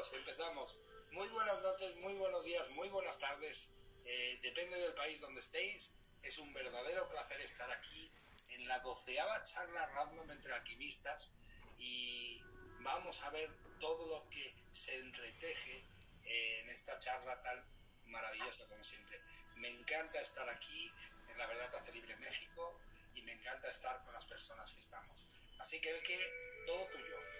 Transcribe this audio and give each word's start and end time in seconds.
Empezamos. 0.00 0.80
Muy 1.12 1.28
buenas 1.28 1.60
noches, 1.60 1.94
muy 1.96 2.14
buenos 2.14 2.42
días, 2.42 2.70
muy 2.70 2.88
buenas 2.88 3.18
tardes. 3.18 3.68
Eh, 4.06 4.40
depende 4.42 4.78
del 4.78 4.94
país 4.94 5.20
donde 5.20 5.42
estéis. 5.42 5.92
Es 6.22 6.38
un 6.38 6.54
verdadero 6.54 7.06
placer 7.10 7.38
estar 7.42 7.70
aquí 7.70 8.10
en 8.52 8.66
la 8.66 8.78
doceava 8.78 9.44
charla 9.44 9.84
random 9.88 10.30
entre 10.30 10.54
alquimistas 10.54 11.32
y 11.76 12.40
vamos 12.80 13.22
a 13.24 13.30
ver 13.30 13.50
todo 13.78 14.06
lo 14.06 14.26
que 14.30 14.54
se 14.72 14.98
entreteje 15.00 15.84
en 16.24 16.70
esta 16.70 16.98
charla 16.98 17.42
tan 17.42 17.62
maravillosa 18.06 18.66
como 18.68 18.82
siempre. 18.82 19.20
Me 19.56 19.68
encanta 19.68 20.18
estar 20.22 20.48
aquí 20.48 20.90
en 21.28 21.36
la 21.36 21.46
Verdad 21.46 21.74
Hace 21.74 21.92
Libre 21.92 22.16
México 22.16 22.80
y 23.14 23.20
me 23.20 23.32
encanta 23.32 23.70
estar 23.70 24.02
con 24.06 24.14
las 24.14 24.24
personas 24.24 24.72
que 24.72 24.80
estamos. 24.80 25.26
Así 25.58 25.78
que 25.78 25.90
el 25.90 26.02
que 26.02 26.64
todo 26.66 26.86
tuyo. 26.86 27.39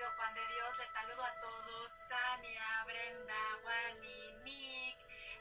Querido 0.00 0.16
Juan 0.16 0.32
de 0.32 0.46
Dios. 0.46 0.78
Les 0.78 0.88
saludo 0.88 1.22
a 1.22 1.38
todos. 1.40 2.08
Tania, 2.08 2.84
Brenda, 2.86 3.34
Juani, 3.62 4.32
Nick. 4.44 4.96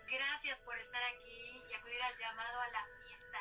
Gracias 0.10 0.60
por 0.64 0.78
estar 0.78 1.02
aquí 1.14 1.64
y 1.70 1.74
acudir 1.76 2.02
al 2.02 2.18
llamado 2.18 2.60
a 2.60 2.68
la 2.68 2.84
fiesta. 2.84 3.40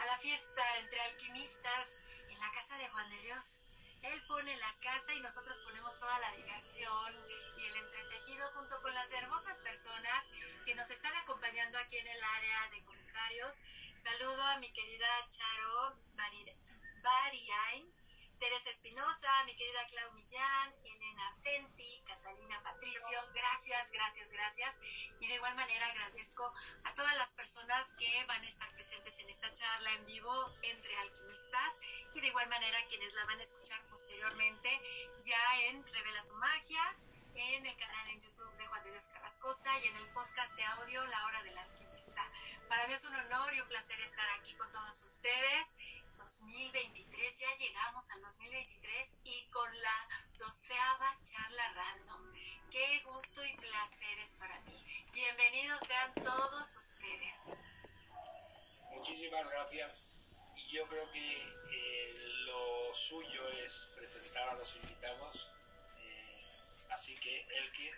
A 0.00 0.04
la 0.04 0.16
fiesta 0.18 0.78
entre 0.78 1.00
alquimistas 1.00 1.96
en 2.28 2.40
la 2.40 2.50
casa 2.50 2.76
de 2.76 2.88
Juan 2.88 3.08
de 3.08 3.18
Dios. 3.20 3.60
Él 4.02 4.20
pone 4.26 4.56
la 4.56 4.74
casa 4.82 5.14
y 5.14 5.20
nosotros 5.20 5.60
ponemos 5.60 5.96
toda 5.96 6.18
la 6.18 6.32
diversión 6.32 7.26
y 7.58 7.64
el 7.66 7.76
entretejido 7.76 8.44
junto 8.48 8.80
con 8.80 8.92
las 8.94 9.12
hermosas 9.12 9.60
personas 9.60 10.28
que 10.64 10.74
nos 10.74 10.90
están 10.90 11.14
acompañando 11.18 11.78
aquí 11.78 11.98
en 11.98 12.08
el 12.08 12.24
área 12.24 12.68
de 12.72 12.82
comentarios. 12.82 13.60
Saludo 14.00 14.42
a 14.42 14.58
mi 14.58 14.72
querida 14.72 15.06
Charo 15.28 15.96
Bariain, 17.00 17.91
Teresa 18.42 18.70
Espinosa, 18.70 19.30
mi 19.44 19.54
querida 19.54 19.86
Clau 19.86 20.12
Millán, 20.14 20.74
Elena 20.84 21.32
Fenti, 21.44 22.02
Catalina 22.04 22.60
Patricio, 22.64 23.22
gracias, 23.32 23.92
gracias, 23.92 24.32
gracias. 24.32 24.80
Y 25.20 25.28
de 25.28 25.34
igual 25.36 25.54
manera 25.54 25.86
agradezco 25.86 26.52
a 26.82 26.92
todas 26.92 27.16
las 27.18 27.34
personas 27.34 27.94
que 27.94 28.24
van 28.26 28.42
a 28.42 28.48
estar 28.48 28.68
presentes 28.74 29.16
en 29.20 29.30
esta 29.30 29.52
charla 29.52 29.92
en 29.92 30.06
vivo 30.06 30.34
entre 30.62 30.92
alquimistas 30.96 31.80
y 32.14 32.20
de 32.20 32.26
igual 32.26 32.48
manera 32.48 32.84
quienes 32.88 33.14
la 33.14 33.26
van 33.26 33.38
a 33.38 33.44
escuchar 33.44 33.80
posteriormente 33.88 34.68
ya 35.20 35.60
en 35.68 35.86
Revela 35.86 36.26
tu 36.26 36.34
Magia, 36.34 36.96
en 37.36 37.64
el 37.64 37.76
canal 37.76 38.08
en 38.08 38.20
YouTube 38.22 38.56
de 38.56 38.66
Juan 38.66 38.82
de 38.82 38.90
Dios 38.90 39.06
Carrascosa 39.06 39.70
y 39.84 39.86
en 39.86 39.96
el 39.98 40.12
podcast 40.14 40.56
de 40.56 40.64
audio 40.64 41.06
La 41.06 41.26
Hora 41.26 41.44
del 41.44 41.56
Alquimista. 41.58 42.28
Para 42.68 42.88
mí 42.88 42.92
es 42.92 43.04
un 43.04 43.14
honor 43.14 43.54
y 43.54 43.60
un 43.60 43.68
placer 43.68 44.00
estar 44.00 44.28
aquí 44.40 44.52
con 44.54 44.68
todos 44.72 45.00
ustedes 45.04 45.76
2023, 46.16 47.38
ya 47.38 47.56
llegamos 47.56 48.10
al 48.10 48.20
2023 48.22 49.18
y 49.24 49.46
con 49.50 49.82
la 49.82 50.08
doceava 50.38 51.18
charla 51.22 51.72
random. 51.72 52.32
Qué 52.70 53.00
gusto 53.04 53.44
y 53.44 53.56
placer 53.56 54.18
es 54.18 54.34
para 54.34 54.60
mí. 54.62 54.84
Bienvenidos 55.12 55.80
sean 55.80 56.14
todos 56.14 56.76
ustedes. 56.76 57.50
Muchísimas 58.90 59.46
gracias. 59.50 60.04
Y 60.54 60.76
yo 60.76 60.86
creo 60.88 61.10
que 61.12 61.36
eh, 61.36 62.14
lo 62.44 62.94
suyo 62.94 63.48
es 63.64 63.90
presentar 63.96 64.48
a 64.50 64.54
los 64.54 64.76
invitados. 64.76 65.50
Eh, 65.98 66.46
así 66.90 67.14
que, 67.16 67.40
el 67.58 67.72
que, 67.72 67.90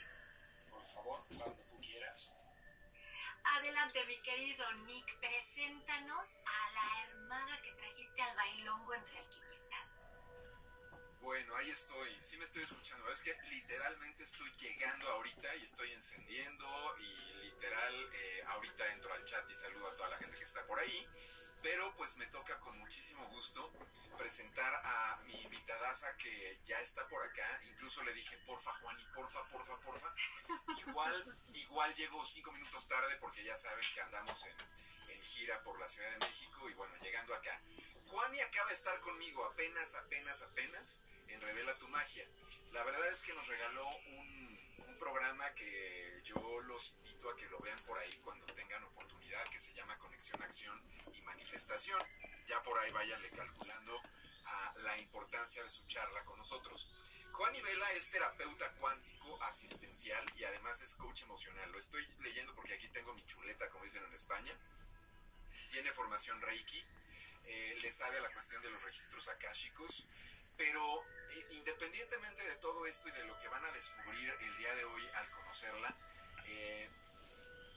por 0.71 0.87
favor, 0.87 1.25
cuando. 1.37 1.74
Adelante, 3.45 4.05
mi 4.07 4.17
querido 4.23 4.73
Nick, 4.87 5.19
preséntanos 5.21 6.41
a 6.47 6.71
la 6.73 7.09
hermana 7.09 7.61
que 7.63 7.73
trajiste 7.73 8.23
al 8.23 8.37
bailongo 8.37 8.95
entre 8.95 9.19
alquimistas. 9.19 10.07
Bueno, 11.21 11.55
ahí 11.57 11.71
estoy, 11.71 12.19
sí 12.23 12.37
me 12.39 12.45
estoy 12.45 12.63
escuchando. 12.63 13.09
Es 13.11 13.21
que 13.21 13.35
literalmente 13.51 14.23
estoy 14.23 14.51
llegando 14.57 15.09
ahorita 15.11 15.55
y 15.57 15.65
estoy 15.65 15.91
encendiendo 15.93 16.95
y 16.99 17.33
literal 17.45 18.09
eh, 18.13 18.45
ahorita 18.49 18.89
entro 18.93 19.13
al 19.13 19.25
chat 19.25 19.51
y 19.51 19.55
saludo 19.55 19.89
a 19.89 19.97
toda 19.97 20.09
la 20.09 20.19
gente 20.19 20.37
que 20.37 20.45
está 20.45 20.67
por 20.67 20.79
ahí 20.79 21.09
pero 21.65 21.95
pues 21.95 22.19
me 22.19 22.27
toca 22.27 22.61
con 22.61 22.79
muchísimo 22.79 23.27
gusto 23.29 23.73
presentar 24.19 24.83
a 24.85 25.17
mi 25.25 25.33
invitadaza 25.33 26.15
que 26.19 26.61
ya 26.63 26.79
está 26.81 27.09
por 27.09 27.23
acá. 27.23 27.61
Incluso 27.71 28.05
le 28.05 28.13
dije, 28.13 28.37
porfa, 28.47 28.71
Juan, 28.75 28.95
y 29.01 29.05
porfa, 29.15 29.43
porfa, 29.49 29.81
porfa. 29.81 30.13
Igual, 30.87 31.39
igual 31.55 31.95
llego 31.95 32.23
cinco 32.23 32.53
minutos 32.53 32.87
tarde 32.87 33.17
porque 33.17 33.43
ya 33.43 33.57
saben 33.57 33.85
que 33.95 34.01
andamos 34.03 34.45
en, 34.45 34.57
en 35.09 35.23
gira 35.23 35.63
por 35.65 35.81
la 35.81 35.89
Ciudad 35.89 36.11
de 36.11 36.27
México 36.27 36.69
y 36.69 36.75
bueno, 36.75 36.95
llegando 37.03 37.35
acá. 37.35 37.59
Juani 38.09 38.41
acaba 38.43 38.69
de 38.69 38.75
estar 38.75 39.01
conmigo 39.01 39.43
apenas, 39.47 39.95
apenas, 39.95 40.43
apenas 40.43 41.03
en 41.29 41.41
Revela 41.41 41.79
tu 41.79 41.89
Magia. 41.89 42.29
La 42.73 42.85
verdad 42.85 43.09
es 43.09 43.23
que 43.23 43.33
nos 43.33 43.47
regaló 43.49 43.89
un, 43.89 44.45
programa 44.99 45.51
que 45.55 46.04
yo 46.25 46.61
los 46.63 46.95
invito 46.97 47.31
a 47.31 47.37
que 47.37 47.49
lo 47.49 47.59
vean 47.61 47.79
por 47.81 47.99
ahí 47.99 48.13
cuando 48.25 48.47
tengan 48.47 48.83
oportunidad, 48.85 49.45
que 49.51 49.61
se 49.61 49.73
llama 49.75 49.97
Conexión, 49.99 50.43
Acción 50.43 50.83
y 51.13 51.21
Manifestación. 51.23 52.01
Ya 52.47 52.63
por 52.63 52.79
ahí 52.79 52.91
váyanle 52.93 53.31
calculando 53.31 54.01
a 54.47 54.75
la 54.79 54.99
importancia 54.99 55.63
de 55.63 55.71
su 55.71 55.87
charla 55.87 56.25
con 56.25 56.39
nosotros. 56.39 56.91
Juan 57.33 57.53
Vela 57.63 57.93
es 57.93 58.11
terapeuta 58.11 58.73
cuántico 58.75 59.43
asistencial 59.43 60.25
y 60.37 60.45
además 60.45 60.81
es 60.81 60.95
coach 60.95 61.23
emocional. 61.23 61.71
Lo 61.73 61.79
estoy 61.79 62.07
leyendo 62.21 62.55
porque 62.55 62.75
aquí 62.75 62.89
tengo 62.89 63.13
mi 63.15 63.25
chuleta, 63.27 63.69
como 63.71 63.85
dicen 63.85 64.05
en 64.05 64.15
España. 64.15 64.57
Tiene 65.73 65.93
formación 65.93 66.41
Reiki, 66.41 66.85
eh, 67.47 67.79
le 67.83 67.93
sabe 67.93 68.19
a 68.19 68.23
la 68.23 68.31
cuestión 68.31 68.63
de 68.63 68.71
los 68.71 68.83
registros 68.83 69.29
akáshicos, 69.29 70.07
pero 70.57 71.03
eh, 71.31 71.47
independientemente 71.51 72.43
de 72.43 72.57
todo 72.57 72.87
esto 72.87 73.09
y 73.09 73.13
de 73.13 73.25
lo 73.25 73.39
que 73.39 73.49
van 73.49 73.65
a 73.65 73.73
descubrir 73.73 74.37
el 74.41 74.57
día 74.57 74.75
de 74.75 74.85
hoy 74.85 75.03
al 75.15 75.31
conocerla, 75.31 75.97
eh, 76.47 76.91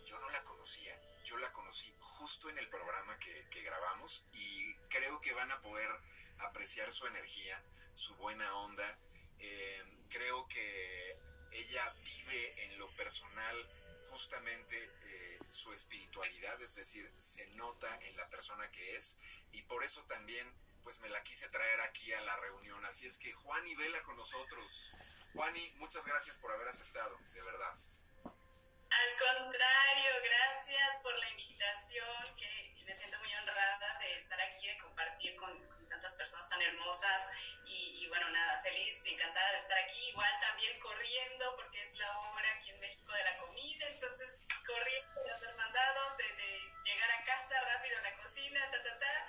yo 0.06 0.20
no 0.20 0.30
la 0.30 0.44
conocía, 0.44 1.00
yo 1.24 1.38
la 1.38 1.52
conocí 1.52 1.94
justo 2.00 2.50
en 2.50 2.58
el 2.58 2.70
programa 2.70 3.18
que, 3.20 3.46
grabamos 3.62 4.26
y 4.32 4.76
creo 4.88 5.20
que 5.20 5.34
van 5.34 5.52
a 5.52 5.62
poder 5.62 5.90
apreciar 6.38 6.92
su 6.92 7.06
energía, 7.08 7.62
su 7.94 8.16
buena 8.16 8.56
onda. 8.56 8.98
creo 10.10 10.48
que 10.48 11.18
ella 11.52 11.96
vive 12.04 12.64
en 12.64 12.80
lo 12.80 12.90
personal 12.96 13.56
justamente 14.10 14.92
eh, 15.04 15.40
su 15.50 15.72
espiritualidad, 15.74 16.62
es 16.62 16.76
decir, 16.76 17.12
se 17.18 17.46
nota 17.52 17.88
en 18.06 18.16
la 18.18 18.30
persona 18.30 18.70
que 18.72 18.96
es 18.96 19.18
y 19.52 19.62
por 19.64 19.84
eso 19.84 20.04
también 20.06 20.48
pues 20.88 21.02
me 21.02 21.10
la 21.10 21.22
quise 21.22 21.50
traer 21.50 21.82
aquí 21.82 22.14
a 22.14 22.22
la 22.22 22.38
reunión. 22.38 22.86
Así 22.86 23.06
es 23.06 23.18
que 23.18 23.34
Juan 23.34 23.68
y 23.68 23.76
Vela 23.76 24.02
con 24.04 24.16
nosotros. 24.16 24.94
Juani, 25.34 25.70
muchas 25.80 26.06
gracias 26.06 26.38
por 26.38 26.50
haber 26.50 26.66
aceptado, 26.66 27.20
de 27.34 27.42
verdad. 27.42 27.74
Al 28.24 29.12
contrario, 29.20 30.12
gracias 30.24 31.00
por 31.04 31.12
la 31.20 31.30
invitación, 31.32 32.36
que 32.38 32.74
me 32.86 32.96
siento 32.96 33.20
muy 33.20 33.36
honrada 33.36 34.00
de 34.00 34.18
estar 34.18 34.40
aquí, 34.40 34.66
de 34.66 34.78
compartir 34.78 35.36
con, 35.36 35.52
tantas 35.90 36.16
personas 36.16 36.48
tan 36.48 36.62
hermosas 36.62 37.22
y, 37.66 38.08
bueno, 38.08 38.30
nada, 38.30 38.62
feliz, 38.62 39.04
encantada 39.08 39.52
de 39.52 39.58
estar 39.58 39.78
aquí, 39.80 40.08
igual 40.08 40.32
también 40.40 40.80
corriendo 40.80 41.54
porque 41.58 41.84
es 41.84 41.98
la 41.98 42.18
hora 42.18 42.48
aquí 42.56 42.70
en 42.70 42.80
México 42.80 43.12
de 43.12 43.24
la 43.26 43.38
comida, 43.40 43.88
entonces 43.90 44.42
corriendo 44.66 45.22
de 45.22 45.32
hacer 45.32 45.54
mandados, 45.56 46.18
de, 46.18 46.62
llegar 46.86 47.12
a 47.12 47.24
casa 47.26 47.62
rápido 47.76 47.98
a 47.98 48.02
la 48.04 48.16
cocina, 48.16 48.70
ta, 48.72 48.82
ta, 48.82 49.00
ta, 49.00 49.28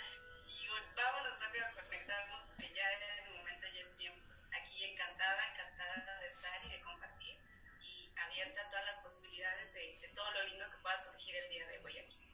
y 0.51 0.69
vámonos 0.97 1.41
rápido 1.41 1.67
a 1.67 1.73
conectarnos, 1.73 2.43
que 2.59 2.73
ya 2.73 2.93
en 2.93 3.03
el 3.03 3.37
momento 3.37 3.67
ya 3.69 3.81
es 3.83 3.97
tiempo. 3.97 4.21
Aquí 4.61 4.85
encantada, 4.85 5.47
encantada 5.49 6.19
de 6.21 6.27
estar 6.27 6.65
y 6.65 6.71
de 6.71 6.81
compartir 6.81 7.39
y 7.83 8.11
abierta 8.17 8.61
a 8.63 8.69
todas 8.71 8.87
las 8.87 8.99
posibilidades 8.99 9.75
de, 9.75 10.09
todo 10.15 10.31
lo 10.33 10.43
lindo 10.45 10.71
que 10.71 10.79
pueda 10.79 10.99
surgir 11.05 11.37
el 11.37 11.51
día 11.51 11.67
de 11.67 11.79
hoy 11.81 11.99
aquí. 11.99 12.29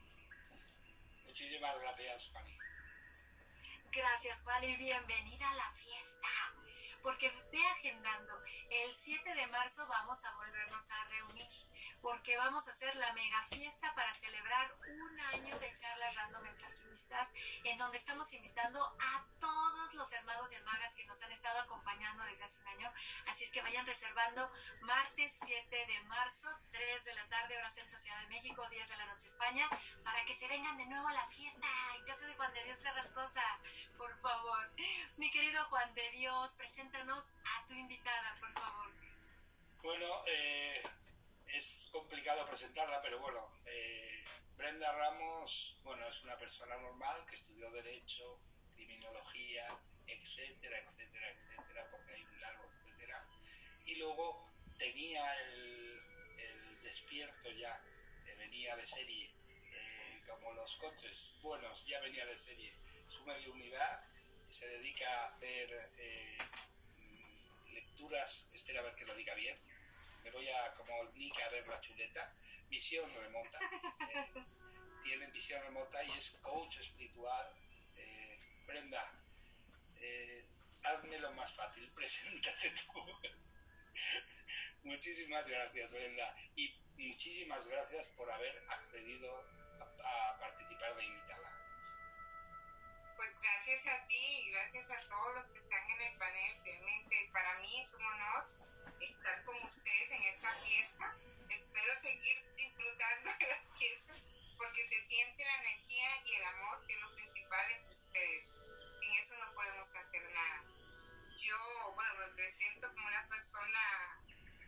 Muchísimas 1.25 1.81
gracias, 1.81 2.31
Fanny. 2.33 2.57
Gracias, 3.91 4.43
Juan, 4.43 4.65
y 4.65 4.77
bienvenida 4.77 5.51
a 5.51 5.55
la 5.55 5.71
fiesta. 5.71 6.29
Porque 7.05 7.31
ve 7.53 7.67
agendando, 7.67 8.33
el 8.71 8.95
7 8.95 9.35
de 9.35 9.47
marzo 9.49 9.87
vamos 9.87 10.25
a 10.25 10.35
volvernos 10.37 10.91
a 10.91 11.05
reunir, 11.11 11.49
porque 12.01 12.35
vamos 12.39 12.67
a 12.67 12.71
hacer 12.71 12.97
la 12.97 13.13
mega 13.13 13.43
fiesta 13.43 13.95
para 13.95 14.11
celebrar 14.13 14.73
un 14.89 15.21
año 15.21 15.59
de 15.59 15.75
charlas 15.75 16.15
random 16.15 16.47
entre 16.47 16.67
alquimistas, 16.67 17.35
en 17.65 17.77
donde 17.77 17.99
estamos 17.99 18.33
invitando 18.33 18.81
a 18.83 19.27
todos 19.39 19.95
los 19.95 20.11
hermanos 20.13 20.51
y 20.51 20.55
hermanas 20.55 20.95
que 20.95 21.05
nos 21.05 21.21
han 21.23 21.31
estado 21.31 21.61
acompañando 21.61 22.25
desde 22.25 22.45
hace 22.45 22.61
un 22.61 22.69
año. 22.69 22.91
Así 23.27 23.45
es 23.45 23.51
que 23.51 23.61
vayan 23.61 23.85
reservando 23.85 24.51
martes 24.81 25.41
7 25.45 25.87
de 25.87 26.01
marzo, 26.05 26.49
3 26.71 27.05
de 27.05 27.15
la 27.17 27.29
tarde, 27.29 27.59
hora 27.59 27.69
centro 27.69 27.99
Ciudad 27.99 28.21
de 28.21 28.29
México, 28.29 28.67
10 28.71 28.89
de 28.89 28.97
la 28.97 29.07
noche 29.07 29.27
España, 29.27 29.69
para 30.03 30.25
que 30.25 30.33
se 30.33 30.49
vengan 30.49 30.79
de 30.79 30.87
nuevo 30.87 31.09
a 31.09 31.13
la 31.13 31.27
fiesta 31.27 31.69
en 31.99 32.05
casa 32.07 32.27
de 32.27 32.35
Juan 32.35 32.55
de 32.55 32.65
Dios 32.65 32.79
Carrascosa 32.79 33.43
por 33.97 34.15
favor. 34.17 34.71
Mi 35.17 35.31
querido 35.31 35.63
Juan 35.65 35.95
de 35.95 36.11
Dios, 36.11 36.55
a 36.97 37.67
tu 37.67 37.75
invitada, 37.75 38.37
por 38.39 38.51
favor. 38.51 38.93
Bueno, 39.83 40.25
eh, 40.29 40.81
es 41.49 41.89
complicado 41.91 42.47
presentarla, 42.47 43.03
pero 43.03 43.19
bueno, 43.19 43.51
eh, 43.67 44.25
Brenda 44.57 44.93
Ramos, 44.93 45.77
bueno, 45.83 46.07
es 46.07 46.23
una 46.23 46.39
persona 46.39 46.77
normal 46.77 47.27
que 47.27 47.35
estudió 47.35 47.69
Derecho 47.73 48.39
criminología, 48.77 49.67
etcétera, 50.07 50.79
etcétera, 50.79 51.31
etcétera, 51.31 51.91
porque 51.91 52.13
hay 52.13 52.25
un 52.25 52.41
largo 52.41 52.65
etcétera. 52.65 53.29
Y 53.87 53.97
luego 53.97 54.49
tenía 54.79 55.35
el, 55.47 56.81
despierto 56.83 57.51
ya, 57.51 57.83
eh, 58.27 58.35
venía 58.37 58.77
de 58.77 58.87
serie, 58.87 59.35
como 60.29 60.53
los 60.53 60.77
coches 60.77 61.37
buenos, 61.43 61.85
ya 61.87 61.99
venía 62.01 62.25
de 62.25 62.37
serie, 62.37 62.73
su 63.09 63.25
medio 63.25 63.53
unidad, 63.53 64.05
se 64.45 64.69
dedica 64.69 65.09
a 65.09 65.29
hacer 65.29 65.69
espera 68.53 68.81
a 68.81 68.83
ver 68.83 68.95
que 68.95 69.05
lo 69.05 69.15
diga 69.15 69.35
bien, 69.35 69.59
me 70.25 70.31
voy 70.31 70.49
a 70.49 70.75
como 70.75 71.05
Nick 71.13 71.41
a 71.43 71.49
ver 71.51 71.67
la 71.69 71.81
chuleta, 71.81 72.35
visión 72.69 73.13
remota. 73.15 73.59
Eh, 74.15 74.45
tiene 75.03 75.27
visión 75.29 75.63
remota 75.63 76.03
y 76.05 76.11
es 76.13 76.31
coach 76.43 76.79
espiritual. 76.79 77.55
Eh, 77.97 78.39
Brenda, 78.67 79.23
eh, 80.01 80.49
hazme 80.85 81.19
lo 81.19 81.31
más 81.33 81.53
fácil, 81.53 81.91
preséntate 81.95 82.71
tú. 82.71 83.05
muchísimas 84.83 85.47
gracias, 85.47 85.93
Brenda. 85.93 86.37
Y 86.57 86.75
muchísimas 86.97 87.67
gracias 87.67 88.09
por 88.11 88.31
haber 88.31 88.57
accedido 88.69 89.31
a, 89.79 90.39
participar 90.39 90.97
de 90.97 91.05
invitada. 91.05 91.34
Pues 93.17 93.39
gracias 93.41 93.87
a 93.87 94.07
ti 94.07 94.17
y 94.17 94.51
gracias 94.51 94.91
a 94.91 95.09
todos 95.09 95.35
los 95.37 95.47
que 95.49 95.59
están 95.59 95.91
en 95.91 96.03
el 96.03 96.19
panel. 96.19 96.61
Realmente 96.65 97.31
para 97.33 97.59
mí 97.61 97.81
es 97.81 97.93
un 97.95 98.05
honor 98.05 98.49
estar 99.01 99.45
con 99.45 99.57
ustedes 99.65 100.11
en 100.11 100.23
esta 100.25 100.53
fiesta. 100.55 101.17
Espero 101.49 102.01
seguir 102.01 102.55
disfrutando 102.57 103.31
de 103.39 103.47
la 103.49 103.77
fiesta 103.77 104.15
porque 104.59 104.87
se 104.87 105.07
siente 105.09 105.45
la 105.45 105.55
energía 105.63 106.09
y 106.27 106.35
el 106.35 106.45
amor 106.45 106.87
que 106.87 106.95
es 106.95 107.01
lo 107.01 107.15
principal 107.15 107.71
entre 107.73 107.93
ustedes. 107.93 108.45
Sin 109.01 109.13
eso 109.15 109.35
no 109.39 109.55
podemos 109.55 109.95
hacer 109.95 110.23
nada. 110.33 110.65
Yo, 111.37 111.93
bueno, 111.95 112.15
me 112.27 112.35
presento 112.35 112.89
como 112.95 113.07
una 113.07 113.29
persona 113.29 114.25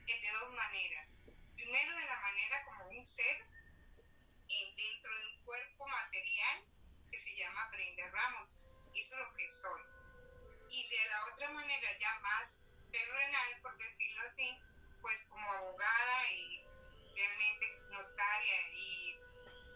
que 0.06 0.20
de 0.20 0.30
dos 0.40 0.52
maneras. 0.54 1.08
Primero 1.54 1.96
de 1.96 2.06
la 2.06 2.20
manera 2.20 2.64
como 2.64 2.88
un 2.88 3.06
ser 3.06 3.36
en- 4.48 4.76
dentro 4.76 5.16
de 5.18 5.26
un 5.26 5.44
cuerpo 5.44 5.88
material 5.88 6.75
que 7.16 7.30
se 7.30 7.36
llama 7.36 7.70
Brenda 7.72 8.10
Ramos. 8.10 8.52
Eso 8.94 9.14
es 9.14 9.26
lo 9.26 9.32
que 9.32 9.50
soy. 9.50 9.82
Y 10.68 10.88
de 10.88 11.08
la 11.08 11.24
otra 11.32 11.50
manera, 11.52 11.88
ya 11.98 12.18
más 12.20 12.60
terrenal, 12.92 13.60
por 13.62 13.74
decirlo 13.78 14.22
así, 14.26 14.60
pues 15.00 15.22
como 15.30 15.50
abogada 15.50 16.30
y 16.30 16.62
realmente 17.16 17.80
notaria 17.88 18.56
y 18.74 19.18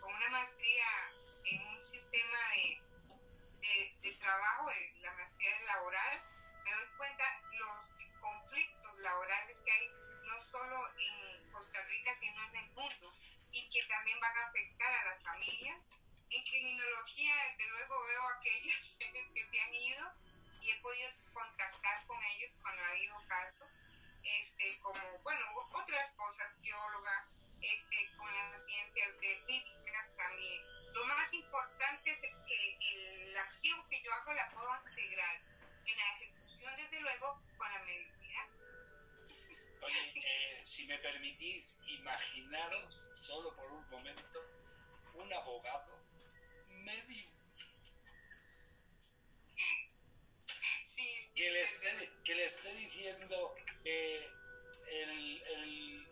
con 0.02 0.14
una 0.14 0.28
maestría 0.28 0.84
en 1.44 1.66
un 1.68 1.86
sistema 1.86 2.38
de, 2.52 2.82
de, 3.62 3.98
de 4.02 4.14
trabajo, 4.16 4.68
de 4.68 5.00
la 5.00 5.12
maestría 5.14 5.60
laboral, 5.60 6.22
me 6.62 6.74
doy 6.74 6.96
cuenta 6.98 7.24
los 7.52 7.88
conflictos 8.20 8.98
laborales 8.98 9.60
que 9.60 9.72
hay 9.72 9.88
no 10.24 10.40
solo 10.42 10.76
en 10.98 11.50
Costa 11.52 11.78
Rica, 11.88 12.14
sino 12.20 12.44
en 12.48 12.56
el 12.56 12.70
mundo, 12.72 13.10
y 13.52 13.70
que 13.70 13.82
también 13.88 14.20
van 14.20 14.36
a 14.36 14.46
afectar 14.46 14.92
a 14.92 15.04
las 15.06 15.24
familias. 15.24 16.00
En 16.32 16.44
criminología, 16.44 17.34
desde 17.58 17.70
luego, 17.72 17.94
veo 18.06 18.22
aquellos 18.38 18.86
seres 18.98 19.26
que 19.34 19.44
se 19.44 19.60
han 19.60 19.74
ido 19.74 20.12
y 20.62 20.70
he 20.70 20.76
podido 20.80 21.10
contactar 21.32 22.06
con 22.06 22.22
ellos 22.22 22.54
cuando 22.62 22.84
ha 22.84 22.88
habido 22.90 23.16
casos, 23.28 23.68
este, 24.22 24.78
como, 24.80 25.18
bueno, 25.24 25.44
otras 25.72 26.14
cosas, 26.14 26.52
geóloga, 26.62 27.28
este, 27.60 28.10
con 28.16 28.32
las 28.32 28.64
ciencias 28.64 29.20
de 29.20 29.42
físicas 29.46 30.16
también. 30.16 30.62
Lo 30.92 31.04
más 31.04 31.32
importante 31.34 32.10
es 32.10 32.20
que 32.20 32.78
el- 32.80 33.34
la 33.34 33.42
acción 33.42 33.88
que 33.90 34.02
yo 34.02 34.12
hago 34.12 34.32
la 34.32 34.50
puedo 34.50 34.68
integrar 34.88 35.36
en 35.86 35.96
la 35.96 36.14
ejecución, 36.16 36.76
desde 36.76 37.00
luego, 37.00 37.40
con 37.56 37.72
la 37.72 37.78
mediunidad. 37.80 38.48
Oye, 39.82 40.12
eh, 40.14 40.62
si 40.64 40.84
me 40.86 40.98
permitís 40.98 41.76
imaginaros, 41.86 43.00
solo 43.26 43.54
por 43.56 43.70
un 43.72 43.88
momento, 43.90 44.40
un 45.14 45.32
abogado 45.32 45.99
medio 46.84 47.24
Sí, 50.84 51.30
que 51.34 51.50
le 51.50 51.60
esté, 51.60 52.10
que 52.24 52.34
le 52.34 52.44
esté 52.44 52.74
diciendo 52.74 53.54
eh, 53.84 54.26
el, 54.92 55.42
el, 55.56 56.08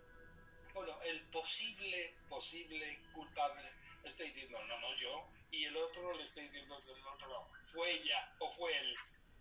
bueno, 0.72 0.96
el 1.02 1.28
posible, 1.30 2.18
posible 2.28 3.02
culpable, 3.12 3.62
le 4.02 4.08
está 4.10 4.22
diciendo, 4.24 4.62
no, 4.66 4.78
no, 4.80 4.94
yo, 4.96 5.30
y 5.50 5.64
el 5.64 5.76
otro 5.76 6.14
le 6.14 6.24
está 6.24 6.40
diciendo 6.40 6.76
desde 6.76 6.92
el 6.92 7.06
otro 7.06 7.28
lado, 7.28 7.50
fue 7.64 7.90
ella 7.92 8.34
o 8.38 8.50
fue 8.50 8.76
él, 8.76 8.94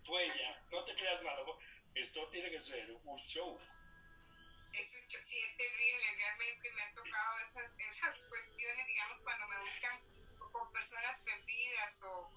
fue 0.04 0.24
ella, 0.24 0.64
no 0.72 0.84
te 0.84 0.94
creas 0.94 1.22
nada, 1.22 1.42
esto 1.94 2.28
tiene 2.30 2.50
que 2.50 2.60
ser 2.60 2.90
un 3.04 3.18
show. 3.20 3.58
Eso 4.72 4.96
yo- 5.10 5.18
sí 5.22 5.38
es 5.42 5.56
terrible, 5.58 6.06
realmente 6.16 6.70
me 6.72 6.82
han 6.82 6.94
tocado 6.94 7.38
esas, 7.40 7.70
esas 7.78 8.18
cuestiones, 8.28 8.86
digamos, 8.86 9.18
cuando 9.22 9.46
me 9.48 9.60
buscan 9.60 10.00
personas 10.72 11.20
perdidas 11.24 12.00
o, 12.02 12.32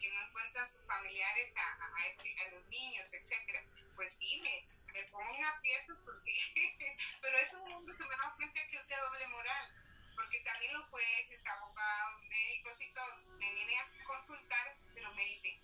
que 0.00 0.10
no 0.12 0.20
encuentran 0.28 0.68
sus 0.68 0.84
familiares 0.86 1.52
a, 1.56 1.66
a, 1.84 1.86
a 1.96 2.06
este- 2.06 2.34
a 2.42 2.50
los 2.50 2.66
niños, 2.68 3.12
etcétera. 3.12 3.64
Pues 3.94 4.12
sí, 4.18 4.40
me, 4.42 4.54
me 4.92 5.04
pongo 5.08 5.34
en 5.34 5.44
aprietos 5.44 5.96
porque, 6.04 6.32
pero 7.22 7.38
es 7.38 7.52
un 7.54 7.64
mundo 7.68 7.92
que 7.98 8.06
me 8.06 8.14
da 8.16 8.34
cuenta 8.36 8.60
que 8.68 8.76
es 8.76 8.86
de 8.88 8.96
doble 8.96 9.26
moral, 9.28 9.66
porque 10.14 10.40
también 10.40 10.72
los 10.74 10.84
jueces, 10.88 11.46
abogados, 11.46 12.20
médicos 12.28 12.80
y 12.82 12.92
todo 12.92 13.24
me 13.40 13.50
vienen 13.50 13.78
a 13.78 13.90
consultar, 14.04 14.76
pero 14.94 15.10
me 15.14 15.24
dicen, 15.24 15.54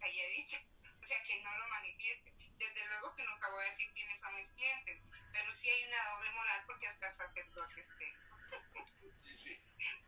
calladita, 0.00 0.58
o 1.02 1.06
sea, 1.06 1.22
que 1.24 1.36
no 1.42 1.56
lo 1.56 1.66
manifieste. 1.68 2.34
Desde 2.58 2.86
luego 2.88 3.14
que 3.14 3.24
nunca 3.24 3.48
voy 3.50 3.62
a 3.64 3.68
decir 3.70 3.90
quiénes 3.94 4.18
son 4.18 4.34
mis 4.34 4.50
clientes, 4.50 4.98
pero 5.32 5.54
sí 5.54 5.68
hay 5.70 5.84
una 5.84 6.04
doble 6.12 6.30
moral 6.32 6.62
porque 6.66 6.86
hasta 6.88 7.10
sacerdotes 7.12 7.94
tengo. 7.98 8.20
Sí, 9.34 9.54
sí. 9.54 9.62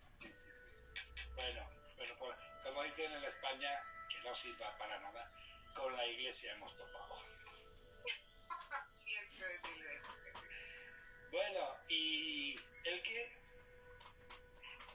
Bueno, 1.41 1.71
bueno 1.97 2.15
por- 2.19 2.37
como 2.63 2.83
dicen 2.83 3.11
en 3.13 3.25
España, 3.25 3.71
que 4.09 4.21
no 4.23 4.35
sirva 4.35 4.77
para 4.77 4.99
nada, 4.99 5.31
con 5.75 5.95
la 5.97 6.07
iglesia 6.07 6.53
hemos 6.53 6.77
topado. 6.77 7.15
Luego. 9.81 10.09
Bueno, 11.31 11.79
¿y 11.89 12.55
el 12.85 13.03
qué? 13.03 13.41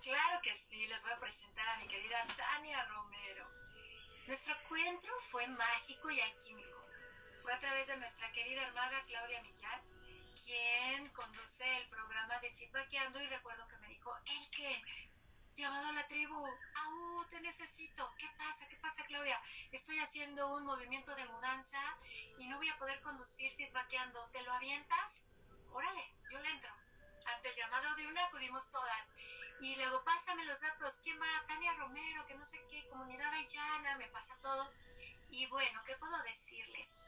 Claro 0.02 0.40
que 0.44 0.54
sí, 0.54 0.86
les 0.86 1.02
voy 1.02 1.12
a 1.14 1.20
presentar 1.20 1.68
a 1.70 1.78
mi 1.78 1.88
querida 1.88 2.24
Tania 2.36 2.84
Romero. 2.84 3.50
Nuestro 4.28 4.54
encuentro 4.56 5.12
fue 5.20 5.48
mágico 5.48 6.12
y 6.12 6.20
alquímico. 6.20 6.88
Fue 7.42 7.54
a 7.54 7.60
través 7.60 7.88
de 7.88 7.98
nuestra 7.98 8.32
querida 8.32 8.62
hermana 8.64 9.02
Claudia 9.06 9.42
Millán, 9.42 9.82
quien 10.44 11.10
conduce 11.12 11.78
el 11.78 11.88
programa 11.88 12.38
de 12.40 12.52
Feedbackeando 12.52 13.20
y 13.22 13.28
recuerdo 13.28 13.68
que 13.68 13.78
me 13.78 13.88
dijo, 13.88 14.16
el 14.26 14.52
que, 14.52 14.84
llamado 15.56 15.88
a 15.88 15.94
la 15.94 16.08
tribu, 16.08 16.36
¡au! 16.36 17.26
Te 17.30 17.40
necesito. 17.42 18.14
¿Qué 18.18 18.30
pasa? 18.38 18.68
¿Qué 18.68 18.78
pasa, 18.78 19.04
Claudia? 19.06 19.42
Estoy 19.72 19.98
haciendo 20.00 20.48
un 20.54 20.66
movimiento 20.66 21.16
de 21.16 21.26
mudanza 21.30 21.80
y 22.38 22.48
no 22.48 22.58
voy 22.58 22.70
a 22.70 22.78
poder 22.78 23.00
conducir 23.02 23.52
Feedbackeando. 23.54 24.30
¿Te 24.32 24.42
lo 24.44 24.52
avientas? 24.54 25.24
Órale, 25.72 26.14
yo 26.30 26.40
le 26.40 26.50
entro. 26.50 26.72
Ante 27.28 27.50
el 27.50 27.56
llamado 27.56 27.96
de 27.96 28.08
una 28.08 28.24
acudimos 28.26 28.70
todas. 28.70 29.14
Y 29.62 29.76
luego 29.78 30.04
pásame 30.04 30.46
los 30.46 30.60
datos. 30.62 31.00
¿Quién 31.02 31.20
va? 31.20 31.46
Tania 31.48 31.74
Romero, 31.74 32.26
que 32.28 32.36
no 32.36 32.46
sé 32.46 32.64
qué, 32.70 32.86
comunidad 32.88 33.34
haitiana, 33.34 33.98
me 33.98 34.10
pasa 34.10 34.38
todo. 34.42 34.72
Y 35.32 35.46
bueno, 35.48 35.82
¿qué 35.86 35.96
puedo 35.98 36.22
decirles? 36.24 37.00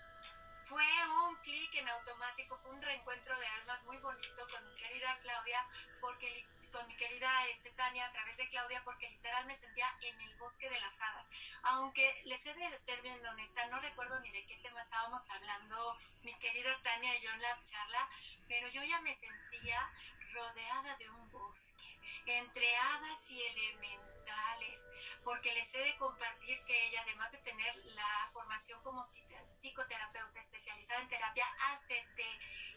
Fue 0.62 0.84
un 1.28 1.36
clic 1.38 1.76
en 1.76 1.88
automático, 1.88 2.58
fue 2.58 2.72
un 2.72 2.82
reencuentro 2.82 3.38
de 3.38 3.48
almas 3.48 3.84
muy 3.84 3.98
bonito 3.98 4.48
con 4.52 4.68
mi 4.68 4.76
querida 4.76 5.18
Claudia, 5.20 5.66
porque 6.02 6.48
con 6.72 6.86
mi 6.88 6.96
querida 6.96 7.30
este, 7.48 7.72
Tania 7.72 8.06
a 8.06 8.12
través 8.12 8.38
de 8.38 8.48
Claudia, 8.48 8.84
porque 8.84 9.10
literal 9.10 9.46
me 9.46 9.56
sentía 9.56 9.88
en 10.02 10.22
el 10.22 10.36
bosque 10.36 10.70
de 10.70 10.80
las 10.80 11.00
hadas. 11.00 11.30
Aunque 11.64 12.14
les 12.26 12.46
he 12.46 12.54
de 12.54 12.78
ser 12.78 13.02
bien 13.02 13.26
honesta, 13.26 13.66
no 13.68 13.80
recuerdo 13.80 14.20
ni 14.22 14.32
de 14.32 14.46
qué 14.46 14.56
tema 14.58 14.80
estábamos 14.80 15.30
hablando 15.32 15.96
mi 16.24 16.34
querida 16.40 16.82
Tania 16.82 17.16
y 17.16 17.22
yo 17.22 17.32
en 17.32 17.42
la 17.42 17.60
charla, 17.64 18.10
pero 18.48 18.68
yo 18.70 18.84
ya 18.84 19.00
me 19.02 19.14
sentía 19.14 19.92
rodeada 20.34 20.96
de 20.98 21.10
un 21.10 21.30
bosque, 21.30 22.00
entre 22.26 22.76
hadas 22.76 23.30
y 23.32 23.42
elementales, 23.42 24.90
porque 25.24 25.54
les 25.54 25.74
he 25.74 25.80
de 25.80 25.96
compartir 25.98 26.64
que 26.66 26.88
ella, 26.88 27.02
además 27.02 27.32
de 27.32 27.38
tener 27.40 27.76
la 27.86 28.28
formación 28.32 28.82
como 28.82 29.04
psico- 29.04 29.48
psicoterapeuta 29.52 30.40
especializada 30.40 31.02
en 31.02 31.08
terapia 31.08 31.46
ACT 31.72 32.20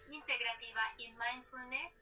integrativa 0.09 0.83
y 0.99 1.09
mindfulness, 1.13 2.01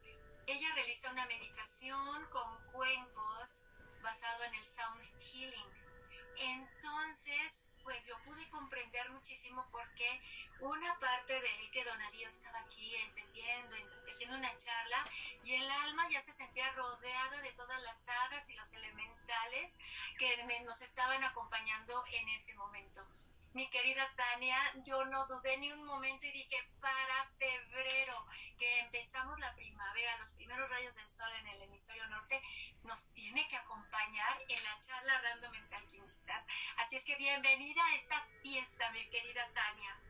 ella 0.51 0.73
realiza 0.73 1.11
una 1.11 1.25
meditación 1.27 2.25
con 2.31 2.65
cuencos 2.71 3.67
basado 4.01 4.43
en 4.45 4.55
el 4.55 4.65
sound 4.65 5.01
healing. 5.19 5.89
Entonces, 6.37 7.69
pues 7.83 8.07
yo 8.07 8.15
pude 8.23 8.49
comprender 8.49 9.09
muchísimo 9.11 9.67
por 9.69 9.93
qué 9.93 10.21
una 10.61 10.97
parte 10.97 11.33
de 11.39 11.47
él 11.47 11.71
que 11.71 11.83
Donadío 11.83 12.27
estaba 12.27 12.59
aquí 12.59 12.95
entendiendo, 12.95 13.75
entretejiendo 13.75 14.37
una 14.37 14.57
charla 14.57 15.05
y 15.43 15.53
el 15.53 15.69
alma 15.69 16.07
ya 16.09 16.21
se 16.21 16.31
sentía 16.31 16.71
rodeada 16.71 17.41
de 17.41 17.51
todas 17.51 17.81
las 17.83 18.07
hadas 18.07 18.49
y 18.49 18.55
los 18.55 18.71
elementales 18.73 19.77
que 20.17 20.63
nos 20.65 20.81
estaban 20.81 21.23
acompañando 21.25 22.03
en 22.13 22.29
ese 22.29 22.55
momento 22.55 23.05
mi 23.53 23.67
querida 23.69 24.07
Tania, 24.15 24.57
yo 24.85 25.03
no 25.05 25.25
dudé 25.27 25.57
ni 25.57 25.71
un 25.71 25.85
momento 25.85 26.25
y 26.25 26.31
dije, 26.31 26.55
para 26.79 27.25
febrero, 27.37 28.25
que 28.57 28.79
empezamos 28.79 29.39
la 29.39 29.55
primavera, 29.55 30.17
los 30.17 30.33
primeros 30.33 30.69
rayos 30.69 30.95
del 30.95 31.07
sol 31.07 31.31
en 31.39 31.47
el 31.47 31.61
hemisferio 31.63 32.07
norte, 32.07 32.41
nos 32.83 33.11
tiene 33.13 33.47
que 33.47 33.57
acompañar 33.57 34.45
en 34.47 34.63
la 34.63 34.79
charla 34.79 35.21
random 35.21 35.55
entre 35.55 35.77
alquimistas. 35.77 36.45
Así 36.77 36.95
es 36.95 37.03
que 37.03 37.15
bienvenida 37.15 37.83
a 37.85 37.95
esta 37.95 38.21
fiesta, 38.41 38.91
mi 38.91 39.09
querida 39.09 39.49
Tania. 39.53 40.08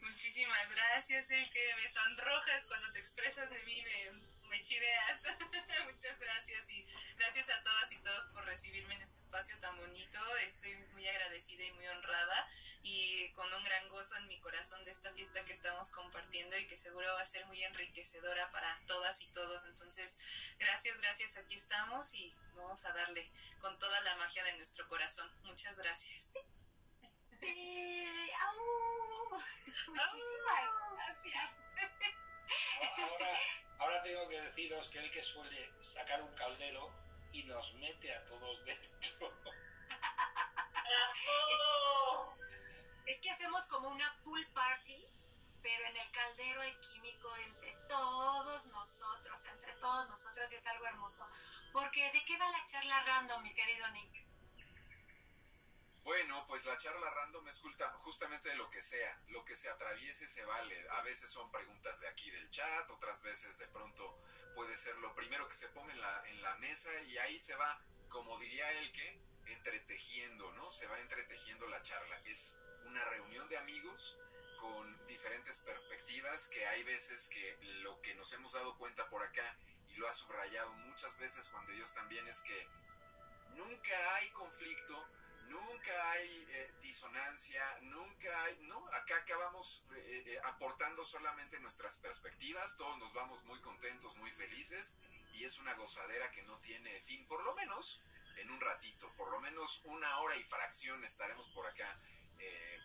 Muchísimas 0.00 0.70
gracias, 0.70 1.30
el 1.30 1.50
que 1.50 1.74
me 1.76 1.88
sonrojas 1.88 2.64
cuando 2.66 2.90
te 2.92 3.00
expresas 3.00 3.50
de 3.50 3.62
mí, 3.64 3.82
me, 3.82 4.48
me 4.48 4.60
chiveas. 4.60 5.20
Muchas 5.90 6.18
gracias 6.18 6.70
y 6.70 6.86
gracias 7.16 7.48
a 7.50 7.62
todas 7.62 7.92
y 7.92 7.96
todos 7.98 8.26
por 8.26 8.44
recibirme 8.44 8.94
en 8.94 9.02
este 9.02 9.18
espacio 9.18 9.58
tan 9.60 9.76
bonito. 9.76 10.36
Estoy 10.38 10.74
muy 10.92 11.06
agradecida 11.08 11.64
y 11.64 11.72
muy 11.72 11.86
honrada 11.88 12.48
y 12.82 13.30
con 13.32 13.52
un 13.52 13.64
gran 13.64 13.88
gozo 13.88 14.16
en 14.16 14.28
mi 14.28 14.38
corazón 14.40 14.84
de 14.84 14.92
esta 14.92 15.12
fiesta 15.14 15.44
que 15.44 15.52
estamos 15.52 15.90
compartiendo 15.90 16.56
y 16.58 16.66
que 16.66 16.76
seguro 16.76 17.12
va 17.14 17.20
a 17.20 17.26
ser 17.26 17.44
muy 17.46 17.62
enriquecedora 17.64 18.50
para 18.52 18.80
todas 18.86 19.20
y 19.22 19.26
todos. 19.28 19.64
Entonces, 19.64 20.54
gracias, 20.58 21.00
gracias, 21.00 21.36
aquí 21.36 21.56
estamos 21.56 22.14
y 22.14 22.34
vamos 22.54 22.84
a 22.84 22.92
darle 22.92 23.30
con 23.58 23.78
toda 23.78 24.00
la 24.02 24.16
magia 24.16 24.44
de 24.44 24.56
nuestro 24.56 24.86
corazón. 24.88 25.28
Muchas 25.44 25.78
gracias. 25.78 26.30
Gracias. 30.92 31.64
Ahora, 32.98 33.30
ahora 33.78 34.02
tengo 34.02 34.28
que 34.28 34.40
deciros 34.40 34.88
que 34.88 34.98
el 34.98 35.10
que 35.10 35.22
suele 35.22 35.72
sacar 35.82 36.22
un 36.22 36.34
caldero 36.34 36.92
y 37.32 37.42
nos 37.44 37.74
mete 37.74 38.14
a 38.14 38.26
todos 38.26 38.64
dentro. 38.64 39.32
Es 43.06 43.20
que 43.20 43.30
hacemos 43.30 43.66
como 43.68 43.88
una 43.88 44.20
pool 44.22 44.46
party, 44.52 45.08
pero 45.62 45.84
en 45.86 45.96
el 45.96 46.10
caldero 46.10 46.60
hay 46.60 46.72
químico 46.80 47.36
entre 47.36 47.74
todos 47.86 48.66
nosotros, 48.66 49.46
entre 49.46 49.72
todos 49.74 50.08
nosotros, 50.08 50.52
y 50.52 50.56
es 50.56 50.66
algo 50.66 50.86
hermoso. 50.86 51.26
Porque, 51.72 52.10
¿de 52.12 52.24
qué 52.24 52.36
va 52.38 52.50
la 52.50 52.64
charla 52.66 53.02
random, 53.04 53.42
mi 53.42 53.54
querido 53.54 53.88
Nick? 53.92 54.27
Bueno, 56.08 56.42
pues 56.46 56.64
la 56.64 56.78
charla 56.78 57.10
random 57.10 57.46
es 57.48 57.60
justamente 57.98 58.48
de 58.48 58.54
lo 58.54 58.70
que 58.70 58.80
sea, 58.80 59.20
lo 59.26 59.44
que 59.44 59.54
se 59.54 59.68
atraviese 59.68 60.26
se 60.26 60.42
vale. 60.42 60.88
A 60.92 61.02
veces 61.02 61.28
son 61.28 61.52
preguntas 61.52 62.00
de 62.00 62.08
aquí 62.08 62.30
del 62.30 62.48
chat, 62.48 62.90
otras 62.92 63.20
veces 63.20 63.58
de 63.58 63.68
pronto 63.68 64.18
puede 64.54 64.74
ser 64.74 64.96
lo 65.00 65.14
primero 65.14 65.46
que 65.46 65.54
se 65.54 65.68
pone 65.68 65.92
en 65.92 66.00
la, 66.00 66.22
en 66.28 66.40
la 66.40 66.54
mesa 66.54 66.88
y 67.08 67.18
ahí 67.18 67.38
se 67.38 67.54
va, 67.56 67.78
como 68.08 68.38
diría 68.38 68.72
él 68.78 68.90
que, 68.90 69.20
entretejiendo, 69.52 70.50
¿no? 70.52 70.70
Se 70.70 70.86
va 70.86 70.98
entretejiendo 70.98 71.66
la 71.66 71.82
charla. 71.82 72.18
Es 72.24 72.56
una 72.86 73.04
reunión 73.04 73.46
de 73.50 73.58
amigos 73.58 74.16
con 74.62 75.06
diferentes 75.08 75.60
perspectivas 75.60 76.48
que 76.48 76.66
hay 76.68 76.84
veces 76.84 77.28
que 77.28 77.58
lo 77.82 78.00
que 78.00 78.14
nos 78.14 78.32
hemos 78.32 78.52
dado 78.52 78.78
cuenta 78.78 79.10
por 79.10 79.22
acá 79.22 79.58
y 79.88 79.96
lo 79.96 80.08
ha 80.08 80.12
subrayado 80.14 80.72
muchas 80.72 81.18
veces 81.18 81.50
Juan 81.50 81.66
de 81.66 81.74
Dios 81.74 81.92
también 81.92 82.26
es 82.28 82.40
que 82.40 82.66
nunca 83.56 84.14
hay 84.14 84.30
conflicto 84.30 85.17
nunca 85.48 86.10
hay 86.12 86.46
eh, 86.50 86.72
disonancia, 86.80 87.62
nunca 87.82 88.42
hay, 88.44 88.58
no, 88.62 88.86
acá 88.94 89.16
acabamos 89.16 89.84
eh, 89.94 90.24
eh, 90.26 90.40
aportando 90.44 91.04
solamente 91.04 91.58
nuestras 91.60 91.98
perspectivas, 91.98 92.76
todos 92.76 92.98
nos 92.98 93.12
vamos 93.14 93.44
muy 93.44 93.60
contentos, 93.60 94.16
muy 94.16 94.30
felices 94.30 94.96
y 95.34 95.44
es 95.44 95.58
una 95.58 95.74
gozadera 95.74 96.30
que 96.32 96.42
no 96.42 96.58
tiene 96.60 96.90
fin, 97.00 97.26
por 97.26 97.42
lo 97.44 97.54
menos 97.54 98.02
en 98.36 98.50
un 98.50 98.60
ratito, 98.60 99.12
por 99.16 99.30
lo 99.30 99.40
menos 99.40 99.80
una 99.84 100.18
hora 100.20 100.36
y 100.36 100.42
fracción 100.44 101.02
estaremos 101.04 101.48
por 101.50 101.66
acá 101.66 101.98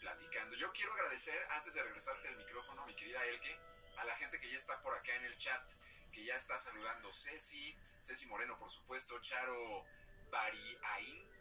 platicando. 0.01 0.55
Yo 0.55 0.73
quiero 0.73 0.91
agradecer, 0.93 1.47
antes 1.51 1.75
de 1.75 1.83
regresarte 1.83 2.27
el 2.27 2.37
micrófono, 2.37 2.87
mi 2.87 2.95
querida 2.95 3.23
Elke, 3.25 3.55
a 3.97 4.03
la 4.03 4.15
gente 4.15 4.39
que 4.39 4.49
ya 4.49 4.57
está 4.57 4.81
por 4.81 4.93
acá 4.95 5.15
en 5.15 5.25
el 5.25 5.37
chat, 5.37 5.71
que 6.11 6.25
ya 6.25 6.35
está 6.35 6.57
saludando 6.57 7.13
Ceci, 7.13 7.77
Ceci 8.01 8.25
Moreno, 8.25 8.57
por 8.57 8.71
supuesto, 8.71 9.19
Charo 9.21 9.85
Bariaín, 10.31 11.32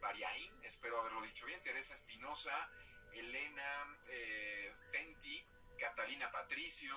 Espero 0.64 0.98
haberlo 0.98 1.22
dicho 1.22 1.46
bien, 1.46 1.60
Teresa 1.62 1.94
Espinosa, 1.94 2.70
Elena 3.12 3.98
eh, 4.08 4.74
Fenti, 4.90 5.46
Catalina 5.78 6.30
Patricio, 6.30 6.94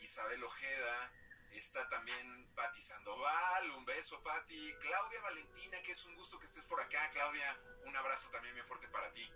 Isabel 0.00 0.42
Ojeda, 0.42 1.12
está 1.50 1.88
también 1.88 2.54
Patti 2.54 2.80
Sandoval, 2.80 3.70
un 3.72 3.84
beso 3.84 4.22
Patti, 4.22 4.74
Claudia 4.80 5.20
Valentina, 5.22 5.82
que 5.82 5.92
es 5.92 6.04
un 6.04 6.14
gusto 6.14 6.38
que 6.38 6.46
estés 6.46 6.64
por 6.64 6.80
acá, 6.80 7.10
Claudia, 7.10 7.60
un 7.86 7.96
abrazo 7.96 8.30
también 8.30 8.54
muy 8.54 8.62
fuerte 8.62 8.88
para 8.88 9.12
ti. 9.12 9.28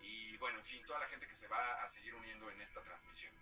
Y 0.00 0.36
bueno, 0.36 0.58
en 0.58 0.64
fin, 0.64 0.84
toda 0.84 0.98
la 0.98 1.08
gente 1.08 1.26
que 1.26 1.34
se 1.34 1.48
va 1.48 1.72
a 1.82 1.88
seguir 1.88 2.14
uniendo 2.14 2.50
en 2.50 2.60
esta 2.60 2.82
transmisión. 2.82 3.32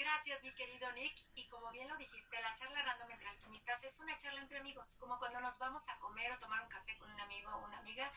Gracias, 0.00 0.42
mi 0.44 0.50
querido 0.52 0.90
Nick. 0.92 1.14
Y 1.34 1.46
como 1.48 1.70
bien 1.72 1.86
lo 1.86 1.94
dijiste, 1.98 2.40
la 2.40 2.54
charla 2.54 2.80
random 2.80 3.10
entre 3.10 3.28
alquimistas 3.28 3.84
es 3.84 4.00
una 4.00 4.16
charla 4.16 4.40
entre 4.40 4.56
amigos, 4.56 4.96
como 4.98 5.18
cuando 5.18 5.42
nos 5.42 5.58
vamos 5.58 5.86
a 5.90 5.98
comer 5.98 6.32
o 6.32 6.38
tomar 6.38 6.62
un 6.62 6.70
café 6.70 6.96
con 6.96 7.10
un 7.10 7.20
amigo 7.20 7.50
o 7.50 7.66
una 7.66 7.76
amiga. 7.80 8.10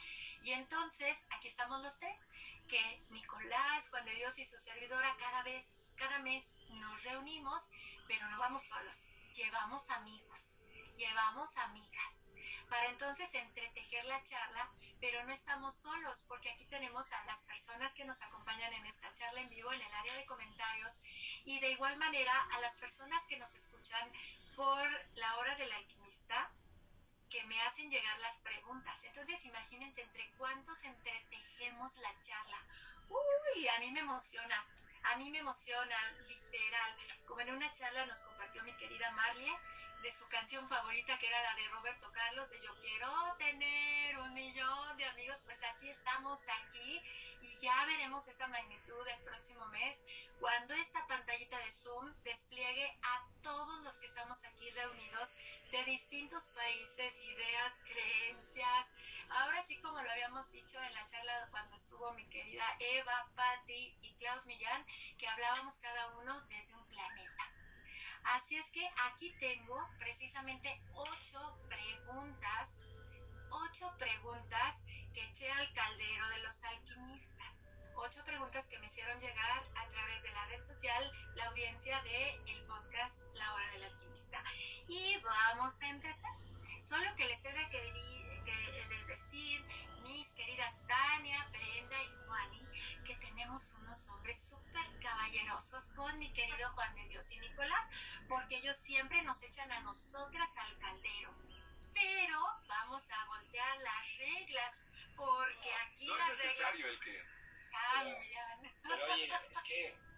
Y 0.44 0.52
entonces, 0.52 1.28
aquí 1.32 1.50
estamos 1.50 1.84
los 1.84 1.98
tres, 1.98 2.30
que 2.70 3.06
Nicolás, 3.10 3.90
Juan 3.90 4.06
de 4.06 4.16
Dios 4.16 4.40
y 4.40 4.46
su 4.46 4.58
servidora 4.58 5.13
cada 5.18 5.44
vez, 5.44 5.94
cada 5.98 6.20
mes 6.20 6.60
nos 6.70 7.04
reunimos, 7.04 7.70
pero 8.08 8.30
no 8.30 8.40
vamos 8.40 8.63
solos, 8.63 9.10
llevamos 9.34 9.90
amigos, 9.90 10.60
llevamos 10.96 11.58
amigas 11.58 12.23
para 12.70 12.89
entonces 12.89 13.34
entretejer 13.34 14.05
la 14.05 14.22
charla, 14.24 14.72
pero 15.00 15.24
no 15.24 15.34
estamos 15.34 15.74
solos 15.75 16.25
porque 16.27 16.50
aquí 16.50 16.65
tenemos 16.65 17.12
a 17.13 17.24
las 17.25 17.43
personas 17.43 17.93
que 17.93 18.05
nos 18.05 18.22
acompañan 18.22 18.74
en 18.74 18.86
esta 18.86 19.12
charla 19.13 19.41
en 19.41 19.50
vivo 19.50 19.72
en 19.72 19.82
el 19.82 19.93
área 19.93 20.15
de 20.15 20.25
comentarios 20.25 21.01
y 21.46 21.60
de 21.60 21.72
igual 21.72 21.98
manera 21.98 22.34
a 22.53 22.60
las 22.62 22.75
personas 22.77 23.25
que 23.27 23.38
nos 23.38 23.53
escuchan 23.55 24.12
por 24.55 25.08
la 25.15 25.36
hora 25.38 25.55
del 25.55 25.72
alquimista 25.72 26.51
que 27.34 27.43
me 27.46 27.60
hacen 27.62 27.89
llegar 27.89 28.17
las 28.20 28.38
preguntas. 28.39 29.03
Entonces 29.05 29.43
imagínense 29.46 30.01
entre 30.01 30.29
cuántos 30.38 30.84
entretejemos 30.84 31.98
la 31.98 32.22
charla. 32.22 32.63
Uy, 33.10 33.67
a 33.67 33.79
mí 33.79 33.91
me 33.91 34.01
emociona, 34.01 34.67
a 35.03 35.15
mí 35.17 35.32
me 35.32 35.39
emociona, 35.39 36.12
literal. 36.27 36.96
Como 37.25 37.41
en 37.41 37.53
una 37.53 37.72
charla 37.72 38.05
nos 38.05 38.20
compartió 38.20 38.63
mi 38.63 38.75
querida 38.77 39.10
Marlia, 39.12 39.60
de 40.03 40.12
su 40.12 40.27
canción 40.27 40.67
favorita 40.67 41.17
que 41.17 41.27
era 41.27 41.41
la 41.41 41.55
de 41.55 41.67
Roberto 41.69 42.12
Carlos, 42.12 42.50
de 42.50 42.62
Yo 42.62 42.77
quiero 42.77 43.36
tener 43.38 44.17
un 44.19 44.33
millón 44.33 44.98
de 44.98 45.05
amigos, 45.05 45.41
pues 45.45 45.63
así 45.63 45.88
estamos 45.88 46.41
aquí 46.62 47.01
y 47.41 47.60
ya 47.62 47.86
veremos 47.86 48.27
esa 48.27 48.45
magnitud 48.50 49.07
el 49.07 49.24
próximo 49.24 49.65
mes 49.67 50.03
cuando 50.41 50.74
esta 50.74 51.07
pantallita 51.07 51.57
de 51.57 51.72
Zoom 51.72 52.13
despliegue 52.24 53.00
a 53.01 53.27
todos 53.41 53.83
los 53.83 53.95
que 54.00 54.07
estamos 54.07 54.43
aquí 54.43 54.69
reunidos 54.72 55.36
de 55.72 55.83
distintos 55.86 56.50
países, 56.50 57.22
ideas, 57.22 57.79
creencias. 57.86 58.91
Ahora 59.29 59.62
sí, 59.62 59.79
como 59.79 60.01
lo 60.01 60.12
habíamos 60.12 60.51
dicho 60.51 60.83
en 60.83 60.93
la 60.95 61.05
charla 61.05 61.48
cuando 61.50 61.77
estuvo 61.77 62.12
mi 62.13 62.27
querida 62.27 62.65
Eva, 62.79 63.31
Patti 63.36 63.98
y 64.01 64.13
Klaus 64.15 64.48
Millán, 64.48 64.86
que 65.17 65.27
hablábamos 65.29 65.77
cada 65.77 66.07
uno 66.17 66.41
desde 66.50 66.75
un 66.75 66.86
planeta. 66.88 67.62
Así 68.25 68.56
es 68.56 68.70
que 68.72 68.88
aquí 69.10 69.30
tengo 69.38 69.75
precisamente 70.00 70.70
ocho 70.94 71.58
preguntas, 71.70 72.82
ocho 73.50 73.94
preguntas 73.98 74.86
que 75.13 75.24
eché 75.25 75.51
al 75.51 75.74
caldero 75.74 76.30
de 76.30 76.39
los 76.39 76.63
alquimistas. 76.63 77.65
Ocho 77.96 78.24
preguntas 78.25 78.68
que 78.68 78.80
me 78.80 78.88
hicieron 78.88 79.20
llegar 79.20 79.63
a 79.75 79.88
través 79.88 80.24
de 80.24 80.32
la 80.32 80.46
red 80.46 80.62
social, 80.62 81.12
la 81.36 81.46
audiencia 81.46 82.01
del 82.01 82.48
el 82.48 82.63
podcast 82.65 83.22
La 83.36 83.53
Hora 83.53 83.72
del 83.74 83.84
Alquimista. 83.84 84.44
Y 84.88 85.18
vamos 85.22 85.82
a 85.82 85.89
empezar. 85.89 86.32
Solo 86.79 87.13
que 87.15 87.25
les 87.25 87.46
he 87.46 87.53
de, 87.53 87.70
que, 87.70 89.05
decir, 89.08 89.65
mis 90.03 90.29
queridas 90.34 90.82
Tania, 90.88 91.48
Brenda 91.51 92.03
y 92.03 92.25
Juani, 92.25 92.67
que 93.05 93.15
tenemos 93.15 93.75
unos 93.75 94.10
hombres 94.10 94.50
súper 94.50 95.00
caballerosos 95.00 95.91
con 95.96 96.20
mi 96.20 96.32
querido 96.32 96.70
Juan 96.70 96.96
de 96.96 97.08
Dios 97.10 97.32
y 97.32 97.39
Nicolás, 97.39 98.20
porque 98.27 98.58
ellos 98.58 98.75
siempre 98.75 99.22
nos 99.24 99.43
echan 99.43 99.72
a 99.72 99.82
nosotras 99.82 100.58
al 100.58 100.77
caldero. 100.77 101.36
Pero 101.93 102.39
vamos 102.67 103.12
a 103.12 103.25
voltear 103.25 103.77
las 103.77 104.17
reglas, 104.17 104.86
porque 105.15 105.74
aquí 105.88 106.08
no 106.08 106.17
las 106.17 106.29
es 106.32 106.38
necesario 106.38 106.86
reglas 106.86 106.91
el 106.91 107.00
que... 107.00 107.25
cambian. 107.72 108.62
Pero 108.84 109.13
oye, 109.13 109.29
es 109.51 109.62
que 109.62 110.12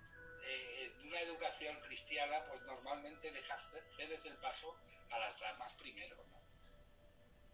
una 1.03 1.19
educación 1.21 1.79
cristiana, 1.81 2.45
pues 2.47 2.61
normalmente 2.63 3.31
dejaste, 3.31 3.83
cedes 3.97 4.25
el 4.25 4.37
paso 4.37 4.77
a 5.11 5.19
las 5.19 5.39
damas 5.39 5.73
primero, 5.73 6.15
¿no? 6.25 6.41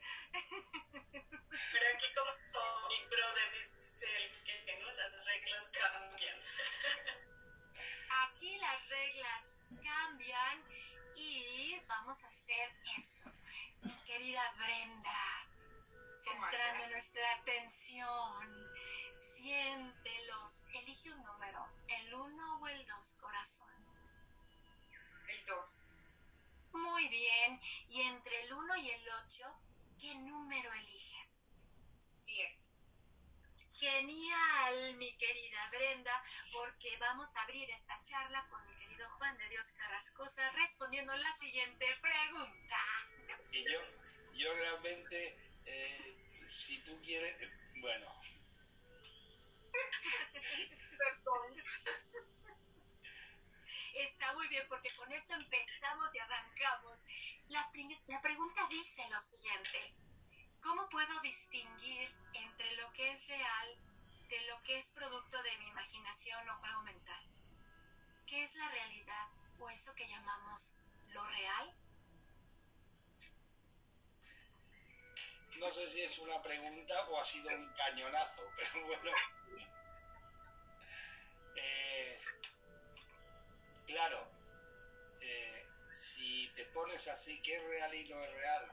Pero 1.74 1.86
aquí 1.94 2.06
como, 2.16 2.32
mi 2.90 3.06
brother 3.06 3.52
dice 3.52 4.08
el 4.18 4.66
que 4.66 4.80
¿no? 4.80 4.92
las 4.94 5.26
reglas 5.26 5.70
cambian. 5.70 6.40
Aquí 8.24 8.58
las 8.58 8.90
reglas 8.90 9.66
cambian 9.84 10.66
y 11.16 11.80
vamos 11.88 12.24
a 12.24 12.28
hacer 12.28 12.74
esto. 12.98 13.32
Mi 13.82 14.04
querida 14.06 14.54
Brenda, 14.58 15.48
oh 15.48 16.16
centrando 16.16 16.90
nuestra 16.90 17.34
atención 17.36 18.71
Siéntelos. 19.22 20.64
Elige 20.74 21.12
un 21.12 21.22
número, 21.22 21.68
el 21.88 22.14
1 22.14 22.60
o 22.60 22.68
el 22.68 22.86
2, 22.86 23.18
corazón. 23.22 23.70
El 25.28 25.46
2. 25.46 25.80
Muy 26.74 27.08
bien. 27.10 27.60
Y 27.90 28.02
entre 28.02 28.42
el 28.42 28.54
1 28.54 28.76
y 28.78 28.90
el 28.90 29.10
8, 29.26 29.60
¿qué 30.00 30.16
número 30.16 30.74
eliges? 30.74 31.48
7. 32.24 32.72
Genial, 33.80 34.96
mi 34.98 35.12
querida 35.18 35.70
Brenda, 35.72 36.24
porque 36.54 36.98
vamos 36.98 37.36
a 37.36 37.42
abrir 37.42 37.68
esta 37.72 38.00
charla 38.02 38.46
con 38.48 38.64
mi 38.68 38.76
querido 38.76 39.10
Juan 39.10 39.36
de 39.38 39.50
Dios 39.50 39.72
Carrascosa 39.72 40.52
respondiendo 40.52 41.18
la 41.18 41.34
siguiente 41.34 41.86
pregunta. 42.00 42.78
Y 43.52 43.64
yo, 43.64 43.80
yo 44.36 44.54
realmente, 44.54 45.36
eh, 45.66 46.48
si 46.48 46.78
tú 46.84 47.00
quieres, 47.02 47.36
eh, 47.42 47.52
bueno, 47.82 48.22
Está 53.94 54.34
muy 54.34 54.48
bien 54.48 54.66
porque 54.70 54.90
con 54.96 55.12
esto 55.12 55.34
empezamos 55.34 56.16
y 56.16 56.20
arrancamos. 56.20 57.04
La, 57.50 57.70
la 58.08 58.22
pregunta 58.22 58.68
dice 58.70 59.08
lo 59.10 59.20
siguiente. 59.20 59.94
¿Cómo 60.62 60.88
puedo 60.90 61.20
distinguir 61.22 62.14
entre 62.34 62.76
lo 62.76 62.92
que 62.94 63.10
es 63.12 63.28
real 63.28 63.78
de 64.30 64.42
lo 64.48 64.62
que 64.64 64.78
es 64.78 64.92
producto 64.92 65.42
de 65.44 65.58
mi 65.58 65.68
imaginación 65.68 66.50
o 66.50 66.56
juego 66.56 66.84
mental? 66.84 67.28
¿Qué 68.28 68.44
es 68.44 68.56
la 68.56 68.70
realidad 68.70 69.30
o 69.60 69.70
eso 69.70 69.96
que 69.96 70.08
llamamos 70.08 70.76
lo 71.14 71.26
real? 71.26 71.76
no 75.62 75.70
sé 75.70 75.88
si 75.90 76.02
es 76.02 76.18
una 76.18 76.42
pregunta 76.42 77.08
o 77.10 77.20
ha 77.20 77.24
sido 77.24 77.50
un 77.56 77.72
cañonazo, 77.74 78.42
pero 78.58 78.88
bueno. 78.88 79.12
Claro, 83.86 84.28
eh, 85.22 85.66
si 85.94 86.50
te 86.56 86.66
pones 86.66 87.08
así, 87.08 87.42
¿qué 87.42 87.56
es 87.56 87.64
real 87.64 87.94
y 87.96 88.10
no 88.10 88.22
es 88.22 88.32
real? 88.32 88.72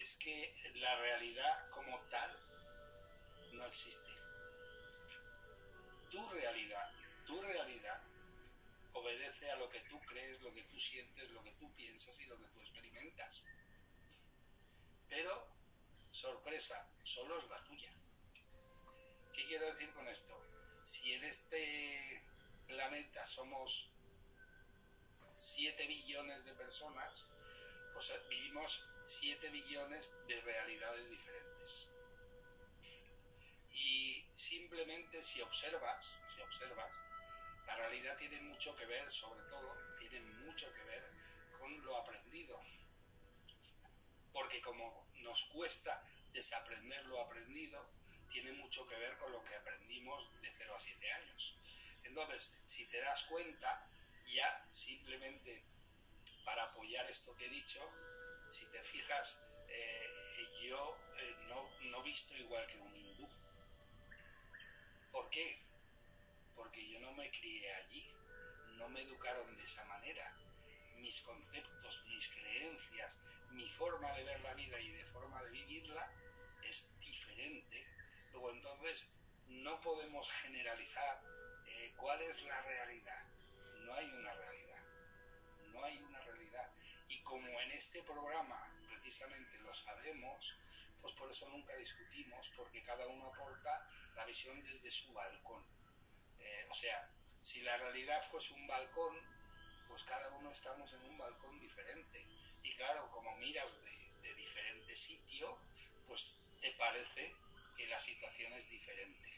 Es 0.00 0.16
que 0.16 0.72
la 0.74 0.94
realidad 0.96 1.70
como 1.70 2.00
tal 2.08 2.30
no 3.52 3.64
existe. 3.66 4.10
Tu 6.10 6.28
realidad, 6.30 6.90
tu 7.26 7.40
realidad 7.42 8.02
obedece 8.92 9.50
a 9.50 9.56
lo 9.56 9.68
que 9.68 9.80
tú 9.80 10.00
crees, 10.00 10.40
lo 10.40 10.52
que 10.52 10.62
tú 10.62 10.80
sientes, 10.80 11.30
lo 11.30 11.42
que 11.44 11.52
tú 11.52 11.72
piensas 11.74 12.20
y 12.20 12.26
lo 12.26 12.38
que 12.38 12.48
tú 12.48 12.60
experimentas. 12.60 13.44
Pero, 15.08 15.48
sorpresa, 16.10 16.90
solo 17.04 17.38
es 17.38 17.44
la 17.48 17.64
tuya. 17.64 17.92
¿Qué 19.32 19.44
quiero 19.46 19.66
decir 19.66 19.92
con 19.92 20.08
esto? 20.08 20.55
Si 20.86 21.12
en 21.14 21.24
este 21.24 22.22
planeta 22.68 23.26
somos 23.26 23.90
7 25.36 25.84
billones 25.84 26.44
de 26.44 26.54
personas, 26.54 27.26
pues 27.92 28.12
vivimos 28.30 28.84
7 29.04 29.50
billones 29.50 30.14
de 30.28 30.40
realidades 30.42 31.10
diferentes. 31.10 31.90
Y 33.68 34.28
simplemente 34.32 35.20
si 35.24 35.42
observas, 35.42 36.20
si 36.32 36.40
observas, 36.40 37.00
la 37.66 37.74
realidad 37.74 38.16
tiene 38.16 38.40
mucho 38.42 38.76
que 38.76 38.86
ver, 38.86 39.10
sobre 39.10 39.42
todo, 39.50 39.76
tiene 39.98 40.20
mucho 40.20 40.72
que 40.72 40.84
ver 40.84 41.02
con 41.58 41.84
lo 41.84 41.96
aprendido. 41.96 42.62
Porque 44.32 44.60
como 44.60 45.08
nos 45.22 45.46
cuesta 45.46 46.00
desaprender 46.32 47.04
lo 47.06 47.20
aprendido, 47.20 47.90
tiene 48.28 48.52
mucho 48.52 48.86
que 48.86 48.96
ver 48.96 49.16
con 49.18 49.32
lo 49.32 49.42
que 49.44 49.54
aprendimos 49.54 50.30
de 50.40 50.50
0 50.58 50.74
a 50.74 50.80
7 50.80 51.12
años. 51.12 51.56
Entonces, 52.04 52.50
si 52.66 52.86
te 52.86 53.00
das 53.00 53.24
cuenta, 53.24 53.90
ya 54.26 54.66
simplemente 54.70 55.64
para 56.44 56.64
apoyar 56.64 57.08
esto 57.10 57.36
que 57.36 57.46
he 57.46 57.48
dicho, 57.48 57.80
si 58.50 58.64
te 58.66 58.82
fijas, 58.82 59.42
eh, 59.68 60.48
yo 60.62 60.98
eh, 61.18 61.36
no, 61.48 61.68
no 61.90 62.02
visto 62.02 62.36
igual 62.36 62.66
que 62.66 62.78
un 62.78 62.96
hindú. 62.96 63.28
¿Por 65.10 65.28
qué? 65.30 65.58
Porque 66.54 66.88
yo 66.88 67.00
no 67.00 67.12
me 67.12 67.30
crié 67.30 67.72
allí, 67.74 68.14
no 68.76 68.88
me 68.90 69.02
educaron 69.02 69.56
de 69.56 69.62
esa 69.64 69.84
manera. 69.86 70.36
Mis 70.98 71.20
conceptos, 71.22 72.04
mis 72.06 72.28
creencias, 72.28 73.20
mi 73.50 73.68
forma 73.70 74.10
de 74.12 74.24
ver 74.24 74.40
la 74.40 74.54
vida 74.54 74.80
y 74.80 74.90
de 74.92 75.06
forma 75.06 75.42
de 75.42 75.50
vivirla 75.50 76.10
es 76.62 76.90
diferente. 76.98 77.75
Luego 78.36 78.50
entonces 78.50 79.08
no 79.46 79.80
podemos 79.80 80.30
generalizar 80.30 81.22
eh, 81.64 81.94
cuál 81.96 82.20
es 82.20 82.42
la 82.42 82.60
realidad. 82.60 83.24
No 83.86 83.94
hay 83.94 84.10
una 84.10 84.30
realidad. 84.34 84.82
No 85.72 85.82
hay 85.82 85.96
una 86.02 86.20
realidad. 86.20 86.70
Y 87.08 87.22
como 87.22 87.48
en 87.62 87.70
este 87.70 88.02
programa 88.02 88.60
precisamente 88.90 89.58
lo 89.60 89.74
sabemos, 89.74 90.54
pues 91.00 91.14
por 91.14 91.30
eso 91.30 91.48
nunca 91.48 91.74
discutimos, 91.76 92.52
porque 92.54 92.82
cada 92.82 93.06
uno 93.06 93.26
aporta 93.28 93.88
la 94.16 94.26
visión 94.26 94.62
desde 94.62 94.90
su 94.90 95.10
balcón. 95.14 95.64
Eh, 96.38 96.66
o 96.70 96.74
sea, 96.74 97.10
si 97.40 97.62
la 97.62 97.74
realidad 97.78 98.22
fuese 98.30 98.52
un 98.52 98.66
balcón, 98.66 99.16
pues 99.88 100.04
cada 100.04 100.28
uno 100.32 100.52
estamos 100.52 100.92
en 100.92 101.04
un 101.04 101.16
balcón 101.16 101.58
diferente. 101.58 102.28
Y 102.62 102.74
claro, 102.74 103.10
como 103.12 103.34
miras 103.36 103.80
de, 103.82 104.28
de 104.28 104.34
diferente 104.34 104.94
sitio, 104.94 105.58
pues 106.06 106.36
te 106.60 106.70
parece 106.72 107.45
que 107.76 107.86
la 107.88 108.00
situación 108.00 108.52
es 108.54 108.68
diferente. 108.70 109.30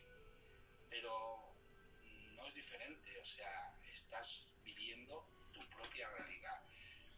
Pero 0.90 1.55
no 2.35 2.46
es 2.46 2.55
diferente, 2.55 3.18
o 3.18 3.24
sea, 3.24 3.79
estás 3.85 4.53
viviendo 4.62 5.29
tu 5.53 5.61
propia 5.70 6.09
realidad. 6.11 6.62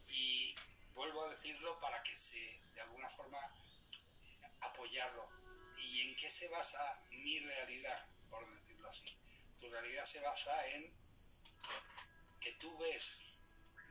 Y 0.07 0.55
vuelvo 0.93 1.23
a 1.23 1.35
decirlo 1.35 1.79
para 1.79 2.01
que 2.03 2.15
se, 2.15 2.61
de 2.73 2.81
alguna 2.81 3.09
forma, 3.09 3.39
apoyarlo. 4.61 5.29
¿Y 5.77 6.09
en 6.09 6.15
qué 6.15 6.29
se 6.29 6.47
basa 6.49 7.03
mi 7.11 7.39
realidad, 7.39 8.07
por 8.29 8.49
decirlo 8.53 8.89
así? 8.89 9.17
Tu 9.59 9.69
realidad 9.69 10.05
se 10.05 10.19
basa 10.19 10.67
en 10.69 10.93
que 12.39 12.51
tú 12.53 12.77
ves 12.79 13.21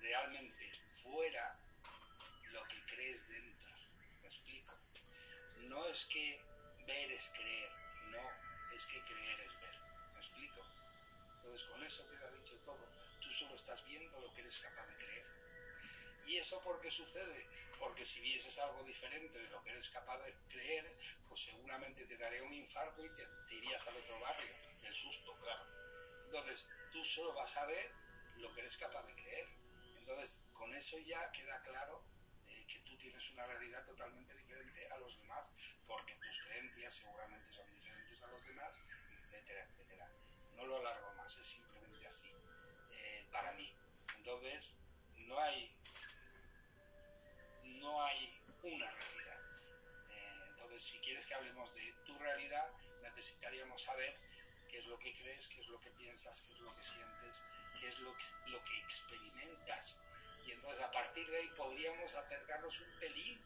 realmente 0.01 0.73
fuera 1.03 1.61
lo 2.53 2.67
que 2.67 2.85
crees 2.87 3.29
dentro. 3.29 3.71
¿Me 4.23 4.29
explico? 4.29 4.75
No 5.63 5.87
es 5.87 6.05
que 6.07 6.45
ver 6.91 7.13
es 7.13 7.31
creer, 7.31 7.71
no, 8.11 8.25
es 8.75 8.87
que 8.87 9.01
creer 9.05 9.41
es 9.41 9.61
ver. 9.61 9.77
¿Me 10.15 10.19
explico? 10.19 10.61
Entonces 11.37 11.63
con 11.69 11.83
eso 11.85 12.09
queda 12.09 12.31
dicho 12.33 12.59
todo. 12.65 12.85
Tú 13.21 13.31
solo 13.31 13.55
estás 13.55 13.85
viendo 13.85 14.21
lo 14.21 14.35
que 14.35 14.41
eres 14.41 14.59
capaz 14.59 14.87
de 14.87 14.97
creer. 14.97 15.27
¿Y 16.27 16.37
eso 16.39 16.61
por 16.63 16.81
qué 16.81 16.91
sucede? 16.91 17.49
Porque 17.79 18.05
si 18.05 18.21
vieses 18.21 18.59
algo 18.59 18.83
diferente 18.83 19.39
de 19.39 19.51
lo 19.51 19.63
que 19.63 19.71
eres 19.71 19.89
capaz 19.91 20.19
de 20.19 20.35
creer, 20.49 20.85
pues 21.29 21.43
seguramente 21.43 22.05
te 22.07 22.17
daría 22.17 22.43
un 22.43 22.53
infarto 22.53 23.05
y 23.05 23.15
te, 23.15 23.27
te 23.47 23.55
irías 23.55 23.87
al 23.87 23.97
otro 23.97 24.19
barrio, 24.21 24.55
del 24.83 24.95
susto, 24.95 25.39
claro. 25.39 25.65
Entonces, 26.25 26.69
tú 26.93 27.05
solo 27.05 27.33
vas 27.35 27.57
a 27.57 27.67
ver 27.67 27.95
lo 28.37 28.53
que 28.53 28.61
eres 28.61 28.77
capaz 28.77 29.07
de 29.07 29.15
creer. 29.15 29.49
Entonces, 29.97 30.41
con 30.53 30.73
eso 30.75 30.99
ya 30.99 31.33
queda 31.33 31.63
claro 31.63 32.05
tienes 33.01 33.31
una 33.31 33.47
realidad 33.47 33.85
totalmente 33.85 34.35
diferente 34.35 34.87
a 34.93 34.99
los 34.99 35.17
demás, 35.19 35.49
porque 35.87 36.15
tus 36.17 36.39
creencias 36.41 36.95
seguramente 36.95 37.53
son 37.53 37.69
diferentes 37.71 38.23
a 38.23 38.27
los 38.29 38.47
demás, 38.47 38.81
etcétera, 39.11 39.65
etcétera. 39.65 40.11
No 40.57 40.67
lo 40.67 40.77
alargo 40.77 41.15
más, 41.15 41.37
es 41.39 41.47
simplemente 41.47 42.07
así, 42.07 42.33
eh, 42.93 43.29
para 43.33 43.53
mí. 43.53 43.75
Entonces, 44.17 44.75
no 45.17 45.39
hay, 45.41 45.75
no 47.65 48.03
hay 48.03 48.43
una 48.63 48.91
realidad. 48.91 49.41
Eh, 50.11 50.45
entonces, 50.49 50.83
si 50.83 50.99
quieres 51.01 51.27
que 51.27 51.35
hablemos 51.35 51.75
de 51.75 51.93
tu 52.05 52.19
realidad, 52.19 52.73
necesitaríamos 53.03 53.83
saber 53.83 54.19
qué 54.69 54.79
es 54.79 54.87
lo 54.87 54.99
que 54.99 55.15
crees, 55.15 55.49
qué 55.49 55.61
es 55.61 55.69
lo 55.69 55.81
que 55.81 55.91
piensas, 55.93 56.43
qué 56.43 56.53
es 56.55 56.61
lo 56.61 56.77
que 56.77 56.83
sientes, 56.83 57.45
qué 57.79 57.89
es 57.89 57.99
lo 58.01 58.15
que, 58.17 58.25
lo 58.47 58.65
que 58.65 58.79
experimentas. 58.81 60.01
Y 60.45 60.53
entonces 60.53 60.83
a 60.83 60.91
partir 60.91 61.29
de 61.29 61.37
ahí 61.37 61.49
podríamos 61.57 62.15
acercarnos 62.15 62.81
un 62.81 62.99
pelín 62.99 63.45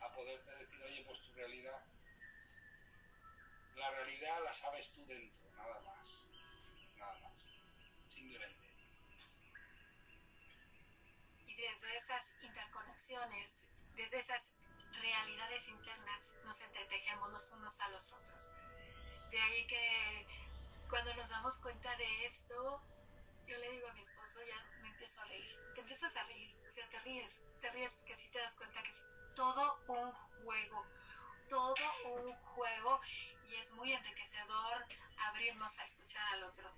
a 0.00 0.12
poderte 0.12 0.50
decir, 0.56 0.82
oye, 0.82 1.04
pues 1.06 1.20
tu 1.22 1.32
realidad, 1.34 1.84
la 3.76 3.90
realidad 3.90 4.44
la 4.44 4.54
sabes 4.54 4.92
tú 4.92 5.06
dentro, 5.06 5.42
nada 5.56 5.80
más, 5.80 6.22
nada 6.96 7.18
más, 7.20 7.40
simplemente. 8.08 8.66
Y 11.46 11.54
desde 11.54 11.96
esas 11.96 12.42
interconexiones, 12.42 13.70
desde 13.94 14.18
esas 14.18 14.56
realidades 14.92 15.68
internas, 15.68 16.34
nos 16.44 16.60
entretejemos 16.62 17.30
los 17.30 17.52
unos 17.52 17.80
a 17.80 17.88
los 17.90 18.12
otros. 18.12 18.50
De 19.30 19.40
ahí 19.40 19.66
que 19.66 20.26
cuando 20.88 21.14
nos 21.14 21.28
damos 21.28 21.58
cuenta 21.58 21.94
de 21.96 22.26
esto, 22.26 22.82
yo 23.50 23.58
le 23.58 23.70
digo 23.70 23.88
a 23.88 23.92
mi 23.94 24.00
esposo, 24.00 24.40
ya 24.46 24.64
me 24.80 24.88
empiezo 24.88 25.20
a 25.20 25.24
reír. 25.24 25.58
Te 25.74 25.80
empiezas 25.80 26.16
a 26.16 26.22
reír, 26.22 26.54
o 26.68 26.70
sea, 26.70 26.88
te 26.88 27.00
ríes, 27.00 27.42
te 27.58 27.70
ríes 27.70 27.94
porque 27.94 28.12
así 28.12 28.30
te 28.30 28.38
das 28.38 28.56
cuenta 28.56 28.80
que 28.82 28.90
es 28.90 29.06
todo 29.34 29.82
un 29.88 30.12
juego, 30.12 30.86
todo 31.48 31.74
un 32.04 32.32
juego 32.32 33.00
y 33.44 33.54
es 33.56 33.72
muy 33.72 33.92
enriquecedor 33.92 34.86
abrirnos 35.16 35.78
a 35.80 35.82
escuchar 35.82 36.24
al 36.34 36.44
otro. 36.44 36.72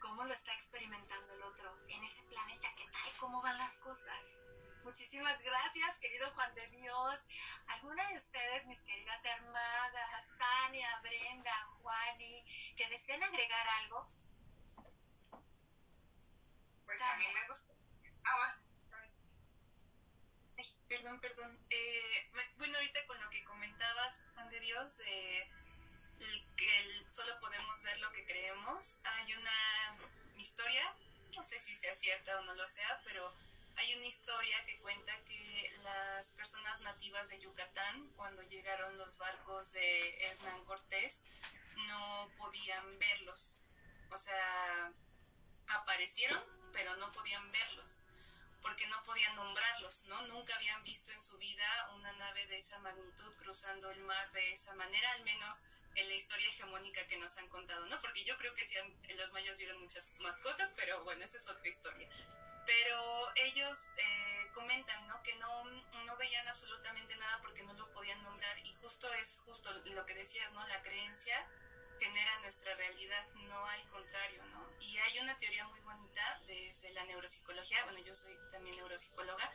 ¿Cómo 0.00 0.24
lo 0.24 0.32
está 0.34 0.52
experimentando 0.52 1.32
el 1.32 1.42
otro 1.42 1.78
en 1.88 2.04
ese 2.04 2.22
planeta? 2.24 2.68
¿Qué 2.76 2.84
tal? 2.90 3.16
¿Cómo 3.18 3.40
van 3.40 3.56
las 3.56 3.78
cosas? 3.78 4.42
Muchísimas 4.84 5.40
gracias, 5.42 5.98
querido 5.98 6.30
Juan 6.34 6.54
de 6.54 6.66
Dios. 6.66 7.26
¿Alguna 7.68 8.06
de 8.08 8.16
ustedes, 8.16 8.66
mis 8.66 8.80
queridas 8.80 9.24
hermanas, 9.24 10.30
Tania, 10.36 11.00
Brenda, 11.00 11.54
Juani, 11.64 12.44
que 12.76 12.88
deseen 12.88 13.22
agregar 13.22 13.66
algo? 13.80 14.21
Pues 16.92 17.02
a 17.02 17.16
mí 17.16 17.24
me 17.32 17.48
gusta. 17.48 17.72
Ah, 18.24 18.58
perdón, 20.88 21.20
perdón. 21.22 21.58
Eh, 21.70 22.30
bueno, 22.58 22.76
ahorita 22.76 23.06
con 23.06 23.18
lo 23.18 23.30
que 23.30 23.42
comentabas, 23.44 24.26
Juan 24.34 24.50
de 24.50 24.60
Dios, 24.60 25.00
eh, 25.06 25.50
que 26.54 27.04
solo 27.08 27.40
podemos 27.40 27.82
ver 27.82 27.98
lo 28.00 28.12
que 28.12 28.26
creemos, 28.26 29.00
hay 29.04 29.32
una 29.32 29.98
historia, 30.36 30.94
no 31.34 31.42
sé 31.42 31.58
si 31.58 31.74
sea 31.74 31.94
cierta 31.94 32.38
o 32.38 32.42
no 32.42 32.54
lo 32.54 32.66
sea, 32.66 33.00
pero 33.04 33.34
hay 33.76 33.94
una 33.94 34.04
historia 34.04 34.62
que 34.64 34.78
cuenta 34.80 35.16
que 35.24 35.74
las 35.82 36.32
personas 36.32 36.82
nativas 36.82 37.30
de 37.30 37.38
Yucatán, 37.38 38.06
cuando 38.16 38.42
llegaron 38.42 38.98
los 38.98 39.16
barcos 39.16 39.72
de 39.72 40.26
Hernán 40.26 40.62
Cortés, 40.66 41.24
no 41.88 42.30
podían 42.36 42.98
verlos. 42.98 43.62
O 44.10 44.16
sea, 44.18 44.92
aparecieron, 45.68 46.42
pero 46.72 46.96
no 46.96 47.10
podían 47.10 47.50
verlos, 47.52 48.02
porque 48.60 48.86
no 48.86 49.02
podían 49.04 49.34
nombrarlos, 49.34 50.06
¿no? 50.06 50.22
Nunca 50.28 50.54
habían 50.56 50.82
visto 50.82 51.12
en 51.12 51.20
su 51.20 51.36
vida 51.38 51.66
una 51.94 52.12
nave 52.12 52.46
de 52.46 52.56
esa 52.56 52.78
magnitud 52.80 53.34
cruzando 53.36 53.90
el 53.90 54.00
mar 54.02 54.30
de 54.32 54.52
esa 54.52 54.74
manera, 54.74 55.12
al 55.12 55.24
menos 55.24 55.56
en 55.94 56.08
la 56.08 56.14
historia 56.14 56.46
hegemónica 56.48 57.06
que 57.06 57.18
nos 57.18 57.36
han 57.38 57.48
contado, 57.48 57.86
¿no? 57.86 57.98
Porque 57.98 58.24
yo 58.24 58.36
creo 58.36 58.54
que 58.54 58.64
sí, 58.64 58.76
los 59.16 59.32
mayas 59.32 59.58
vieron 59.58 59.80
muchas 59.80 60.12
más 60.20 60.38
cosas, 60.38 60.72
pero 60.76 61.02
bueno, 61.04 61.24
esa 61.24 61.36
es 61.36 61.48
otra 61.48 61.68
historia 61.68 62.08
pero 62.66 63.32
ellos 63.36 63.90
eh, 63.96 64.50
comentan 64.54 65.06
¿no? 65.08 65.22
que 65.22 65.34
no, 65.36 65.64
no 65.64 66.16
veían 66.16 66.46
absolutamente 66.48 67.16
nada 67.16 67.40
porque 67.42 67.62
no 67.62 67.72
lo 67.74 67.92
podían 67.92 68.22
nombrar 68.22 68.56
y 68.64 68.72
justo 68.74 69.12
es 69.14 69.42
justo 69.44 69.72
lo 69.72 70.06
que 70.06 70.14
decías, 70.14 70.52
¿no? 70.52 70.66
La 70.68 70.82
creencia 70.82 71.46
genera 72.02 72.38
nuestra 72.40 72.74
realidad, 72.74 73.28
no 73.34 73.66
al 73.66 73.86
contrario, 73.86 74.44
¿no? 74.46 74.68
Y 74.80 74.98
hay 74.98 75.18
una 75.20 75.38
teoría 75.38 75.66
muy 75.68 75.80
bonita 75.80 76.42
desde 76.46 76.90
la 76.94 77.04
neuropsicología, 77.04 77.84
bueno, 77.84 78.00
yo 78.00 78.12
soy 78.12 78.36
también 78.50 78.76
neuropsicóloga, 78.76 79.52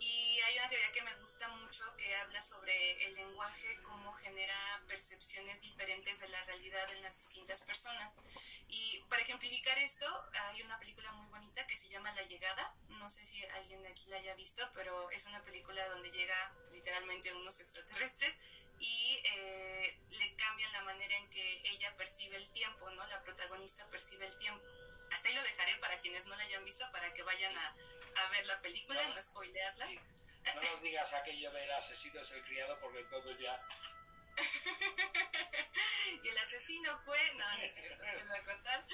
y 0.00 0.40
hay 0.40 0.56
una 0.56 0.68
teoría 0.68 0.90
que 0.92 1.02
me 1.02 1.14
gusta 1.16 1.46
mucho 1.48 1.84
que 1.98 2.16
habla 2.16 2.40
sobre 2.40 3.04
el 3.04 3.14
lenguaje, 3.14 3.78
cómo 3.82 4.12
genera 4.14 4.56
percepciones 4.88 5.60
diferentes 5.60 6.20
de 6.20 6.28
la 6.28 6.42
realidad 6.44 6.90
en 6.92 7.02
las 7.02 7.16
distintas 7.16 7.60
personas. 7.62 8.20
Y 8.68 9.04
para 9.10 9.20
ejemplificar 9.20 9.76
esto, 9.78 10.06
hay 10.32 10.62
una 10.62 10.78
película 10.78 11.12
muy 11.12 11.28
bonita 11.28 11.66
que 11.66 11.76
se 11.76 11.90
llama 11.90 12.10
La 12.12 12.22
Llegada. 12.22 12.74
No 12.88 13.10
sé 13.10 13.26
si 13.26 13.44
alguien 13.44 13.82
de 13.82 13.88
aquí 13.88 14.08
la 14.08 14.16
haya 14.16 14.34
visto, 14.36 14.66
pero 14.72 15.10
es 15.10 15.26
una 15.26 15.42
película 15.42 15.86
donde 15.88 16.10
llega 16.10 16.54
literalmente 16.72 17.34
unos 17.34 17.60
extraterrestres 17.60 18.38
y 18.78 19.22
eh, 19.24 19.98
le 20.12 20.34
cambian 20.36 20.72
la 20.72 20.82
manera 20.82 21.14
en 21.18 21.28
que 21.28 21.62
ella 21.70 21.94
percibe 21.96 22.38
el 22.38 22.50
tiempo, 22.52 22.90
¿no? 22.90 23.06
La 23.08 23.22
protagonista 23.22 23.86
percibe 23.90 24.26
el 24.26 24.36
tiempo. 24.38 24.79
Hasta 25.10 25.28
ahí 25.28 25.34
lo 25.34 25.42
dejaré 25.42 25.76
para 25.76 26.00
quienes 26.00 26.26
no 26.26 26.36
la 26.36 26.42
hayan 26.44 26.64
visto, 26.64 26.90
para 26.92 27.12
que 27.12 27.22
vayan 27.22 27.56
a, 27.56 27.76
a 28.16 28.28
ver 28.30 28.46
la 28.46 28.60
película, 28.62 29.02
no, 29.02 29.14
no 29.14 29.22
spoilearla. 29.22 29.86
No 29.86 30.60
nos 30.62 30.82
digas 30.82 31.12
aquello 31.14 31.50
del 31.50 31.70
asesino 31.72 32.20
es 32.20 32.30
el 32.32 32.42
criado 32.44 32.78
porque 32.80 33.00
entonces 33.00 33.38
ya... 33.38 33.66
y 36.22 36.28
el 36.28 36.38
asesino 36.38 36.98
fue... 37.04 37.18
No, 37.34 37.56
no 37.56 37.62
es 37.62 37.74
cierto, 37.74 38.04
les 38.04 38.28
voy 38.28 38.38
a 38.38 38.44
contar. 38.44 38.86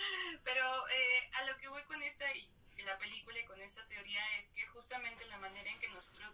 Pero 0.43 0.89
eh, 0.89 1.31
a 1.35 1.45
lo 1.45 1.57
que 1.59 1.69
voy 1.69 1.85
con 1.85 2.03
esta 2.03 2.31
y 2.35 2.51
la 2.85 2.99
película 2.99 3.39
y 3.39 3.45
con 3.45 3.61
esta 3.61 3.85
teoría 3.87 4.23
es 4.39 4.51
que 4.51 4.67
justamente 4.67 5.27
la 5.27 5.39
manera 5.39 5.71
en 5.71 5.79
que 5.79 5.89
nosotros 5.89 6.33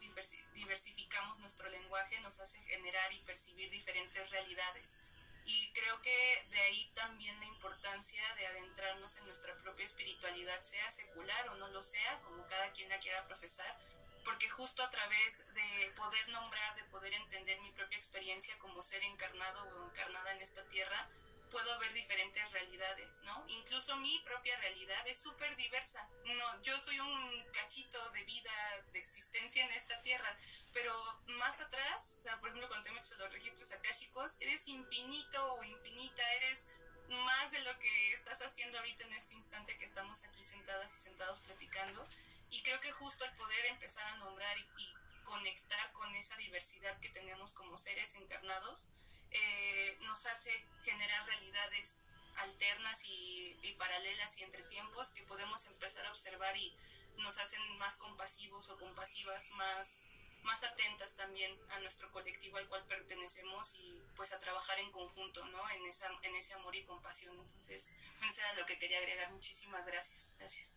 diversificamos 0.55 1.39
nuestro 1.39 1.69
lenguaje 1.69 2.21
nos 2.21 2.41
hace 2.41 2.61
generar 2.63 3.13
y 3.13 3.21
percibir 3.21 3.71
diferentes 3.71 4.31
realidades. 4.31 4.99
Y 5.45 5.73
creo 5.73 6.01
que 6.01 6.47
de 6.51 6.61
ahí 6.61 6.91
también 6.95 7.39
la 7.41 7.47
importancia 7.47 8.23
de 8.35 8.47
adentrarnos 8.47 9.17
en 9.17 9.25
nuestra 9.27 9.57
propia 9.57 9.85
espiritualidad, 9.85 10.61
sea 10.61 10.91
secular 10.91 11.49
o 11.49 11.55
no 11.57 11.69
lo 11.69 11.83
sea, 11.83 12.21
como 12.21 12.47
cada 12.47 12.71
quien 12.73 12.89
la 12.89 12.99
quiera 12.99 13.25
profesar, 13.25 13.77
porque 14.25 14.49
justo 14.49 14.83
a 14.83 14.91
través 14.91 15.53
de 15.53 15.93
poder 15.97 16.29
nombrar, 16.29 16.77
de 16.77 16.85
poder 16.85 17.13
entender 17.15 17.61
mi 17.61 17.73
propia 17.73 17.97
experiencia 17.97 18.57
como 18.59 18.81
ser 18.83 19.03
encarnado 19.03 19.63
o 19.65 19.89
encarnada 19.89 20.33
en 20.33 20.43
esta 20.43 20.63
tierra, 20.69 21.09
puedo 21.53 21.79
ver 21.79 21.93
diferentes 21.93 22.51
realidades, 22.51 23.21
¿no? 23.25 23.45
Incluso 23.49 23.95
mi 23.99 24.19
propia 24.21 24.57
realidad 24.57 25.07
es 25.07 25.19
súper 25.19 25.55
diversa. 25.57 26.09
No, 26.25 26.63
yo 26.63 26.77
soy 26.79 26.99
un 26.99 27.45
cachito 27.53 27.99
de 28.13 28.25
vida, 28.25 28.53
de 28.91 28.99
existencia 28.99 29.63
en 29.63 29.71
esta 29.73 30.01
tierra, 30.01 30.35
pero 30.73 30.93
más 31.39 31.61
atrás, 31.61 32.17
o 32.19 32.23
sea, 32.23 32.41
por 32.41 32.49
ejemplo, 32.49 32.69
cuando 32.69 32.85
te 32.85 32.93
metes 32.93 33.13
a 33.13 33.19
los 33.19 33.33
registros 33.33 33.71
akáshicos, 33.73 34.39
eres 34.41 34.67
infinito 34.67 35.55
o 35.55 35.63
infinita, 35.63 36.23
eres 36.37 36.69
más 37.09 37.51
de 37.51 37.61
lo 37.61 37.79
que 37.79 38.13
estás 38.13 38.41
haciendo 38.41 38.79
ahorita 38.79 39.05
en 39.05 39.13
este 39.13 39.35
instante 39.35 39.77
que 39.77 39.85
estamos 39.85 40.25
aquí 40.25 40.43
sentadas 40.43 40.95
y 40.95 40.97
sentados 40.97 41.41
platicando. 41.41 42.03
Y 42.49 42.63
creo 42.63 42.81
que 42.81 42.93
justo 42.93 43.27
el 43.27 43.37
poder 43.37 43.67
empezar 43.67 44.07
a 44.07 44.17
nombrar 44.17 44.57
y, 44.59 44.67
y 44.79 44.95
conectar 45.23 45.93
con 45.93 46.15
esa 46.15 46.35
diversidad 46.37 46.99
que 47.01 47.11
tenemos 47.11 47.53
como 47.53 47.77
seres 47.77 48.15
encarnados, 48.15 48.89
eh, 49.33 49.99
nos 50.03 50.27
hace 50.27 50.51
generar 50.85 51.27
realidades 51.27 52.07
alternas 52.37 53.05
y, 53.05 53.59
y, 53.63 53.75
paralelas 53.75 54.39
y 54.39 54.43
entre 54.43 54.63
tiempos 54.65 55.11
que 55.11 55.23
podemos 55.25 55.67
empezar 55.67 56.07
a 56.07 56.11
observar 56.11 56.57
y 56.57 56.75
nos 57.19 57.39
hacen 57.39 57.61
más 57.79 57.97
compasivos 57.97 58.71
o 58.71 58.79
compasivas, 58.79 59.51
más, 59.53 60.05
más 60.43 60.65
atentas 60.65 61.15
también 61.17 61.57
a 61.71 61.81
nuestro 61.81 62.11
colectivo 62.11 62.57
al 62.57 62.69
cual 62.69 62.85
pertenecemos 62.87 63.75
y 63.75 64.03
pues 64.17 64.33
a 64.33 64.39
trabajar 64.39 64.79
en 64.81 64.91
conjunto, 64.91 65.45
¿no? 65.47 65.71
En, 65.71 65.87
esa, 65.87 66.11
en 66.23 66.35
ese 66.35 66.55
amor 66.55 66.75
y 66.75 66.85
compasión. 66.85 67.39
Entonces, 67.39 67.93
eso 68.27 68.41
era 68.41 68.55
lo 68.55 68.67
que 68.67 68.79
quería 68.79 68.99
agregar. 68.99 69.31
Muchísimas 69.31 69.87
gracias. 69.87 70.33
Gracias. 70.39 70.77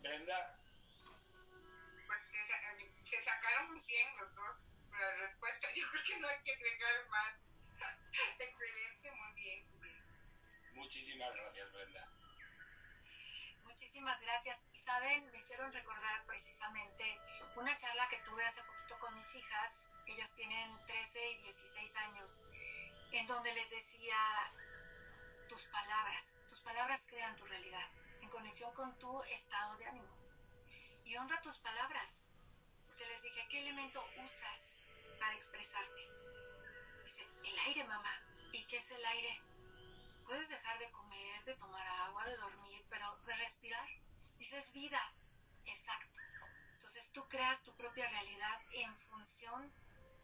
Brenda. 0.00 0.58
Pues 2.06 2.26
que 2.26 2.38
se, 2.38 3.16
se 3.16 3.22
sacaron 3.22 3.80
100 3.80 4.16
los 4.18 4.34
dos 4.34 4.56
la 4.98 5.16
respuesta. 5.16 5.68
Yo 5.76 5.90
creo 5.90 6.04
que 6.04 6.18
no 6.18 6.28
hay 6.28 6.42
que 6.44 6.52
agregar 6.52 7.08
más. 7.08 7.34
Excelente, 8.38 9.12
muy 9.12 9.32
bien, 9.34 9.70
Muchísimas 10.74 11.34
gracias, 11.34 11.72
Brenda. 11.72 12.08
Muchísimas 13.64 14.20
gracias. 14.22 14.66
Y 14.72 14.78
saben, 14.78 15.30
me 15.30 15.38
hicieron 15.38 15.70
recordar 15.72 16.24
precisamente 16.26 17.20
una 17.56 17.76
charla 17.76 18.08
que 18.08 18.18
tuve 18.24 18.44
hace 18.44 18.62
poquito 18.64 18.98
con 18.98 19.14
mis 19.14 19.34
hijas. 19.34 19.92
Ellas 20.06 20.34
tienen 20.34 20.84
13 20.86 21.30
y 21.32 21.42
16 21.42 21.96
años, 21.96 22.42
en 23.12 23.26
donde 23.26 23.52
les 23.54 23.70
decía, 23.70 24.16
tus 25.48 25.66
palabras, 25.66 26.38
tus 26.48 26.60
palabras 26.60 27.06
crean 27.08 27.36
tu 27.36 27.44
realidad, 27.46 27.90
en 28.22 28.28
conexión 28.28 28.72
con 28.72 28.98
tu 28.98 29.22
estado 29.24 29.76
de 29.78 29.86
ánimo. 29.86 30.08
Y 31.04 31.16
honra 31.16 31.40
tus 31.42 31.58
palabras. 31.58 32.24
Porque 32.86 33.06
les 33.06 33.22
dije, 33.22 33.46
¿qué 33.48 33.60
elemento 33.60 34.04
usas 34.24 34.82
para 35.18 35.34
expresarte? 35.34 36.19
Dice, 37.10 37.28
el 37.42 37.58
aire, 37.58 37.82
mamá. 37.88 38.24
¿Y 38.52 38.62
qué 38.66 38.76
es 38.76 38.92
el 38.92 39.04
aire? 39.04 39.42
Puedes 40.22 40.48
dejar 40.48 40.78
de 40.78 40.92
comer, 40.92 41.42
de 41.42 41.56
tomar 41.56 41.84
agua, 42.06 42.24
de 42.24 42.36
dormir, 42.36 42.86
pero 42.88 43.16
de 43.26 43.34
respirar. 43.34 43.88
Dices 44.38 44.72
vida. 44.72 45.12
Exacto. 45.64 46.20
Entonces 46.68 47.10
tú 47.10 47.26
creas 47.28 47.64
tu 47.64 47.76
propia 47.76 48.08
realidad 48.08 48.60
en 48.74 48.94
función 48.94 49.74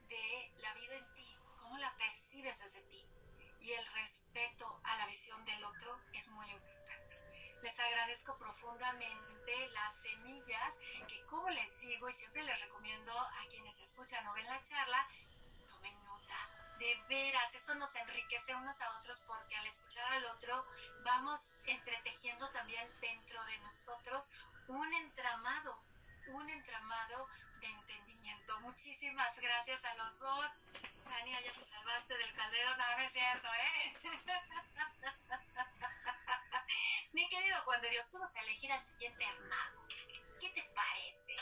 de 0.06 0.52
la 0.58 0.74
vida 0.74 0.94
en 0.94 1.14
ti, 1.14 1.26
cómo 1.56 1.76
la 1.78 1.96
percibes 1.96 2.60
desde 2.60 2.82
ti. 2.82 3.04
Y 3.62 3.72
el 3.72 3.86
respeto 3.94 4.80
a 4.84 4.96
la 4.98 5.06
visión 5.06 5.44
del 5.44 5.64
otro 5.64 6.00
es 6.12 6.28
muy 6.28 6.48
importante. 6.48 7.16
Les 7.62 7.80
agradezco 7.80 8.38
profundamente 8.38 9.68
las 9.72 9.92
semillas 9.92 10.78
que, 11.08 11.24
como 11.24 11.50
les 11.50 11.80
digo 11.80 12.08
y 12.08 12.12
siempre 12.12 12.44
les 12.44 12.60
recomiendo 12.60 13.12
a 13.18 13.44
quienes 13.50 13.80
escuchan 13.80 14.24
o 14.28 14.34
ven 14.34 14.46
la 14.46 14.62
charla, 14.62 15.08
de 16.78 17.04
veras, 17.08 17.54
esto 17.54 17.74
nos 17.76 17.94
enriquece 17.96 18.54
unos 18.54 18.80
a 18.82 18.90
otros 18.98 19.22
porque 19.26 19.56
al 19.56 19.66
escuchar 19.66 20.12
al 20.12 20.24
otro 20.26 20.66
vamos 21.04 21.54
entretejiendo 21.66 22.46
también 22.50 22.86
dentro 23.00 23.42
de 23.44 23.58
nosotros 23.58 24.32
un 24.68 24.94
entramado, 24.94 25.82
un 26.28 26.48
entramado 26.50 27.28
de 27.60 27.68
entendimiento. 27.68 28.60
Muchísimas 28.60 29.38
gracias 29.40 29.84
a 29.84 29.94
los 29.94 30.20
dos. 30.20 30.56
Tania, 31.04 31.40
ya 31.40 31.52
te 31.52 31.64
salvaste 31.64 32.18
del 32.18 32.34
caldero, 32.34 32.76
no, 32.76 32.96
no 32.96 33.02
es 33.04 33.12
cierto, 33.12 33.48
¿eh? 33.48 33.96
Mi 37.12 37.28
querido 37.28 37.56
Juan 37.62 37.80
de 37.80 37.90
Dios, 37.90 38.10
tú 38.10 38.18
vas 38.18 38.34
a 38.36 38.42
elegir 38.42 38.72
al 38.72 38.82
siguiente 38.82 39.24
mago. 39.48 39.86
¿Qué 40.40 40.50
te 40.50 40.62
parece? 40.74 41.36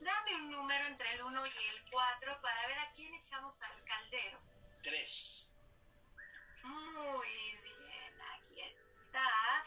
Dame 0.00 0.34
un 0.36 0.50
número 0.50 0.84
entre 0.86 1.10
el 1.14 1.22
1 1.22 1.46
y 1.46 1.68
el 1.68 1.90
4 1.90 2.40
para 2.40 2.66
ver 2.68 2.78
a 2.78 2.92
quién 2.92 3.12
echamos 3.14 3.60
al 3.62 3.82
caldero. 3.84 4.38
Tres. 4.86 5.44
Muy 6.62 7.28
bien, 7.64 8.14
aquí 8.36 8.60
está. 8.60 9.64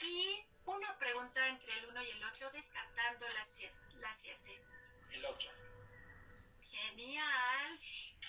Y 0.00 0.46
una 0.64 0.96
pregunta 0.96 1.46
entre 1.48 1.78
el 1.78 1.90
1 1.90 2.02
y 2.04 2.10
el 2.12 2.24
8, 2.24 2.50
descartando 2.54 3.28
la 3.28 3.44
7. 3.44 3.74
La 3.96 4.14
siete. 4.14 4.64
El 5.10 5.26
ocho. 5.26 5.50
Genial. 6.62 7.78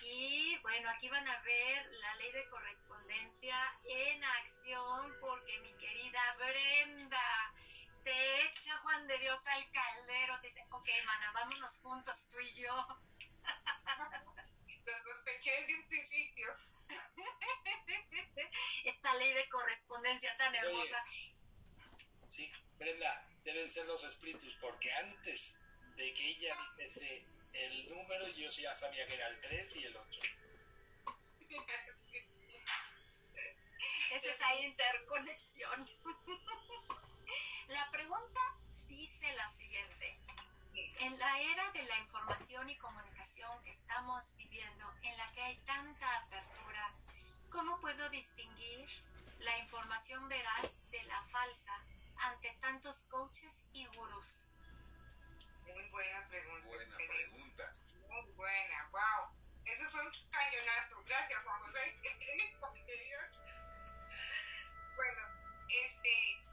Y 0.01 0.57
bueno, 0.63 0.89
aquí 0.89 1.07
van 1.07 1.25
a 1.25 1.39
ver 1.43 1.91
la 2.01 2.15
ley 2.15 2.33
de 2.33 2.49
correspondencia 2.49 3.55
en 3.85 4.23
acción 4.41 5.15
porque 5.21 5.61
mi 5.61 5.71
querida 5.77 6.35
Brenda 6.39 7.53
te 8.03 8.41
echa 8.47 8.77
Juan 8.79 9.07
de 9.07 9.17
Dios 9.19 9.47
al 9.47 9.71
caldero. 9.71 10.41
Te 10.41 10.47
dice, 10.47 10.67
ok, 10.71 10.89
mana, 11.05 11.31
vámonos 11.31 11.79
juntos 11.79 12.27
tú 12.29 12.37
y 12.41 12.53
yo. 12.61 12.87
Lo 14.85 14.91
sospeché 14.91 15.51
desde 15.61 15.75
un 15.75 15.87
principio. 15.87 16.53
Esta 18.85 19.15
ley 19.15 19.33
de 19.33 19.49
correspondencia 19.49 20.35
tan 20.37 20.53
hermosa. 20.55 21.03
Sí, 22.27 22.51
Brenda, 22.77 23.27
deben 23.43 23.69
ser 23.69 23.85
los 23.85 24.03
espíritus 24.03 24.55
porque 24.59 24.91
antes 24.93 25.59
de 25.95 26.13
que 26.13 26.27
ella 26.29 26.53
dijese 26.77 27.25
el 27.53 27.89
número, 27.89 28.27
yo 28.29 28.49
ya 28.49 28.75
sabía 28.75 29.07
que 29.07 29.15
era 29.15 29.27
el 29.27 29.39
3 29.41 29.75
y 29.75 29.83
el 29.85 29.95
8. 29.95 30.21
Es 34.13 34.23
esa 34.25 34.55
interconexión. 34.61 35.85
La 37.67 37.91
pregunta 37.91 38.39
dice 38.87 39.33
la 39.35 39.47
siguiente. 39.47 40.22
En 40.75 41.19
la 41.19 41.39
era 41.39 41.71
de 41.71 41.83
la 41.83 41.97
información 41.99 42.67
y 42.69 42.75
comunicación 42.77 43.61
que 43.61 43.69
estamos 43.69 44.35
viviendo, 44.37 44.91
en 45.03 45.17
la 45.17 45.31
que 45.31 45.41
hay 45.41 45.57
tanta 45.65 46.17
apertura, 46.17 46.95
¿cómo 47.51 47.79
puedo 47.79 48.09
distinguir 48.09 48.89
la 49.39 49.57
información 49.59 50.27
veraz 50.29 50.89
de 50.89 51.03
la 51.03 51.21
falsa 51.21 51.73
ante 52.17 52.49
tantos 52.59 53.03
coaches 53.03 53.67
y 53.73 53.85
gurús? 53.87 54.51
Muy 55.61 55.89
buena 55.89 56.27
pregunta. 56.27 56.67
Buena 56.67 56.95
Fede. 56.95 57.07
pregunta. 57.07 57.73
Muy 58.09 58.31
buena, 58.31 58.89
wow. 58.91 59.43
Eso 59.65 59.89
fue 59.91 60.01
un 60.01 60.11
cañonazo. 60.31 61.03
Gracias, 61.05 61.43
Juan 61.43 61.61
José. 61.61 61.99
Bueno, 64.95 65.21
este, 65.67 66.43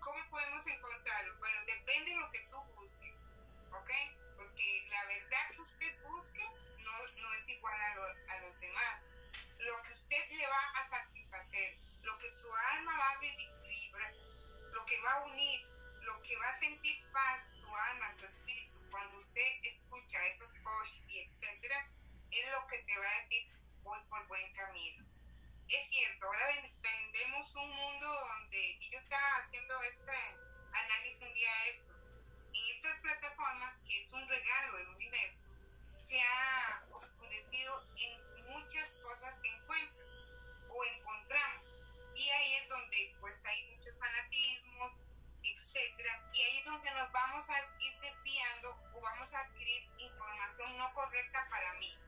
¿cómo 0.00 0.30
podemos 0.30 0.66
encontrarlo? 0.66 1.38
Bueno, 1.38 1.60
depende 1.66 2.10
de 2.10 2.16
lo 2.16 2.30
que 2.30 2.40
tú 2.50 2.64
busques, 2.64 2.93
¿ok? 3.74 3.90
Porque 4.36 4.84
la 4.90 5.04
verdad 5.06 5.50
que 5.56 5.62
usted 5.62 6.00
busque 6.02 6.44
no, 6.78 6.92
no 7.16 7.32
es 7.34 7.48
igual 7.48 7.74
a, 7.80 7.94
lo- 7.94 8.32
a 8.32 8.40
los 8.40 8.60
demás. 8.60 9.02
Lo 9.58 9.82
que 9.82 9.92
usted 9.92 10.28
le 10.30 10.46
va 10.46 10.62
a 10.74 10.88
satisfacer, 10.88 11.78
lo 12.02 12.18
que 12.18 12.30
su 12.30 12.48
alma 12.74 12.96
va 12.96 13.10
a 13.10 13.18
vibrar, 13.18 14.14
lo 14.72 14.84
que 14.86 15.00
va 15.00 15.12
a 15.12 15.24
unir, 15.24 15.60
lo 16.02 16.20
que 16.22 16.36
va 16.36 16.48
a 16.48 16.58
sentir 16.58 17.10
paz, 17.12 17.46
su 17.60 17.74
alma, 17.90 18.12
su 18.18 18.26
espíritu, 18.26 18.90
cuando 18.90 19.16
usted 19.16 19.50
escucha 19.62 20.26
esos 20.26 20.50
posts 20.62 20.98
y 21.08 21.18
etcétera, 21.20 21.90
es 22.30 22.50
lo 22.52 22.66
que 22.66 22.78
te 22.78 22.98
va 22.98 23.06
a 23.08 23.20
decir, 23.22 23.48
voy 23.82 24.00
por 24.10 24.26
buen 24.28 24.52
camino. 24.52 25.04
Es 25.68 25.88
cierto, 25.88 26.26
ahora 26.26 26.46
ven- 26.48 26.74
vendemos 26.82 27.54
un 27.54 27.70
mundo 27.70 28.06
donde, 28.06 28.76
y 28.80 28.90
yo 28.90 28.98
estaba 28.98 29.36
haciendo 29.38 29.82
este 29.82 30.12
análisis 30.72 31.22
un 31.22 31.34
día 31.34 31.66
esto, 31.68 31.93
estas 32.84 33.00
plataformas, 33.00 33.78
que 33.88 33.96
es 33.96 34.12
un 34.12 34.28
regalo 34.28 34.76
del 34.76 34.88
universo, 34.88 35.38
se 36.04 36.20
ha 36.20 36.86
oscurecido 36.90 37.88
en 37.96 38.46
muchas 38.48 38.92
cosas 39.02 39.34
que 39.42 39.48
encuentran 39.48 40.06
o 40.68 40.84
encontramos. 40.84 41.64
Y 42.14 42.28
ahí 42.28 42.54
es 42.56 42.68
donde 42.68 43.16
pues 43.20 43.42
hay 43.46 43.74
muchos 43.74 43.96
fanatismos, 43.98 44.92
etcétera, 45.42 46.30
y 46.34 46.42
ahí 46.42 46.58
es 46.58 46.64
donde 46.64 46.90
nos 46.90 47.10
vamos 47.12 47.48
a 47.48 47.60
ir 47.78 48.00
desviando 48.00 48.70
o 48.92 49.00
vamos 49.00 49.32
a 49.32 49.40
adquirir 49.40 49.90
información 49.98 50.76
no 50.76 50.92
correcta 50.92 51.48
para 51.50 51.72
mí. 51.74 51.98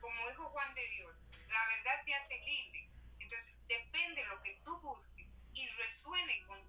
Como 0.00 0.28
dijo 0.28 0.50
Juan 0.50 0.74
de 0.74 0.88
Dios, 0.88 1.18
la 1.48 1.66
verdad 1.68 2.04
te 2.04 2.14
hace 2.14 2.38
libre. 2.40 2.90
Entonces, 3.20 3.58
depende 3.68 4.22
de 4.22 4.28
lo 4.28 4.42
que 4.42 4.60
tú 4.64 4.80
busques 4.80 5.26
y 5.54 5.68
resuene 5.68 6.46
con 6.46 6.65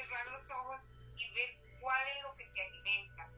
cerrar 0.00 0.26
los 0.28 0.54
ojos 0.54 0.80
y 1.16 1.34
ver 1.34 1.58
cuál 1.80 2.08
es 2.08 2.22
lo 2.22 2.34
que 2.34 2.46
te 2.46 2.62
alimenta, 2.62 3.30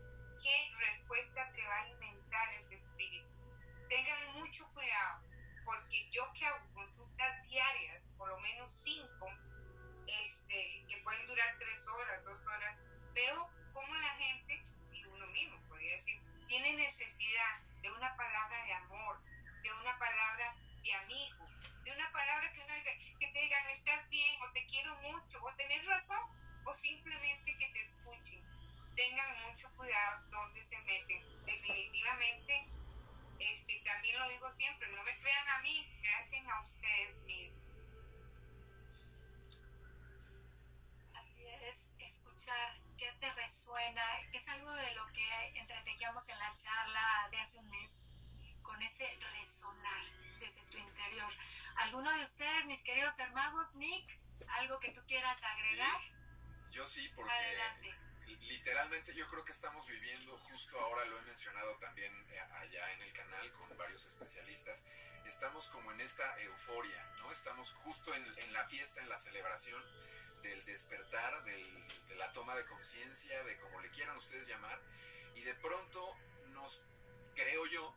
qué 0.42 0.72
respuesta 0.78 1.52
te 1.52 1.66
va 1.66 1.74
a 1.74 1.82
alimentar 1.82 2.52
ese 2.52 2.74
espíritu. 2.74 3.28
Tengan 3.88 4.32
mucho 4.34 4.70
cuidado, 4.72 5.22
porque 5.64 6.10
yo 6.10 6.32
que 6.32 6.46
hago 6.46 6.74
consultas 6.74 7.48
diarias, 7.48 8.02
por 8.16 8.28
lo 8.28 8.38
menos 8.40 8.72
cinco, 8.72 9.28
este, 10.06 10.84
que 10.88 11.00
pueden 11.02 11.26
durar 11.28 11.56
tres 11.58 11.86
horas, 11.86 12.24
dos 12.24 12.40
horas, 12.40 12.76
veo 13.14 13.50
cómo 13.72 13.94
la 13.96 14.14
gente, 14.16 14.64
y 14.92 15.04
uno 15.04 15.26
mismo 15.28 15.60
podría 15.68 15.94
decir, 15.94 16.20
tiene 16.46 16.74
necesidad 16.74 17.60
de 17.82 17.90
una 17.92 18.16
palabra 18.16 18.64
de 18.64 18.72
amor, 18.74 19.20
de 19.62 19.72
una 19.72 19.98
palabra 19.98 20.56
de 20.82 20.94
amigo, 20.94 21.48
de 21.84 21.92
una 21.92 22.10
palabra 22.10 22.52
que, 22.52 22.60
uno 22.60 22.74
diga, 22.74 22.92
que 23.20 23.26
te 23.28 23.40
digan 23.40 23.66
estás 23.70 24.08
bien 24.08 24.42
o 24.42 24.52
te 24.52 24.66
quiero 24.66 24.94
mucho 25.00 25.38
o 25.40 25.56
tenés 25.56 25.86
razón 25.86 26.42
o 26.64 26.74
simplemente 26.74 27.56
que 27.58 27.68
te 27.68 27.80
escuchen. 27.80 28.42
Tengan 28.96 29.42
mucho 29.48 29.74
cuidado 29.76 30.24
donde 30.30 30.62
se 30.62 30.80
meten. 30.82 31.24
Definitivamente, 32.12 32.68
este, 33.38 33.82
también 33.84 34.18
lo 34.18 34.28
digo 34.28 34.52
siempre, 34.54 34.88
no 34.90 35.02
me 35.02 35.18
crean 35.18 35.48
a 35.48 35.60
mí, 35.62 35.90
crean 36.02 36.50
a 36.50 36.60
ustedes 36.60 37.16
mismos. 37.24 37.62
Así 41.14 41.46
es, 41.68 41.92
escuchar 41.98 42.80
qué 42.98 43.10
te 43.18 43.32
resuena, 43.32 44.02
que 44.30 44.36
es 44.36 44.48
algo 44.48 44.70
de 44.72 44.94
lo 44.94 45.06
que 45.12 45.52
entretejíamos 45.54 46.28
en 46.28 46.38
la 46.38 46.54
charla 46.54 47.28
de 47.30 47.38
hace 47.40 47.58
un 47.58 47.70
mes, 47.70 48.02
con 48.62 48.80
ese 48.82 49.08
resonar 49.38 50.02
desde 50.38 50.62
tu 50.66 50.78
interior. 50.78 51.32
¿Alguno 51.76 52.10
de 52.12 52.22
ustedes, 52.22 52.66
mis 52.66 52.82
queridos 52.82 53.18
hermanos, 53.20 53.74
Nick, 53.76 54.20
algo 54.48 54.78
que 54.80 54.90
tú 54.90 55.00
quieras 55.06 55.42
agregar? 55.44 56.00
Yo 56.70 56.86
sí, 56.86 57.08
porque 57.14 57.32
Adelante. 57.32 58.01
Literalmente 58.48 59.14
yo 59.14 59.26
creo 59.28 59.44
que 59.44 59.52
estamos 59.52 59.86
viviendo, 59.86 60.36
justo 60.38 60.78
ahora 60.80 61.04
lo 61.06 61.18
he 61.18 61.22
mencionado 61.22 61.76
también 61.78 62.12
eh, 62.30 62.40
allá 62.40 62.92
en 62.92 63.02
el 63.02 63.12
canal 63.12 63.52
con 63.52 63.76
varios 63.76 64.04
especialistas, 64.06 64.84
estamos 65.26 65.68
como 65.68 65.90
en 65.92 66.00
esta 66.00 66.40
euforia, 66.42 67.14
¿no? 67.18 67.30
Estamos 67.32 67.72
justo 67.72 68.14
en, 68.14 68.38
en 68.38 68.52
la 68.52 68.66
fiesta, 68.68 69.00
en 69.00 69.08
la 69.08 69.18
celebración 69.18 69.82
del 70.42 70.64
despertar, 70.64 71.44
del- 71.44 72.06
de 72.08 72.16
la 72.16 72.32
toma 72.32 72.54
de 72.54 72.64
conciencia, 72.64 73.42
de 73.44 73.56
como 73.58 73.80
le 73.80 73.90
quieran 73.90 74.16
ustedes 74.16 74.46
llamar, 74.48 74.80
y 75.34 75.42
de 75.42 75.54
pronto 75.56 76.16
nos, 76.48 76.82
creo 77.34 77.66
yo, 77.66 77.96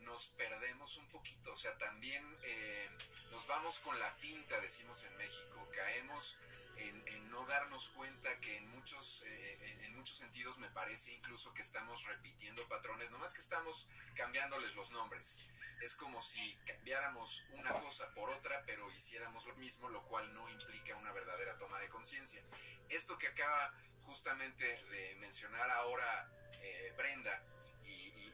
nos 0.00 0.28
perdemos 0.28 0.96
un 0.96 1.08
poquito, 1.08 1.52
o 1.52 1.56
sea, 1.56 1.76
también 1.78 2.22
eh, 2.42 2.88
nos 3.30 3.46
vamos 3.46 3.78
con 3.80 3.98
la 3.98 4.10
finta, 4.12 4.58
decimos 4.60 5.02
en 5.04 5.16
México, 5.16 5.68
caemos 5.74 6.36
en, 6.78 7.28
no 7.30 7.44
darnos 7.44 7.88
cuenta 7.88 8.40
que 8.40 8.56
en 8.56 8.68
muchos, 8.68 9.22
eh, 9.26 9.58
en, 9.62 9.80
en 9.84 9.94
muchos 9.96 10.16
sentidos 10.16 10.58
me 10.58 10.68
parece 10.70 11.12
incluso 11.12 11.52
que 11.52 11.62
estamos 11.62 12.04
repitiendo 12.04 12.66
patrones, 12.68 13.10
nomás 13.10 13.32
que 13.34 13.40
estamos 13.40 13.88
cambiándoles 14.14 14.74
los 14.74 14.90
nombres. 14.92 15.38
Es 15.80 15.94
como 15.94 16.20
si 16.20 16.56
cambiáramos 16.66 17.44
una 17.50 17.70
cosa 17.72 18.12
por 18.14 18.30
otra, 18.30 18.62
pero 18.66 18.90
hiciéramos 18.92 19.46
lo 19.46 19.54
mismo, 19.56 19.88
lo 19.88 20.02
cual 20.04 20.32
no 20.34 20.48
implica 20.48 20.94
una 20.96 21.12
verdadera 21.12 21.56
toma 21.58 21.78
de 21.78 21.88
conciencia. 21.88 22.42
Esto 22.88 23.16
que 23.18 23.28
acaba 23.28 23.72
justamente 24.00 24.64
de 24.90 25.14
mencionar 25.16 25.68
ahora 25.70 26.28
eh, 26.60 26.92
Brenda, 26.96 27.42
y, 27.84 27.90
y- 27.90 28.32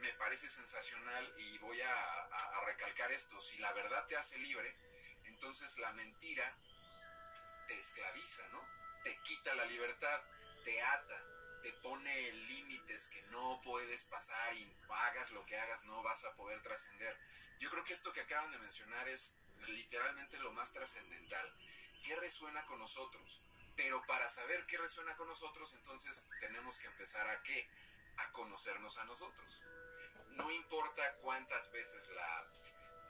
me 0.00 0.12
parece 0.12 0.48
sensacional, 0.48 1.32
y 1.38 1.58
voy 1.58 1.80
a 1.80 2.60
recalcar 2.66 3.10
esto, 3.10 3.40
si 3.40 3.56
la 3.58 3.72
verdad 3.72 4.04
te 4.06 4.16
hace 4.16 4.38
libre, 4.38 4.74
entonces 5.24 5.78
la 5.78 5.90
mentira 5.92 6.44
te 7.66 7.78
esclaviza, 7.78 8.46
¿no? 8.48 8.66
Te 9.02 9.16
quita 9.22 9.54
la 9.54 9.64
libertad, 9.66 10.20
te 10.64 10.82
ata, 10.82 11.24
te 11.62 11.72
pone 11.74 12.32
límites 12.32 13.08
que 13.08 13.22
no 13.30 13.60
puedes 13.62 14.04
pasar 14.04 14.54
y 14.54 14.76
hagas 14.88 15.30
lo 15.32 15.44
que 15.46 15.56
hagas, 15.56 15.84
no 15.84 16.02
vas 16.02 16.24
a 16.24 16.34
poder 16.36 16.60
trascender. 16.62 17.16
Yo 17.58 17.70
creo 17.70 17.84
que 17.84 17.92
esto 17.92 18.12
que 18.12 18.20
acaban 18.20 18.50
de 18.52 18.58
mencionar 18.58 19.08
es 19.08 19.36
literalmente 19.68 20.38
lo 20.38 20.52
más 20.52 20.72
trascendental. 20.72 21.56
¿Qué 22.04 22.16
resuena 22.16 22.64
con 22.66 22.78
nosotros? 22.78 23.42
Pero 23.76 24.02
para 24.06 24.28
saber 24.28 24.64
qué 24.66 24.78
resuena 24.78 25.14
con 25.16 25.28
nosotros, 25.28 25.72
entonces 25.74 26.26
tenemos 26.40 26.78
que 26.78 26.86
empezar 26.86 27.26
a 27.28 27.42
qué? 27.42 27.68
A 28.18 28.32
conocernos 28.32 28.96
a 28.98 29.04
nosotros. 29.04 29.62
No 30.30 30.50
importa 30.50 31.16
cuántas 31.16 31.70
veces 31.72 32.08
la 32.10 32.50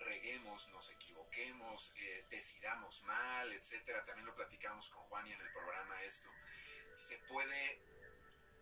reguemos, 0.06 0.68
nos 0.68 0.90
equivoquemos, 0.90 1.92
eh, 1.96 2.26
decidamos 2.30 3.02
mal, 3.02 3.52
etcétera. 3.52 4.04
También 4.04 4.26
lo 4.26 4.34
platicamos 4.34 4.88
con 4.88 5.02
Juan 5.04 5.26
y 5.26 5.32
en 5.32 5.40
el 5.40 5.52
programa 5.52 6.02
esto. 6.02 6.30
Se 6.92 7.18
puede 7.20 7.80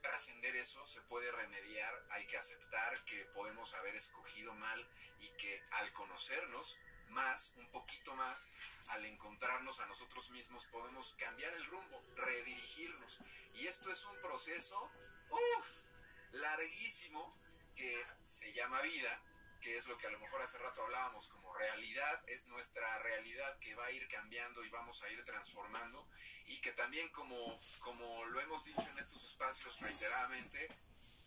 trascender 0.03 0.55
eso, 0.57 0.87
se 0.87 1.01
puede 1.03 1.31
remediar, 1.33 2.07
hay 2.11 2.27
que 2.27 2.37
aceptar 2.37 3.05
que 3.05 3.25
podemos 3.27 3.73
haber 3.75 3.95
escogido 3.97 4.53
mal 4.55 4.89
y 5.21 5.29
que 5.31 5.63
al 5.73 5.91
conocernos 5.93 6.79
más, 7.09 7.55
un 7.57 7.71
poquito 7.71 8.15
más, 8.17 8.49
al 8.89 9.05
encontrarnos 9.07 9.81
a 9.81 9.87
nosotros 9.87 10.31
mismos 10.31 10.67
podemos 10.67 11.15
cambiar 11.15 11.55
el 11.55 11.65
rumbo, 11.65 12.05
redirigirnos. 12.17 13.21
Y 13.55 13.67
esto 13.67 13.91
es 13.91 14.05
un 14.05 14.21
proceso, 14.21 14.91
uff, 15.31 15.85
larguísimo 16.33 17.35
que 17.75 18.05
se 18.25 18.53
llama 18.53 18.81
vida, 18.83 19.23
que 19.65 19.79
es 19.79 19.87
lo 19.87 19.97
que 19.97 20.07
a 20.07 20.11
lo 20.11 20.19
mejor 20.19 20.43
hace 20.43 20.59
rato 20.59 20.83
hablábamos 20.83 21.27
como 21.29 21.55
realidad, 21.55 22.23
es 22.27 22.47
nuestra 22.49 22.99
realidad 22.99 23.59
que 23.61 23.75
va 23.75 23.87
a 23.87 23.91
ir 23.93 24.07
cambiando 24.09 24.63
y 24.63 24.69
vamos 24.69 25.03
a 25.03 25.09
ir 25.09 25.25
transformando 25.25 26.07
y 26.49 26.61
que 26.61 26.73
también 26.73 27.09
como, 27.13 27.59
como 27.81 28.27
lo 28.27 28.41
hemos 28.43 28.67
dicho 28.67 28.87
en 28.91 28.99
estos 28.99 29.25
espacios 29.25 29.81
reiteradamente, 29.81 30.69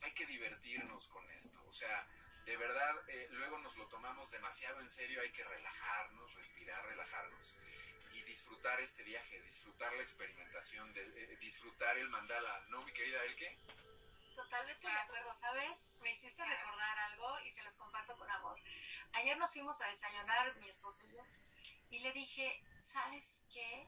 hay 0.02 0.12
que 0.12 0.28
divertirnos 0.28 1.08
con 1.08 1.28
esto, 1.32 1.64
o 1.66 1.72
sea, 1.72 2.08
de 2.46 2.56
verdad 2.58 3.10
eh, 3.10 3.28
luego 3.32 3.58
nos 3.58 3.76
lo 3.76 3.88
tomamos 3.88 4.30
demasiado 4.30 4.80
en 4.82 4.90
serio, 4.92 5.20
hay 5.20 5.32
que 5.32 5.44
relajarnos, 5.44 6.36
respirar, 6.36 6.86
relajarnos 6.86 7.56
y 8.14 8.22
disfrutar 8.22 8.80
este 8.82 9.02
viaje, 9.02 9.42
disfrutar 9.42 9.92
la 9.94 10.04
experimentación, 10.04 10.94
de, 10.94 11.02
eh, 11.02 11.38
disfrutar 11.42 11.98
el 11.98 12.08
mandala, 12.10 12.66
¿no, 12.70 12.84
mi 12.84 12.94
querida 12.94 13.24
Elke? 13.26 13.58
Totalmente 14.38 14.88
de 14.88 15.00
acuerdo, 15.00 15.34
¿sabes? 15.34 15.96
Me 16.02 16.12
hiciste 16.12 16.46
recordar 16.46 17.00
algo 17.10 17.40
y 17.40 17.50
se 17.50 17.64
los 17.64 17.76
comparto 17.76 18.16
con 18.18 18.30
amor. 18.30 18.62
Ayer 19.14 19.36
nos 19.40 19.52
fuimos 19.52 19.82
a 19.82 19.88
desayunar, 19.88 20.56
mi 20.58 20.70
esposo 20.70 21.08
y 21.08 21.14
yo, 21.16 21.24
y 21.90 22.00
le 22.02 22.12
dije, 22.12 22.64
¿sabes 22.78 23.48
qué? 23.52 23.88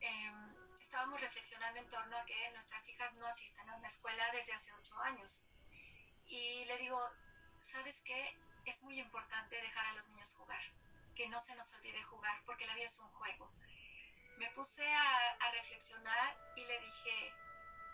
Em, 0.00 0.72
estábamos 0.80 1.20
reflexionando 1.20 1.78
en 1.78 1.90
torno 1.90 2.16
a 2.16 2.24
que 2.24 2.50
nuestras 2.52 2.88
hijas 2.88 3.12
no 3.16 3.26
asisten 3.26 3.68
a 3.68 3.76
una 3.76 3.86
escuela 3.86 4.24
desde 4.32 4.54
hace 4.54 4.72
ocho 4.72 4.98
años. 5.02 5.44
Y 6.26 6.64
le 6.64 6.78
digo, 6.78 6.98
¿sabes 7.58 8.00
qué? 8.00 8.40
Es 8.64 8.82
muy 8.84 8.98
importante 8.98 9.60
dejar 9.60 9.86
a 9.88 9.92
los 9.92 10.08
niños 10.08 10.36
jugar, 10.36 10.62
que 11.14 11.28
no 11.28 11.38
se 11.38 11.54
nos 11.56 11.70
olvide 11.74 12.02
jugar, 12.02 12.42
porque 12.46 12.66
la 12.66 12.74
vida 12.76 12.86
es 12.86 12.98
un 12.98 13.10
juego. 13.10 13.52
Me 14.38 14.48
puse 14.52 14.90
a, 14.90 15.30
a 15.32 15.50
reflexionar 15.50 16.54
y 16.56 16.64
le 16.64 16.80
dije, 16.80 17.34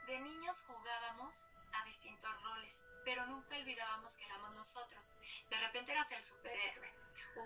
de 0.07 0.21
niños 0.21 0.63
jugábamos 0.69 1.51
a 1.81 1.85
distintos 1.85 2.43
roles, 2.43 2.87
pero 3.05 3.27
nunca 3.27 3.57
olvidábamos 3.57 4.17
que 4.17 4.25
éramos 4.25 4.53
nosotros. 4.53 5.17
De 5.51 5.61
repente 5.61 5.93
eras 5.93 6.11
el 6.13 6.23
superhéroe. 6.23 6.95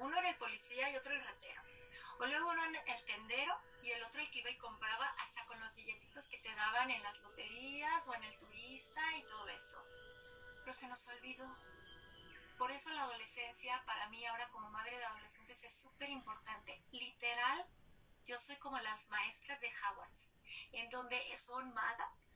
Uno 0.01 0.19
era 0.19 0.31
el 0.31 0.39
policía 0.39 0.91
y 0.91 0.97
otro 0.97 1.13
el 1.13 1.25
ratero. 1.25 1.63
O 2.19 2.27
luego 2.27 2.51
uno 2.51 2.63
el 2.87 3.05
tendero 3.05 3.55
y 3.83 3.91
el 3.91 4.03
otro 4.05 4.21
el 4.21 4.31
que 4.31 4.41
iba 4.41 4.51
y 4.51 4.59
compraba 4.59 5.07
hasta 5.19 5.45
con 5.47 5.59
los 5.61 5.75
billetitos 5.75 6.29
que 6.29 6.39
te 6.39 6.55
daban 6.55 6.91
en 6.91 7.03
las 7.03 7.21
loterías 7.23 8.09
o 8.09 8.15
en 8.15 8.25
el 8.25 8.39
turista 8.39 9.01
y 9.17 9.23
todo 9.25 9.49
eso. 9.49 9.83
Pero 10.61 10.73
se 10.73 10.89
nos 10.89 11.09
olvidó. 11.09 11.49
Por 12.59 12.71
eso 12.71 12.91
la 12.91 13.03
adolescencia, 13.03 13.83
para 13.87 14.07
mí 14.09 14.25
ahora 14.27 14.49
como 14.51 14.71
madre 14.71 14.97
de 14.97 15.05
adolescentes, 15.05 15.65
es 15.65 15.73
súper 15.73 16.11
importante. 16.11 16.79
Literal, 16.93 17.67
yo 18.27 18.39
soy 18.39 18.57
como 18.57 18.79
las 18.81 19.09
maestras 19.09 19.61
de 19.61 19.69
Hogwarts, 19.69 20.33
en 20.73 20.89
donde 20.91 21.37
son 21.39 21.73
magas 21.73 22.33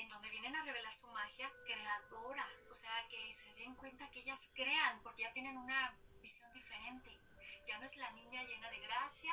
en 0.00 0.08
donde 0.08 0.30
vienen 0.30 0.54
a 0.56 0.64
revelar 0.64 0.94
su 0.94 1.06
magia 1.08 1.50
creadora, 1.64 2.48
o 2.70 2.74
sea, 2.74 2.92
que 3.10 3.32
se 3.32 3.52
den 3.54 3.74
cuenta 3.74 4.10
que 4.10 4.20
ellas 4.20 4.50
crean, 4.54 5.02
porque 5.02 5.22
ya 5.22 5.32
tienen 5.32 5.56
una 5.56 5.98
visión 6.20 6.50
diferente. 6.52 7.18
Ya 7.66 7.76
no 7.78 7.84
es 7.84 7.96
la 7.96 8.10
niña 8.12 8.42
llena 8.44 8.70
de 8.70 8.78
gracia, 8.80 9.32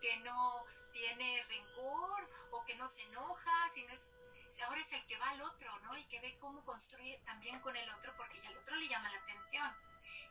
que 0.00 0.16
no 0.18 0.66
tiene 0.92 1.44
rencor 1.48 2.28
o 2.50 2.64
que 2.64 2.74
no 2.74 2.86
se 2.88 3.02
enoja, 3.02 3.68
sino 3.72 3.92
es 3.94 4.18
ahora 4.62 4.80
es 4.80 4.92
el 4.92 5.04
que 5.06 5.18
va 5.18 5.28
al 5.30 5.42
otro, 5.42 5.78
¿no? 5.80 5.96
Y 5.96 6.04
que 6.04 6.20
ve 6.20 6.36
cómo 6.38 6.64
construye 6.64 7.18
también 7.24 7.58
con 7.60 7.76
el 7.76 7.90
otro, 7.90 8.14
porque 8.16 8.40
ya 8.40 8.48
al 8.50 8.56
otro 8.56 8.76
le 8.76 8.88
llama 8.88 9.10
la 9.10 9.18
atención. 9.18 9.76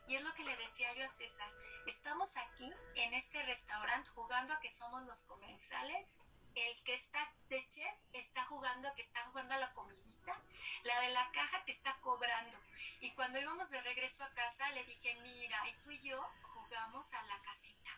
Y 0.06 0.14
es 0.14 0.22
lo 0.22 0.32
que 0.34 0.44
le 0.44 0.56
decía 0.56 0.94
yo 0.94 1.04
a 1.04 1.08
César, 1.08 1.48
estamos 1.86 2.36
aquí 2.36 2.72
en 2.96 3.14
este 3.14 3.42
restaurante 3.42 4.10
jugando 4.10 4.54
a 4.54 4.60
que 4.60 4.70
somos 4.70 5.02
los 5.04 5.22
comensales 5.24 6.20
el 6.54 6.84
que 6.84 6.94
está 6.94 7.34
de 7.48 7.68
chef 7.68 7.96
está 8.12 8.44
jugando, 8.44 8.94
que 8.94 9.02
está 9.02 9.22
jugando 9.24 9.54
a 9.54 9.58
la 9.58 9.72
comidita, 9.72 10.40
la 10.84 11.00
de 11.00 11.10
la 11.10 11.30
caja 11.32 11.64
te 11.64 11.72
está 11.72 11.98
cobrando. 12.00 12.56
Y 13.00 13.10
cuando 13.12 13.40
íbamos 13.40 13.70
de 13.70 13.82
regreso 13.82 14.24
a 14.24 14.32
casa 14.32 14.70
le 14.72 14.84
dije, 14.84 15.14
mira, 15.22 15.68
y 15.68 15.74
tú 15.82 15.90
y 15.90 16.00
yo 16.02 16.32
jugamos 16.42 17.12
a 17.14 17.22
la 17.24 17.40
casita. 17.42 17.90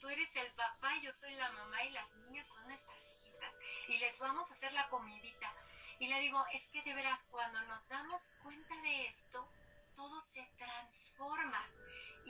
Tú 0.00 0.08
eres 0.08 0.36
el 0.36 0.52
papá, 0.52 0.96
yo 1.02 1.12
soy 1.12 1.34
la 1.34 1.50
mamá 1.50 1.82
y 1.84 1.90
las 1.90 2.14
niñas 2.16 2.46
son 2.46 2.66
nuestras 2.68 3.10
hijitas. 3.10 3.58
Y 3.88 3.98
les 3.98 4.18
vamos 4.20 4.48
a 4.48 4.54
hacer 4.54 4.72
la 4.72 4.88
comidita. 4.90 5.52
Y 5.98 6.06
le 6.06 6.20
digo, 6.20 6.44
es 6.52 6.68
que 6.68 6.82
de 6.82 6.94
veras, 6.94 7.26
cuando 7.30 7.60
nos 7.66 7.88
damos 7.88 8.32
cuenta 8.42 8.80
de 8.82 9.06
esto, 9.06 9.48
todo 9.94 10.20
se 10.20 10.44
transforma. 10.56 11.68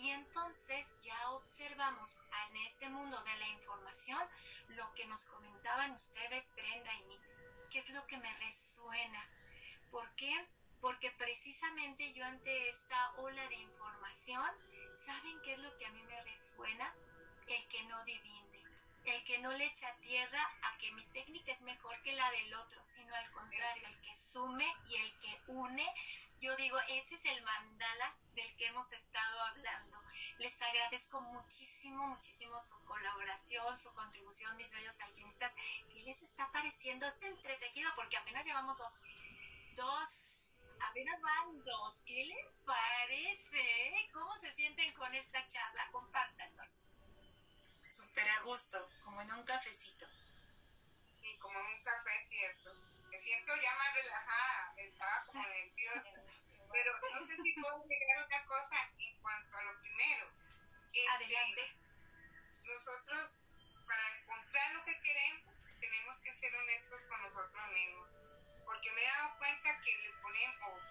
Y 0.00 0.10
entonces 0.10 0.98
ya 1.00 1.30
observamos 1.30 2.20
en 2.48 2.56
este 2.58 2.88
mundo 2.90 3.20
de 3.20 3.36
la 3.36 3.48
información 3.48 4.20
lo 4.68 4.94
que 4.94 5.04
nos 5.06 5.26
comentaban 5.26 5.90
ustedes, 5.90 6.52
Brenda 6.54 6.94
y 6.94 7.02
Nick, 7.08 7.22
que 7.70 7.78
es 7.80 7.90
lo 7.90 8.06
que 8.06 8.16
me 8.18 8.32
resuena. 8.38 9.30
¿Por 9.90 10.08
qué? 10.14 10.32
Porque 10.80 11.10
precisamente 11.12 12.12
yo 12.12 12.24
ante 12.24 12.68
esta 12.68 13.12
ola 13.16 13.48
de 13.48 13.56
información, 13.56 14.46
¿saben 14.94 15.40
qué 15.42 15.52
es 15.54 15.58
lo 15.58 15.76
que 15.76 15.86
a 15.86 15.90
mí 15.90 16.02
me 16.04 16.22
resuena? 16.22 16.94
El 17.48 17.68
que 17.68 17.82
no 17.84 18.04
divine 18.04 18.68
el 19.08 19.24
que 19.24 19.38
no 19.38 19.52
le 19.52 19.64
echa 19.64 19.94
tierra 20.00 20.58
a 20.62 20.76
que 20.76 20.92
mi 20.92 21.04
técnica 21.06 21.52
es 21.52 21.62
mejor 21.62 22.00
que 22.02 22.12
la 22.12 22.30
del 22.30 22.54
otro, 22.54 22.78
sino 22.84 23.14
al 23.14 23.30
contrario, 23.30 23.86
el 23.88 24.00
que 24.00 24.14
sume 24.14 24.66
y 24.86 24.96
el 24.96 25.18
que 25.18 25.42
une. 25.46 25.94
Yo 26.40 26.54
digo, 26.56 26.78
ese 26.88 27.14
es 27.16 27.24
el 27.24 27.42
mandala 27.42 28.14
del 28.34 28.56
que 28.56 28.66
hemos 28.66 28.92
estado 28.92 29.40
hablando. 29.40 30.02
Les 30.38 30.62
agradezco 30.62 31.20
muchísimo, 31.22 32.06
muchísimo 32.06 32.60
su 32.60 32.78
colaboración, 32.84 33.76
su 33.76 33.92
contribución, 33.94 34.56
mis 34.56 34.72
bellos 34.72 35.00
alquimistas. 35.00 35.56
¿Qué 35.92 36.02
les 36.04 36.22
está 36.22 36.50
pareciendo 36.52 37.06
este 37.06 37.26
entretejido? 37.26 37.90
Porque 37.96 38.16
apenas 38.16 38.46
llevamos 38.46 38.78
dos, 38.78 39.02
dos, 39.74 40.54
apenas 40.80 41.20
van 41.22 41.64
dos. 41.64 42.04
¿Qué 42.06 42.24
les 42.26 42.60
parece? 42.60 44.08
¿Cómo 44.12 44.36
se 44.36 44.52
sienten 44.52 44.92
con 44.94 45.12
esta 45.14 45.44
charla? 45.46 45.90
Compártanos 45.90 46.82
súper 47.90 48.28
a 48.28 48.42
gusto, 48.42 48.88
como 49.04 49.20
en 49.22 49.32
un 49.32 49.42
cafecito. 49.42 50.06
Sí, 51.20 51.38
como 51.40 51.58
en 51.58 51.66
un 51.66 51.82
café, 51.82 52.28
cierto. 52.30 52.87
Me 53.10 53.18
siento 53.18 53.52
ya 53.56 53.74
más 53.76 53.94
relajada, 53.94 54.74
estaba 54.76 55.26
como 55.26 55.42
nerviosa. 55.42 56.12
Pero 56.70 56.92
no 56.92 57.26
sé 57.26 57.36
si 57.42 57.52
puedo 57.54 57.84
llegar 57.88 58.18
a 58.18 58.26
una 58.26 58.46
cosa 58.46 58.76
en 58.98 59.22
cuanto 59.22 59.56
a 59.56 59.62
lo 59.64 59.80
primero. 59.80 60.30
Este, 60.86 61.08
Adelante. 61.08 61.62
Nosotros, 62.62 63.38
para 63.86 64.08
encontrar 64.18 64.74
lo 64.74 64.84
que 64.84 65.00
queremos, 65.00 65.54
tenemos 65.80 66.18
que 66.18 66.32
ser 66.34 66.54
honestos 66.54 67.00
con 67.08 67.22
nosotros 67.22 67.68
mismos. 67.72 68.08
Porque 68.66 68.92
me 68.92 69.02
he 69.02 69.06
dado 69.06 69.38
cuenta 69.38 69.80
que 69.80 69.92
le 69.96 70.12
ponemos, 70.20 70.82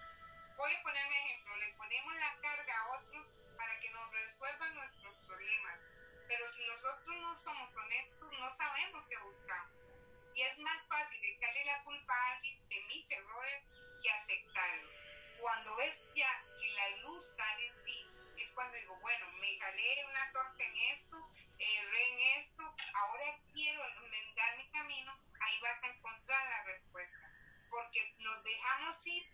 voy 0.58 0.74
a 0.74 0.84
poner 0.84 1.06
un 1.06 1.14
ejemplo, 1.14 1.56
le 1.58 1.74
ponemos 1.74 2.16
la 2.16 2.42
carga 2.42 2.78
a 2.78 2.88
otros 2.98 3.28
para 3.58 3.80
que 3.80 3.92
nos 3.92 4.12
resuelvan 4.12 4.74
nuestros 4.74 5.16
problemas 5.28 5.80
pero 6.28 6.50
si 6.50 6.66
nosotros 6.66 7.16
no 7.22 7.36
somos 7.36 7.70
honestos, 7.76 8.32
no 8.40 8.54
sabemos 8.54 9.04
qué 9.10 9.18
buscamos. 9.18 9.77
Y 10.38 10.44
es 10.44 10.60
más 10.60 10.84
fácil 10.88 11.26
echarle 11.26 11.66
la 11.66 11.84
culpa 11.84 12.14
a 12.14 12.36
alguien 12.36 12.70
de 12.70 12.80
mis 12.84 13.10
errores 13.10 13.64
que 14.00 14.12
aceptarlo. 14.12 14.88
Cuando 15.40 15.76
ves 15.78 16.04
ya 16.14 16.46
que 16.60 16.70
la 16.76 16.98
luz 16.98 17.26
sale 17.36 17.66
en 17.66 17.84
ti, 17.86 18.08
es 18.38 18.52
cuando 18.52 18.78
digo, 18.78 19.00
bueno, 19.00 19.32
me 19.42 19.60
jalé 19.60 20.06
una 20.06 20.32
torta 20.34 20.64
en 20.64 20.78
esto, 20.94 21.18
erré 21.58 22.12
en 22.12 22.20
esto, 22.40 22.64
ahora 22.94 23.26
quiero 23.52 23.84
enmendar 23.84 24.58
mi 24.58 24.70
camino, 24.70 25.20
ahí 25.42 25.60
vas 25.62 25.84
a 25.84 25.88
encontrar 25.88 26.46
la 26.50 26.64
respuesta. 26.66 27.18
Porque 27.72 28.14
nos 28.20 28.44
dejamos 28.44 29.08
ir 29.08 29.26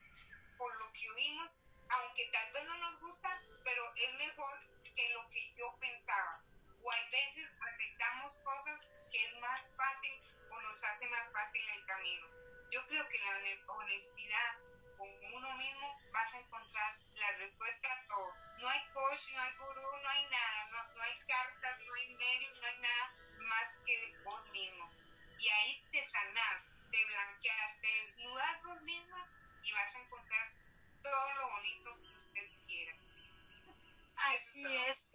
por 0.57 0.73
lo 0.77 0.93
que 0.93 1.09
oímos, 1.09 1.51
aunque 1.89 2.29
tal 2.31 2.53
vez 2.53 2.63
no 2.63 2.77
nos 2.77 2.99
gusta, 3.01 3.43
pero 3.65 3.93
es 3.93 4.13
mejor 4.13 4.57
que 4.95 5.09
lo 5.09 5.29
que 5.29 5.53
yo 5.55 5.77
pensaba. 5.81 6.45
O 6.79 6.91
hay 6.91 7.09
veces 7.09 7.51
aceptamos 7.59 8.37
cosas 8.37 8.87
que 9.11 9.25
es 9.25 9.35
más 9.41 9.61
fácil 9.75 10.42
hace 10.83 11.07
más 11.09 11.31
fácil 11.33 11.61
el 11.75 11.85
camino. 11.85 12.27
Yo 12.71 12.85
creo 12.87 13.07
que 13.09 13.19
la 13.19 13.73
honestidad 13.73 14.57
con 14.97 15.09
uno 15.33 15.57
mismo 15.57 16.01
vas 16.11 16.33
a 16.33 16.39
encontrar 16.39 16.99
la 17.15 17.31
respuesta 17.33 17.87
a 17.91 18.07
todo. 18.07 18.35
No 18.59 18.69
hay 18.69 18.81
coach, 18.93 19.27
no 19.33 19.41
hay 19.41 19.53
gurú, 19.55 20.01
no 20.03 20.09
hay 20.09 20.25
nada, 20.27 20.67
no, 20.71 20.83
no 20.95 21.01
hay 21.01 21.17
cartas, 21.27 21.79
no 21.85 21.93
hay 21.93 22.15
medios, 22.15 22.61
no 22.61 22.67
hay 22.67 22.79
nada 22.79 23.15
más 23.37 23.75
que 23.85 24.15
vos 24.23 24.45
mismo. 24.51 24.89
Y 25.37 25.49
ahí 25.49 25.87
te 25.91 26.09
sanás, 26.09 26.63
te 26.91 27.05
blanqueas, 27.05 27.81
te 27.81 27.87
desnudas 27.87 28.63
vos 28.63 28.81
misma 28.81 29.29
y 29.63 29.71
vas 29.73 29.95
a 29.95 29.99
encontrar 29.99 30.53
todo 31.01 31.33
lo 31.33 31.49
bonito 31.49 32.01
que 32.01 32.15
usted 32.15 32.49
quiera. 32.67 32.97
Así 34.15 34.65
es. 34.87 35.11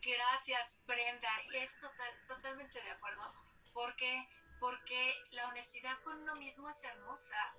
Gracias, 0.00 0.80
Brenda. 0.86 1.28
Es 1.54 1.78
total, 1.78 2.24
totalmente 2.26 2.82
de 2.82 2.90
acuerdo, 2.90 3.34
porque 3.72 4.28
porque 4.60 5.22
la 5.32 5.48
honestidad 5.48 5.96
con 6.02 6.20
uno 6.22 6.34
mismo 6.36 6.68
es 6.68 6.84
hermosa 6.84 7.56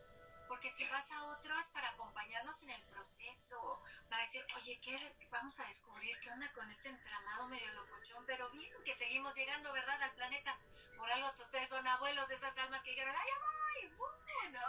porque 0.49 0.71
si 0.71 0.83
vas 0.89 1.11
a 1.11 1.25
otros 1.27 1.69
para 1.69 1.89
acompañarnos 1.89 2.63
en 2.63 2.71
el 2.71 2.83
proceso, 2.85 3.79
para 4.09 4.23
decir, 4.23 4.43
oye, 4.57 4.79
¿qué 4.81 4.97
vamos 5.29 5.59
a 5.59 5.65
descubrir? 5.67 6.19
¿Qué 6.21 6.31
onda 6.31 6.51
con 6.53 6.67
este 6.71 6.89
entramado 6.89 7.47
medio 7.49 7.71
locochón? 7.73 8.25
Pero 8.25 8.49
bien 8.49 8.73
que 8.83 8.95
seguimos 8.95 9.35
llegando, 9.35 9.71
¿verdad?, 9.71 10.01
al 10.01 10.15
planeta. 10.15 10.59
Por 10.97 11.07
algo 11.11 11.27
hasta 11.27 11.43
ustedes 11.43 11.69
son 11.69 11.85
abuelos 11.85 12.27
de 12.27 12.35
esas 12.35 12.57
almas 12.57 12.81
que 12.81 12.89
dijeron, 12.89 13.13
¡ay, 13.15 13.29
ya 13.29 13.39
voy! 13.39 14.49
¿no? 14.51 14.59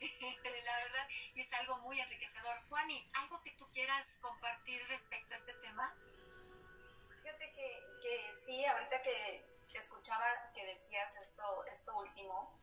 La 0.64 0.76
verdad, 0.76 1.08
y 1.34 1.40
es 1.42 1.52
algo 1.52 1.76
muy 1.80 2.00
enriquecedor. 2.00 2.56
Juani, 2.70 3.10
¿algo 3.14 3.42
que 3.42 3.50
tú 3.52 3.70
quieras 3.70 4.18
compartir 4.22 4.82
respecto 4.88 5.34
a 5.34 5.36
este 5.36 5.52
tema? 5.54 5.94
Fíjate 7.22 7.52
que, 7.52 7.84
que 8.00 8.34
sí, 8.46 8.64
ahorita 8.64 9.02
que 9.02 9.57
escuchaba 9.76 10.24
que 10.54 10.64
decías 10.64 11.16
esto, 11.16 11.64
esto 11.66 11.94
último, 11.98 12.54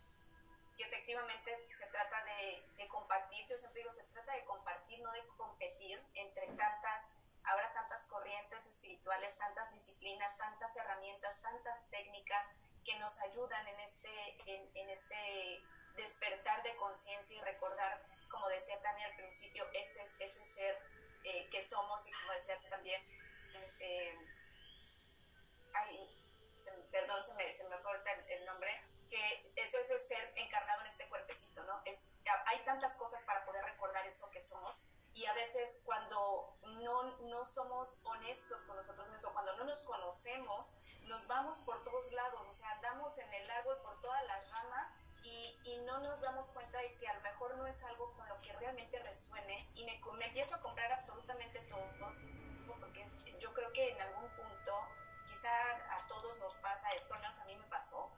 y 0.78 0.84
efectivamente 0.84 1.68
se 1.72 1.86
trata 1.88 2.24
de, 2.26 2.88
compartir, 2.90 3.46
yo 3.48 3.58
siempre 3.58 3.82
digo, 3.82 3.92
se 3.92 4.04
trata 4.06 4.34
de 4.34 4.46
compartir, 4.46 5.02
no 5.02 5.12
de 5.12 5.26
competir 5.38 6.02
entre 6.16 6.48
tantas, 6.48 7.10
ahora 7.44 7.72
tantas 7.74 8.06
corrientes 8.06 8.66
espirituales, 8.68 9.38
tantas 9.38 9.74
disciplinas, 9.74 10.38
tantas 10.38 10.76
herramientas, 10.76 11.42
tantas 11.42 11.90
técnicas 11.90 12.46
que 12.84 12.98
nos 13.00 13.20
ayudan 13.22 13.68
en 13.68 13.80
este, 13.80 14.76
en, 14.76 14.90
este 14.90 15.62
despertar 15.96 16.62
de 16.64 16.76
conciencia 16.76 17.38
y 17.38 17.42
recordar, 17.42 18.06
como 18.30 18.48
decía 18.50 18.82
Tania 18.82 19.08
al 19.08 19.16
principio, 19.16 19.66
ese, 19.74 20.02
ese 20.20 20.46
ser 20.46 20.82
eh, 21.24 21.50
que 21.50 21.64
somos 21.64 22.08
y 22.08 22.12
como 22.12 22.34
decía 22.34 22.56
también, 22.70 23.02
eh, 23.80 24.18
ay, 25.74 26.25
se, 26.66 26.72
perdón, 26.92 27.24
se 27.24 27.34
me, 27.36 27.54
se 27.54 27.68
me 27.70 27.78
fue 27.80 27.92
el, 27.94 28.30
el 28.30 28.46
nombre, 28.46 28.72
que 29.10 29.52
es 29.56 29.74
ese 29.74 30.00
ser 30.00 30.34
encarnado 30.36 30.82
en 30.82 30.88
este 30.88 31.08
cuerpecito, 31.08 31.64
¿no? 31.64 31.82
Es, 31.86 32.02
hay 32.48 32.64
tantas 32.66 32.96
cosas 32.98 33.22
para 33.24 33.46
poder 33.46 33.64
recordar 33.66 34.06
eso 34.06 34.30
que 34.32 34.42
somos 34.42 34.84
y 35.16 35.26
a 35.28 35.34
veces 35.34 35.82
cuando 35.86 36.58
no, 36.62 37.04
no 37.20 37.46
somos 37.46 38.02
honestos 38.04 38.64
con 38.64 38.76
nosotros 38.76 39.08
mismos, 39.08 39.32
cuando 39.32 39.56
no 39.56 39.64
nos 39.64 39.82
conocemos, 39.84 40.76
nos 41.04 41.26
vamos 41.28 41.60
por 41.60 41.82
todos 41.84 42.12
lados, 42.12 42.46
o 42.48 42.54
sea, 42.54 42.70
andamos 42.72 43.18
en 43.20 43.34
el 43.34 43.50
árbol 43.52 43.78
por 43.82 44.00
todas 44.02 44.22
las 44.26 44.50
ramas 44.50 44.94
y, 45.24 45.58
y 45.64 45.78
no 45.86 46.00
nos 46.00 46.20
damos 46.20 46.50
cuenta 46.50 46.78
de 46.80 46.96
que 46.98 47.08
a 47.08 47.14
lo 47.14 47.22
mejor 47.22 47.56
no 47.58 47.66
es 47.66 47.82
algo 47.86 48.14
con 48.14 48.28
lo 48.28 48.38
que 48.40 48.52
realmente 48.54 49.02
resuene 49.04 49.56
y 49.76 49.86
me, 49.86 50.02
me 50.18 50.26
empiezo 50.26 50.56
a 50.56 50.62
comprar 50.62 50.92
absolutamente 50.92 51.62
todo, 51.62 51.88
porque 52.68 53.02
es, 53.02 53.14
yo 53.40 53.54
creo 53.54 53.72
que 53.72 53.92
en 53.92 54.02
algún 54.02 54.30
punto, 54.32 54.74
a 55.46 56.08
todos 56.08 56.38
nos 56.40 56.56
pasa 56.56 56.90
esto, 56.92 57.14
al 57.14 57.22
menos 57.22 57.40
a 57.40 57.46
mí 57.46 57.56
me 57.56 57.68
pasó, 57.68 58.12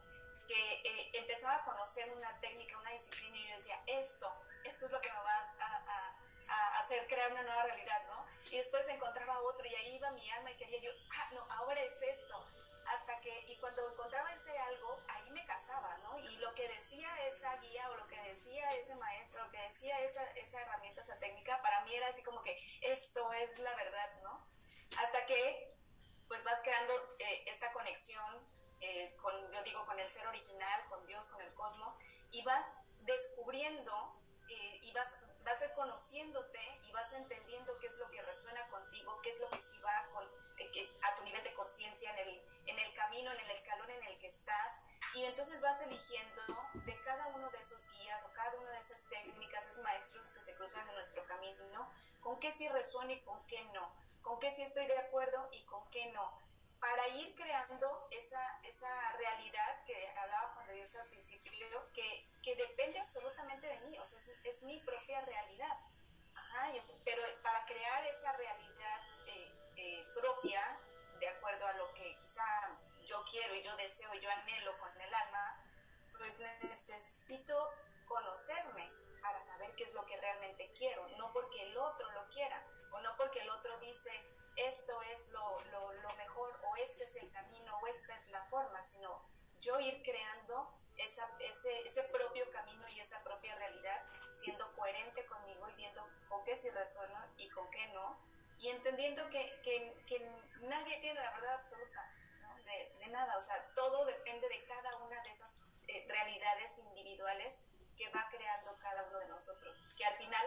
que 0.47 0.73
eh, 0.73 1.11
empezaba 1.13 1.55
a 1.55 1.63
conocer 1.63 2.09
una 2.11 2.39
técnica, 2.39 2.77
una 2.77 2.91
disciplina 2.91 3.37
y 3.37 3.49
yo 3.49 3.55
decía, 3.57 3.83
esto, 3.85 4.31
esto 4.63 4.85
es 4.85 4.91
lo 4.91 5.01
que 5.01 5.11
me 5.11 5.19
va 5.19 5.53
a, 5.59 5.77
a, 5.77 6.15
a, 6.47 6.79
hacer 6.79 7.05
crear 7.07 7.31
una 7.33 7.43
nueva 7.43 7.63
realidad, 7.63 8.07
¿no? 8.07 8.25
Y 8.49 8.57
después 8.57 8.87
encontraba 8.89 9.41
otro 9.41 9.65
y 9.67 9.75
ahí 9.75 9.95
iba 9.95 10.09
mi 10.11 10.29
alma 10.31 10.51
y 10.51 10.57
quería 10.57 10.79
yo, 10.79 10.91
ah, 11.17 11.29
no, 11.33 11.45
ahora 11.51 11.81
es 11.81 12.01
esto. 12.01 12.47
Hasta 12.85 13.19
que, 13.19 13.45
y 13.49 13.57
cuando 13.57 13.85
encontraba 13.91 14.31
ese 14.31 14.57
algo, 14.59 14.97
ahí 15.09 15.29
me 15.31 15.45
casaba, 15.45 15.97
¿no? 15.97 16.17
Y 16.19 16.37
lo 16.37 16.53
que 16.55 16.65
decía 16.69 17.09
esa 17.27 17.53
guía 17.57 17.89
o 17.91 17.97
lo 17.97 18.07
que 18.07 18.21
decía 18.23 18.69
ese 18.69 18.95
maestro, 18.95 19.43
lo 19.43 19.51
que 19.51 19.59
decía 19.59 19.99
esa, 19.99 20.23
esa 20.31 20.61
herramienta, 20.61 21.01
esa 21.01 21.19
técnica, 21.19 21.61
para 21.61 21.83
mí 21.83 21.93
era 21.93 22.07
así 22.07 22.23
como 22.23 22.41
que 22.43 22.57
esto 22.81 23.33
es 23.33 23.59
la 23.59 23.75
verdad, 23.75 24.21
¿no? 24.23 24.47
Hasta 25.03 25.25
que, 25.25 25.76
pues 26.27 26.43
vas 26.43 26.61
creando 26.61 26.93
eh, 27.19 27.43
esta 27.47 27.71
conexión 27.73 28.47
eh, 28.81 29.15
con, 29.21 29.33
yo 29.51 29.63
digo, 29.63 29.85
con 29.85 29.99
el 29.99 30.07
ser 30.07 30.27
original, 30.27 30.85
con 30.89 31.05
Dios, 31.07 31.25
con 31.27 31.41
el 31.41 31.53
cosmos, 31.55 31.95
y 32.31 32.43
vas 32.43 32.75
descubriendo 33.01 34.21
eh, 34.49 34.79
y 34.83 34.93
vas, 34.93 35.19
vas 35.43 35.59
reconociéndote 35.61 36.59
y 36.83 36.91
vas 36.91 37.11
entendiendo 37.13 37.77
qué 37.79 37.87
es 37.87 37.97
lo 37.97 38.09
que 38.11 38.21
resuena 38.21 38.67
contigo, 38.69 39.19
qué 39.21 39.29
es 39.29 39.39
lo 39.39 39.49
que 39.49 39.57
sí 39.57 39.77
va 39.79 40.07
con, 40.13 40.23
eh, 40.59 40.89
a 41.01 41.15
tu 41.15 41.23
nivel 41.23 41.43
de 41.43 41.53
conciencia, 41.55 42.11
en 42.11 42.27
el, 42.27 42.45
en 42.67 42.79
el 42.79 42.93
camino, 42.93 43.31
en 43.31 43.39
el 43.39 43.51
escalón 43.51 43.89
en 43.89 44.03
el 44.03 44.19
que 44.19 44.27
estás, 44.27 44.79
y 45.15 45.23
entonces 45.23 45.59
vas 45.61 45.81
eligiendo 45.81 46.43
de 46.85 47.01
cada 47.03 47.27
uno 47.27 47.49
de 47.49 47.59
esos 47.59 47.89
guías 47.91 48.23
o 48.25 48.33
cada 48.33 48.55
una 48.57 48.71
de 48.71 48.79
esas 48.79 49.03
técnicas, 49.09 49.65
esos 49.65 49.83
maestros 49.83 50.31
que 50.33 50.39
se 50.39 50.55
cruzan 50.55 50.87
en 50.87 50.95
nuestro 50.95 51.25
camino, 51.25 51.91
con 52.21 52.39
qué 52.39 52.51
sí 52.51 52.69
resuena 52.69 53.13
y 53.13 53.21
con 53.23 53.45
qué 53.47 53.63
no, 53.73 53.91
con 54.27 54.39
qué 54.39 54.51
sí 54.51 54.61
estoy 54.61 54.85
de 54.85 54.97
acuerdo 54.97 55.47
y 55.53 55.63
con 55.63 55.89
qué 55.89 56.11
no 56.11 56.47
para 56.79 57.07
ir 57.07 57.33
creando 57.35 58.07
esa, 58.11 58.59
esa 58.63 59.11
realidad 59.13 59.83
que 59.85 60.09
hablaba 60.15 60.53
Juan 60.53 60.67
de 60.67 60.73
Dios 60.73 60.95
al 60.95 61.07
principio, 61.07 61.91
que, 61.93 62.29
que 62.43 62.55
depende 62.55 62.99
absolutamente 62.99 63.67
de 63.67 63.79
mí, 63.79 63.97
o 63.97 64.05
sea, 64.05 64.19
es, 64.43 64.61
mi 64.63 64.79
propia 64.81 65.21
realidad. 65.21 65.75
Pero 67.03 67.21
para 67.43 67.65
crear 67.65 68.03
esa 68.03 68.31
realidad 68.33 69.01
eh, 69.27 69.51
eh, 69.75 70.03
propia, 70.13 70.79
de 71.19 71.29
acuerdo 71.29 71.65
a 71.65 71.73
lo 71.73 71.93
que 71.93 72.17
quizá 72.21 72.77
yo 73.05 73.23
quiero 73.29 73.55
y 73.55 73.63
yo 73.63 73.75
deseo 73.75 74.13
y 74.13 74.19
yo 74.19 74.29
anhelo 74.29 74.77
con 74.79 75.01
el 75.01 75.13
alma, 75.13 75.65
pues 76.17 76.37
necesito 76.39 77.69
conocerme 78.07 78.91
para 79.21 79.41
saber 79.41 79.73
qué 79.75 79.83
es 79.83 79.93
lo 79.93 80.05
que 80.05 80.17
realmente 80.17 80.71
quiero, 80.73 81.07
no 81.17 81.31
porque 81.33 81.61
el 81.61 81.77
otro 81.77 82.11
lo 82.11 82.29
quiera, 82.29 82.63
o 82.91 82.99
no 83.01 83.15
porque 83.17 83.39
el 83.39 83.49
otro 83.49 83.77
dice, 83.79 84.09
esto 84.55 85.01
es 85.13 85.31
lo, 85.31 85.57
lo, 85.71 86.15
mejor 86.17 86.59
o 86.63 86.75
este 86.77 87.03
es 87.03 87.15
el 87.17 87.31
camino 87.31 87.77
o 87.79 87.87
esta 87.87 88.15
es 88.17 88.29
la 88.29 88.43
forma, 88.45 88.83
sino 88.83 89.23
yo 89.59 89.79
ir 89.79 90.01
creando 90.03 90.73
ese, 90.97 91.21
ese 91.85 92.03
propio 92.05 92.49
camino 92.51 92.83
y 92.89 92.99
esa 92.99 93.23
propia 93.23 93.55
realidad, 93.55 94.03
siendo 94.35 94.75
coherente 94.75 95.25
conmigo 95.27 95.69
y 95.69 95.75
viendo 95.75 96.07
con 96.27 96.43
qué 96.43 96.57
sí 96.57 96.69
resueno 96.71 97.25
y 97.37 97.49
con 97.49 97.69
qué 97.69 97.87
no, 97.89 98.17
y 98.59 98.69
entendiendo 98.69 99.29
que, 99.29 99.61
que, 99.61 100.19
nadie 100.61 100.97
tiene 100.99 101.19
la 101.19 101.31
verdad 101.31 101.55
absoluta 101.55 102.11
de, 102.65 103.07
nada, 103.09 103.37
o 103.37 103.41
sea, 103.41 103.71
todo 103.73 104.05
depende 104.05 104.49
de 104.49 104.65
cada 104.65 104.97
una 104.97 105.21
de 105.21 105.29
esas 105.29 105.55
eh, 105.87 106.05
realidades 106.09 106.79
individuales 106.79 107.59
que 107.95 108.09
va 108.09 108.27
creando 108.29 108.75
cada 108.77 109.03
uno 109.03 109.19
de 109.19 109.27
nosotros, 109.29 109.77
que 109.95 110.05
al 110.05 110.17
final 110.17 110.45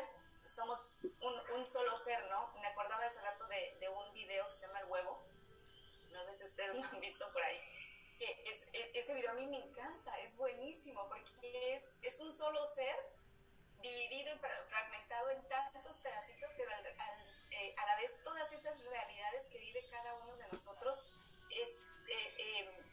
somos 0.50 0.98
un, 1.20 1.34
un, 1.56 1.64
solo 1.64 1.96
ser, 1.96 2.28
¿no? 2.28 2.52
Me 2.60 2.66
acordaba 2.66 3.04
hace 3.04 3.20
rato 3.20 3.46
de, 3.46 3.76
de, 3.78 3.88
un 3.88 4.12
video 4.12 4.48
que 4.48 4.54
se 4.54 4.66
llama 4.66 4.80
El 4.80 4.86
Huevo, 4.86 5.22
no 6.10 6.24
sé 6.24 6.34
si 6.34 6.44
ustedes 6.44 6.74
lo 6.74 6.84
han 6.84 7.00
visto 7.00 7.32
por 7.32 7.42
ahí, 7.42 7.60
que 8.18 8.42
es, 8.46 8.66
es, 8.72 8.90
ese 8.94 9.14
video 9.14 9.30
a 9.30 9.34
mí 9.34 9.46
me 9.46 9.58
encanta, 9.58 10.18
es 10.20 10.36
buenísimo, 10.36 11.08
porque 11.08 11.72
es, 11.72 11.94
es 12.02 12.18
un 12.20 12.32
solo 12.32 12.64
ser 12.66 12.96
dividido 13.80 14.34
y 14.34 14.38
fragmentado 14.38 15.30
en 15.30 15.48
tantos 15.48 15.98
pedacitos, 15.98 16.50
pero 16.56 16.70
al, 16.74 16.86
al, 16.86 17.44
eh, 17.52 17.74
a 17.78 17.86
la 17.86 17.96
vez 17.96 18.20
todas 18.22 18.52
esas 18.52 18.84
realidades 18.84 19.46
que 19.46 19.58
vive 19.58 19.88
cada 19.90 20.14
uno 20.16 20.36
de 20.36 20.48
nosotros 20.48 21.04
es, 21.48 21.84
eh, 22.08 22.34
eh, 22.38 22.84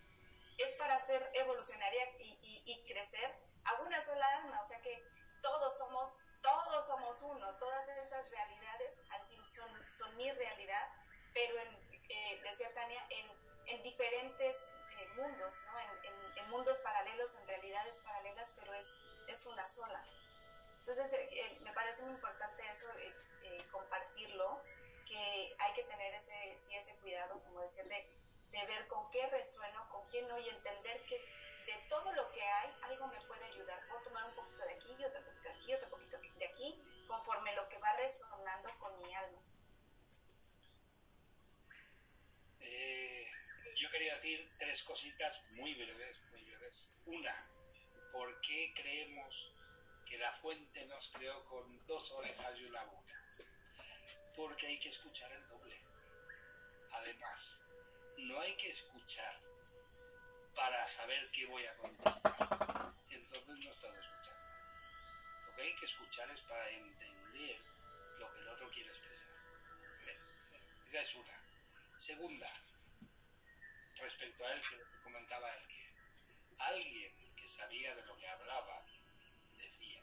es 0.59 0.73
para 0.75 1.01
ser 1.01 1.27
evolucionaria 1.33 2.03
y, 2.19 2.37
y, 2.41 2.63
y 2.71 2.85
crecer 2.85 3.35
a 3.65 3.81
una 3.81 4.01
sola 4.01 4.25
alma, 4.37 4.61
o 4.61 4.65
sea 4.65 4.79
que 4.81 5.16
todos 5.41 5.77
somos 5.77 6.19
todos 6.41 6.87
somos 6.87 7.21
uno, 7.23 7.57
todas 7.57 7.87
esas 7.89 8.31
realidades 8.31 8.99
son, 9.47 9.91
son 9.91 10.15
mi 10.17 10.31
realidad, 10.31 10.87
pero 11.33 11.59
en, 11.59 11.75
eh, 12.09 12.41
decía 12.43 12.73
Tania, 12.73 13.05
en, 13.09 13.31
en 13.65 13.81
diferentes 13.81 14.69
eh, 14.97 15.07
mundos, 15.15 15.63
¿no? 15.65 15.79
En, 15.79 16.37
en, 16.37 16.49
mundos 16.49 16.77
paralelos, 16.79 17.35
en 17.35 17.47
realidades 17.47 17.99
paralelas, 18.03 18.53
pero 18.55 18.73
es, 18.73 18.95
es 19.27 19.45
una 19.47 19.67
sola. 19.67 20.01
Entonces, 20.79 21.13
eh, 21.13 21.59
me 21.61 21.73
parece 21.73 22.03
muy 22.03 22.13
importante 22.13 22.65
eso, 22.67 22.87
compartirlo, 23.71 24.61
que 25.05 25.55
hay 25.59 25.73
que 25.73 25.83
tener 25.83 26.13
ese, 26.13 26.57
sí, 26.57 26.75
ese 26.75 26.95
cuidado, 26.99 27.41
como 27.43 27.61
decía, 27.61 27.83
de, 27.83 28.09
de 28.51 28.65
ver 28.65 28.87
con 28.87 29.09
qué 29.09 29.27
resueno, 29.29 29.89
con 29.89 30.07
qué 30.09 30.21
no, 30.23 30.39
y 30.39 30.47
entender 30.47 31.03
que 31.05 31.17
de 31.67 31.77
todo 31.89 32.13
lo 32.13 32.31
que 32.31 32.41
hay, 32.41 32.71
algo 32.83 33.07
me 33.07 33.21
puede 33.27 33.43
ayudar. 33.43 33.85
Puedo 33.89 34.01
tomar 34.03 34.23
un 34.25 34.35
poquito 34.35 34.63
de 34.63 34.73
aquí, 34.73 34.95
otro 35.03 35.25
poquito 35.25 35.49
de 35.49 35.55
aquí, 35.55 35.73
otro 35.73 35.89
poquito 35.89 36.17
de 36.39 36.45
aquí, 36.45 36.81
conforme 37.05 37.53
lo 37.55 37.67
que 37.67 37.77
va 37.77 37.93
resonando 37.97 38.69
con 38.79 38.97
mi 38.99 39.13
alma. 39.13 39.41
Eh, 42.61 43.27
yo 43.75 43.91
quería 43.91 44.15
decir 44.15 44.49
tres 44.57 44.81
cositas 44.83 45.43
muy 45.51 45.73
breves, 45.75 46.21
muy 46.31 46.41
breves. 46.45 46.89
Una, 47.05 47.49
¿por 48.13 48.39
qué 48.41 48.73
creemos 48.73 49.53
que 50.05 50.17
la 50.19 50.31
fuente 50.31 50.85
nos 50.87 51.09
creó 51.09 51.45
con 51.47 51.85
dos 51.85 52.11
orejas 52.13 52.59
y 52.61 52.65
una 52.65 52.83
boca? 52.85 53.13
Porque 54.37 54.67
hay 54.67 54.79
que 54.79 54.89
escuchar 54.89 55.29
el 55.33 55.45
doble. 55.47 55.81
Además, 56.91 57.61
no 58.17 58.39
hay 58.39 58.55
que 58.55 58.69
escuchar 58.69 59.46
para 60.57 60.87
saber 60.87 61.29
qué 61.31 61.45
voy 61.45 61.63
a 61.63 61.77
contestar. 61.77 62.93
Entonces 63.09 63.47
no 63.63 63.71
estás 63.71 63.95
escuchando. 63.95 64.41
Lo 65.45 65.55
que 65.55 65.61
hay 65.61 65.75
que 65.75 65.85
escuchar 65.85 66.29
es 66.31 66.41
para 66.41 66.69
entender 66.71 67.59
lo 68.17 68.31
que 68.31 68.39
el 68.39 68.47
otro 68.47 68.69
quiere 68.71 68.89
expresar. 68.89 69.29
Esa 70.83 71.01
es 71.01 71.15
una. 71.15 71.43
Segunda, 71.97 72.47
respecto 74.01 74.45
a 74.45 74.51
él 74.53 74.61
que 74.61 74.81
comentaba 75.03 75.51
él 75.53 75.67
que 75.67 75.93
alguien 76.59 77.35
que 77.35 77.47
sabía 77.47 77.93
de 77.95 78.05
lo 78.05 78.17
que 78.17 78.27
hablaba 78.27 78.85
decía, 79.57 80.01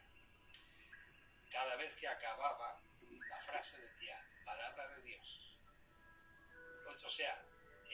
cada 1.51 1.77
vez 1.77 1.97
que 1.99 2.09
acababa, 2.09 2.81
la 3.29 3.41
frase 3.41 3.79
decía, 3.79 4.25
palabra 4.45 4.89
de 4.89 5.03
Dios. 5.03 5.59
O 6.87 7.11
sea, 7.11 7.45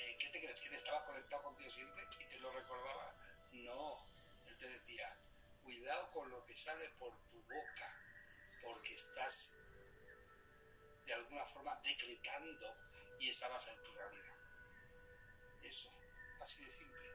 eh, 0.01 0.16
¿qué 0.18 0.28
te 0.30 0.40
crees? 0.40 0.61
¿Que 0.61 0.68
él 0.68 0.74
estaba 0.74 1.05
conectado 1.05 1.42
con 1.42 1.57
Dios 1.57 1.72
siempre 1.72 2.03
y 2.18 2.24
te 2.28 2.38
lo 2.38 2.51
recordaba? 2.53 3.14
No, 3.51 4.07
él 4.46 4.57
te 4.59 4.68
decía, 4.68 5.07
cuidado 5.62 6.11
con 6.12 6.30
lo 6.30 6.44
que 6.44 6.57
sale 6.57 6.88
por 6.98 7.12
tu 7.28 7.42
boca, 7.42 8.01
porque 8.62 8.94
estás 8.94 9.53
de 11.05 11.12
alguna 11.14 11.44
forma 11.46 11.78
decretando 11.84 12.76
y 13.18 13.28
esa 13.28 13.48
va 13.48 13.57
a 13.57 13.61
ser 13.61 13.76
tu 13.82 13.92
realidad. 13.92 14.38
Eso, 15.62 15.90
así 16.40 16.61
de 16.61 16.70
simple. 16.70 17.09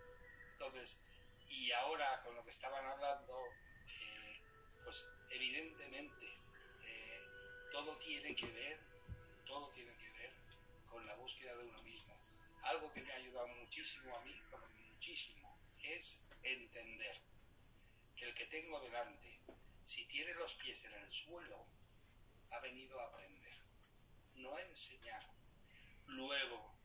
Entonces, 0.52 1.02
y 1.48 1.72
ahora 1.72 2.22
con 2.24 2.36
lo 2.36 2.44
que 2.44 2.52
estaban 2.52 2.86
hablando, 2.86 3.58
eh, 3.88 4.44
pues 4.84 5.06
evidentemente 5.30 6.26
eh, 6.82 7.30
todo 7.72 7.98
tiene 7.98 8.36
que 8.36 8.52
ver, 8.52 8.78
todo 9.46 9.72
tiene 9.72 9.96
que 9.98 10.10
ver 10.12 10.34
con 10.88 11.06
la 11.06 11.16
búsqueda 11.16 11.56
de 11.56 11.64
uno 11.66 11.82
mismo. 11.84 11.95
Algo 12.66 12.92
que 12.94 13.02
me 13.02 13.12
ha 13.12 13.16
ayudado 13.16 13.48
muchísimo 13.48 14.16
a 14.16 14.22
mí, 14.22 14.36
muchísimo, 14.92 15.60
es 15.84 16.22
entender 16.44 17.16
que 18.16 18.26
el 18.26 18.34
que 18.34 18.46
tengo 18.46 18.80
delante, 18.82 19.40
si 19.86 20.06
tiene 20.06 20.34
los 20.34 20.54
pies 20.56 20.84
en 20.86 20.94
el 20.94 21.12
suelo, 21.12 21.68
ha 22.52 22.60
venido 22.62 23.00
a 23.00 23.06
aprender, 23.06 23.58
no 24.36 24.56
a 24.56 24.62
enseñar. 24.62 25.22
Luego, 26.08 26.76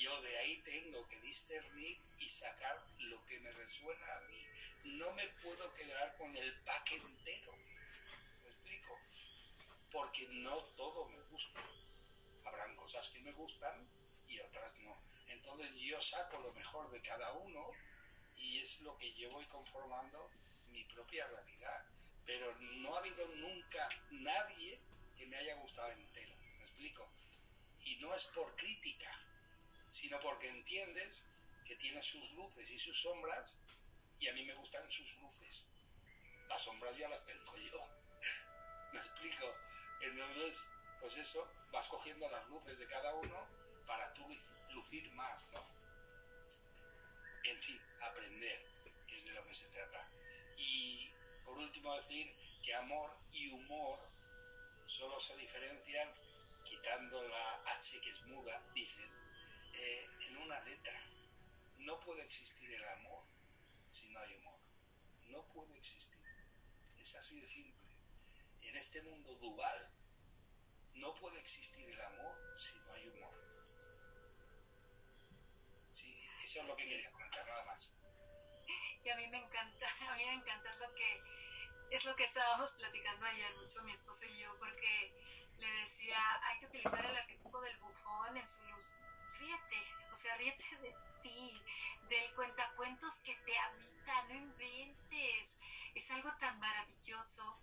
yo 0.00 0.20
de 0.20 0.38
ahí 0.38 0.62
tengo 0.62 1.06
que 1.08 1.18
discernir 1.20 1.98
y 2.18 2.28
sacar 2.28 2.86
lo 2.98 3.24
que 3.24 3.38
me 3.40 3.50
resuena 3.52 4.16
a 4.16 4.20
mí. 4.22 4.46
No 4.84 5.12
me 5.12 5.26
puedo 5.42 5.72
quedar 5.74 6.16
con 6.16 6.36
el 6.36 6.62
paquete 6.64 7.06
entero. 7.06 7.56
¿Me 8.42 8.50
explico? 8.50 8.98
Porque 9.90 10.26
no 10.28 10.56
todo 10.76 11.08
me 11.08 11.20
gusta. 11.30 11.60
Habrán 12.44 12.76
cosas 12.76 13.08
que 13.08 13.20
me 13.20 13.32
gustan 13.32 13.88
y 14.28 14.38
otras 14.40 14.76
no. 14.80 15.05
Entonces 15.46 15.76
yo 15.76 16.02
saco 16.02 16.40
lo 16.40 16.52
mejor 16.54 16.90
de 16.90 17.00
cada 17.02 17.32
uno 17.34 17.70
y 18.34 18.58
es 18.58 18.80
lo 18.80 18.98
que 18.98 19.14
yo 19.14 19.30
voy 19.30 19.46
conformando 19.46 20.28
mi 20.70 20.82
propia 20.86 21.24
realidad. 21.28 21.84
Pero 22.24 22.52
no 22.58 22.92
ha 22.92 22.98
habido 22.98 23.24
nunca 23.36 23.88
nadie 24.10 24.82
que 25.16 25.26
me 25.26 25.36
haya 25.36 25.54
gustado 25.56 25.92
entero. 25.92 26.34
¿Me 26.58 26.64
explico? 26.64 27.12
Y 27.84 27.94
no 27.98 28.12
es 28.16 28.26
por 28.26 28.56
crítica, 28.56 29.08
sino 29.92 30.18
porque 30.20 30.48
entiendes 30.48 31.28
que 31.64 31.76
tiene 31.76 32.02
sus 32.02 32.28
luces 32.32 32.68
y 32.68 32.80
sus 32.80 33.00
sombras 33.00 33.60
y 34.18 34.26
a 34.26 34.32
mí 34.32 34.44
me 34.44 34.54
gustan 34.54 34.90
sus 34.90 35.14
luces. 35.18 35.70
Las 36.48 36.62
sombras 36.62 36.96
ya 36.96 37.08
las 37.08 37.24
tengo 37.24 37.56
yo. 37.56 37.88
¿Me 38.92 38.98
explico? 38.98 39.46
Entonces, 40.00 40.66
pues 41.00 41.16
eso, 41.16 41.48
vas 41.70 41.86
cogiendo 41.86 42.28
las 42.30 42.48
luces 42.48 42.80
de 42.80 42.86
cada 42.88 43.14
uno 43.14 43.48
para 43.86 44.12
tú 44.14 44.28
lucir 44.76 45.10
más, 45.12 45.48
¿no? 45.52 45.60
En 47.44 47.58
fin, 47.62 47.80
aprender, 48.02 48.60
que 49.08 49.16
es 49.16 49.24
de 49.24 49.32
lo 49.32 49.46
que 49.46 49.54
se 49.54 49.68
trata. 49.68 50.08
Y 50.58 51.10
por 51.44 51.56
último 51.58 51.94
decir 51.96 52.26
que 52.62 52.74
amor 52.74 53.10
y 53.32 53.48
humor 53.48 53.98
solo 54.86 55.18
se 55.18 55.36
diferencian 55.38 56.08
quitando 56.64 57.26
la 57.26 57.62
H 57.78 58.00
que 58.00 58.10
es 58.10 58.22
muda, 58.26 58.62
dicen, 58.74 59.10
eh, 59.72 60.10
en 60.28 60.36
una 60.38 60.60
letra. 60.60 61.00
No 61.78 61.98
puede 62.00 62.22
existir 62.22 62.70
el 62.72 62.84
amor 62.88 63.22
si 63.90 64.08
no 64.10 64.18
hay 64.20 64.34
humor. 64.34 64.60
No 65.30 65.42
puede 65.54 65.76
existir. 65.78 66.24
Es 66.98 67.14
así 67.14 67.40
de 67.40 67.48
simple. 67.48 67.92
En 68.62 68.76
este 68.76 69.02
mundo 69.02 69.34
dual 69.36 69.90
no 70.94 71.14
puede 71.14 71.38
existir 71.38 71.88
el 71.88 72.00
amor 72.00 72.36
si 72.56 72.78
no 72.80 72.92
hay 72.92 73.08
humor. 73.08 73.45
Lo 76.64 76.76
que 76.76 76.88
quería 76.88 77.10
comentar, 77.10 77.46
nada 77.46 77.64
más. 77.64 77.92
Y 79.04 79.08
a 79.08 79.16
mí 79.16 79.26
me 79.28 79.38
encanta, 79.38 79.86
a 80.10 80.16
mí 80.16 80.24
me 80.24 80.34
encanta, 80.34 80.70
es 80.70 80.80
lo 80.80 80.94
que, 80.94 81.22
es 81.90 82.04
lo 82.04 82.16
que 82.16 82.24
estábamos 82.24 82.72
platicando 82.72 83.24
ayer 83.26 83.56
mucho 83.56 83.82
mi 83.84 83.92
esposo 83.92 84.26
y 84.26 84.38
yo, 84.38 84.58
porque 84.58 85.12
le 85.58 85.70
decía, 85.80 86.18
hay 86.42 86.58
que 86.58 86.66
utilizar 86.66 87.04
el 87.04 87.16
arquetipo 87.16 87.60
del 87.60 87.76
bufón 87.78 88.36
en 88.36 88.46
su 88.46 88.64
luz 88.66 88.98
ríete, 89.38 89.76
o 90.10 90.14
sea, 90.14 90.34
ríete 90.36 90.76
de 90.78 90.94
ti, 91.22 91.62
del 92.08 92.34
cuentacuentos 92.34 93.18
que 93.18 93.34
te 93.34 93.58
habita, 93.58 94.22
no 94.28 94.34
inventes. 94.34 95.58
Es 95.94 96.10
algo 96.12 96.32
tan 96.36 96.58
maravilloso 96.58 97.60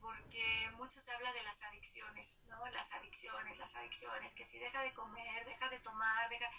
porque 0.00 0.70
mucho 0.76 1.00
se 1.00 1.10
habla 1.12 1.32
de 1.32 1.42
las 1.42 1.62
adicciones, 1.64 2.40
¿no? 2.48 2.66
Las 2.70 2.92
adicciones, 2.92 3.58
las 3.58 3.74
adicciones, 3.76 4.34
que 4.34 4.44
si 4.44 4.58
deja 4.58 4.82
de 4.82 4.92
comer, 4.92 5.46
deja 5.46 5.68
de 5.68 5.80
tomar, 5.80 6.28
deja... 6.28 6.50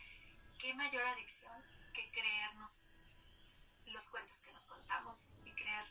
¿Qué 0.60 0.74
mayor 0.74 1.04
adicción 1.04 1.64
que 1.98 2.12
creernos 2.12 2.86
los 3.86 4.10
cuentos 4.10 4.42
que 4.42 4.52
nos 4.52 4.66
contamos 4.66 5.30
y 5.44 5.52
creer 5.56 5.84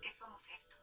que 0.00 0.10
somos 0.10 0.48
esto? 0.48 0.76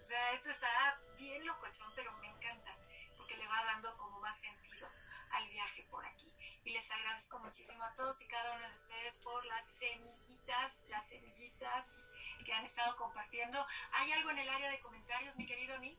O 0.00 0.04
sea, 0.04 0.32
esto 0.32 0.50
está 0.50 0.68
bien 1.16 1.46
locochón, 1.46 1.90
pero 1.96 2.12
me 2.18 2.28
encanta, 2.28 2.76
porque 3.16 3.38
le 3.38 3.46
va 3.46 3.64
dando 3.64 3.96
como 3.96 4.20
más 4.20 4.38
sentido 4.38 4.86
al 5.30 5.48
viaje 5.48 5.82
por 5.84 6.04
aquí. 6.04 6.30
Y 6.64 6.74
les 6.74 6.90
agradezco 6.90 7.38
muchísimo 7.38 7.82
a 7.82 7.94
todos 7.94 8.20
y 8.20 8.26
cada 8.26 8.56
uno 8.56 8.68
de 8.68 8.74
ustedes 8.74 9.16
por 9.18 9.42
las 9.46 9.64
semillitas, 9.64 10.82
las 10.88 11.08
semillitas 11.08 12.06
que 12.44 12.52
han 12.52 12.66
estado 12.66 12.94
compartiendo. 12.96 13.66
¿Hay 13.92 14.12
algo 14.12 14.30
en 14.30 14.38
el 14.40 14.48
área 14.50 14.70
de 14.70 14.80
comentarios, 14.80 15.36
mi 15.36 15.46
querido 15.46 15.78
Nick? 15.78 15.98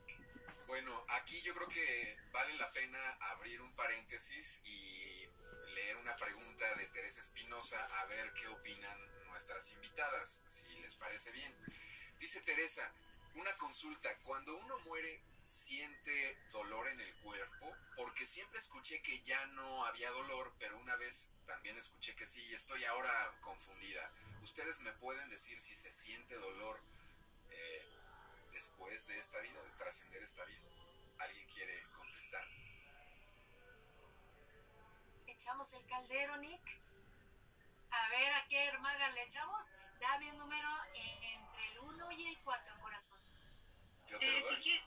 Bueno, 0.67 1.05
aquí 1.09 1.41
yo 1.41 1.55
creo 1.55 1.67
que 1.67 2.17
vale 2.31 2.53
la 2.57 2.69
pena 2.71 2.99
abrir 3.31 3.59
un 3.61 3.75
paréntesis 3.75 4.61
y 4.65 5.14
leer 5.76 5.97
una 5.97 6.15
pregunta 6.15 6.73
de 6.76 6.88
Teresa 6.88 7.19
Espinosa 7.19 7.78
a 7.99 8.05
ver 8.05 8.34
qué 8.34 8.47
opinan 8.47 9.26
nuestras 9.28 9.71
invitadas, 9.71 10.43
si 10.47 10.67
les 10.80 10.95
parece 10.95 11.32
bien. 11.32 11.53
Dice 12.17 12.39
Teresa, 12.41 12.93
una 13.36 13.51
consulta, 13.57 14.09
cuando 14.23 14.55
uno 14.57 14.80
muere, 14.80 15.21
siente 15.43 16.38
dolor 16.53 16.88
en 16.88 17.01
el 17.01 17.15
cuerpo, 17.17 17.76
porque 17.97 18.26
siempre 18.26 18.57
escuché 18.57 19.01
que 19.01 19.19
ya 19.23 19.45
no 19.47 19.86
había 19.86 20.09
dolor, 20.11 20.53
pero 20.59 20.80
una 20.80 20.95
vez 20.95 21.32
también 21.45 21.78
escuché 21.78 22.15
que 22.15 22.26
sí, 22.26 22.41
y 22.49 22.53
estoy 22.53 22.84
ahora 22.86 23.38
confundida. 23.41 24.11
¿Ustedes 24.41 24.80
me 24.80 24.93
pueden 24.93 25.30
decir 25.30 25.59
si 25.59 25.76
se 25.76 25.91
siente 25.91 26.36
dolor 26.36 26.80
eh, 27.49 27.86
después 28.53 29.07
de 29.07 29.19
esta 29.19 29.39
vida, 29.41 29.61
de 29.61 29.71
trascender 29.78 30.23
esta 30.23 30.45
vida? 30.45 30.69
¿Alguien 31.19 31.47
quiere 31.49 31.84
contestar? 31.93 32.64
Echamos 35.36 35.73
el 35.73 35.86
caldero, 35.86 36.38
Nick. 36.38 36.81
A 37.91 38.09
ver, 38.09 38.33
¿a 38.33 38.47
qué 38.47 38.65
hermaga 38.67 39.09
le 39.09 39.23
echamos? 39.23 39.69
Dame 39.99 40.31
un 40.31 40.38
número 40.38 40.69
entre 40.93 41.67
el 41.71 41.79
1 41.79 42.11
y 42.11 42.27
el 42.27 42.41
4, 42.43 42.77
corazón. 42.79 43.19
Yo 44.07 44.17
te 44.17 44.25
Eh, 44.38 44.41
si 44.41 44.53
doy. 44.55 44.63
quiere- 44.63 44.86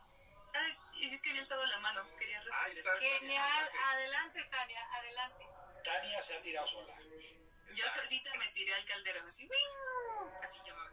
Ah, 0.55 0.69
es 1.03 1.21
que 1.21 1.29
había 1.31 1.43
alzado 1.43 1.65
la 1.67 1.79
mano, 1.81 2.03
quería 2.17 2.43
Ahí 2.51 2.73
está. 2.73 2.91
Genial, 2.99 3.71
adelante, 3.85 4.43
Tania, 4.45 4.83
adelante. 4.95 5.47
Tania 5.85 6.23
se 6.23 6.35
ha 6.35 6.43
tirado 6.43 6.67
sola. 6.67 6.95
Yo 6.99 7.85
Exacto. 7.85 8.03
solita 8.03 8.31
me 8.39 8.49
tiré 8.49 8.75
al 8.75 8.85
caldero, 8.87 9.23
así, 9.27 9.47
¡wiu! 9.47 10.33
así 10.43 10.59
yo 10.67 10.75
me. 10.75 10.89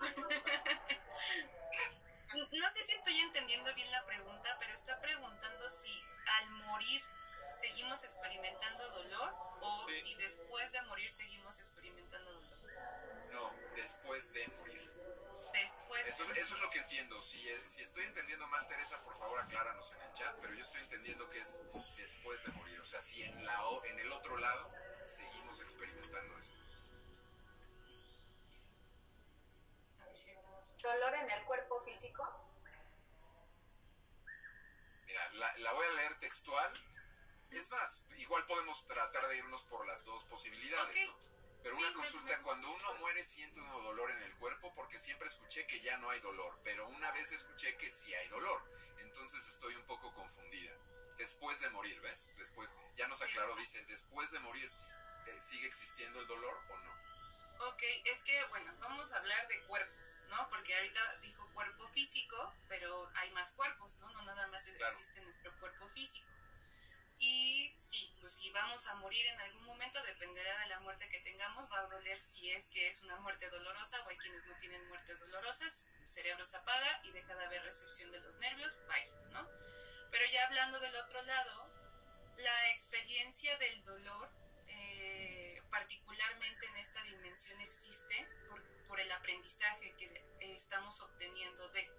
No 2.52 2.70
sé 2.70 2.84
si 2.84 2.92
estoy 2.92 3.18
entendiendo 3.20 3.72
bien 3.74 3.90
la 3.90 4.04
pregunta, 4.04 4.56
pero 4.58 4.74
está 4.74 5.00
preguntando 5.00 5.68
si 5.70 6.04
al 6.38 6.50
morir 6.50 7.02
seguimos 7.50 8.04
experimentando 8.04 8.88
dolor 8.90 9.34
o 9.60 9.86
Sí. 9.88 10.00
si 10.02 10.14
después 10.16 10.72
de 10.72 10.82
morir 10.82 11.10
seguimos 11.10 11.58
experimentando 11.60 12.32
dolor. 12.32 12.58
No, 13.32 13.52
después 13.74 14.32
de 14.32 14.46
morir. 14.48 14.90
Después 15.52 16.04
de 16.04 16.10
Eso, 16.10 16.24
eso 16.32 16.54
es 16.54 16.60
lo 16.60 16.70
que 16.70 16.78
entiendo. 16.78 17.22
Si, 17.22 17.48
eh, 17.48 17.62
si 17.66 17.82
estoy 17.82 18.04
entendiendo 18.04 18.46
mal, 18.48 18.66
Teresa, 18.66 19.02
por 19.04 19.16
favor 19.16 19.38
acláranos 19.40 19.90
en 19.92 20.02
el 20.02 20.12
chat, 20.12 20.36
pero 20.42 20.52
yo 20.54 20.62
estoy 20.62 20.82
entendiendo 20.82 21.28
que 21.30 21.38
es 21.40 21.56
después 21.96 22.44
de 22.44 22.52
morir. 22.52 22.78
O 22.80 22.84
sea, 22.84 23.00
si 23.00 23.22
en, 23.22 23.44
la, 23.44 23.64
o- 23.68 23.84
en 23.84 23.98
el 24.00 24.12
otro 24.12 24.36
lado 24.36 24.70
seguimos 25.04 25.60
experimentando 25.60 26.38
esto. 26.38 26.58
¿Dolor 30.82 31.14
en 31.16 31.30
el 31.30 31.44
cuerpo 31.46 31.80
físico? 31.82 32.22
Mira, 35.06 35.32
la, 35.34 35.56
la 35.58 35.72
voy 35.72 35.86
a 35.86 35.90
leer 35.92 36.18
textual. 36.18 36.72
Es 37.56 37.70
más, 37.70 38.02
igual 38.18 38.44
podemos 38.44 38.84
tratar 38.86 39.26
de 39.28 39.36
irnos 39.38 39.62
por 39.64 39.86
las 39.86 40.04
dos 40.04 40.24
posibilidades. 40.24 40.94
Pero 41.62 41.74
Sí, 41.74 41.82
una 41.82 41.92
consulta, 41.94 42.36
me- 42.36 42.42
cuando 42.42 42.70
uno 42.70 42.94
muere 42.94 43.24
siente 43.24 43.58
uno 43.60 43.80
dolor 43.80 44.10
en 44.10 44.22
el 44.22 44.36
cuerpo 44.36 44.72
porque 44.74 44.98
siempre 44.98 45.26
escuché 45.26 45.66
que 45.66 45.80
ya 45.80 45.96
no 45.96 46.10
hay 46.10 46.20
dolor, 46.20 46.60
pero 46.62 46.86
una 46.86 47.10
vez 47.12 47.32
escuché 47.32 47.76
que 47.78 47.88
sí 47.90 48.14
hay 48.14 48.28
dolor. 48.28 48.62
Entonces 48.98 49.46
estoy 49.48 49.74
un 49.74 49.84
poco 49.86 50.12
confundida. 50.12 50.76
Después 51.16 51.58
de 51.60 51.70
morir, 51.70 51.98
¿ves? 52.02 52.28
Después, 52.36 52.68
ya 52.94 53.06
nos 53.08 53.22
aclaró, 53.22 53.56
dice, 53.56 53.82
después 53.88 54.30
de 54.30 54.38
morir. 54.40 54.70
eh, 55.28 55.40
sigue 55.40 55.66
existiendo 55.66 56.20
el 56.20 56.26
dolor 56.28 56.56
o 56.70 56.76
no. 56.76 57.66
Ok, 57.66 57.82
es 58.04 58.22
que, 58.22 58.44
bueno, 58.44 58.72
vamos 58.78 59.10
a 59.10 59.16
hablar 59.16 59.48
de 59.48 59.60
cuerpos, 59.66 60.20
¿no? 60.28 60.48
Porque 60.50 60.72
ahorita 60.76 61.16
dijo 61.16 61.48
cuerpo 61.52 61.84
físico, 61.88 62.54
pero 62.68 63.10
hay 63.16 63.30
más 63.32 63.50
cuerpos, 63.54 63.96
¿no? 63.96 64.08
No 64.12 64.22
nada 64.22 64.46
más 64.48 64.68
existe 64.68 65.20
nuestro 65.22 65.52
cuerpo 65.58 65.88
físico. 65.88 66.28
Y 67.18 67.72
sí, 67.76 68.14
pues 68.20 68.34
si 68.34 68.50
vamos 68.50 68.86
a 68.88 68.94
morir 68.96 69.24
en 69.26 69.40
algún 69.40 69.64
momento, 69.64 70.02
dependerá 70.02 70.58
de 70.60 70.66
la 70.66 70.80
muerte 70.80 71.08
que 71.08 71.18
tengamos, 71.20 71.70
va 71.72 71.80
a 71.80 71.86
doler 71.86 72.20
si 72.20 72.50
es 72.50 72.68
que 72.68 72.86
es 72.86 73.02
una 73.02 73.16
muerte 73.16 73.48
dolorosa 73.48 74.02
o 74.04 74.08
hay 74.10 74.18
quienes 74.18 74.44
no 74.44 74.56
tienen 74.58 74.86
muertes 74.88 75.20
dolorosas, 75.20 75.86
el 76.00 76.06
cerebro 76.06 76.44
se 76.44 76.56
apaga 76.56 77.00
y 77.04 77.12
deja 77.12 77.34
de 77.34 77.44
haber 77.44 77.62
recepción 77.62 78.12
de 78.12 78.20
los 78.20 78.34
nervios, 78.36 78.78
bye, 78.86 79.30
¿no? 79.30 79.48
Pero 80.10 80.24
ya 80.30 80.44
hablando 80.46 80.78
del 80.78 80.94
otro 80.96 81.22
lado, 81.22 81.70
la 82.36 82.70
experiencia 82.70 83.56
del 83.56 83.84
dolor, 83.84 84.30
eh, 84.68 85.62
particularmente 85.70 86.66
en 86.66 86.76
esta 86.76 87.02
dimensión, 87.02 87.60
existe 87.62 88.28
por, 88.48 88.62
por 88.88 89.00
el 89.00 89.10
aprendizaje 89.12 89.94
que 89.96 90.04
eh, 90.04 90.54
estamos 90.54 91.00
obteniendo 91.00 91.66
de 91.70 91.90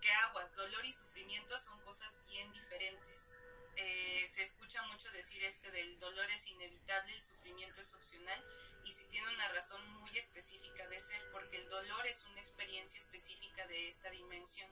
que 0.00 0.12
aguas, 0.12 0.54
dolor 0.56 0.84
y 0.84 0.92
sufrimiento 0.92 1.56
son 1.58 1.80
cosas 1.80 2.18
bien 2.26 2.50
diferentes 2.52 3.36
eh, 3.76 4.26
se 4.28 4.42
escucha 4.42 4.82
mucho 4.82 5.10
decir 5.12 5.42
este 5.44 5.70
del 5.70 5.98
dolor 5.98 6.30
es 6.30 6.46
inevitable, 6.48 7.14
el 7.14 7.20
sufrimiento 7.20 7.80
es 7.80 7.94
opcional 7.94 8.44
y 8.84 8.92
si 8.92 9.04
tiene 9.06 9.32
una 9.34 9.48
razón 9.48 9.80
muy 9.98 10.10
específica 10.16 10.86
de 10.88 11.00
ser 11.00 11.22
porque 11.32 11.56
el 11.56 11.68
dolor 11.68 12.06
es 12.06 12.24
una 12.24 12.40
experiencia 12.40 12.98
específica 12.98 13.66
de 13.66 13.88
esta 13.88 14.10
dimensión. 14.10 14.70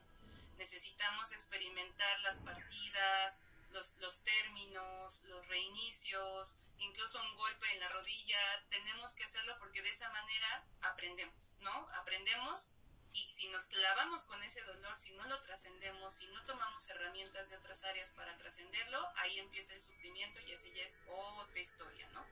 Necesitamos 0.57 1.31
experimentar 1.31 2.19
las 2.21 2.37
partidas, 2.39 3.39
los, 3.71 3.97
los 3.97 4.23
términos, 4.23 5.23
los 5.25 5.47
reinicios, 5.47 6.57
incluso 6.77 7.21
un 7.21 7.35
golpe 7.35 7.71
en 7.73 7.79
la 7.79 7.89
rodilla. 7.89 8.67
Tenemos 8.69 9.13
que 9.13 9.23
hacerlo 9.23 9.57
porque 9.59 9.81
de 9.81 9.89
esa 9.89 10.09
manera 10.09 10.63
aprendemos, 10.81 11.55
¿no? 11.61 11.89
Aprendemos 11.95 12.69
y 13.13 13.27
si 13.27 13.49
nos 13.49 13.65
clavamos 13.67 14.23
con 14.23 14.41
ese 14.43 14.61
dolor, 14.63 14.95
si 14.97 15.11
no 15.11 15.25
lo 15.25 15.39
trascendemos, 15.41 16.13
si 16.13 16.27
no 16.27 16.43
tomamos 16.45 16.87
herramientas 16.89 17.49
de 17.49 17.57
otras 17.57 17.83
áreas 17.83 18.11
para 18.11 18.35
trascenderlo, 18.37 19.11
ahí 19.17 19.39
empieza 19.39 19.73
el 19.73 19.81
sufrimiento 19.81 20.39
y 20.41 20.51
ese 20.51 20.73
ya 20.73 20.83
es 20.83 20.99
otra 21.07 21.59
historia, 21.59 22.07
¿no? 22.09 22.25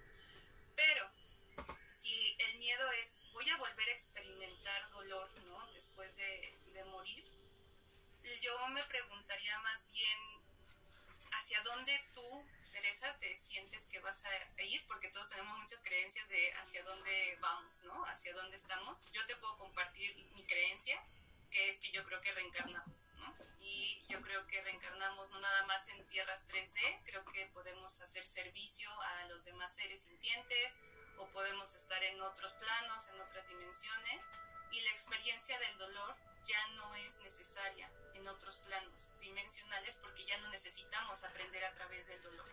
Pero 0.76 1.12
si 1.90 2.36
el 2.40 2.58
miedo 2.60 2.90
es, 3.04 3.24
voy 3.34 3.50
a 3.50 3.58
volver 3.58 3.90
a 3.90 3.92
experimentar 3.92 4.90
dolor, 4.92 5.44
¿no? 5.44 5.72
Después 5.74 6.16
de, 6.16 6.58
de 6.74 6.84
morir, 6.86 7.26
yo 8.42 8.68
me 8.70 8.84
preguntaría 8.84 9.60
más 9.60 9.90
bien, 9.92 10.20
¿hacia 11.32 11.62
dónde 11.64 12.00
tú 12.14 12.46
Teresa, 12.72 13.18
te 13.20 13.36
sientes 13.36 13.88
que 13.88 14.00
vas 14.00 14.24
a 14.26 14.64
ir, 14.64 14.86
porque 14.88 15.10
todos 15.10 15.30
tenemos 15.30 15.58
muchas 15.60 15.82
creencias 15.82 16.28
de 16.30 16.52
hacia 16.54 16.84
dónde 16.84 17.38
vamos, 17.42 17.84
¿no? 17.84 18.06
Hacia 18.06 18.34
dónde 18.34 18.56
estamos. 18.56 19.12
Yo 19.12 19.26
te 19.26 19.36
puedo 19.38 19.58
compartir 19.58 20.16
mi 20.34 20.44
creencia, 20.46 21.02
que 21.50 21.70
es 21.70 21.78
que 21.80 21.92
yo 21.92 22.06
creo 22.06 22.22
que 22.22 22.32
reencarnamos, 22.32 23.10
¿no? 23.16 23.36
Y 23.60 24.02
yo 24.08 24.22
creo 24.22 24.46
que 24.48 24.62
reencarnamos 24.62 25.32
no 25.32 25.40
nada 25.40 25.66
más 25.66 25.88
en 25.90 26.06
tierras 26.08 26.48
3D, 26.48 27.02
creo 27.06 27.26
que 27.26 27.46
podemos 27.48 28.00
hacer 28.02 28.26
servicio 28.26 28.90
a 29.02 29.26
los 29.26 29.46
demás 29.46 29.76
seres 29.76 30.04
sintientes 30.04 30.80
o 31.18 31.28
podemos 31.30 31.74
estar 31.76 32.02
en 32.04 32.22
otros 32.22 32.54
planos, 32.54 33.08
en 33.10 33.22
otras 33.22 33.48
dimensiones, 33.50 34.26
y 34.72 34.82
la 34.82 34.92
experiencia 34.92 35.58
del 35.60 35.78
dolor 35.78 36.16
ya 36.46 36.68
no 36.76 36.96
es 36.96 37.18
necesaria 37.20 37.90
en 38.16 38.28
otros 38.28 38.58
planos 38.58 39.14
dimensionales 39.20 39.98
porque 40.02 40.26
ya 40.26 40.38
no 40.38 40.50
necesitamos 40.50 41.24
aprender 41.24 41.64
a 41.64 41.74
través 41.74 42.08
del 42.08 42.22
dolor. 42.22 42.50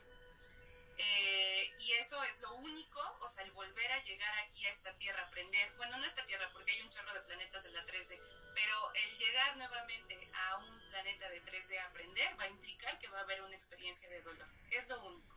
Eh, 0.98 1.74
y 1.78 1.92
eso 1.92 2.22
es 2.24 2.40
lo 2.40 2.54
único, 2.54 3.18
o 3.20 3.28
sea, 3.28 3.44
el 3.44 3.52
volver 3.52 3.92
a 3.92 4.02
llegar 4.02 4.32
aquí 4.38 4.64
a 4.66 4.70
esta 4.70 4.96
tierra, 4.96 5.22
aprender, 5.22 5.70
bueno, 5.76 5.96
no 5.98 6.04
esta 6.04 6.24
tierra 6.24 6.50
porque 6.52 6.72
hay 6.72 6.80
un 6.80 6.88
chorro 6.88 7.12
de 7.12 7.20
planetas 7.20 7.64
de 7.64 7.70
la 7.70 7.84
3D, 7.84 8.18
pero 8.54 8.94
el 8.94 9.18
llegar 9.18 9.56
nuevamente 9.58 10.30
a 10.32 10.56
un 10.56 10.88
planeta 10.88 11.28
de 11.28 11.42
3D 11.44 11.78
a 11.78 11.86
aprender 11.86 12.40
va 12.40 12.44
a 12.44 12.48
implicar 12.48 12.98
que 12.98 13.08
va 13.08 13.18
a 13.18 13.22
haber 13.22 13.42
una 13.42 13.54
experiencia 13.54 14.08
de 14.08 14.22
dolor, 14.22 14.48
es 14.70 14.88
lo 14.88 15.04
único. 15.04 15.35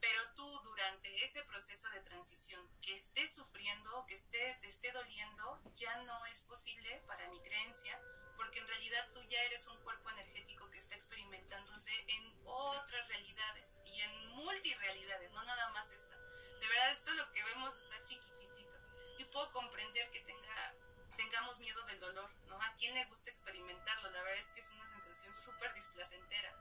Pero 0.00 0.20
tú 0.34 0.60
durante 0.64 1.24
ese 1.24 1.42
proceso 1.44 1.88
de 1.90 2.00
transición 2.00 2.68
que 2.80 2.94
estés 2.94 3.34
sufriendo, 3.34 4.04
que 4.06 4.14
esté, 4.14 4.56
te 4.60 4.68
esté 4.68 4.92
doliendo, 4.92 5.60
ya 5.74 5.96
no 6.02 6.24
es 6.26 6.42
posible 6.42 7.02
para 7.06 7.28
mi 7.28 7.40
creencia 7.40 8.00
porque 8.38 8.60
en 8.60 8.68
realidad 8.68 9.08
tú 9.12 9.20
ya 9.28 9.42
eres 9.42 9.66
un 9.66 9.76
cuerpo 9.82 10.08
energético 10.10 10.70
que 10.70 10.78
está 10.78 10.94
experimentándose 10.94 11.90
en 12.06 12.40
otras 12.44 13.08
realidades 13.08 13.78
y 13.84 14.00
en 14.00 14.28
multirealidades, 14.28 15.32
no 15.32 15.42
nada 15.42 15.68
más 15.70 15.90
esta. 15.90 16.16
De 16.60 16.68
verdad, 16.68 16.90
esto 16.92 17.12
lo 17.14 17.30
que 17.32 17.42
vemos 17.42 17.74
está 17.74 18.02
chiquititito. 18.04 18.76
Y 19.18 19.24
puedo 19.24 19.52
comprender 19.52 20.08
que 20.10 20.20
tenga, 20.20 20.74
tengamos 21.16 21.58
miedo 21.58 21.82
del 21.86 21.98
dolor, 21.98 22.30
¿no? 22.46 22.56
A 22.62 22.74
quién 22.74 22.94
le 22.94 23.04
gusta 23.06 23.28
experimentarlo, 23.30 24.08
la 24.12 24.22
verdad 24.22 24.38
es 24.38 24.50
que 24.50 24.60
es 24.60 24.70
una 24.70 24.86
sensación 24.86 25.34
súper 25.34 25.74
displacentera, 25.74 26.54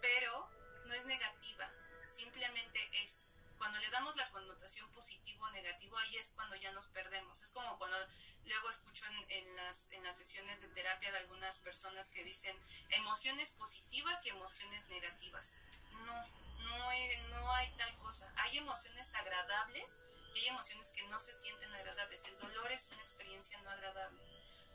pero 0.00 0.50
no 0.86 0.94
es 0.94 1.04
negativa, 1.04 1.70
simplemente 2.08 2.80
es 3.02 3.32
cuando 3.58 3.78
le 3.80 3.90
damos 3.90 4.16
la 4.16 4.28
connotación 4.30 4.88
positivo 4.92 5.44
o 5.44 5.50
negativo, 5.50 5.96
ahí 5.98 6.16
es 6.16 6.30
cuando 6.30 6.54
ya 6.56 6.70
nos 6.72 6.86
perdemos. 6.88 7.42
Es 7.42 7.50
como 7.50 7.76
cuando 7.78 7.96
luego 8.44 8.70
escucho 8.70 9.04
en, 9.28 9.56
las, 9.56 9.90
en 9.92 10.02
las 10.04 10.16
sesiones 10.16 10.60
de 10.60 10.68
terapia 10.68 11.10
de 11.10 11.18
algunas 11.18 11.58
personas 11.58 12.08
que 12.08 12.24
dicen 12.24 12.56
emociones 12.90 13.50
positivas 13.50 14.24
y 14.26 14.30
emociones 14.30 14.88
negativas. 14.88 15.56
No, 15.90 16.26
no 16.58 16.88
hay, 16.88 17.16
no 17.30 17.52
hay 17.54 17.70
tal 17.76 17.98
cosa. 17.98 18.32
Hay 18.36 18.58
emociones 18.58 19.12
agradables 19.14 20.02
y 20.34 20.38
hay 20.38 20.48
emociones 20.48 20.92
que 20.92 21.02
no 21.08 21.18
se 21.18 21.32
sienten 21.32 21.74
agradables. 21.74 22.24
El 22.26 22.38
dolor 22.38 22.70
es 22.70 22.90
una 22.92 23.00
experiencia 23.00 23.58
no 23.62 23.70
agradable. 23.70 24.27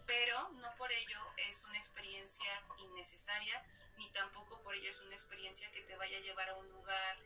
Pero 0.05 0.49
no 0.53 0.75
por 0.75 0.91
ello 0.91 1.33
es 1.37 1.63
una 1.65 1.77
experiencia 1.77 2.63
innecesaria, 2.77 3.63
ni 3.97 4.09
tampoco 4.11 4.59
por 4.61 4.75
ello 4.75 4.89
es 4.89 4.99
una 5.01 5.13
experiencia 5.13 5.71
que 5.71 5.81
te 5.81 5.95
vaya 5.95 6.17
a 6.17 6.21
llevar 6.21 6.49
a 6.49 6.55
un 6.55 6.67
lugar 6.69 7.17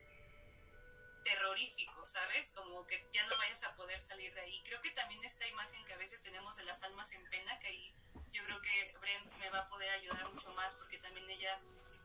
terrorífico, 1.24 2.06
¿sabes? 2.08 2.52
Como 2.56 2.86
que 2.88 3.06
ya 3.12 3.26
no 3.26 3.38
vayas 3.38 3.64
a 3.64 3.76
poder 3.76 4.00
salir 4.00 4.34
de 4.34 4.42
ahí. 4.42 4.64
Creo 4.64 4.82
que 4.82 4.92
también 4.92 5.22
esta 5.24 5.48
imagen 5.48 5.84
que 5.86 5.94
a 5.94 5.98
veces 5.98 6.22
tenemos 6.22 6.56
de 6.56 6.64
las 6.64 6.84
almas 6.84 7.12
en 7.12 7.30
pena, 7.30 7.60
que 7.60 7.68
ahí 7.68 7.94
yo 8.32 8.44
creo 8.46 8.62
que 8.62 8.98
Brent 9.00 9.34
me 9.40 9.50
va 9.50 9.60
a 9.60 9.70
poder 9.70 9.90
ayudar 9.92 10.30
mucho 10.32 10.52
más 10.54 10.76
porque 10.76 10.98
también 11.00 11.30
ella 11.30 11.60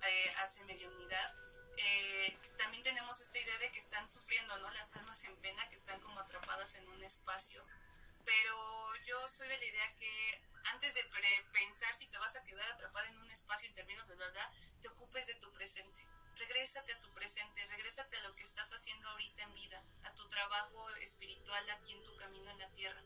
eh, 0.06 0.30
hace 0.38 0.64
mediunidad. 0.64 1.36
Eh, 1.76 2.36
también 2.58 2.82
tenemos 2.82 3.20
esta 3.20 3.38
idea 3.38 3.58
de 3.58 3.70
que 3.70 3.78
están 3.78 4.06
sufriendo, 4.08 4.56
¿no? 4.58 4.70
Las 4.70 4.94
almas 4.96 5.22
en 5.24 5.36
pena, 5.36 5.68
que 5.68 5.76
están 5.76 6.00
como 6.00 6.18
atrapadas 6.18 6.74
en 6.74 6.88
un 6.88 7.02
espacio. 7.02 7.64
Pero 8.24 8.96
yo 9.04 9.28
soy 9.28 9.48
de 9.48 9.58
la 9.58 9.64
idea 9.64 9.94
que 9.96 10.42
antes 10.72 10.94
de 10.94 11.04
pensar 11.52 11.94
si 11.94 12.06
te 12.06 12.18
vas 12.18 12.36
a 12.36 12.44
quedar 12.44 12.68
atrapada 12.70 13.08
en 13.08 13.18
un 13.18 13.30
espacio 13.30 13.68
intermedio, 13.68 14.04
bla, 14.06 14.16
bla, 14.16 14.28
bla, 14.28 14.52
te 14.80 14.88
ocupes 14.88 15.26
de 15.26 15.34
tu 15.36 15.52
presente 15.52 16.06
regrésate 16.36 16.92
a 16.92 17.00
tu 17.00 17.12
presente, 17.12 17.66
regrésate 17.66 18.16
a 18.16 18.22
lo 18.22 18.34
que 18.34 18.42
estás 18.42 18.72
haciendo 18.72 19.08
ahorita 19.08 19.42
en 19.42 19.54
vida, 19.54 19.82
a 20.04 20.14
tu 20.14 20.26
trabajo 20.28 20.88
espiritual 20.96 21.70
aquí 21.70 21.92
en 21.92 22.04
tu 22.04 22.16
camino 22.16 22.50
en 22.50 22.58
la 22.58 22.70
tierra. 22.70 23.02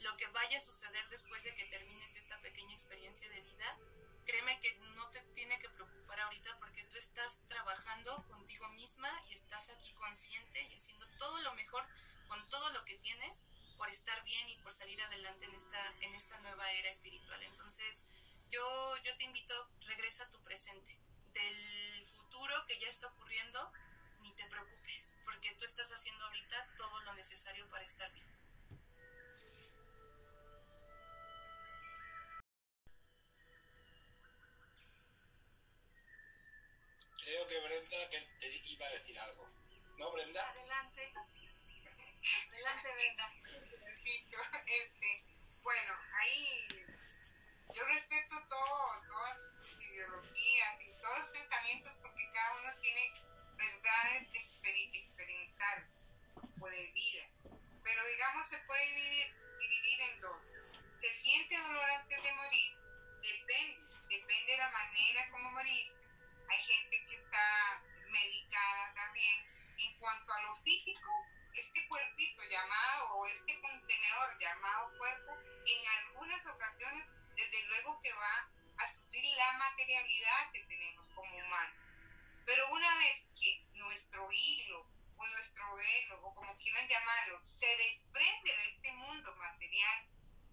Lo 0.00 0.16
que 0.16 0.26
vaya 0.28 0.56
a 0.56 0.60
suceder 0.60 1.08
después 1.10 1.42
de 1.44 1.54
que 1.54 1.64
termines 1.66 2.16
esta 2.16 2.40
pequeña 2.40 2.72
experiencia 2.72 3.28
de 3.30 3.40
vida, 3.40 3.78
créeme 4.24 4.58
que 4.60 4.74
no 4.96 5.10
te 5.10 5.20
tiene 5.34 5.58
que 5.58 5.68
preocupar 5.70 6.20
ahorita 6.20 6.58
porque 6.58 6.84
tú 6.84 6.96
estás 6.96 7.42
trabajando 7.46 8.24
contigo 8.28 8.68
misma 8.70 9.08
y 9.28 9.34
estás 9.34 9.70
aquí 9.70 9.92
consciente 9.94 10.62
y 10.62 10.74
haciendo 10.74 11.06
todo 11.18 11.40
lo 11.42 11.54
mejor 11.54 11.86
con 12.28 12.48
todo 12.48 12.70
lo 12.72 12.84
que 12.84 12.96
tienes 12.98 13.44
por 13.82 13.90
estar 13.90 14.22
bien 14.22 14.48
y 14.48 14.54
por 14.58 14.70
salir 14.70 15.02
adelante 15.02 15.44
en 15.44 15.54
esta, 15.54 15.94
en 16.02 16.14
esta 16.14 16.38
nueva 16.38 16.70
era 16.74 16.88
espiritual. 16.88 17.42
Entonces, 17.42 18.06
yo, 18.48 18.62
yo 19.02 19.16
te 19.16 19.24
invito, 19.24 19.54
regresa 19.86 20.22
a 20.22 20.30
tu 20.30 20.40
presente 20.44 20.96
del 21.32 22.04
futuro 22.04 22.54
que 22.68 22.78
ya 22.78 22.86
está 22.86 23.08
ocurriendo, 23.08 23.72
ni 24.20 24.32
te 24.36 24.46
preocupes, 24.46 25.16
porque 25.24 25.52
tú 25.58 25.64
estás 25.64 25.90
haciendo 25.90 26.24
ahorita 26.24 26.74
todo 26.76 27.00
lo 27.00 27.14
necesario 27.14 27.68
para 27.70 27.84
estar 27.84 28.08
bien. 28.12 28.28
Creo 37.24 37.48
que 37.48 37.58
Brenda 37.58 38.10
que 38.10 38.20
te 38.38 38.62
iba 38.64 38.86
a 38.86 38.90
decir 38.90 39.18
algo. 39.18 39.44
¿No, 39.98 40.12
Brenda? 40.12 40.48
Adelante. 40.50 41.12
Adelante, 42.52 42.92
Brenda. 42.94 43.41
Este, 44.66 45.24
bueno, 45.62 45.92
ahí 46.20 46.86
yo 47.72 47.84
respeto 47.84 48.34
todo, 48.48 49.02
todas 49.08 49.52
las 49.54 49.80
ideologías 49.80 50.80
y 50.80 51.00
todos 51.00 51.18
los 51.18 51.28
pensamientos 51.28 51.92
porque 52.02 52.32
cada 52.32 52.60
uno 52.60 52.80
tiene 52.80 53.12
verdades 53.56 54.28
experimentales 54.34 55.88
o 56.60 56.68
de 56.68 56.92
vida. 56.92 57.28
Pero 57.84 58.06
digamos 58.06 58.48
se 58.48 58.58
puede 58.58 58.86
dividir, 58.86 59.34
dividir 59.60 60.00
en 60.00 60.20
dos. 60.20 60.42
Se 61.00 61.14
siente 61.14 61.56
dolor 61.58 61.90
antes 61.90 62.22
de 62.22 62.32
morir, 62.32 62.76
depende, 63.22 63.84
depende 64.08 64.52
de 64.52 64.58
la 64.58 64.70
manera 64.70 65.01
Pero 82.52 82.68
una 82.68 82.98
vez 82.98 83.24
que 83.40 83.64
nuestro 83.72 84.30
hilo 84.30 84.86
o 85.16 85.26
nuestro 85.26 85.74
velo, 85.74 86.20
o 86.20 86.34
como 86.34 86.54
quieran 86.58 86.86
llamarlo, 86.86 87.42
se 87.42 87.66
desprende 87.66 88.54
de 88.54 88.66
este 88.68 88.92
mundo 88.92 89.34
material, 89.36 90.06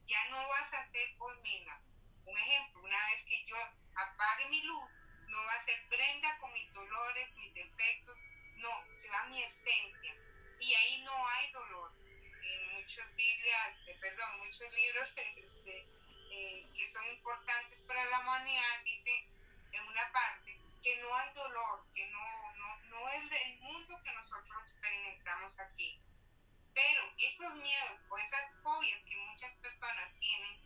ya 0.06 0.30
no 0.30 0.38
vas 0.48 0.74
a 0.76 0.90
ser 0.90 1.10
misma. 1.44 1.82
Un 2.24 2.38
ejemplo, 2.38 2.84
una 2.84 3.06
vez 3.08 3.26
que 3.26 3.46
yo 3.46 3.58
apague 3.96 4.48
mi 4.48 4.62
luz, 4.62 4.92
no 5.28 5.44
va 5.44 5.54
a 5.54 5.66
ser 5.66 5.88
Brenda 5.90 6.40
con 6.40 6.54
mis 6.54 6.72
dolores, 6.72 7.32
mis 7.34 7.54
defectos, 7.54 8.16
no, 8.56 8.70
se 8.96 9.10
va 9.10 9.26
mi 9.26 9.44
esencia. 9.44 10.16
Y 10.62 10.74
ahí 10.74 11.02
no 11.04 11.28
hay 11.28 11.52
dolor. 11.52 11.92
En 12.00 12.76
muchas 12.76 13.14
Biblias, 13.14 13.76
eh, 13.88 13.98
perdón, 14.00 14.48
muchos 14.48 14.74
libros 14.74 15.14
eh, 15.66 16.70
que 16.74 16.88
son 16.88 17.06
importantes 17.08 17.82
para 17.82 18.06
la 18.06 18.22
humanidad, 18.22 18.84
dice 18.86 19.28
en 19.74 19.84
una 19.86 20.12
parte 20.14 20.49
que 20.90 21.02
no 21.04 21.16
hay 21.16 21.34
dolor, 21.36 21.86
que 21.94 22.08
no, 22.08 22.56
no, 22.58 22.78
no 22.90 23.10
es 23.10 23.32
el 23.46 23.60
mundo 23.60 24.02
que 24.04 24.12
nosotros 24.12 24.62
experimentamos 24.64 25.60
aquí. 25.60 26.02
Pero 26.74 27.02
esos 27.16 27.54
miedos 27.58 28.00
o 28.10 28.18
esas 28.18 28.50
fobias 28.64 29.00
que 29.06 29.16
muchas 29.18 29.54
personas 29.58 30.18
tienen 30.20 30.58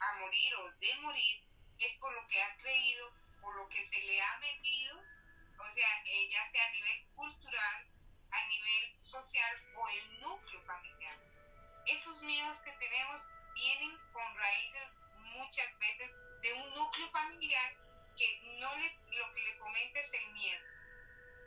a 0.00 0.18
morir 0.18 0.54
o 0.54 0.72
de 0.80 0.94
morir 1.02 1.46
es 1.78 1.92
por 1.98 2.10
lo 2.14 2.26
que 2.26 2.40
han 2.40 2.56
creído, 2.56 3.12
por 3.42 3.54
lo 3.56 3.68
que 3.68 3.86
se 3.86 4.00
le 4.00 4.22
ha 4.22 4.38
metido, 4.38 4.98
o 4.98 5.68
sea, 5.74 6.04
ya 6.30 6.50
sea 6.52 6.66
a 6.66 6.72
nivel 6.72 7.06
cultural, 7.14 7.92
a 8.30 8.46
nivel 8.46 9.10
social 9.10 9.72
o 9.74 9.88
el 9.88 10.20
núcleo 10.20 10.64
familiar. 10.64 11.18
Esos 11.84 12.18
miedos 12.22 12.58
que 12.60 12.72
tenemos 12.72 13.28
vienen 13.54 13.98
con 14.14 14.36
raíces 14.36 14.88
muchas 15.36 15.78
veces 15.78 16.10
de 16.40 16.52
un 16.54 16.74
núcleo 16.74 17.10
familiar 17.10 17.79
que 18.20 18.40
no 18.60 18.76
le, 18.76 19.16
lo 19.16 19.34
que 19.34 19.40
le 19.40 19.56
comenta 19.56 19.98
es 19.98 20.12
el 20.12 20.32
miedo. 20.32 20.64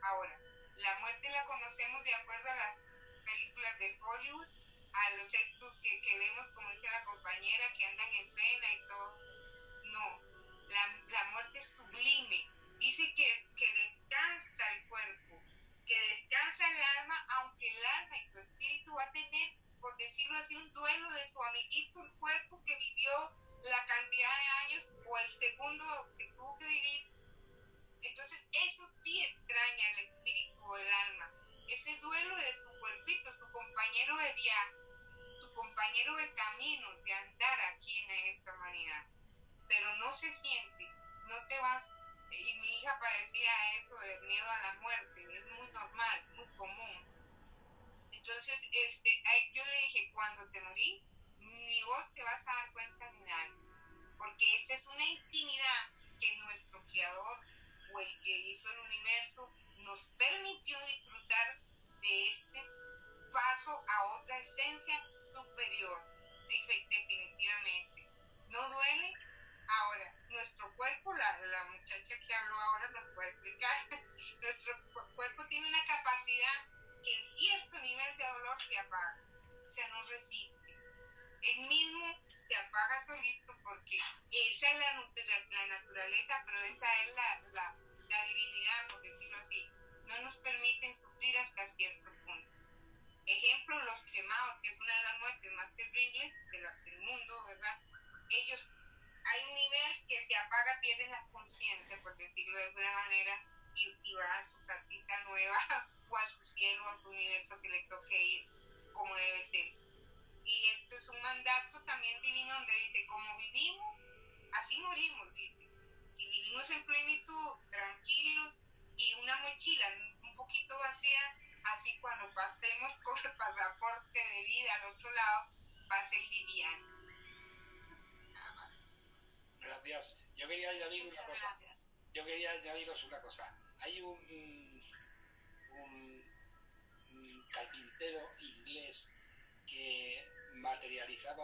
Ahora, 0.01 0.39
la 0.78 0.99
muerte 1.01 1.30
la 1.30 1.45
conocemos 1.45 2.03
de 2.03 2.15
acuerdo 2.15 2.49
a 2.49 2.55
las 2.55 2.82
películas 3.24 3.78
de 3.78 3.99
Hollywood, 4.01 4.47
a 4.91 5.09
los 5.17 5.34
estos 5.34 5.74
que, 5.84 6.01
que 6.01 6.17
vemos, 6.17 6.47
como 6.55 6.71
dice 6.71 6.88
la 6.89 7.05
compañera, 7.05 7.74
que 7.78 7.86
andan 7.86 8.13
en 8.13 8.34
pena 8.34 8.74
y 8.74 8.88
todo. 8.88 9.33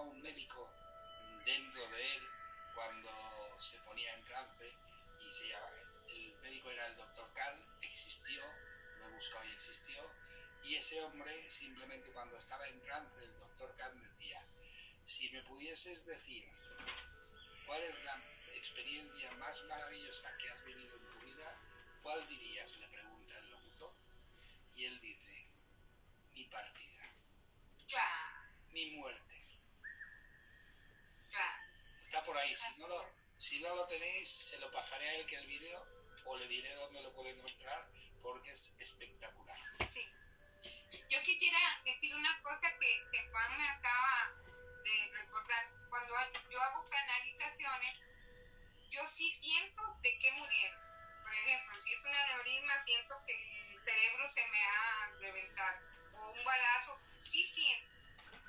Un 0.02 0.22
médico 0.22 0.70
dentro 1.46 1.88
de 1.90 2.16
él 2.16 2.24
cuando 2.76 3.10
se 3.60 3.78
ponía 3.80 4.14
en 4.14 4.26
trance 4.26 4.78
y 5.20 5.32
se 5.32 5.48
llamaba, 5.48 5.76
el 6.08 6.36
médico 6.42 6.72
era 6.72 6.88
el 6.88 6.96
doctor 6.96 7.32
Carl, 7.34 7.60
existió, 7.82 8.44
lo 9.00 9.12
buscó 9.12 9.44
y 9.44 9.52
existió, 9.52 10.10
y 10.64 10.76
ese 10.76 11.02
hombre 11.02 11.32
simplemente 11.48 12.12
cuando 12.12 12.38
estaba 12.38 12.68
en 12.68 12.82
trance 12.82 13.24
el 13.24 13.38
doctor 13.38 13.76
Carl 13.78 14.00
decía, 14.00 14.46
si 15.04 15.30
me 15.32 15.44
pudieses 15.44 16.06
decir 16.06 16.48
cuál 17.66 17.82
es 17.84 18.04
la 18.04 18.24
experiencia 18.56 19.32
más 19.34 19.64
maravillosa 19.66 20.38
que 20.38 20.50
has 20.50 20.64
vivido 20.64 20.96
en 20.96 21.10
tu 21.10 21.20
vida, 21.26 21.62
¿cuál 22.02 22.28
dirías? 22.28 22.78
le 22.78 22.88
pregunta 22.88 23.38
el 23.40 23.50
locutor, 23.52 23.94
y 24.76 24.86
él 24.86 25.00
dice, 25.02 25.48
mi 26.34 26.46
partida. 26.46 26.90
Mi 28.72 28.92
muerte. 28.92 29.29
Por 32.26 32.38
ahí. 32.38 32.56
Si 32.56 32.82
no, 32.82 32.88
lo, 32.88 33.10
si 33.10 33.60
no 33.60 33.76
lo 33.76 33.88
tenéis, 33.88 34.30
se 34.30 34.60
lo 34.60 34.72
pasaré 34.72 35.10
a 35.10 35.16
él 35.16 35.26
que 35.26 35.36
el 35.38 35.48
vídeo 35.48 35.88
o 36.26 36.38
le 36.38 36.48
diré 36.48 36.74
dónde 36.76 37.02
lo 37.02 37.14
puede 37.14 37.32
encontrar 37.32 37.90
porque 38.22 38.52
es 38.52 38.74
espectacular. 38.80 39.58
Yo 41.10 41.24
quisiera 41.24 41.60
decir 41.86 42.16
una 42.16 42.42
cosa 42.44 42.70
que, 42.80 43.04
que 43.12 43.30
Juan 43.30 43.58
me 43.58 43.68
acaba 43.70 44.36
de 44.84 45.12
recordar. 45.14 45.72
Cuando 45.90 46.16
yo 46.50 46.62
hago 46.62 46.84
canalizaciones, 46.90 48.02
yo 48.92 49.02
sí 49.08 49.32
siento 49.42 49.82
de 50.02 50.20
qué 50.20 50.32
murieron. 50.34 50.80
Por 51.24 51.34
ejemplo, 51.34 51.82
si 51.82 51.94
es 51.94 52.02
un 52.02 52.16
aneurisma, 52.16 52.84
siento 52.86 53.24
que 53.26 53.34
el 53.34 53.84
cerebro 53.86 54.28
se 54.28 54.48
me 54.52 54.62
ha 54.62 55.12
reventado. 55.20 55.80
O 56.14 56.32
un 56.32 56.44
balazo, 56.44 57.00
sí 57.18 57.44
siento 57.44 58.00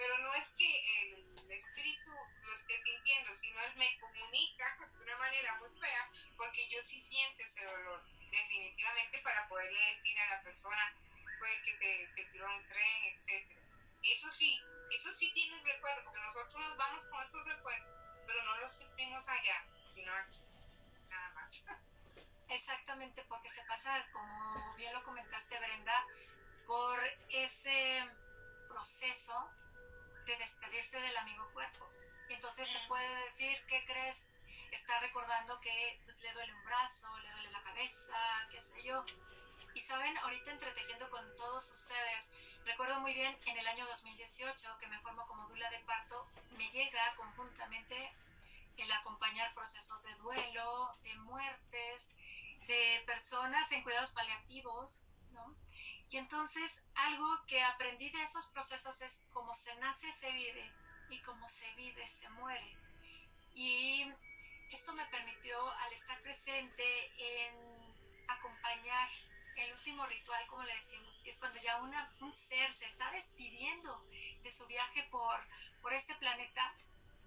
pero 0.01 0.17
no 0.19 0.35
es 0.35 0.49
que 0.57 0.83
el 1.03 1.51
espíritu 1.51 2.11
lo 2.51 2.57
esté 2.57 2.83
sintiendo, 2.83 3.37
sino 3.37 3.61
él 3.63 3.75
me 3.77 3.99
comunica 4.01 4.91
de 4.99 5.05
una 5.05 5.17
manera 5.19 5.57
muy 5.59 5.71
fea, 5.81 6.11
porque 6.37 6.69
yo 6.69 6.83
sí 6.83 7.01
siento 7.03 7.45
ese 7.45 7.65
dolor, 7.65 8.05
definitivamente, 8.31 9.21
para 9.23 9.49
poderle 9.49 9.79
decir 9.95 10.19
a 10.21 10.37
la 10.37 10.43
persona 10.43 10.97
puede 11.39 11.63
que 11.63 11.73
se, 11.79 12.13
se 12.15 12.25
tiró 12.31 12.47
un 12.47 12.69
tren, 12.69 13.03
etc. 13.07 13.59
Eso 14.03 14.31
sí, 14.33 14.61
eso 14.91 15.13
sí 15.13 15.33
tiene 15.33 15.59
un 15.59 15.65
recuerdo, 15.65 16.05
porque 16.05 16.21
nosotros 16.21 16.69
nos 16.69 16.77
vamos 16.77 17.05
con 17.11 17.23
estos 17.25 17.45
recuerdos, 17.45 17.89
pero 18.27 18.45
no 18.45 18.59
los 18.59 18.73
sentimos 18.73 19.29
allá, 19.29 19.67
sino 19.95 20.13
aquí, 20.13 20.43
nada 21.09 21.31
más. 21.31 21.63
Exactamente, 22.49 23.25
porque 23.29 23.49
se 23.49 23.63
pasa, 23.65 23.91
como 24.13 24.75
bien 24.75 24.93
lo 24.93 25.03
comentaste, 25.05 25.57
Brenda, 25.59 26.07
por 26.67 26.99
ese 27.29 28.11
proceso 28.69 29.51
de 30.31 30.37
despedirse 30.39 31.01
del 31.01 31.17
amigo 31.19 31.51
cuerpo. 31.53 31.89
Entonces 32.29 32.69
se 32.69 32.79
puede 32.89 33.25
decir, 33.25 33.57
¿qué 33.67 33.85
crees? 33.87 34.29
está 34.73 34.99
recordando 35.01 35.61
que 35.61 36.01
pues, 36.05 36.23
le 36.23 36.33
duele 36.33 36.55
un 36.55 36.65
brazo, 36.65 37.19
le 37.19 37.31
duele 37.33 37.51
la 37.51 37.63
cabeza, 37.63 38.17
qué 38.51 38.61
sé 38.61 38.83
yo. 38.83 39.05
Y 39.75 39.81
saben, 39.81 40.17
ahorita 40.19 40.51
entretejiendo 40.51 41.09
con 41.11 41.37
todos 41.37 41.71
ustedes, 41.71 42.33
recuerdo 42.65 43.01
muy 43.01 43.15
bien 43.15 43.37
en 43.47 43.59
el 43.59 43.67
año 43.69 43.87
2018 43.87 44.79
que 44.79 44.87
me 44.89 45.01
formo 45.01 45.27
como 45.27 45.49
dula 45.49 45.69
de 45.71 45.79
parto, 45.81 46.29
me 46.51 46.69
llega 46.71 47.15
conjuntamente 47.15 48.13
el 48.77 48.93
acompañar 48.93 49.55
procesos 49.55 50.03
de 50.05 50.15
duelo, 50.17 50.97
de 51.03 51.15
muertes, 51.17 52.13
de 52.67 53.03
personas 53.07 53.71
en 53.73 53.83
cuidados 53.83 54.13
paliativos. 54.13 55.03
Y 56.11 56.17
entonces 56.17 56.87
algo 56.95 57.47
que 57.47 57.63
aprendí 57.63 58.11
de 58.11 58.23
esos 58.23 58.49
procesos 58.49 59.01
es 59.01 59.27
como 59.33 59.55
se 59.55 59.75
nace, 59.77 60.11
se 60.11 60.33
vive, 60.33 60.73
y 61.09 61.21
como 61.23 61.49
se 61.49 61.73
vive, 61.75 62.07
se 62.09 62.29
muere. 62.31 62.77
Y 63.55 64.07
esto 64.73 64.93
me 64.93 65.05
permitió, 65.07 65.71
al 65.71 65.93
estar 65.93 66.21
presente, 66.23 66.85
en 67.17 67.55
acompañar 68.29 69.09
el 69.57 69.73
último 69.73 70.07
ritual, 70.07 70.47
como 70.47 70.63
le 70.65 70.75
decimos, 70.75 71.21
que 71.23 71.31
es 71.31 71.39
cuando 71.39 71.59
ya 71.61 71.81
un 71.83 72.33
ser 72.33 72.73
se 72.73 72.87
está 72.87 73.11
despidiendo 73.11 74.05
de 74.43 74.51
su 74.51 74.67
viaje 74.67 75.03
por, 75.11 75.39
por 75.83 75.93
este 75.93 76.15
planeta, 76.17 76.75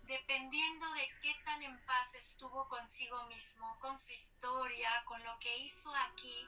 dependiendo 0.04 0.92
de 0.94 1.10
qué 1.22 1.34
tan 1.46 1.62
en 1.64 1.86
paz 1.86 2.16
estuvo 2.16 2.68
consigo 2.68 3.24
mismo, 3.28 3.78
con 3.80 3.98
su 3.98 4.12
historia, 4.12 4.90
con 5.06 5.24
lo 5.24 5.38
que 5.40 5.58
hizo 5.60 5.94
aquí, 5.96 6.48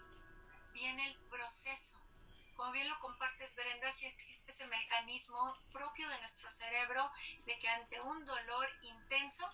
viene 0.73 1.07
el 1.07 1.15
proceso. 1.29 2.04
Como 2.55 2.71
bien 2.71 2.89
lo 2.89 2.97
compartes, 2.99 3.55
Brenda, 3.55 3.91
si 3.91 4.05
existe 4.05 4.51
ese 4.51 4.65
mecanismo 4.67 5.57
propio 5.73 6.07
de 6.09 6.19
nuestro 6.19 6.49
cerebro 6.49 7.11
de 7.45 7.59
que 7.59 7.67
ante 7.67 7.99
un 8.01 8.25
dolor 8.25 8.67
intenso, 8.81 9.47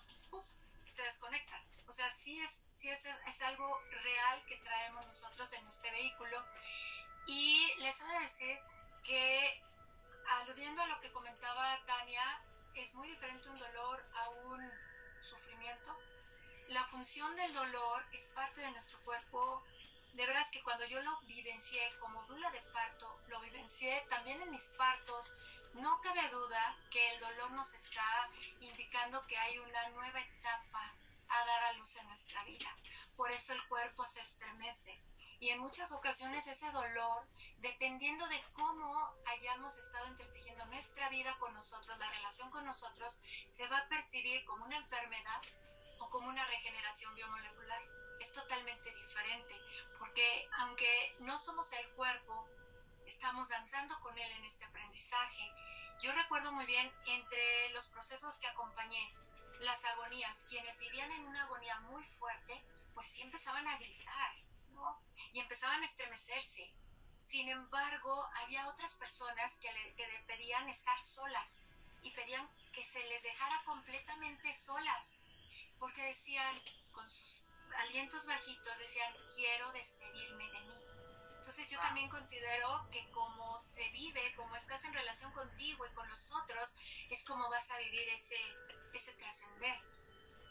se 0.85 1.03
desconecta. 1.03 1.59
O 1.87 1.91
sea, 1.91 2.09
sí, 2.09 2.39
es, 2.41 2.63
sí 2.67 2.89
es, 2.89 3.05
es 3.05 3.41
algo 3.41 3.81
real 3.89 4.45
que 4.45 4.57
traemos 4.57 5.05
nosotros 5.05 5.51
en 5.53 5.65
este 5.65 5.89
vehículo. 5.89 6.45
Y 7.27 7.73
les 7.79 8.01
voy 8.01 8.15
a 8.15 8.19
decir 8.19 8.59
que, 9.03 9.63
aludiendo 10.41 10.81
a 10.81 10.87
lo 10.87 10.99
que 10.99 11.11
comentaba 11.11 11.83
Tania, 11.85 12.43
es 12.75 12.93
muy 12.95 13.07
diferente 13.07 13.49
un 13.49 13.57
dolor 13.57 14.05
a 14.15 14.29
un 14.29 14.71
sufrimiento. 15.21 15.97
La 16.69 16.83
función 16.83 17.35
del 17.35 17.53
dolor 17.53 18.05
es 18.13 18.29
parte 18.29 18.61
de 18.61 18.71
nuestro 18.71 19.01
cuerpo. 19.03 19.63
De 20.14 20.26
veras 20.26 20.49
que 20.51 20.62
cuando 20.62 20.86
yo 20.86 21.01
lo 21.01 21.22
vivencié 21.22 21.82
como 21.99 22.24
dula 22.24 22.51
de 22.51 22.62
parto, 22.74 23.22
lo 23.28 23.39
vivencié 23.41 24.05
también 24.09 24.41
en 24.41 24.51
mis 24.51 24.68
partos, 24.70 25.32
no 25.76 25.99
cabe 26.01 26.28
duda 26.30 26.78
que 26.89 27.09
el 27.12 27.20
dolor 27.22 27.51
nos 27.51 27.74
está 27.74 28.30
indicando 28.59 29.26
que 29.28 29.38
hay 29.38 29.57
una 29.59 29.89
nueva 29.89 30.20
etapa 30.20 30.95
a 31.30 31.45
dar 31.45 31.64
a 31.64 31.74
luz 31.74 31.95
en 31.95 32.07
nuestra 32.07 32.43
vida. 32.43 32.76
Por 33.16 33.32
eso 33.32 33.53
el 33.53 33.68
cuerpo 33.68 34.05
se 34.05 34.20
estremece. 34.20 35.01
Y 35.39 35.49
en 35.49 35.59
muchas 35.59 35.91
ocasiones 35.93 36.45
ese 36.47 36.70
dolor, 36.72 37.26
dependiendo 37.59 38.28
de 38.28 38.43
cómo 38.51 39.16
hayamos 39.28 39.78
estado 39.78 40.07
entretejiendo 40.07 40.66
nuestra 40.66 41.07
vida 41.09 41.36
con 41.39 41.53
nosotros, 41.53 41.97
la 41.97 42.09
relación 42.09 42.51
con 42.51 42.66
nosotros, 42.66 43.22
se 43.49 43.68
va 43.70 43.78
a 43.78 43.88
percibir 43.88 44.43
como 44.45 44.66
una 44.66 44.78
enfermedad 44.78 45.41
o 45.99 46.09
como 46.09 46.28
una 46.28 46.45
regeneración 46.47 47.16
biomolecular. 47.16 48.00
Es 48.22 48.34
totalmente 48.34 48.93
diferente, 48.95 49.59
porque 49.97 50.47
aunque 50.59 51.15
no 51.22 51.39
somos 51.39 51.74
el 51.74 51.89
cuerpo, 51.93 52.47
estamos 53.07 53.49
danzando 53.49 53.99
con 54.01 54.15
él 54.15 54.32
en 54.34 54.45
este 54.45 54.63
aprendizaje. 54.63 55.51
Yo 56.01 56.11
recuerdo 56.11 56.51
muy 56.51 56.67
bien 56.67 56.93
entre 57.07 57.69
los 57.74 57.88
procesos 57.88 58.38
que 58.38 58.45
acompañé, 58.45 59.15
las 59.61 59.84
agonías, 59.86 60.45
quienes 60.47 60.78
vivían 60.78 61.11
en 61.11 61.26
una 61.26 61.45
agonía 61.45 61.80
muy 61.80 62.03
fuerte, 62.03 62.63
pues 62.93 63.07
sí 63.07 63.24
empezaban 63.24 63.67
a 63.67 63.80
gritar, 63.80 64.36
¿no? 64.69 65.01
Y 65.34 65.39
empezaban 65.39 65.82
a 65.82 65.86
estremecerse. 65.86 66.72
Sin 67.19 67.49
embargo, 67.49 68.30
había 68.43 68.67
otras 68.67 68.93
personas 68.95 69.57
que 69.57 69.69
que 69.97 70.24
pedían 70.28 70.69
estar 70.69 71.01
solas 71.01 71.61
y 72.03 72.11
pedían 72.11 72.47
que 72.72 72.86
se 72.86 73.03
les 73.09 73.24
dejara 73.24 73.63
completamente 73.63 74.53
solas, 74.53 75.17
porque 75.80 76.03
decían, 76.03 76.61
con 76.91 77.09
sus 77.09 77.45
alientos 77.78 78.26
bajitos, 78.26 78.78
decían, 78.80 79.13
quiero 79.36 79.72
despedirme 79.72 80.49
de 80.49 80.61
mí. 80.61 80.82
Entonces 81.36 81.72
yo 81.72 81.80
también 81.80 82.09
considero 82.09 82.88
que 82.91 83.09
como 83.09 83.57
se 83.57 83.89
vive, 83.89 84.34
como 84.36 84.55
estás 84.55 84.86
en 84.86 84.93
relación 84.93 85.32
contigo 85.32 85.86
y 85.86 85.93
con 85.93 86.07
los 86.09 86.32
otros, 86.34 86.76
es 87.09 87.26
como 87.26 87.49
vas 87.49 87.72
a 87.72 87.78
vivir 87.80 88.07
ese, 88.09 88.38
ese 88.93 89.13
trascender. 89.13 89.76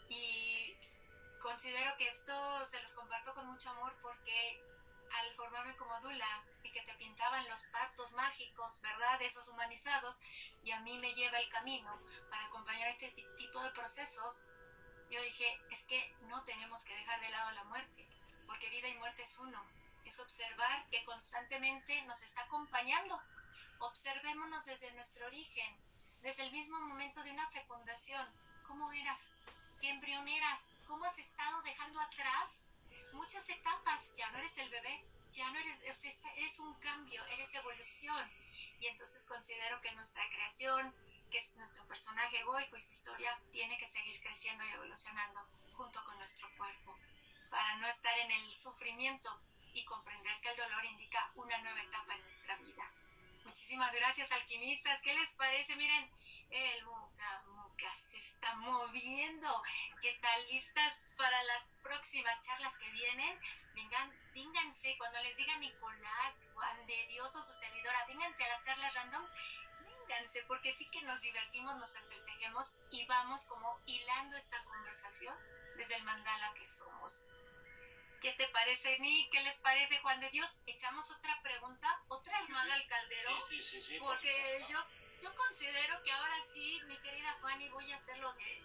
Y 0.09 0.75
considero 1.39 1.95
que 1.97 2.07
esto 2.07 2.65
se 2.65 2.81
los 2.81 2.91
comparto 2.93 3.33
con 3.33 3.47
mucho 3.47 3.69
amor 3.69 3.95
porque 4.01 4.61
al 5.19 5.33
formarme 5.33 5.75
como 5.75 5.99
Dula 6.01 6.45
y 6.63 6.71
que 6.71 6.81
te 6.81 6.93
pintaban 6.95 7.47
los 7.49 7.63
partos 7.67 8.11
mágicos, 8.13 8.81
¿verdad? 8.81 9.21
Esos 9.21 9.47
humanizados, 9.49 10.19
y 10.63 10.71
a 10.71 10.79
mí 10.81 10.97
me 10.99 11.13
lleva 11.13 11.39
el 11.39 11.49
camino 11.49 12.01
para 12.29 12.45
acompañar 12.45 12.87
este 12.89 13.11
tipo 13.37 13.61
de 13.61 13.71
procesos, 13.71 14.43
yo 15.11 15.21
dije, 15.21 15.61
es 15.69 15.83
que 15.83 16.15
no 16.21 16.41
tenemos 16.45 16.83
que 16.85 16.95
dejar 16.95 17.19
de 17.19 17.29
lado 17.29 17.51
la 17.51 17.63
muerte, 17.65 18.07
porque 18.47 18.69
vida 18.69 18.87
y 18.87 18.95
muerte 18.95 19.21
es 19.23 19.37
uno. 19.39 19.61
Es 20.05 20.19
observar 20.19 20.89
que 20.89 21.03
constantemente 21.03 22.01
nos 22.03 22.23
está 22.23 22.41
acompañando. 22.43 23.21
Observémonos 23.79 24.65
desde 24.65 24.91
nuestro 24.93 25.27
origen, 25.27 25.77
desde 26.21 26.43
el 26.43 26.51
mismo 26.51 26.79
momento 26.79 27.21
de 27.23 27.31
una 27.31 27.45
fecundación. 27.49 28.25
¿Cómo 28.63 28.91
eras? 28.93 29.33
¿Qué 29.81 29.89
embrión 29.89 30.25
eras? 30.27 30.67
¿Cómo 30.87 31.03
has 31.03 31.17
estado 31.17 31.61
dejando 31.63 31.99
atrás 31.99 32.63
muchas 33.11 33.49
etapas? 33.49 34.13
Ya 34.15 34.31
no 34.31 34.37
eres 34.37 34.57
el 34.59 34.69
bebé, 34.69 35.05
ya 35.33 35.51
no 35.51 35.59
eres, 35.59 35.83
eres 36.37 36.59
un 36.59 36.73
cambio, 36.75 37.25
eres 37.27 37.53
evolución. 37.55 38.31
Y 38.79 38.87
entonces 38.87 39.25
considero 39.25 39.81
que 39.81 39.91
nuestra 39.91 40.23
creación, 40.29 40.95
que 41.31 41.37
es 41.37 41.55
nuestro 41.55 41.87
personaje 41.87 42.39
egoico 42.39 42.75
y 42.75 42.81
su 42.81 42.91
historia, 42.91 43.41
tiene 43.49 43.77
que 43.77 43.87
seguir 43.87 44.21
creciendo 44.21 44.63
y 44.63 44.69
evolucionando 44.69 45.39
junto 45.73 46.03
con 46.03 46.17
nuestro 46.17 46.47
cuerpo, 46.57 46.95
para 47.49 47.75
no 47.77 47.87
estar 47.87 48.15
en 48.19 48.31
el 48.31 48.55
sufrimiento 48.55 49.41
y 49.73 49.83
comprender 49.85 50.39
que 50.41 50.49
el 50.49 50.57
dolor 50.57 50.85
indica 50.85 51.31
una 51.35 51.57
nueva 51.59 51.81
etapa 51.81 52.13
en 52.13 52.21
nuestra 52.21 52.55
vida. 52.57 52.93
Muchísimas 53.45 53.93
gracias, 53.95 54.31
alquimistas. 54.31 55.01
¿Qué 55.01 55.13
les 55.13 55.33
parece? 55.33 55.75
Miren, 55.75 56.11
el 56.51 56.85
Muca 56.85 57.43
Muca 57.47 57.95
se 57.95 58.17
está 58.17 58.53
moviendo. 58.55 59.63
¿Qué 60.01 60.13
tal? 60.21 60.47
¿Listas 60.49 61.01
para 61.17 61.43
las 61.43 61.79
próximas 61.81 62.41
charlas 62.41 62.77
que 62.77 62.89
vienen? 62.91 63.39
Vengan, 63.73 64.15
vénganse. 64.33 64.95
Cuando 64.97 65.21
les 65.23 65.35
diga 65.37 65.57
Nicolás, 65.57 66.49
Juan 66.53 66.85
de 66.85 67.07
Dios 67.07 67.35
o 67.35 67.41
su 67.41 67.53
servidora, 67.59 68.05
vénganse 68.05 68.43
a 68.43 68.49
las 68.49 68.61
charlas 68.61 68.93
random. 68.93 69.27
Vénganse, 70.11 70.43
porque 70.47 70.73
sí 70.73 70.89
que 70.89 71.01
nos 71.03 71.21
divertimos, 71.21 71.77
nos 71.77 71.95
entretejemos 71.95 72.75
y 72.89 73.05
vamos 73.05 73.45
como 73.45 73.79
hilando 73.85 74.35
esta 74.35 74.61
conversación 74.65 75.33
desde 75.77 75.95
el 75.95 76.03
mandala 76.03 76.53
que 76.53 76.67
somos. 76.67 77.27
¿Qué 78.19 78.33
te 78.33 78.45
parece, 78.49 78.99
Nick? 78.99 79.31
¿Qué 79.31 79.41
les 79.41 79.55
parece, 79.57 79.97
Juan 79.99 80.19
de 80.19 80.29
Dios? 80.31 80.59
¿Echamos 80.65 81.09
otra 81.11 81.41
pregunta? 81.41 81.87
¿Otra 82.09 82.37
no 82.49 82.59
haga 82.59 82.75
el 82.75 82.87
caldero? 82.87 83.47
Sí, 83.49 83.63
sí, 83.63 83.81
sí, 83.81 83.99
Porque 83.99 84.65
yo, 84.67 84.77
yo 85.21 85.33
considero 85.33 86.03
que 86.03 86.11
ahora 86.11 86.35
sí, 86.53 86.81
mi 86.87 86.97
querida 86.99 87.31
Juani, 87.39 87.69
voy 87.69 87.89
a 87.89 87.95
hacer 87.95 88.17
lo 88.17 88.33
de 88.33 88.63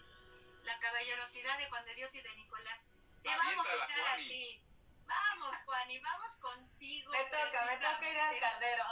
la 0.64 0.76
caballerosidad 0.80 1.56
de 1.58 1.68
Juan 1.68 1.84
de 1.84 1.94
Dios 1.94 2.14
y 2.16 2.22
de 2.22 2.34
Nicolás. 2.34 2.88
Te 3.22 3.28
vamos 3.28 3.66
a 3.68 3.74
echar 3.84 4.06
a 4.08 4.16
ti. 4.16 4.62
Vamos, 5.06 5.56
Juani, 5.64 5.98
vamos 6.00 6.36
contigo. 6.38 7.12
Me 7.12 7.24
toca, 7.26 7.64
me 7.66 7.76
toca 7.76 8.10
ir 8.10 8.18
al 8.18 8.40
caldero. 8.40 8.84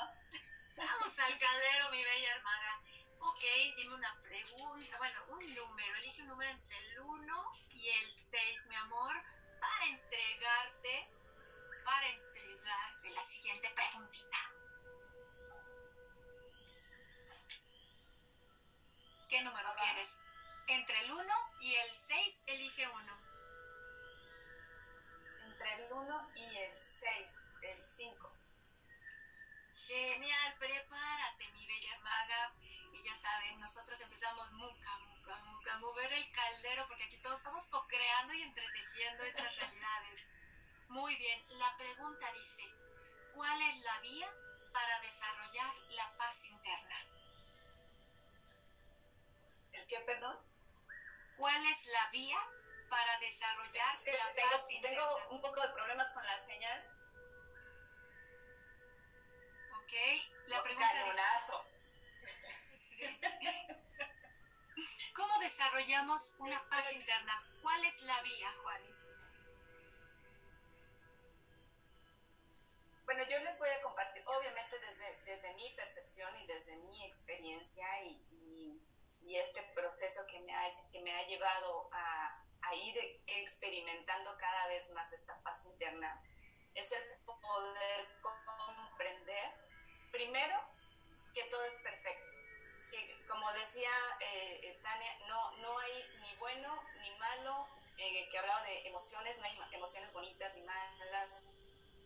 Vamos 0.77 1.19
al 1.21 1.39
caldero, 1.39 1.91
mi 1.91 2.03
bella 2.03 2.35
hermana. 2.35 2.83
Ok, 3.21 3.43
dime 3.77 3.95
una 3.95 4.21
pregunta. 4.21 4.99
Bueno, 4.99 5.25
un 5.29 5.55
número. 5.55 5.97
Elige 5.97 6.23
un 6.23 6.29
número 6.29 6.51
entre 6.51 6.77
el 6.79 6.99
1 6.99 7.53
y 7.71 7.89
el 7.91 8.11
6, 8.11 8.67
mi 8.69 8.77
amor, 8.77 9.15
para 9.61 9.87
entregarte, 9.87 11.09
para 11.85 12.09
entregarte 12.09 13.11
la 13.11 13.23
siguiente 13.23 13.71
preguntita. 13.71 14.39
¿Qué 19.29 19.43
número 19.43 19.69
Ajá. 19.69 19.77
quieres? 19.77 20.21
Entre 20.67 21.01
el 21.01 21.13
1 21.13 21.23
y 21.61 21.75
el 21.75 21.93
6, 21.93 22.43
elige 22.47 22.89
uno. 22.89 23.19
Entre 25.45 25.75
el 25.75 25.93
1 25.93 26.31
y 26.35 26.57
el 26.57 26.83
6, 26.83 27.29
el 27.63 27.87
5. 27.87 28.34
Genial, 29.87 30.55
prepárate, 30.59 31.49
mi 31.53 31.67
bella 31.67 31.99
maga. 31.99 32.55
Y 32.93 33.03
ya 33.03 33.15
saben, 33.15 33.61
nosotros 33.61 34.01
empezamos 34.01 34.53
muca, 34.53 34.99
muca, 34.99 35.37
muca, 35.45 35.79
mover 35.79 36.13
el 36.13 36.33
caldero, 36.33 36.87
porque 36.87 37.05
aquí 37.05 37.19
todos 37.19 37.39
estamos 37.39 37.67
co-creando 37.67 38.33
y 38.33 38.43
entretejiendo 38.43 39.25
estas 39.25 39.57
realidades. 39.61 40.27
Muy 40.89 41.15
bien, 41.17 41.45
la 41.59 41.77
pregunta 41.77 42.33
dice, 42.33 42.63
¿cuál 43.35 43.61
es 43.63 43.83
la 43.83 44.01
vía 44.01 44.29
para 44.73 45.01
desarrollar 45.01 45.75
la 45.91 46.17
paz 46.17 46.45
interna? 46.45 46.97
¿El 49.73 49.87
qué, 49.87 50.01
perdón? 50.01 50.39
¿Cuál 51.37 51.67
es 51.67 51.87
la 51.87 52.11
vía 52.11 52.39
para 52.89 53.19
desarrollar 53.19 53.95
la 53.97 54.35
tengo, 54.35 54.51
paz 54.51 54.67
tengo 54.69 54.77
interna. 54.77 55.29
un 55.31 55.41
poco 55.41 55.61
de 55.61 55.69
problemas 55.69 56.11
con 56.13 56.25
la 56.25 56.47
señal. 56.47 56.94
Ok, 59.85 59.93
la 60.47 60.63
pregunta 60.63 60.89
sí. 62.75 63.05
¿cómo 65.15 65.39
desarrollamos 65.41 66.35
una 66.39 66.67
paz 66.71 66.91
interna? 66.93 67.39
¿Cuál 67.61 67.85
es 67.85 68.01
la 68.03 68.19
vía, 68.23 68.51
Juan? 68.63 68.81
Bueno, 73.05 73.23
yo 73.29 73.39
les 73.41 73.59
voy 73.59 73.69
a 73.69 73.83
compartir, 73.83 74.23
obviamente 74.27 74.79
desde, 74.79 75.21
desde 75.27 75.55
mi 75.55 75.71
percepción 75.77 76.35
y 76.39 76.47
desde 76.47 76.77
mi 76.77 77.05
experiencia 77.05 77.87
y, 78.05 78.25
y- 78.31 78.83
y 79.27 79.37
este 79.37 79.63
proceso 79.75 80.23
que 80.27 80.41
me 80.41 80.55
ha, 80.55 80.63
que 80.91 81.01
me 81.01 81.13
ha 81.13 81.27
llevado 81.27 81.89
a, 81.93 82.31
a 82.63 82.75
ir 82.75 82.97
experimentando 83.27 84.35
cada 84.39 84.67
vez 84.67 84.89
más 84.91 85.13
esta 85.13 85.39
paz 85.43 85.63
interna, 85.67 86.19
es 86.75 86.91
el 86.91 87.03
poder 87.25 88.07
comprender, 88.23 89.51
primero, 90.15 90.57
que 91.35 91.45
todo 91.51 91.63
es 91.65 91.77
perfecto. 91.83 92.35
Que, 92.91 93.27
como 93.27 93.53
decía 93.53 93.91
eh, 94.21 94.61
eh, 94.63 94.81
Tania, 94.83 95.19
no, 95.27 95.51
no 95.59 95.79
hay 95.79 96.19
ni 96.23 96.35
bueno 96.37 96.81
ni 97.01 97.11
malo, 97.19 97.69
eh, 97.99 98.29
que 98.31 98.39
hablaba 98.39 98.63
de 98.63 98.87
emociones, 98.87 99.37
no 99.39 99.45
hay 99.45 99.59
emociones 99.73 100.13
bonitas 100.13 100.55
ni 100.55 100.63
malas, 100.63 101.45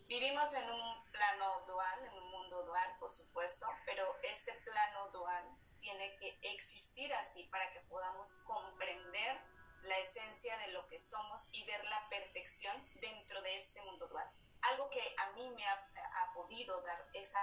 Vivimos 0.08 0.54
en 0.54 0.70
un 0.70 1.10
plano 1.12 1.66
dual, 1.66 2.06
en 2.06 2.14
un 2.14 2.30
mundo 2.30 2.64
dual, 2.64 2.96
por 2.98 3.12
supuesto, 3.12 3.66
pero 3.84 4.16
este 4.22 4.54
plano 4.64 5.10
dual 5.10 5.44
tiene 5.82 6.16
que 6.16 6.38
existir 6.44 7.12
así 7.12 7.44
para 7.48 7.70
que 7.74 7.80
podamos 7.80 8.32
comprender 8.46 9.38
la 9.82 9.98
esencia 9.98 10.56
de 10.60 10.68
lo 10.68 10.88
que 10.88 10.98
somos 10.98 11.50
y 11.52 11.62
ver 11.66 11.84
la 11.84 12.08
perfección 12.08 12.74
dentro 13.02 13.42
de 13.42 13.54
este 13.58 13.82
mundo 13.82 14.08
dual. 14.08 14.26
Algo 14.62 14.90
que 14.90 15.14
a 15.18 15.30
mí 15.32 15.48
me 15.50 15.66
ha, 15.66 15.88
ha 16.22 16.32
podido 16.32 16.80
dar 16.82 17.06
esa 17.14 17.40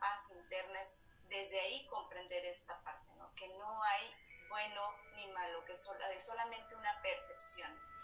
paz 0.00 0.30
interna 0.30 0.80
es 0.82 0.94
desde 1.28 1.60
ahí 1.60 1.86
comprender 1.88 2.44
esta 2.44 2.80
parte, 2.82 3.12
¿no? 3.16 3.32
que 3.34 3.48
no 3.48 3.82
hay 3.82 4.14
bueno 4.48 4.92
ni 5.14 5.26
malo, 5.32 5.64
que 5.64 5.74
sol- 5.76 6.00
es 6.14 6.24
solamente 6.24 6.74
una 6.74 7.00
percepción 7.02 7.96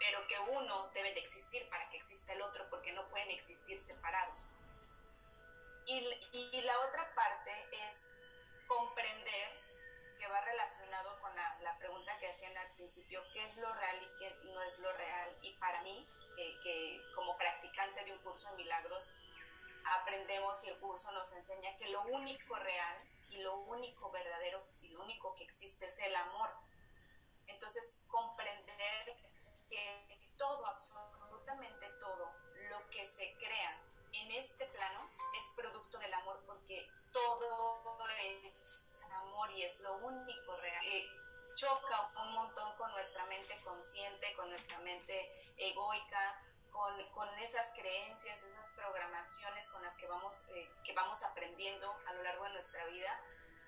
pero 0.00 0.24
que 0.28 0.38
uno 0.38 0.88
debe 0.94 1.12
de 1.12 1.18
existir 1.18 1.68
para 1.70 1.90
que 1.90 1.96
exista 1.96 2.32
el 2.32 2.42
otro, 2.42 2.70
porque 2.70 2.92
no 2.92 3.08
pueden 3.08 3.30
existir 3.32 3.80
separados. 3.80 4.48
Y, 5.86 6.08
y 6.32 6.60
la 6.62 6.78
otra 6.80 7.12
parte 7.16 7.50
es 7.72 8.08
comprender, 8.68 9.48
que 10.20 10.28
va 10.28 10.40
relacionado 10.40 11.20
con 11.20 11.34
la, 11.34 11.58
la 11.62 11.76
pregunta 11.78 12.16
que 12.18 12.28
hacían 12.28 12.56
al 12.56 12.70
principio, 12.74 13.24
qué 13.32 13.40
es 13.40 13.56
lo 13.56 13.72
real 13.74 13.96
y 14.02 14.18
qué 14.18 14.36
no 14.44 14.62
es 14.62 14.78
lo 14.78 14.92
real. 14.92 15.36
Y 15.42 15.54
para 15.58 15.82
mí, 15.82 16.08
que, 16.38 16.60
que 16.62 17.02
como 17.16 17.36
practicante 17.36 18.04
de 18.04 18.12
un 18.12 18.18
curso 18.18 18.48
de 18.50 18.56
milagros, 18.58 19.10
aprendemos 19.84 20.62
y 20.64 20.68
el 20.68 20.78
curso 20.78 21.10
nos 21.12 21.32
enseña 21.32 21.76
que 21.78 21.88
lo 21.88 22.02
único 22.02 22.54
real 22.54 22.96
y 23.30 23.38
lo 23.38 23.58
único 23.60 24.10
verdadero 24.10 24.64
y 24.82 24.88
lo 24.88 25.02
único 25.02 25.34
que 25.34 25.44
existe 25.44 25.86
es 25.86 25.98
el 26.00 26.14
amor. 26.14 26.50
Entonces, 27.48 28.00
comprender 28.06 29.16
que 29.68 30.32
todo, 30.36 30.64
absolutamente 30.66 31.88
todo, 31.98 32.32
lo 32.70 32.90
que 32.90 33.06
se 33.06 33.34
crea 33.38 33.82
en 34.12 34.30
este 34.30 34.66
plano 34.66 35.00
es 35.36 35.52
producto 35.56 35.98
del 35.98 36.14
amor, 36.14 36.40
porque 36.46 36.88
todo 37.12 38.06
es 38.22 38.92
amor 39.12 39.50
y 39.52 39.64
es 39.64 39.80
lo 39.80 39.96
único 39.96 40.56
real. 40.56 40.86
Eh, 40.86 41.06
choca 41.58 42.12
un 42.22 42.34
montón 42.34 42.76
con 42.76 42.90
nuestra 42.92 43.24
mente 43.26 43.58
consciente, 43.64 44.32
con 44.36 44.48
nuestra 44.48 44.78
mente 44.78 45.52
egoica, 45.56 46.40
con, 46.70 46.94
con 47.10 47.28
esas 47.40 47.72
creencias, 47.72 48.42
esas 48.44 48.70
programaciones 48.70 49.68
con 49.68 49.82
las 49.82 49.96
que 49.96 50.06
vamos, 50.06 50.46
eh, 50.54 50.70
que 50.84 50.92
vamos 50.92 51.24
aprendiendo 51.24 51.92
a 52.06 52.12
lo 52.12 52.22
largo 52.22 52.44
de 52.44 52.50
nuestra 52.50 52.86
vida, 52.86 53.10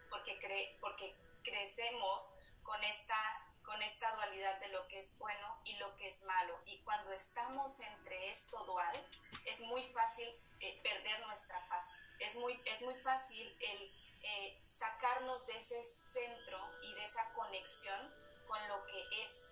porque, 0.08 0.38
cre 0.38 0.78
porque 0.80 1.16
crecemos 1.42 2.30
con 2.62 2.82
esta 2.84 3.46
con 3.64 3.82
esta 3.82 4.10
dualidad 4.16 4.58
de 4.60 4.68
lo 4.70 4.88
que 4.88 4.98
es 4.98 5.16
bueno 5.18 5.60
y 5.64 5.76
lo 5.76 5.94
que 5.96 6.08
es 6.08 6.22
malo. 6.22 6.58
Y 6.64 6.82
cuando 6.82 7.12
estamos 7.12 7.78
entre 7.80 8.30
esto 8.30 8.64
dual, 8.64 9.08
es 9.44 9.60
muy 9.60 9.84
fácil 9.92 10.28
eh, 10.60 10.80
perder 10.82 11.20
nuestra 11.26 11.68
paz. 11.68 11.94
Es 12.18 12.34
muy, 12.36 12.60
es 12.64 12.82
muy 12.82 12.94
fácil 12.96 13.56
el 13.60 13.92
eh, 14.22 14.62
sacarnos 14.80 15.46
de 15.46 15.52
ese 15.58 15.84
centro 16.06 16.58
y 16.82 16.94
de 16.94 17.04
esa 17.04 17.30
conexión 17.34 18.00
con 18.48 18.68
lo 18.68 18.86
que 18.86 19.04
es, 19.22 19.50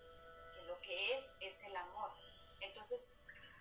que 0.54 0.62
lo 0.62 0.80
que 0.80 1.14
es 1.14 1.34
es 1.40 1.62
el 1.64 1.76
amor. 1.76 2.10
Entonces 2.60 3.10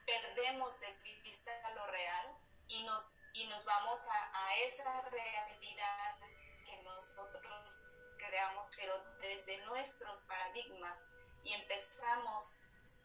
perdemos 0.05 0.79
de 0.79 0.93
vista 1.23 1.51
lo 1.75 1.85
real 1.87 2.37
y 2.69 2.83
nos, 2.83 3.15
y 3.33 3.45
nos 3.47 3.65
vamos 3.65 4.07
a, 4.07 4.47
a 4.47 4.55
esa 4.59 5.01
realidad 5.09 6.19
que 6.65 6.81
nosotros 6.83 7.77
creamos, 8.17 8.69
pero 8.77 8.97
desde 9.19 9.65
nuestros 9.65 10.21
paradigmas 10.21 11.03
y 11.43 11.53
empezamos 11.53 12.53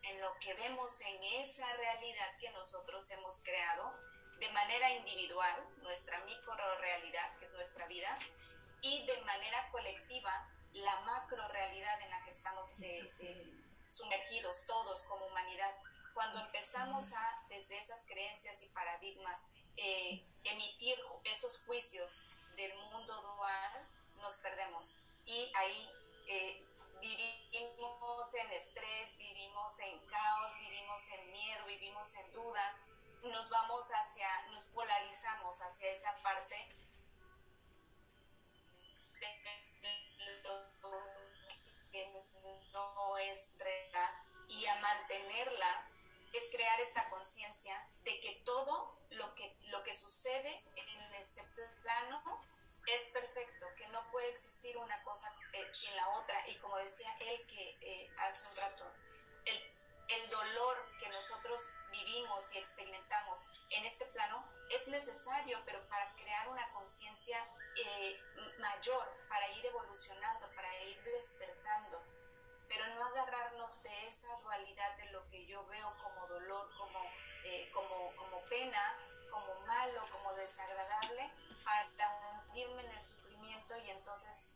en 0.03 0.21
lo 0.21 0.39
que 0.39 0.55
vemos 0.55 1.01
en 1.01 1.23
esa 1.41 1.67
realidad 1.75 2.39
que 2.41 2.51
nosotros 2.51 3.11
hemos 3.11 3.41
creado 3.41 3.93
de 4.39 4.49
manera 4.51 4.91
individual, 4.91 5.69
nuestra 5.83 6.19
micro 6.25 6.57
realidad, 6.81 7.39
que 7.39 7.47
es 7.47 7.53
nuestra 7.53 7.87
vida, 7.87 8.19
y 8.83 9.07
de 9.07 9.21
manera 9.23 9.71
colectiva, 9.71 10.49
la 10.73 11.01
macro 11.01 11.49
realidad 11.49 12.01
en 12.03 12.11
la 12.11 12.25
que 12.25 12.31
estamos 12.31 12.69
eh, 12.81 13.13
eh, 13.21 13.63
sumergidos 13.91 14.67
todos 14.67 15.05
como 15.05 15.27
humanidad. 15.27 15.75
Cuando 16.15 16.41
empezamos 16.41 17.13
a, 17.13 17.47
desde 17.49 17.79
esas 17.79 18.05
creencias 18.07 18.63
y 18.63 18.69
paradigmas, 18.69 19.47
eh, 19.77 20.23
emitir 20.45 20.99
esos 21.25 21.63
juicios 21.65 22.21
del 22.57 22.75
mundo 22.91 23.15
dual, 23.23 23.89
nos 24.17 24.35
perdemos. 24.37 24.97
Y 25.25 25.53
ahí 25.55 25.91
eh, 26.27 26.67
vivimos 27.01 28.35
en 28.35 28.53
estrés, 28.53 29.17
vivimos 29.17 29.79
en 29.81 29.99
caos, 30.07 30.53
vivimos 30.59 31.03
en 31.13 31.33
miedo, 31.33 31.67
vivimos 31.67 32.15
en 32.17 32.33
duda, 32.33 32.79
nos 33.23 33.49
vamos 33.49 33.87
hacia, 33.89 34.43
nos 34.51 34.65
polarizamos 34.67 35.61
hacia 35.61 35.91
esa 35.93 36.17
parte 36.23 36.57
que 41.91 42.07
no 42.73 43.19
es 43.19 43.51
real 43.59 44.11
y 44.49 44.67
a 44.67 44.75
mantenerla 44.77 45.89
es 46.33 46.49
crear 46.51 46.81
esta 46.81 47.09
conciencia 47.11 47.75
de 48.05 48.19
que 48.21 48.43
todo 48.45 48.99
lo 49.11 49.35
que, 49.35 49.55
lo 49.65 49.83
que 49.83 49.95
sucede 49.95 50.65
en 50.77 51.15
este 51.15 51.43
plano 51.83 52.43
es 52.87 53.05
perfecto, 53.13 53.67
que 53.77 53.87
no 53.89 54.11
puede 54.11 54.31
existir 54.31 54.77
una 54.79 55.03
cosa 55.05 55.33
sin 55.71 55.95
la 55.97 56.09
otra. 56.17 56.49
Y 56.49 56.55
como 56.57 56.77
decía 56.79 57.15
él 57.21 57.47
que 57.47 57.79
eh, 57.81 58.11
hace 58.19 58.51
un 58.51 58.57
rato, 58.57 58.93
el, 59.45 59.75
el, 60.09 60.31
dolor 60.31 60.99
que 60.99 61.09
nosotros 61.11 61.71
vivimos 61.93 62.53
y 62.55 62.59
experimentamos 62.59 63.47
en 63.71 63.85
este 63.85 64.07
plano 64.07 64.45
es 64.71 64.89
necesario, 64.89 65.59
pero 65.65 65.87
para 65.89 66.13
crear 66.15 66.49
una 66.49 66.73
conciencia 66.73 67.37
eh, 67.77 68.19
mayor, 68.59 69.07
para 69.29 69.49
ir 69.53 69.67
evolucionando, 69.67 70.51
para 70.57 70.83
ir 70.83 71.01
despertando, 71.05 72.03
pero 72.67 72.87
no 72.95 73.05
agarrarnos 73.05 73.83
de 73.83 74.07
esa 74.09 74.35
dualidad 74.41 74.97
de 74.97 75.13
lo 75.13 75.29
que 75.29 75.47
yo 75.47 75.65
veo 75.67 75.95
como 76.03 76.27
dolor, 76.27 76.71
como, 76.79 77.01
como, 77.73 78.17
como 78.17 78.43
pena, 78.47 78.99
como 79.31 79.61
malo, 79.67 80.05
como 80.11 80.33
desagradable, 80.35 81.31
para 81.65 82.19
hundirme 82.31 82.83
en 82.83 82.91
el 82.93 83.05
sufrimiento 83.05 83.77
y 83.79 83.91
entonces 83.91 84.49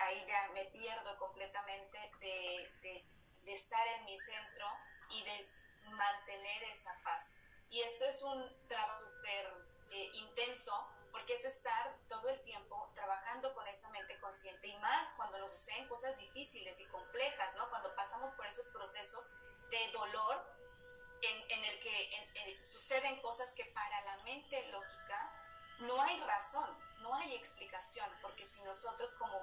ahí 0.00 0.24
ya 0.26 0.50
me 0.52 0.64
pierdo 0.66 1.18
completamente 1.18 1.98
de, 2.20 2.70
de, 2.82 3.04
de 3.44 3.52
estar 3.54 3.86
en 3.86 4.04
mi 4.04 4.18
centro 4.18 4.66
y 5.10 5.24
de 5.24 5.61
mantener 5.84 6.62
esa 6.64 6.96
paz. 7.02 7.30
Y 7.70 7.80
esto 7.80 8.04
es 8.04 8.22
un 8.22 8.68
trabajo 8.68 8.98
súper 8.98 9.66
eh, 9.90 10.10
intenso 10.14 10.72
porque 11.10 11.34
es 11.34 11.44
estar 11.44 11.98
todo 12.08 12.28
el 12.30 12.40
tiempo 12.42 12.90
trabajando 12.94 13.54
con 13.54 13.66
esa 13.68 13.88
mente 13.90 14.18
consciente 14.20 14.68
y 14.68 14.76
más 14.78 15.12
cuando 15.16 15.38
nos 15.38 15.52
suceden 15.52 15.86
cosas 15.88 16.16
difíciles 16.18 16.80
y 16.80 16.86
complejas, 16.86 17.54
¿no? 17.56 17.68
Cuando 17.68 17.94
pasamos 17.94 18.32
por 18.32 18.46
esos 18.46 18.66
procesos 18.68 19.30
de 19.70 19.92
dolor 19.92 20.42
en, 21.20 21.50
en 21.50 21.64
el 21.64 21.80
que 21.80 22.10
en, 22.16 22.36
en, 22.36 22.64
suceden 22.64 23.20
cosas 23.20 23.52
que 23.52 23.64
para 23.66 24.00
la 24.02 24.16
mente 24.24 24.66
lógica 24.68 25.32
no 25.80 26.00
hay 26.00 26.20
razón, 26.20 26.78
no 27.00 27.14
hay 27.14 27.34
explicación, 27.34 28.08
porque 28.22 28.46
si 28.46 28.62
nosotros 28.62 29.12
como 29.18 29.38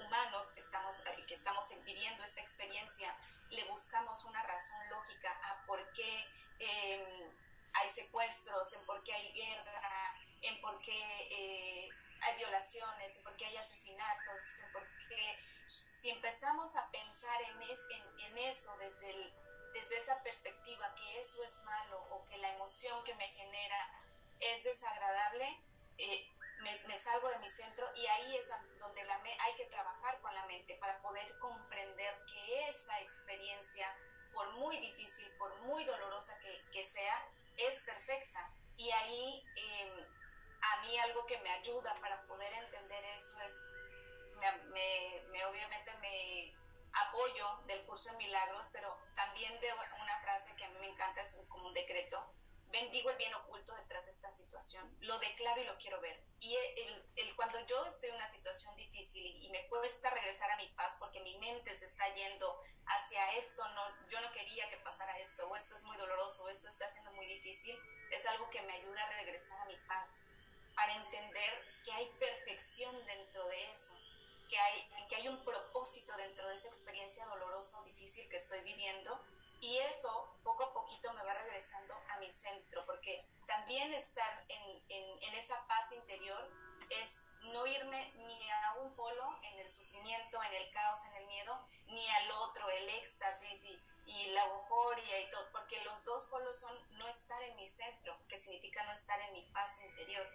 humanos 0.00 0.52
estamos, 0.56 1.02
que 1.26 1.34
estamos 1.34 1.68
viviendo 1.84 2.24
esta 2.24 2.40
experiencia 2.40 3.16
le 3.50 3.64
buscamos 3.64 4.24
una 4.24 4.42
razón 4.44 4.78
lógica 4.88 5.30
a 5.44 5.66
por 5.66 5.92
qué 5.92 6.26
eh, 6.60 7.32
hay 7.72 7.88
secuestros, 7.88 8.72
en 8.74 8.84
por 8.86 9.02
qué 9.02 9.12
hay 9.12 9.32
guerra, 9.32 10.14
en 10.42 10.60
por 10.60 10.80
qué 10.80 10.98
eh, 11.30 11.88
hay 12.22 12.36
violaciones, 12.36 13.16
en 13.16 13.22
por 13.24 13.36
qué 13.36 13.46
hay 13.46 13.56
asesinatos, 13.56 14.44
en 14.64 14.72
por 14.72 14.86
qué... 15.08 15.38
Si 15.66 16.10
empezamos 16.10 16.76
a 16.76 16.90
pensar 16.90 17.42
en, 17.42 17.62
es, 17.62 17.84
en, 17.90 18.20
en 18.20 18.38
eso 18.38 18.74
desde 18.78 19.10
el, 19.10 19.34
desde 19.74 19.98
esa 19.98 20.22
perspectiva 20.22 20.94
que 20.94 21.20
eso 21.20 21.42
es 21.44 21.56
malo 21.64 22.00
o 22.10 22.26
que 22.28 22.38
la 22.38 22.48
emoción 22.54 23.02
que 23.04 23.14
me 23.14 23.28
genera 23.28 24.04
es 24.40 24.64
desagradable, 24.64 25.60
eh, 25.98 26.32
me, 26.60 26.98
salgo 26.98 27.28
de 27.30 27.38
mi 27.38 27.48
centro 27.48 27.90
y 27.94 28.06
ahí 28.06 28.36
es 28.36 28.50
donde 28.78 29.04
la 29.04 29.14
hay 29.14 29.54
que 29.56 29.66
trabajar 29.66 30.20
con 30.20 30.34
la 30.34 30.44
mente 30.46 30.74
para 30.76 31.00
poder 31.00 31.38
comprender 31.38 32.14
que 32.26 32.68
esa 32.68 33.00
experiencia, 33.00 33.96
por 34.32 34.50
muy 34.54 34.76
difícil, 34.78 35.30
por 35.38 35.54
muy 35.62 35.84
dolorosa 35.84 36.38
que, 36.72 36.84
sea, 36.84 37.28
es 37.56 37.80
perfecta. 37.80 38.52
Y 38.76 38.90
ahí 38.90 39.44
em, 39.56 40.06
a 40.62 40.80
mí 40.80 40.98
algo 40.98 41.24
que 41.26 41.38
me 41.38 41.50
ayuda 41.50 41.98
para 42.00 42.22
poder 42.26 42.52
entender 42.54 43.04
eso 43.16 43.40
es, 43.42 43.58
me, 44.70 45.44
obviamente 45.44 45.94
me 46.00 46.54
apoyo 46.92 47.60
del 47.66 47.84
curso 47.86 48.10
de 48.10 48.16
milagros, 48.16 48.68
pero 48.72 48.96
también 49.14 49.58
de 49.60 49.72
una 49.72 50.20
frase 50.20 50.54
que 50.56 50.64
a 50.64 50.70
mí 50.70 50.78
me 50.80 50.88
encanta, 50.88 51.22
es 51.22 51.36
como 51.48 51.68
un 51.68 51.74
decreto, 51.74 52.34
bendigo 52.70 53.10
el 53.10 53.16
bien 53.16 53.34
oculto 53.34 53.74
detrás 53.74 54.04
de 54.06 54.12
esta 54.12 54.30
situación, 54.30 54.96
lo 55.00 55.18
declaro 55.18 55.60
y 55.60 55.64
lo 55.64 55.76
quiero 55.78 56.00
ver. 56.00 56.22
Y 56.40 56.56
cuando 57.36 57.66
yo 57.66 57.84
estoy 57.86 58.10
en 58.10 58.16
una 58.16 58.28
situación 58.28 58.76
difícil 58.76 59.24
y, 59.24 59.48
me 59.50 59.66
cuesta 59.68 60.10
regresar 60.10 60.50
a 60.50 60.56
mi 60.56 60.68
paz 60.68 60.96
porque 60.98 61.20
mi 61.20 61.36
mente 61.38 61.74
se 61.74 61.86
está 61.86 62.06
yendo 62.14 62.62
hacia 62.86 63.32
esto, 63.38 63.66
no, 63.68 64.08
yo 64.08 64.20
no 64.20 64.32
quería 64.32 64.68
que 64.68 64.76
pasara 64.78 65.18
esto, 65.18 65.48
o 65.48 65.56
esto 65.56 65.74
es 65.74 65.82
muy 65.84 65.96
doloroso, 65.96 66.44
o 66.44 66.48
esto 66.48 66.68
está 66.68 66.88
siendo 66.90 67.12
muy 67.12 67.26
difícil, 67.26 67.78
es 68.10 68.26
algo 68.26 68.48
que 68.50 68.60
me 68.62 68.72
ayuda 68.74 69.02
a 69.02 69.10
regresar 69.16 69.58
a 69.60 69.64
mi 69.64 69.76
paz, 69.88 70.10
para 70.74 70.94
entender 70.94 71.64
que 71.84 71.92
hay 71.92 72.06
perfección 72.18 73.06
dentro 73.06 73.46
de 73.48 73.62
eso, 73.72 73.96
que 74.48 74.58
hay, 74.58 75.06
que 75.08 75.16
hay 75.16 75.28
un 75.28 75.44
propósito 75.44 76.14
dentro 76.16 76.48
de 76.48 76.56
esa 76.56 76.68
experiencia 76.68 77.24
dolorosa 77.26 77.80
o 77.80 77.84
difícil 77.84 78.28
que 78.28 78.36
estoy 78.36 78.60
viviendo 78.60 79.18
y 79.60 79.76
eso 79.78 80.38
poco 80.42 80.64
a 80.64 80.72
poquito 80.72 81.12
me 81.12 81.22
va 81.22 81.34
regresando 81.34 81.94
a 82.08 82.18
mi 82.18 82.32
centro, 82.32 82.84
porque 82.86 83.26
también 83.46 83.92
estar 83.92 84.44
en, 84.48 84.82
en, 84.88 85.34
esa 85.34 85.66
paz 85.66 85.92
interior 85.92 86.50
es 86.88 87.22
no 87.42 87.66
irme 87.66 88.12
ni 88.16 88.50
a 88.50 88.74
un 88.80 88.94
polo 88.94 89.38
en 89.42 89.58
el 89.58 89.70
sufrimiento, 89.70 90.42
en 90.42 90.54
el 90.54 90.70
caos, 90.72 91.04
en 91.06 91.16
el 91.16 91.26
miedo, 91.26 91.66
ni 91.86 92.08
al 92.08 92.30
otro, 92.32 92.68
el 92.70 92.88
éxtasis 92.88 93.64
y, 93.64 93.82
y, 94.06 94.26
la 94.32 94.44
euforia 94.44 95.20
y 95.20 95.30
todo, 95.30 95.50
porque 95.52 95.82
los 95.84 96.04
dos 96.04 96.24
polos 96.24 96.58
son 96.58 96.98
no 96.98 97.06
estar 97.08 97.42
en 97.42 97.56
mi 97.56 97.68
centro, 97.68 98.18
que 98.28 98.40
significa 98.40 98.84
no 98.84 98.92
estar 98.92 99.20
en 99.20 99.32
mi 99.32 99.42
paz 99.52 99.80
interior. 99.82 100.26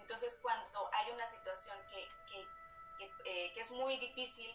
Entonces 0.00 0.38
cuando 0.42 0.90
hay 0.92 1.10
una 1.12 1.26
situación 1.28 1.78
que, 1.90 2.08
que, 2.26 2.46
que, 2.98 3.46
eh, 3.46 3.52
que 3.52 3.60
es 3.60 3.70
muy 3.72 3.96
difícil, 3.98 4.54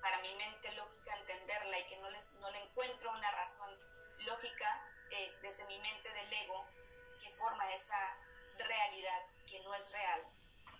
para 0.00 0.18
mi 0.18 0.34
mente 0.34 0.72
lógica 0.72 1.16
entenderla 1.16 1.78
y 1.78 1.86
que 1.88 1.96
no, 1.98 2.10
les, 2.10 2.32
no 2.34 2.50
le 2.50 2.58
encuentro 2.58 3.10
una 3.10 3.30
razón 3.32 3.70
lógica 4.18 4.86
eh, 5.10 5.38
desde 5.42 5.64
mi 5.66 5.78
mente 5.80 6.12
del 6.12 6.32
ego 6.32 6.66
que 7.20 7.30
forma 7.32 7.68
esa 7.72 8.16
realidad 8.58 9.22
que 9.46 9.60
no 9.62 9.74
es 9.74 9.92
real, 9.92 10.26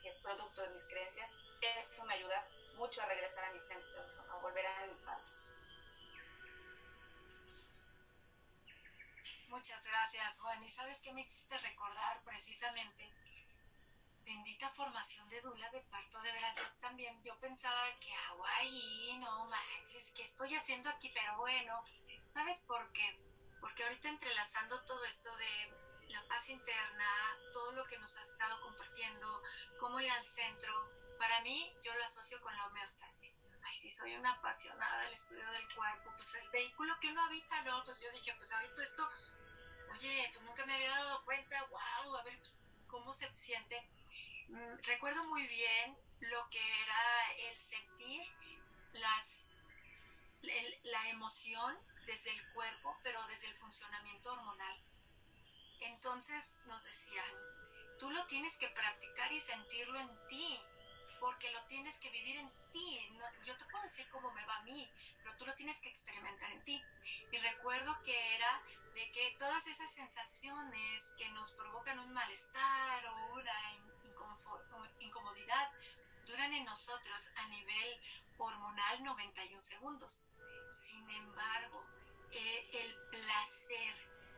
que 0.02 0.08
es 0.08 0.18
producto 0.18 0.62
de 0.62 0.70
mis 0.70 0.84
creencias, 0.86 1.30
eso 1.60 2.04
me 2.06 2.14
ayuda 2.14 2.48
mucho 2.76 3.02
a 3.02 3.06
regresar 3.06 3.44
a 3.44 3.52
mi 3.52 3.60
centro, 3.60 4.00
a 4.30 4.36
volver 4.38 4.66
a 4.66 4.86
mi 4.86 4.94
paz. 5.04 5.42
Muchas 9.48 9.84
gracias, 9.84 10.40
Juan. 10.40 10.62
¿Y 10.62 10.68
sabes 10.68 11.00
qué 11.02 11.12
me 11.12 11.20
hiciste 11.20 11.58
recordar 11.58 12.22
precisamente? 12.24 13.12
Bendita 14.24 14.68
formación 14.70 15.28
de 15.28 15.40
dula 15.40 15.68
de 15.70 15.80
parto, 15.82 16.20
de 16.20 16.32
veras, 16.32 16.54
también 16.80 17.20
yo 17.22 17.36
pensaba 17.38 17.80
que 18.00 18.12
hago 18.14 18.44
ahí, 18.46 19.18
no 19.20 19.44
manches, 19.44 20.12
¿qué 20.14 20.22
estoy 20.22 20.54
haciendo 20.54 20.88
aquí? 20.90 21.10
Pero 21.12 21.36
bueno, 21.38 21.82
¿sabes 22.26 22.60
por 22.60 22.92
qué? 22.92 23.18
Porque 23.60 23.82
ahorita 23.82 24.08
entrelazando 24.08 24.82
todo 24.84 25.04
esto 25.04 25.34
de 25.36 25.74
la 26.08 26.26
paz 26.26 26.48
interna, 26.48 27.06
todo 27.52 27.72
lo 27.72 27.84
que 27.84 27.98
nos 27.98 28.16
has 28.16 28.28
estado 28.28 28.60
compartiendo, 28.60 29.42
cómo 29.78 30.00
ir 30.00 30.10
al 30.10 30.22
centro, 30.22 30.90
para 31.18 31.40
mí 31.42 31.76
yo 31.82 31.94
lo 31.94 32.04
asocio 32.04 32.40
con 32.40 32.54
la 32.56 32.66
homeostasis. 32.66 33.38
Ay, 33.62 33.74
sí, 33.74 33.90
soy 33.90 34.16
una 34.16 34.32
apasionada 34.32 35.02
del 35.02 35.12
estudio 35.12 35.48
del 35.52 35.74
cuerpo, 35.74 36.10
pues 36.16 36.34
el 36.34 36.50
vehículo 36.50 36.98
que 37.00 37.08
uno 37.08 37.22
habita, 37.26 37.62
¿no? 37.62 37.84
Pues 37.84 38.00
yo 38.00 38.10
dije, 38.12 38.34
pues 38.36 38.52
ahorita 38.52 38.82
esto, 38.82 39.08
oye, 39.92 40.28
pues 40.32 40.44
nunca 40.44 40.64
me 40.66 40.74
había 40.74 40.90
dado 40.90 41.24
cuenta, 41.24 41.62
wow, 41.66 42.16
a 42.16 42.22
ver, 42.24 42.36
pues, 42.38 42.58
cómo 42.90 43.12
se 43.12 43.34
siente. 43.34 43.88
Mm, 44.48 44.76
recuerdo 44.82 45.24
muy 45.28 45.46
bien 45.46 45.96
lo 46.20 46.48
que 46.50 46.80
era 46.82 47.32
el 47.48 47.56
sentir 47.56 48.22
las, 48.92 49.52
la 50.84 51.08
emoción 51.08 51.78
desde 52.06 52.30
el 52.30 52.52
cuerpo, 52.52 52.98
pero 53.02 53.24
desde 53.28 53.46
el 53.48 53.54
funcionamiento 53.54 54.32
hormonal. 54.32 54.84
Entonces 55.80 56.62
nos 56.66 56.84
decían, 56.84 57.32
tú 57.98 58.10
lo 58.10 58.26
tienes 58.26 58.58
que 58.58 58.68
practicar 58.68 59.32
y 59.32 59.40
sentirlo 59.40 59.98
en 59.98 60.26
ti, 60.26 60.58
porque 61.20 61.50
lo 61.52 61.64
tienes 61.66 61.98
que 61.98 62.10
vivir 62.10 62.36
en 62.36 62.50
ti. 62.72 63.10
yo 63.44 63.56
te 63.56 63.64
puedo 63.66 63.82
decir 63.82 64.08
cómo 64.08 64.30
me 64.32 64.44
va 64.46 64.56
a 64.56 64.62
mí, 64.62 64.92
pero 65.18 65.36
tú 65.36 65.46
lo 65.46 65.54
tienes 65.54 65.80
que 65.80 65.88
experimentar 65.88 66.50
en 66.50 66.64
ti. 66.64 66.82
Y 67.30 67.38
recuerdo 67.38 68.02
que 68.02 68.34
era 68.34 68.62
de 68.94 69.10
que 69.10 69.36
todas 69.38 69.66
esas 69.66 69.90
sensaciones 69.90 71.14
que 71.16 71.28
nos 71.30 71.52
provocan 71.52 71.98
un 72.00 72.12
malestar 72.12 73.06
o 73.06 73.34
una 73.34 73.72
incomodidad 74.98 75.70
duran 76.26 76.52
en 76.52 76.64
nosotros 76.64 77.30
a 77.36 77.48
nivel 77.48 78.00
hormonal 78.38 79.04
91 79.04 79.60
segundos. 79.60 80.26
Sin 80.72 81.10
embargo, 81.10 81.86
eh, 82.32 82.70
el 82.72 82.94
placer 83.10 83.94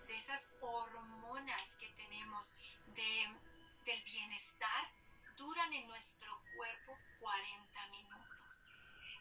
de 0.06 0.16
esas 0.16 0.51
hormonas 0.60 1.77
que 1.77 1.89
tenemos 1.90 2.55
de, 2.86 3.40
del 3.85 4.02
bienestar 4.05 4.93
duran 5.36 5.72
en 5.72 5.86
nuestro 5.86 6.43
cuerpo 6.56 6.98
40 7.20 7.86
minutos. 7.89 8.68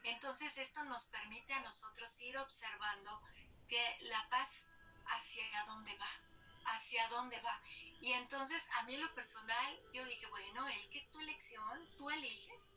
Entonces 0.03 0.57
esto 0.57 0.84
nos 0.85 1.06
permite 1.07 1.53
a 1.53 1.61
nosotros 1.61 2.22
ir 2.22 2.38
observando 2.38 3.22
que 3.68 3.97
la 4.01 4.30
paz 4.30 4.68
hacia 5.11 5.65
dónde 5.65 5.95
va, 5.97 6.73
hacia 6.73 7.07
dónde 7.09 7.39
va. 7.41 7.61
Y 8.01 8.13
entonces 8.13 8.67
a 8.77 8.83
mí 8.83 8.95
en 8.95 9.01
lo 9.01 9.13
personal 9.13 9.83
yo 9.93 10.03
dije, 10.05 10.25
bueno, 10.27 10.67
el 10.67 10.89
que 10.89 10.97
es 10.97 11.11
tu 11.11 11.19
elección, 11.19 11.95
tú 11.97 12.09
eliges, 12.09 12.75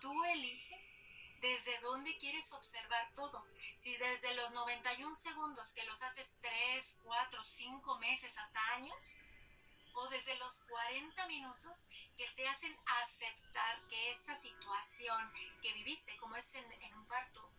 tú 0.00 0.24
eliges 0.24 1.00
desde 1.40 1.80
dónde 1.80 2.16
quieres 2.18 2.52
observar 2.52 3.12
todo. 3.14 3.44
Si 3.76 3.96
desde 3.96 4.34
los 4.34 4.52
91 4.52 5.14
segundos 5.16 5.72
que 5.72 5.84
los 5.84 6.02
haces 6.02 6.34
3, 6.40 7.00
4, 7.02 7.42
5 7.42 7.98
meses 7.98 8.38
hasta 8.38 8.74
años, 8.74 9.16
o 9.94 10.08
desde 10.08 10.34
los 10.36 10.58
40 10.70 11.26
minutos 11.26 11.86
que 12.16 12.26
te 12.30 12.48
hacen 12.48 12.74
aceptar 13.02 13.86
que 13.88 14.10
esa 14.10 14.34
situación 14.36 15.32
que 15.60 15.72
viviste, 15.74 16.16
como 16.16 16.36
es 16.36 16.54
en, 16.54 16.72
en 16.72 16.94
un 16.94 17.06
parto, 17.06 17.52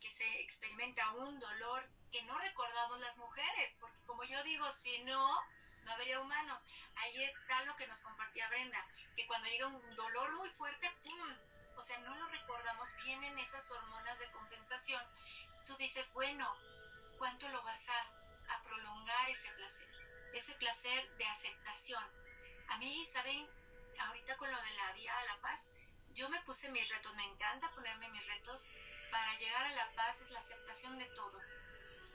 que 0.00 0.10
se 0.10 0.40
experimenta 0.40 1.12
un 1.14 1.38
dolor 1.38 1.90
que 2.10 2.22
no 2.22 2.38
recordamos 2.38 3.00
las 3.00 3.18
mujeres, 3.18 3.76
porque 3.80 4.02
como 4.04 4.24
yo 4.24 4.42
digo, 4.42 4.70
si 4.72 4.98
no, 5.04 5.40
no 5.84 5.92
habría 5.92 6.20
humanos. 6.20 6.64
Ahí 6.96 7.22
está 7.24 7.64
lo 7.64 7.76
que 7.76 7.86
nos 7.86 8.00
compartía 8.00 8.48
Brenda, 8.48 8.84
que 9.14 9.26
cuando 9.26 9.48
llega 9.48 9.66
un 9.66 9.94
dolor 9.94 10.32
muy 10.36 10.48
fuerte, 10.48 10.90
¡pum! 11.02 11.36
O 11.76 11.82
sea, 11.82 11.98
no 12.00 12.14
lo 12.16 12.28
recordamos, 12.28 12.94
vienen 13.04 13.38
esas 13.38 13.70
hormonas 13.70 14.18
de 14.18 14.30
compensación. 14.30 15.02
Tú 15.64 15.76
dices, 15.76 16.12
bueno, 16.12 16.46
¿cuánto 17.16 17.48
lo 17.48 17.62
vas 17.62 17.88
a, 17.88 18.54
a 18.54 18.62
prolongar 18.62 19.30
ese 19.30 19.50
placer? 19.52 19.88
Ese 20.34 20.54
placer 20.54 21.16
de 21.16 21.26
aceptación. 21.26 22.04
A 22.68 22.78
mí, 22.78 23.04
¿saben? 23.06 23.48
Ahorita 24.00 24.36
con 24.36 24.50
lo 24.50 24.62
de 24.62 24.74
la 24.74 24.92
vía 24.92 25.16
a 25.18 25.24
la 25.24 25.40
paz, 25.40 25.68
yo 26.10 26.28
me 26.28 26.40
puse 26.40 26.70
mis 26.70 26.88
retos, 26.88 27.14
me 27.16 27.24
encanta 27.24 27.72
ponerme 27.74 28.08
mis 28.08 28.26
retos. 28.26 28.66
Para 29.10 29.38
llegar 29.38 29.66
a 29.66 29.74
la 29.74 29.94
paz 29.94 30.20
es 30.20 30.30
la 30.30 30.38
aceptación 30.38 30.98
de 30.98 31.06
todo, 31.06 31.40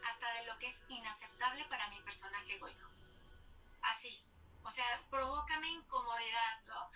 hasta 0.10 0.34
de 0.34 0.45
lo 0.45 0.57
que 0.60 0.68
es 0.68 0.84
inaceptable 0.90 1.65
para 1.65 1.88
mi 1.90 2.02
personaje 2.02 2.56
egoico 2.56 2.95
así. 3.86 4.19
O 4.64 4.69
sea, 4.69 4.86
provócame 5.10 5.68
incomodidad, 5.68 6.61
¿no? 6.65 6.91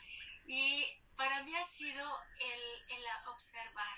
Y 0.47 0.85
para 1.15 1.43
mí 1.43 1.55
ha 1.55 1.65
sido 1.65 2.23
el, 2.39 2.97
el 2.97 3.03
observar, 3.27 3.97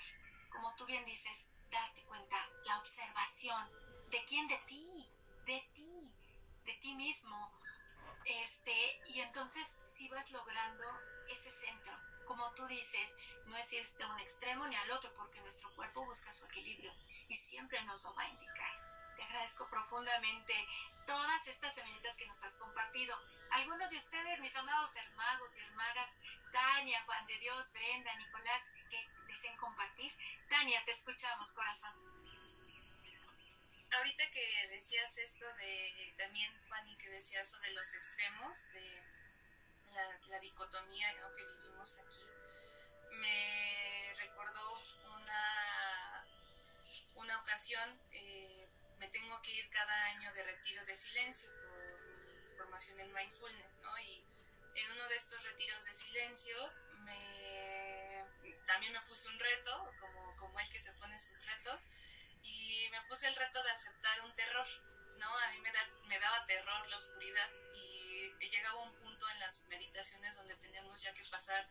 como 0.50 0.74
tú 0.76 0.84
bien 0.86 1.04
dices, 1.04 1.48
darte 1.70 2.04
cuenta, 2.04 2.36
la 2.64 2.78
observación. 2.78 3.70
¿De 4.10 4.22
quién? 4.24 4.46
De 4.48 4.58
ti, 4.58 5.10
de 5.46 5.70
ti, 5.74 6.16
de 6.64 6.74
ti 6.74 6.94
mismo. 6.94 7.50
Este, 8.24 9.02
y 9.08 9.20
entonces 9.20 9.80
si 9.86 10.08
vas 10.08 10.30
logrando 10.32 10.84
ese 11.28 11.50
centro. 11.50 11.92
Como 12.26 12.52
tú 12.52 12.66
dices, 12.66 13.16
no 13.46 13.56
es 13.56 13.72
ir 13.72 13.84
de 13.98 14.06
un 14.06 14.20
extremo 14.20 14.66
ni 14.66 14.76
al 14.76 14.90
otro, 14.92 15.12
porque 15.14 15.40
nuestro 15.40 15.74
cuerpo 15.74 16.04
busca 16.04 16.30
su 16.30 16.44
equilibrio 16.44 16.92
y 17.28 17.34
siempre 17.34 17.82
nos 17.84 18.04
lo 18.04 18.14
va 18.14 18.22
a 18.22 18.28
indicar. 18.28 19.01
Te 19.16 19.22
agradezco 19.22 19.68
profundamente 19.68 20.54
todas 21.06 21.46
estas 21.46 21.74
semillitas 21.74 22.16
que 22.16 22.26
nos 22.26 22.42
has 22.44 22.56
compartido. 22.56 23.14
Algunos 23.50 23.90
de 23.90 23.96
ustedes, 23.96 24.40
mis 24.40 24.56
amados 24.56 24.96
hermanos 24.96 25.56
y 25.56 25.60
hermanas, 25.60 26.18
Tania, 26.50 27.02
Juan 27.02 27.26
de 27.26 27.38
Dios, 27.38 27.72
Brenda, 27.72 28.14
Nicolás, 28.16 28.72
que 28.88 29.10
deseen 29.26 29.56
compartir. 29.56 30.12
Tania, 30.48 30.84
te 30.84 30.92
escuchamos, 30.92 31.52
corazón. 31.52 31.92
ahorita 33.92 34.30
que 34.30 34.68
decías 34.68 35.18
esto 35.18 35.44
de 35.54 36.14
también, 36.16 36.50
Fanny, 36.68 36.96
que 36.96 37.10
decías 37.10 37.50
sobre 37.50 37.70
los 37.72 37.92
extremos 37.94 38.64
de 38.72 39.02
la, 40.28 40.38
dicotomía 40.40 41.12
que 41.36 41.44
vivimos 41.44 41.98
aquí, 41.98 42.24
me 43.10 44.14
recordó 44.18 44.78
una, 45.14 46.26
una 47.14 47.40
ocasión, 47.40 48.00
eh, 48.12 48.68
me 49.02 49.08
tengo 49.08 49.42
que 49.42 49.50
ir 49.50 49.68
cada 49.70 50.04
año 50.14 50.32
de 50.32 50.44
retiro 50.44 50.84
de 50.84 50.94
silencio 50.94 51.50
por 51.50 52.46
mi 52.46 52.56
formación 52.56 53.00
en 53.00 53.12
mindfulness, 53.12 53.80
¿no? 53.80 53.98
Y 53.98 54.24
en 54.76 54.92
uno 54.92 55.08
de 55.08 55.16
estos 55.16 55.42
retiros 55.42 55.84
de 55.84 55.92
silencio 55.92 56.56
me, 57.00 58.24
también 58.64 58.92
me 58.92 59.00
puse 59.00 59.28
un 59.28 59.40
reto, 59.40 59.92
como, 59.98 60.36
como 60.36 60.60
el 60.60 60.68
que 60.68 60.78
se 60.78 60.92
pone 60.92 61.18
sus 61.18 61.44
retos, 61.46 61.88
y 62.42 62.88
me 62.92 63.02
puse 63.08 63.26
el 63.26 63.34
reto 63.34 63.60
de 63.64 63.70
aceptar 63.72 64.20
un 64.20 64.36
terror, 64.36 64.68
¿no? 65.18 65.36
A 65.36 65.50
mí 65.50 65.58
me, 65.58 65.72
da, 65.72 65.84
me 66.04 66.20
daba 66.20 66.46
terror 66.46 66.86
la 66.86 66.96
oscuridad 66.96 67.50
y 67.74 68.48
llegaba 68.50 68.82
un 68.82 68.94
punto 69.00 69.28
en 69.30 69.40
las 69.40 69.64
meditaciones 69.64 70.36
donde 70.36 70.54
teníamos 70.56 71.02
ya 71.02 71.12
que 71.12 71.24
pasar 71.24 71.66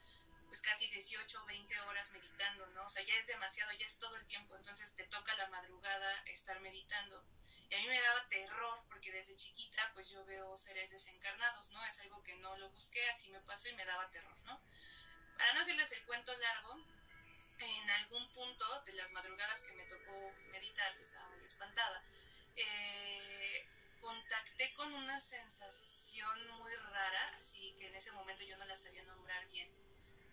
pues 0.52 0.60
casi 0.60 0.86
18 0.90 1.42
o 1.42 1.46
20 1.46 1.80
horas 1.80 2.12
meditando, 2.12 2.68
¿no? 2.72 2.86
O 2.86 2.90
sea, 2.90 3.02
ya 3.06 3.16
es 3.16 3.26
demasiado, 3.26 3.72
ya 3.72 3.86
es 3.86 3.98
todo 4.00 4.18
el 4.18 4.26
tiempo, 4.26 4.54
entonces 4.58 4.94
te 4.98 5.06
toca 5.06 5.34
la 5.38 5.48
madrugada 5.48 6.24
estar 6.26 6.60
meditando. 6.60 7.24
Y 7.70 7.74
a 7.74 7.78
mí 7.78 7.88
me 7.88 8.02
daba 8.02 8.28
terror 8.28 8.84
porque 8.90 9.14
desde 9.14 9.34
chiquita 9.38 9.90
pues 9.94 10.10
yo 10.10 10.26
veo 10.26 10.58
seres 10.58 10.92
desencarnados, 10.92 11.72
¿no? 11.72 11.82
Es 11.86 12.00
algo 12.00 12.22
que 12.22 12.36
no 12.36 12.58
lo 12.58 12.70
busqué, 12.72 13.00
así 13.10 13.30
me 13.30 13.40
pasó 13.40 13.70
y 13.70 13.76
me 13.76 13.86
daba 13.86 14.12
terror, 14.12 14.38
¿no? 14.42 14.62
Para 15.38 15.54
no 15.54 15.62
hacerles 15.62 15.90
el 15.94 16.04
cuento 16.04 16.36
largo, 16.36 16.86
en 17.60 17.90
algún 17.90 18.30
punto 18.34 18.82
de 18.82 18.92
las 18.92 19.10
madrugadas 19.14 19.62
que 19.62 19.72
me 19.72 19.86
tocó 19.86 20.34
meditar, 20.52 20.94
yo 20.98 21.02
estaba 21.02 21.30
muy 21.30 21.46
espantada, 21.46 22.04
eh, 22.58 23.70
contacté 24.02 24.74
con 24.74 24.94
una 24.96 25.18
sensación 25.22 26.58
muy 26.58 26.76
rara, 26.76 27.38
así 27.40 27.74
que 27.80 27.88
en 27.88 27.96
ese 27.96 28.12
momento 28.12 28.44
yo 28.44 28.58
no 28.58 28.66
la 28.66 28.76
sabía 28.76 29.04
nombrar 29.04 29.48
bien, 29.48 29.72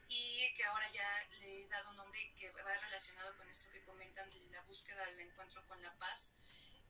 y 0.09 0.55
que 0.55 0.65
ahora 0.65 0.89
ya 0.91 1.29
le 1.41 1.63
he 1.63 1.69
dado 1.69 1.91
un 1.91 1.97
nombre 1.97 2.33
que 2.35 2.51
va 2.51 2.75
relacionado 2.79 3.35
con 3.37 3.49
esto 3.49 3.71
que 3.71 3.85
comentan 3.85 4.31
de 4.31 4.41
la 4.51 4.63
búsqueda 4.63 5.05
del 5.07 5.21
encuentro 5.21 5.67
con 5.69 5.81
la 5.83 5.95
paz, 5.99 6.35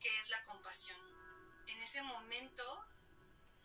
que 0.00 0.08
es 0.18 0.30
la 0.30 0.42
compasión. 0.44 0.98
En 1.66 1.82
ese 1.82 2.00
momento 2.02 2.86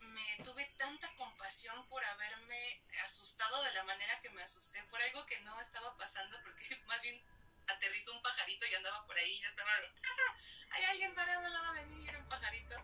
me 0.00 0.44
tuve 0.44 0.64
tanta 0.76 1.08
compasión 1.14 1.88
por 1.88 2.04
haberme 2.04 2.82
asustado 3.04 3.62
de 3.62 3.72
la 3.72 3.84
manera 3.84 4.20
que 4.20 4.30
me 4.30 4.42
asusté, 4.42 4.82
por 4.84 5.00
algo 5.00 5.24
que 5.26 5.40
no 5.40 5.60
estaba 5.60 5.96
pasando, 5.96 6.36
porque 6.42 6.64
más 6.86 7.00
bien 7.02 7.22
aterrizó 7.68 8.12
un 8.12 8.22
pajarito 8.22 8.66
y 8.66 8.74
andaba 8.74 9.06
por 9.06 9.16
ahí 9.16 9.40
ya 9.40 9.48
estaba 9.48 9.70
¡Ah! 9.70 10.36
hay 10.70 10.84
alguien 10.84 11.14
parado 11.14 11.46
al 11.46 11.52
lado 11.52 11.72
de 11.74 11.86
mí, 11.86 12.08
era 12.08 12.18
un 12.18 12.26
pajarito. 12.26 12.76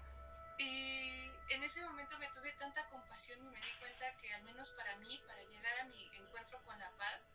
Y 0.59 1.20
en 1.51 1.63
ese 1.65 1.85
momento 1.85 2.17
me 2.19 2.29
tuve 2.29 2.53
tanta 2.53 2.87
compasión 2.87 3.43
y 3.43 3.49
me 3.49 3.61
di 3.61 3.73
cuenta 3.81 4.17
que 4.19 4.33
al 4.35 4.43
menos 4.43 4.71
para 4.71 4.97
mí, 4.97 5.21
para 5.27 5.43
llegar 5.43 5.81
a 5.81 5.85
mi 5.85 6.11
encuentro 6.15 6.63
con 6.65 6.79
la 6.79 6.91
paz, 6.93 7.33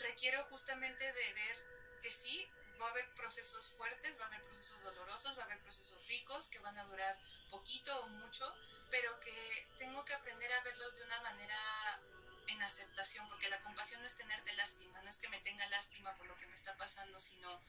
requiero 0.00 0.42
justamente 0.44 1.04
de 1.04 1.32
ver 1.32 1.98
que 2.02 2.10
sí, 2.10 2.50
va 2.80 2.86
a 2.86 2.90
haber 2.90 3.08
procesos 3.14 3.70
fuertes, 3.70 4.18
va 4.18 4.24
a 4.24 4.28
haber 4.28 4.42
procesos 4.44 4.82
dolorosos, 4.82 5.36
va 5.38 5.42
a 5.42 5.44
haber 5.46 5.60
procesos 5.62 6.06
ricos 6.08 6.48
que 6.48 6.58
van 6.60 6.78
a 6.78 6.84
durar 6.84 7.18
poquito 7.50 7.96
o 8.00 8.08
mucho, 8.08 8.54
pero 8.90 9.18
que 9.20 9.68
tengo 9.78 10.04
que 10.04 10.14
aprender 10.14 10.52
a 10.52 10.60
verlos 10.62 10.96
de 10.96 11.04
una 11.04 11.20
manera 11.20 12.00
en 12.48 12.62
aceptación, 12.62 13.28
porque 13.28 13.48
la 13.50 13.62
compasión 13.62 14.00
no 14.00 14.06
es 14.06 14.16
tenerte 14.16 14.52
lástima, 14.54 15.00
no 15.02 15.08
es 15.08 15.18
que 15.18 15.28
me 15.28 15.40
tenga 15.40 15.68
lástima 15.68 16.14
por 16.16 16.26
lo 16.26 16.36
que 16.38 16.46
me 16.46 16.54
está 16.54 16.76
pasando, 16.76 17.20
sino 17.20 17.60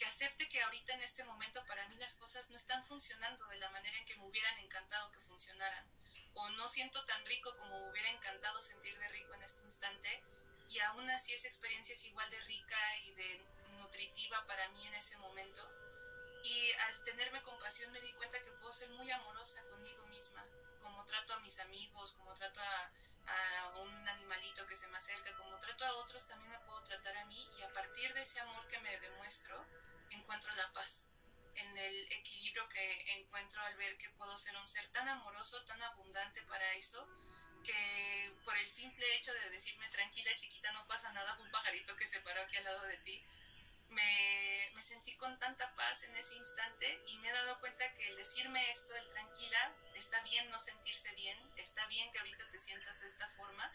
que 0.00 0.06
acepte 0.06 0.48
que 0.48 0.62
ahorita 0.62 0.94
en 0.94 1.02
este 1.02 1.24
momento 1.24 1.62
para 1.66 1.86
mí 1.88 1.96
las 1.96 2.16
cosas 2.16 2.48
no 2.48 2.56
están 2.56 2.82
funcionando 2.82 3.46
de 3.48 3.58
la 3.58 3.68
manera 3.68 3.98
en 3.98 4.06
que 4.06 4.16
me 4.16 4.24
hubieran 4.24 4.56
encantado 4.60 5.12
que 5.12 5.20
funcionaran, 5.20 5.84
o 6.32 6.48
no 6.50 6.66
siento 6.68 7.04
tan 7.04 7.22
rico 7.26 7.54
como 7.58 7.78
me 7.78 7.90
hubiera 7.90 8.08
encantado 8.08 8.62
sentir 8.62 8.98
de 8.98 9.08
rico 9.08 9.34
en 9.34 9.42
este 9.42 9.60
instante, 9.60 10.24
y 10.70 10.78
aún 10.80 11.10
así 11.10 11.34
esa 11.34 11.48
experiencia 11.48 11.92
es 11.92 12.02
igual 12.04 12.30
de 12.30 12.40
rica 12.40 12.96
y 13.04 13.12
de 13.12 13.44
nutritiva 13.72 14.42
para 14.46 14.66
mí 14.70 14.86
en 14.86 14.94
ese 14.94 15.18
momento. 15.18 15.68
Y 16.44 16.72
al 16.86 17.04
tenerme 17.04 17.42
compasión 17.42 17.92
me 17.92 18.00
di 18.00 18.10
cuenta 18.14 18.40
que 18.40 18.52
puedo 18.52 18.72
ser 18.72 18.88
muy 18.90 19.10
amorosa 19.10 19.62
conmigo 19.68 20.06
misma, 20.06 20.42
como 20.80 21.04
trato 21.04 21.34
a 21.34 21.40
mis 21.40 21.58
amigos, 21.58 22.12
como 22.12 22.32
trato 22.32 22.58
a, 22.62 22.90
un 23.76 24.08
animalito 24.08 24.66
que 24.66 24.76
se 24.76 24.88
me 24.88 24.98
acerca, 24.98 25.36
como 25.36 25.56
trato 25.58 25.84
a 25.84 25.92
otros, 25.96 26.26
también 26.26 26.50
me 26.50 26.58
puedo 26.60 26.82
tratar 26.82 27.16
a 27.18 27.24
mí 27.26 27.48
y 27.58 27.62
a 27.62 27.72
partir 27.72 28.12
de 28.14 28.22
ese 28.22 28.40
amor 28.40 28.66
que 28.66 28.78
me 28.80 28.98
demuestro, 28.98 29.64
encuentro 30.10 30.52
la 30.56 30.72
paz, 30.72 31.08
en 31.54 31.78
el 31.78 32.12
equilibrio 32.12 32.68
que 32.68 33.20
encuentro 33.20 33.62
al 33.62 33.76
ver 33.76 33.96
que 33.96 34.10
puedo 34.10 34.36
ser 34.36 34.56
un 34.56 34.66
ser 34.66 34.86
tan 34.88 35.08
amoroso, 35.08 35.62
tan 35.64 35.82
abundante 35.82 36.42
para 36.42 36.74
eso, 36.74 37.06
que 37.64 38.32
por 38.44 38.56
el 38.56 38.66
simple 38.66 39.04
hecho 39.16 39.32
de 39.32 39.50
decirme 39.50 39.88
tranquila 39.88 40.34
chiquita, 40.34 40.72
no 40.72 40.86
pasa 40.86 41.12
nada, 41.12 41.38
un 41.40 41.50
pajarito 41.50 41.96
que 41.96 42.06
se 42.06 42.20
paró 42.20 42.42
aquí 42.42 42.56
al 42.56 42.64
lado 42.64 42.82
de 42.86 42.96
ti, 42.98 43.24
me, 43.88 44.70
me, 44.74 44.82
sentí 44.82 45.16
con 45.16 45.36
tanta 45.40 45.74
paz 45.74 46.04
en 46.04 46.14
ese 46.14 46.36
instante 46.36 47.02
y 47.08 47.18
me 47.18 47.28
he 47.28 47.32
dado 47.32 47.58
cuenta 47.58 47.92
que 47.94 48.08
el 48.08 48.16
decirme 48.16 48.70
esto, 48.70 48.94
el 48.94 49.10
tranquila, 49.10 49.74
está 49.94 50.20
bien 50.22 50.48
no 50.50 50.58
sentirse 50.58 51.12
bien, 51.14 51.36
está 51.56 51.84
bien 51.88 52.10
que 52.12 52.20
ahorita 52.20 52.48
te 52.50 52.58
sientas 52.60 53.00
de 53.00 53.08
esta 53.08 53.28
forma, 53.30 53.70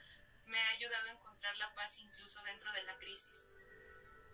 me 0.45 0.57
ha 0.57 0.69
ayudado 0.69 1.09
a 1.09 1.11
encontrar 1.11 1.57
la 1.57 1.73
paz 1.73 1.99
incluso 1.99 2.41
dentro 2.43 2.71
de 2.73 2.83
la 2.83 2.97
crisis. 2.97 3.49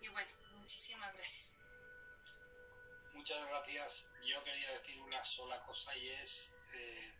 Y 0.00 0.08
bueno, 0.08 0.30
muchísimas 0.52 1.14
gracias. 1.16 1.61
Muchas 3.14 3.46
gracias. 3.48 4.08
Yo 4.22 4.42
quería 4.44 4.72
decir 4.78 5.00
una 5.00 5.22
sola 5.24 5.62
cosa 5.64 5.96
y 5.96 6.08
es, 6.08 6.52
eh, 6.72 7.14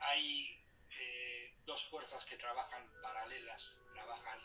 hay 0.00 0.60
eh, 0.98 1.54
dos 1.64 1.84
fuerzas 1.88 2.24
que 2.24 2.36
trabajan 2.36 2.90
paralelas, 3.02 3.80
trabajan 3.92 4.40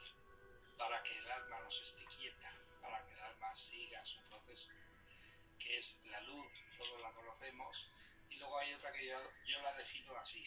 para 0.77 1.03
que 1.03 1.17
el 1.17 1.31
alma 1.31 1.59
no 1.59 1.67
esté 1.67 2.05
quieta 2.05 2.53
para 2.83 3.05
que 3.05 3.13
el 3.13 3.21
alma 3.21 3.55
siga 3.55 4.05
su 4.05 4.21
proceso, 4.23 4.69
que 5.57 5.77
es 5.77 5.99
la 6.05 6.19
luz, 6.21 6.51
todos 6.77 7.01
la 7.01 7.11
conocemos, 7.13 7.89
y 8.29 8.35
luego 8.35 8.57
hay 8.59 8.73
otra 8.73 8.91
que 8.91 9.07
yo, 9.07 9.61
la 9.61 9.73
defino 9.73 10.15
así. 10.17 10.43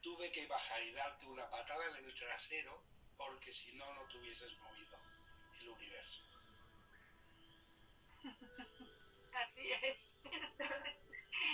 Tuve 0.00 0.32
que 0.32 0.46
bajar 0.46 0.82
y 0.82 0.92
darte 0.92 1.26
una 1.26 1.48
patada 1.50 1.86
en 1.86 2.04
el 2.04 2.14
trasero 2.14 2.82
porque 3.16 3.52
si 3.52 3.74
no, 3.74 3.92
no 3.94 4.08
te 4.08 4.18
hubieses 4.18 4.56
movido 4.58 4.98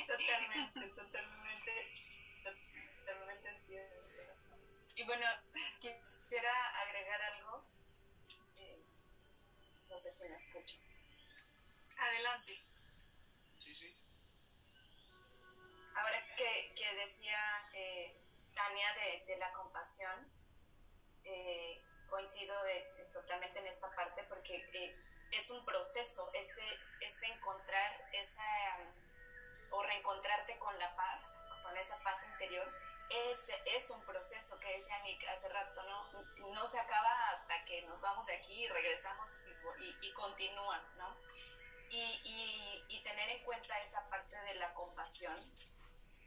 Totalmente, 0.07 0.89
totalmente, 0.89 1.93
totalmente 2.45 3.61
cierto. 3.66 3.97
Y 4.97 5.03
bueno, 5.05 5.24
quisiera 5.81 6.81
agregar 6.81 7.20
algo 7.23 7.65
no 9.89 9.99
sé 9.99 10.15
si 10.15 10.23
me 10.28 10.36
escuchan. 10.36 10.78
Adelante. 11.99 12.53
Sí, 13.59 13.74
sí. 13.74 13.97
Ahora 15.97 16.36
que, 16.36 16.73
que 16.77 16.95
decía 16.95 17.69
eh, 17.74 18.16
Tania 18.55 18.86
de, 18.95 19.24
de, 19.27 19.39
la 19.39 19.51
compasión, 19.53 20.31
eh, 21.24 21.82
coincido 22.09 22.55
totalmente 23.12 23.59
en 23.59 23.66
esta 23.66 23.90
parte 23.95 24.23
porque 24.28 24.57
eh, 24.73 24.97
es 25.33 25.51
un 25.51 25.65
proceso, 25.65 26.31
este, 26.35 26.81
este 27.01 27.27
encontrar 27.27 28.09
esa, 28.13 28.79
o 29.71 29.83
reencontrarte 29.83 30.59
con 30.59 30.79
la 30.79 30.95
paz, 30.97 31.23
con 31.63 31.77
esa 31.77 31.99
paz 31.99 32.23
interior, 32.33 32.73
es, 33.11 33.51
es 33.65 33.91
un 33.91 34.01
proceso 34.03 34.59
que 34.61 34.77
decía 34.77 34.99
Nick 35.03 35.27
hace 35.29 35.49
rato, 35.49 35.83
¿no? 35.85 36.53
No 36.53 36.67
se 36.67 36.79
acaba 36.79 37.31
hasta 37.31 37.65
que 37.65 37.83
nos 37.83 38.01
vamos 38.01 38.27
de 38.27 38.35
aquí 38.35 38.65
y 38.65 38.69
regresamos 38.69 39.31
y, 39.79 40.07
y 40.07 40.13
continúa, 40.13 40.83
¿no? 40.97 41.17
Y, 41.91 42.21
y, 42.25 42.85
y, 42.89 43.03
tener 43.03 43.31
en 43.31 43.43
cuenta 43.45 43.81
esa 43.81 44.07
parte 44.11 44.37
de 44.37 44.57
la 44.57 44.75
compasión 44.75 45.35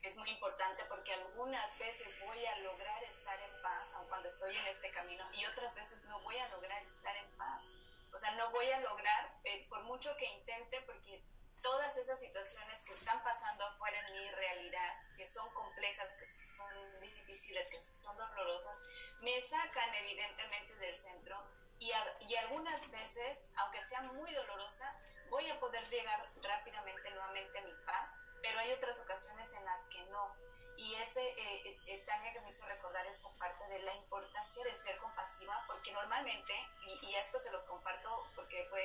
es 0.02 0.18
muy 0.18 0.32
importante 0.32 0.84
porque 0.86 1.14
algunas 1.14 1.78
veces 1.78 2.20
voy 2.26 2.44
a 2.46 2.58
lograr 2.60 3.04
estar 3.04 3.40
en 3.40 3.62
paz, 3.62 3.94
aun 3.94 4.08
cuando 4.08 4.28
estoy 4.28 4.58
en 4.58 4.66
este 4.66 4.90
camino, 4.90 5.24
y 5.34 5.46
otras 5.46 5.76
veces 5.76 6.04
no 6.06 6.20
voy 6.22 6.38
a 6.38 6.50
lograr 6.50 6.82
estar 6.84 7.16
en 7.16 7.30
paz. 7.38 7.68
O 8.14 8.18
sea, 8.18 8.32
no 8.32 8.52
voy 8.52 8.70
a 8.72 8.80
lograr, 8.82 9.40
eh, 9.44 9.68
por 9.70 9.84
mucho 9.84 10.16
que 10.18 10.26
intente, 10.26 10.82
porque 10.82 11.24
todas 11.62 11.96
esas 11.96 12.20
situaciones 12.20 12.84
que 12.84 12.94
están 12.94 13.24
pasando 13.24 13.66
afuera 13.66 14.00
en 14.00 14.14
mi 14.14 14.30
realidad, 14.32 14.94
que 15.16 15.28
son 15.28 15.50
complejas, 15.54 16.14
que 16.16 16.26
son 16.26 17.00
difíciles, 17.00 17.70
que 17.70 17.78
son 17.78 18.18
dolorosas, 18.18 18.78
me 19.22 19.42
sacan 19.42 19.94
evidentemente 19.96 20.76
del 20.78 20.98
centro 20.98 21.38
y, 21.80 21.92
y 22.28 22.36
algunas 22.36 22.90
veces, 22.90 23.44
aunque 23.56 23.84
sea 23.86 24.02
muy 24.02 24.34
dolorosa, 24.34 25.00
voy 25.30 25.50
a 25.50 25.60
poder 25.60 25.84
llegar 25.88 26.32
rápidamente 26.42 27.10
nuevamente 27.12 27.60
a 27.60 27.64
mi 27.64 27.74
paz, 27.86 28.18
pero 28.42 28.60
hay 28.60 28.72
otras 28.74 29.00
ocasiones 29.00 29.54
en 29.54 29.66
las 29.66 29.84
que 29.86 30.04
no. 30.06 30.51
Y 30.82 30.96
ese, 30.96 31.22
eh, 31.22 31.80
eh, 31.86 32.04
Tania 32.08 32.34
que 32.34 32.42
me 32.42 32.50
hizo 32.50 32.66
recordar 32.66 33.06
esta 33.06 33.30
parte 33.38 33.68
de 33.68 33.84
la 33.84 33.94
importancia 33.94 34.64
de 34.64 34.76
ser 34.76 34.98
compasiva, 34.98 35.64
porque 35.68 35.92
normalmente, 35.92 36.54
y, 36.88 37.06
y 37.06 37.16
esto 37.16 37.38
se 37.38 37.52
los 37.52 37.64
comparto 37.66 38.28
porque 38.36 38.66
fue 38.68 38.84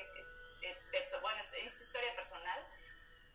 eh, 0.60 0.78
bueno, 1.22 1.40
es 1.40 1.80
historia 1.80 2.14
personal. 2.14 2.60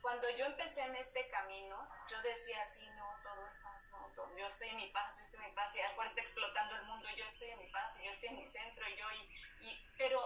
Cuando 0.04 0.30
yo 0.38 0.46
empecé 0.46 0.86
en 0.86 0.96
este 0.96 1.28
camino, 1.32 1.76
yo 2.08 2.22
decía 2.22 2.62
así, 2.62 2.88
no, 2.92 3.18
todo 3.24 3.48
es 3.48 3.56
paz, 3.64 3.90
no, 3.90 4.08
todo, 4.14 4.38
yo 4.38 4.46
estoy 4.46 4.70
en 4.70 4.78
mi 4.78 4.88
paz, 4.92 5.18
yo 5.18 5.24
estoy 5.24 5.40
en 5.40 5.50
mi 5.50 5.56
paz, 5.56 5.76
y 5.76 5.82
algo 5.82 6.04
está 6.04 6.22
explotando 6.22 6.76
el 6.76 6.84
mundo, 6.84 7.10
yo 7.18 7.26
estoy 7.26 7.50
en 7.50 7.58
mi 7.58 7.68
paz, 7.72 8.00
y 8.00 8.06
yo 8.06 8.12
estoy 8.12 8.30
en 8.30 8.38
mi 8.38 8.48
centro, 8.48 8.88
y 8.88 8.96
yo, 8.96 9.12
y, 9.12 9.68
y 9.70 9.90
pero, 9.98 10.22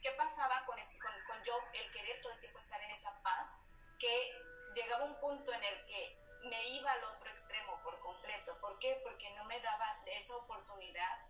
¿qué 0.00 0.12
pasaba 0.12 0.64
con, 0.64 0.78
con, 0.78 1.24
con 1.26 1.42
yo, 1.42 1.58
el 1.72 1.90
querer 1.90 2.22
todo 2.22 2.32
el 2.34 2.38
tiempo 2.38 2.60
estar 2.60 2.80
en 2.82 2.90
esa 2.90 3.20
paz? 3.24 3.56
Que 3.98 4.32
llegaba 4.74 5.04
un 5.04 5.18
punto 5.18 5.52
en 5.52 5.64
el 5.64 5.86
que 5.86 6.29
me 6.44 6.68
iba 6.68 6.90
al 6.92 7.04
otro 7.04 7.30
extremo 7.30 7.80
por 7.82 7.98
completo. 8.00 8.58
¿Por 8.60 8.78
qué? 8.78 9.00
Porque 9.02 9.30
no 9.30 9.44
me 9.44 9.60
daba 9.60 10.02
esa 10.06 10.36
oportunidad 10.36 11.26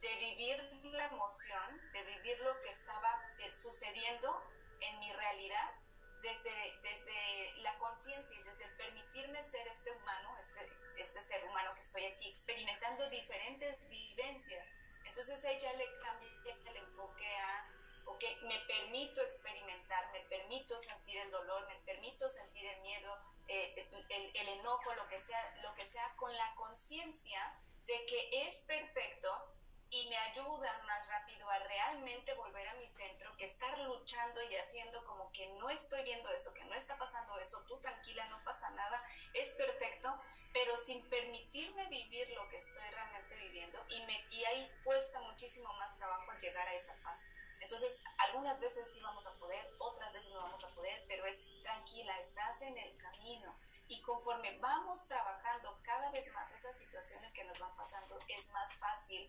de 0.00 0.14
vivir 0.16 0.56
la 0.84 1.06
emoción, 1.06 1.92
de 1.92 2.02
vivir 2.04 2.38
lo 2.40 2.60
que 2.62 2.68
estaba 2.68 3.10
eh, 3.38 3.54
sucediendo 3.54 4.42
en 4.80 4.98
mi 5.00 5.12
realidad 5.12 5.74
desde, 6.22 6.80
desde 6.82 7.60
la 7.62 7.76
conciencia 7.78 8.38
y 8.38 8.42
desde 8.42 8.68
permitirme 8.76 9.42
ser 9.44 9.66
este 9.68 9.90
humano, 9.92 10.36
este, 10.38 10.72
este 10.98 11.20
ser 11.20 11.44
humano 11.44 11.74
que 11.74 11.80
estoy 11.80 12.04
aquí 12.06 12.28
experimentando 12.28 13.08
diferentes 13.10 13.78
vivencias. 13.88 14.66
Entonces 15.04 15.42
ella 15.44 15.72
le 15.74 15.98
cambia 16.00 16.28
el 16.66 16.76
enfoque 16.76 17.36
a 17.38 17.75
ok, 18.06 18.24
me 18.42 18.58
permito 18.60 19.20
experimentar, 19.22 20.10
me 20.12 20.20
permito 20.20 20.78
sentir 20.78 21.18
el 21.18 21.30
dolor, 21.30 21.66
me 21.68 21.76
permito 21.80 22.28
sentir 22.28 22.66
el 22.66 22.80
miedo, 22.80 23.16
eh, 23.48 23.88
el, 24.08 24.30
el, 24.34 24.48
enojo, 24.60 24.94
lo 24.94 25.06
que 25.08 25.20
sea, 25.20 25.60
lo 25.62 25.74
que 25.74 25.84
sea, 25.84 26.14
con 26.16 26.34
la 26.34 26.54
conciencia 26.54 27.58
de 27.86 28.06
que 28.06 28.46
es 28.46 28.60
perfecto 28.60 29.56
y 29.90 30.08
me 30.08 30.16
ayuda 30.16 30.82
más 30.84 31.08
rápido 31.08 31.48
a 31.48 31.58
realmente 31.58 32.34
volver 32.34 32.66
a 32.68 32.74
mi 32.74 32.90
centro 32.90 33.36
que 33.36 33.44
estar 33.44 33.78
luchando 33.80 34.42
y 34.42 34.56
haciendo 34.56 35.04
como 35.04 35.30
que 35.32 35.46
no 35.58 35.70
estoy 35.70 36.02
viendo 36.02 36.28
eso, 36.30 36.52
que 36.54 36.64
no 36.64 36.74
está 36.74 36.98
pasando 36.98 37.38
eso, 37.38 37.62
tú 37.68 37.80
tranquila, 37.80 38.26
no 38.28 38.42
pasa 38.44 38.68
nada, 38.70 39.02
es 39.34 39.50
perfecto, 39.52 40.20
pero 40.52 40.76
sin 40.76 41.08
permitirme 41.08 41.88
vivir 41.88 42.28
lo 42.30 42.48
que 42.48 42.56
estoy 42.56 42.88
realmente 42.90 43.36
viviendo 43.36 43.84
y, 43.88 44.04
me, 44.06 44.26
y 44.30 44.44
ahí 44.44 44.70
cuesta 44.82 45.20
muchísimo 45.20 45.72
más 45.74 45.96
trabajo 45.96 46.32
llegar 46.40 46.66
a 46.66 46.74
esa 46.74 46.94
paz. 47.04 47.26
Entonces, 47.66 47.98
algunas 48.18 48.60
veces 48.60 48.88
sí 48.92 49.00
vamos 49.00 49.26
a 49.26 49.32
poder, 49.38 49.74
otras 49.80 50.12
veces 50.12 50.30
no 50.30 50.38
vamos 50.38 50.62
a 50.62 50.68
poder, 50.68 51.04
pero 51.08 51.26
es 51.26 51.40
tranquila, 51.64 52.16
estás 52.20 52.62
en 52.62 52.78
el 52.78 52.96
camino. 52.96 53.58
Y 53.88 54.00
conforme 54.02 54.56
vamos 54.60 55.08
trabajando 55.08 55.76
cada 55.82 56.12
vez 56.12 56.32
más 56.32 56.52
esas 56.52 56.78
situaciones 56.78 57.34
que 57.34 57.42
nos 57.42 57.58
van 57.58 57.74
pasando, 57.74 58.20
es 58.28 58.48
más 58.50 58.72
fácil 58.76 59.28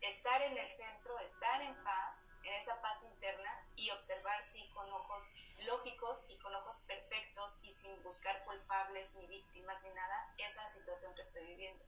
estar 0.00 0.42
en 0.42 0.58
el 0.58 0.70
centro, 0.70 1.18
estar 1.18 1.60
en 1.60 1.74
paz, 1.82 2.22
en 2.44 2.54
esa 2.54 2.80
paz 2.80 3.02
interna 3.02 3.66
y 3.74 3.90
observar, 3.90 4.40
sí, 4.44 4.70
con 4.74 4.88
ojos 4.92 5.24
lógicos 5.58 6.22
y 6.28 6.38
con 6.38 6.54
ojos 6.54 6.76
perfectos 6.86 7.58
y 7.62 7.74
sin 7.74 8.00
buscar 8.04 8.44
culpables 8.44 9.12
ni 9.14 9.26
víctimas 9.26 9.82
ni 9.82 9.90
nada, 9.90 10.34
esa 10.38 10.72
situación 10.72 11.12
que 11.16 11.22
estoy 11.22 11.44
viviendo. 11.46 11.84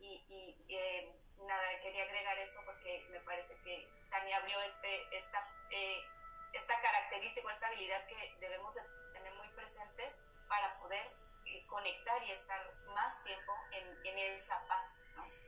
Y, 0.00 0.24
y 0.28 0.74
eh, 0.74 1.23
nada, 1.38 1.80
quería 1.82 2.04
agregar 2.04 2.38
eso 2.38 2.60
porque 2.64 3.06
me 3.10 3.20
parece 3.20 3.56
que 3.62 3.88
Tania 4.10 4.36
abrió 4.38 4.60
este, 4.62 5.16
esta, 5.16 5.46
eh, 5.70 6.02
esta 6.52 6.80
característica, 6.80 7.50
esta 7.52 7.66
habilidad 7.68 8.06
que 8.06 8.36
debemos 8.40 8.74
tener 9.12 9.34
muy 9.34 9.48
presentes 9.50 10.20
para 10.48 10.78
poder 10.78 11.06
eh, 11.46 11.66
conectar 11.66 12.22
y 12.24 12.30
estar 12.30 12.74
más 12.94 13.22
tiempo 13.24 13.52
en, 13.72 14.06
en 14.06 14.38
esa 14.38 14.64
paz, 14.66 15.02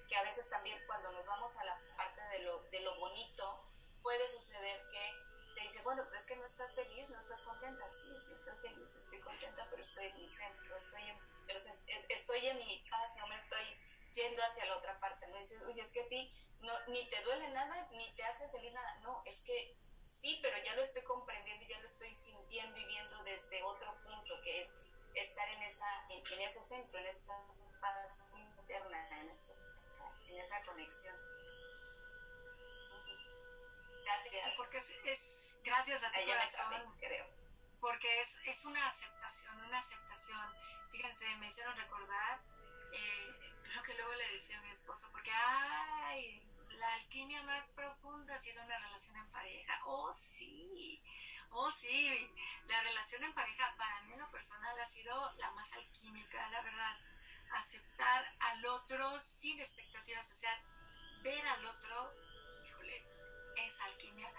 que 0.09 0.17
a 0.17 0.23
veces 0.23 0.49
también 0.51 0.79
cuando 0.87 1.11
nos 1.13 1.27
vamos 1.27 1.57
a 1.57 1.65
la 1.65 1.81
parte 1.97 2.23
de 2.33 2.41
lo, 2.41 2.63
de 2.71 2.81
lo 2.81 2.95
bonito, 2.99 3.65
puede 4.03 4.29
suceder 4.29 4.81
que 4.91 5.13
te 5.57 5.63
dice, 5.63 5.81
bueno, 5.83 6.05
pero 6.05 6.19
es 6.19 6.27
que 6.27 6.37
no 6.37 6.45
estás 6.45 6.75
feliz, 6.75 7.09
no 7.09 7.19
estás 7.19 7.43
contenta. 7.43 7.91
Sí, 7.91 8.13
sí, 8.21 8.35
estoy 8.35 8.55
feliz, 8.61 8.95
estoy 8.95 9.21
contenta, 9.21 9.67
pero 9.71 9.81
estoy 9.81 10.05
en 10.05 10.17
mi 10.19 10.29
centro, 10.29 10.77
estoy 10.77 11.03
en, 11.09 11.19
pero 11.47 11.59
estoy 12.11 12.47
en 12.47 12.59
mi 12.59 12.85
paz, 12.91 13.17
no 13.17 13.27
me 13.27 13.37
estoy 13.37 13.65
yendo 14.13 14.43
hacia 14.43 14.67
la 14.67 14.77
otra 14.77 15.01
parte. 15.01 15.27
No 15.29 15.39
dices, 15.39 15.63
oye, 15.63 15.81
es 15.81 15.93
que 15.93 16.03
a 16.03 16.09
ti 16.09 16.31
no, 16.61 16.73
ni 16.89 17.09
te 17.09 17.23
duele 17.23 17.49
nada, 17.49 17.89
ni 17.93 18.15
te 18.15 18.25
hace 18.25 18.49
feliz 18.51 18.73
nada. 18.75 19.01
No, 19.01 19.23
es 19.25 19.43
que 19.45 19.79
sí, 20.11 20.39
pero 20.43 20.63
ya 20.63 20.75
lo 20.77 20.83
estoy 20.83 21.03
comprendiendo, 21.05 21.65
ya 21.67 21.81
lo 21.81 21.87
estoy 21.87 22.13
sintiendo, 22.13 22.77
viviendo 22.77 23.25
desde 23.25 23.63
otro 23.63 23.97
punto, 24.05 24.35
que 24.45 24.61
es 24.61 24.93
estar 25.15 25.49
en, 25.49 25.63
esa, 25.63 26.07
en, 26.11 26.41
ese 26.43 26.63
centro, 26.63 26.99
en 26.99 27.07
esta 27.07 27.33
paz 27.81 28.13
interna, 28.37 29.09
en, 29.21 29.33
en 30.29 30.39
esa 30.39 30.63
conexión. 30.65 31.36
Gracias. 34.07 34.55
porque 34.57 34.79
es, 34.79 35.61
gracias 35.65 36.05
a 36.05 36.13
tu 36.13 36.25
corazón. 36.25 36.97
creo. 36.99 37.27
Porque 37.81 38.21
es, 38.21 38.41
es 38.47 38.65
una 38.65 38.87
aceptación, 38.87 39.61
una 39.63 39.79
aceptación. 39.79 40.55
Fíjense, 40.91 41.37
me 41.37 41.47
hicieron 41.49 41.77
recordar 41.77 42.41
eh, 42.93 43.55
lo 43.75 43.83
que 43.83 43.95
luego 43.95 44.15
le 44.15 44.33
decía 44.33 44.59
a 44.59 44.63
mi 44.63 44.71
esposo, 44.71 45.09
porque, 45.13 45.31
ay, 45.33 46.43
la 46.71 46.95
alquimia 46.95 47.43
más 47.43 47.71
profunda 47.71 48.35
ha 48.35 48.39
sido 48.39 48.63
una 48.63 48.79
relación 48.79 49.17
en 49.17 49.31
pareja. 49.31 49.79
Oh, 49.85 50.13
sí, 50.13 51.03
oh, 51.51 51.71
sí, 51.71 52.35
la 52.69 52.81
relación 52.83 53.25
en 53.25 53.35
pareja 53.35 53.75
para 53.77 54.03
mí 54.03 54.13
en 54.13 54.21
lo 54.21 54.31
personal 54.31 54.79
ha 54.79 54.87
sido 54.87 55.33
la 55.39 55.51
más 55.53 55.73
alquímica, 55.75 56.49
la 56.51 56.63
verdad. 56.63 56.97
Aceptar 57.53 58.37
al 58.41 58.67
otro 58.67 59.21
sin 59.21 59.59
expectativas, 59.61 60.31
o 60.31 60.35
sea, 60.35 60.63
ver 61.23 61.47
al 61.47 61.65
otro, 61.67 62.13
es 63.57 63.81
alquimia. 63.81 64.33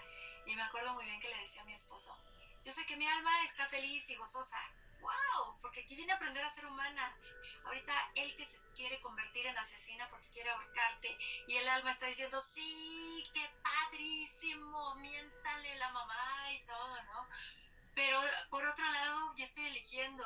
Y 0.46 0.54
me 0.54 0.62
acuerdo 0.62 0.94
muy 0.94 1.04
bien 1.04 1.20
que 1.20 1.28
le 1.28 1.38
decía 1.38 1.62
a 1.62 1.64
mi 1.64 1.72
esposo, 1.74 2.16
yo 2.64 2.72
sé 2.72 2.84
que 2.86 2.96
mi 2.96 3.06
alma 3.06 3.30
está 3.44 3.66
feliz 3.66 4.10
y 4.10 4.16
gozosa. 4.16 4.58
¡Wow! 5.00 5.56
Porque 5.62 5.80
aquí 5.80 5.94
viene 5.94 6.12
a 6.12 6.16
aprender 6.16 6.44
a 6.44 6.50
ser 6.50 6.66
humana. 6.66 7.16
Ahorita 7.64 8.12
él 8.16 8.34
que 8.36 8.44
se 8.44 8.58
quiere 8.74 9.00
convertir 9.00 9.46
en 9.46 9.56
asesina 9.56 10.08
porque 10.10 10.28
quiere 10.28 10.50
ahorcarte 10.50 11.16
y 11.46 11.56
el 11.56 11.68
alma 11.68 11.92
está 11.92 12.06
diciendo, 12.06 12.40
sí, 12.40 13.24
qué 13.32 13.48
padrísimo, 13.62 14.94
miéntale 14.96 15.76
la 15.76 15.88
mamá 15.90 16.52
y 16.52 16.64
todo, 16.64 17.02
¿no? 17.04 17.28
Pero 17.94 18.20
por 18.50 18.64
otro 18.64 18.84
lado, 18.90 19.34
yo 19.36 19.44
estoy 19.44 19.66
eligiendo, 19.66 20.24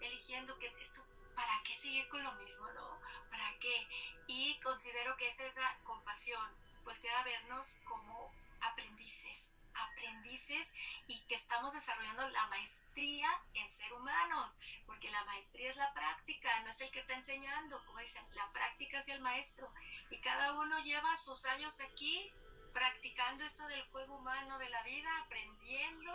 eligiendo 0.00 0.58
que 0.58 0.72
esto, 0.80 1.04
¿para 1.34 1.62
qué 1.64 1.74
seguir 1.74 2.08
con 2.08 2.22
lo 2.22 2.32
mismo, 2.34 2.70
no? 2.72 3.00
¿Para 3.30 3.58
qué? 3.58 3.88
Y 4.26 4.58
considero 4.60 5.16
que 5.16 5.28
es 5.28 5.40
esa 5.40 5.78
compasión, 5.82 6.56
voltear 6.90 7.16
a 7.18 7.22
vernos 7.22 7.76
como 7.84 8.32
aprendices, 8.62 9.54
aprendices 9.74 10.72
y 11.06 11.20
que 11.28 11.36
estamos 11.36 11.72
desarrollando 11.72 12.28
la 12.30 12.46
maestría 12.48 13.28
en 13.54 13.70
ser 13.70 13.92
humanos, 13.92 14.58
porque 14.86 15.08
la 15.12 15.22
maestría 15.22 15.70
es 15.70 15.76
la 15.76 15.94
práctica, 15.94 16.48
no 16.64 16.70
es 16.70 16.80
el 16.80 16.90
que 16.90 16.98
está 16.98 17.14
enseñando, 17.14 17.80
como 17.86 18.00
dicen, 18.00 18.24
la 18.34 18.52
práctica 18.52 18.98
es 18.98 19.06
el 19.06 19.20
maestro 19.20 19.72
y 20.10 20.20
cada 20.20 20.52
uno 20.54 20.80
lleva 20.80 21.16
sus 21.16 21.44
años 21.44 21.78
aquí 21.80 22.32
practicando 22.72 23.44
esto 23.44 23.64
del 23.68 23.82
juego 23.92 24.16
humano 24.16 24.58
de 24.58 24.68
la 24.68 24.82
vida, 24.82 25.10
aprendiendo 25.18 26.12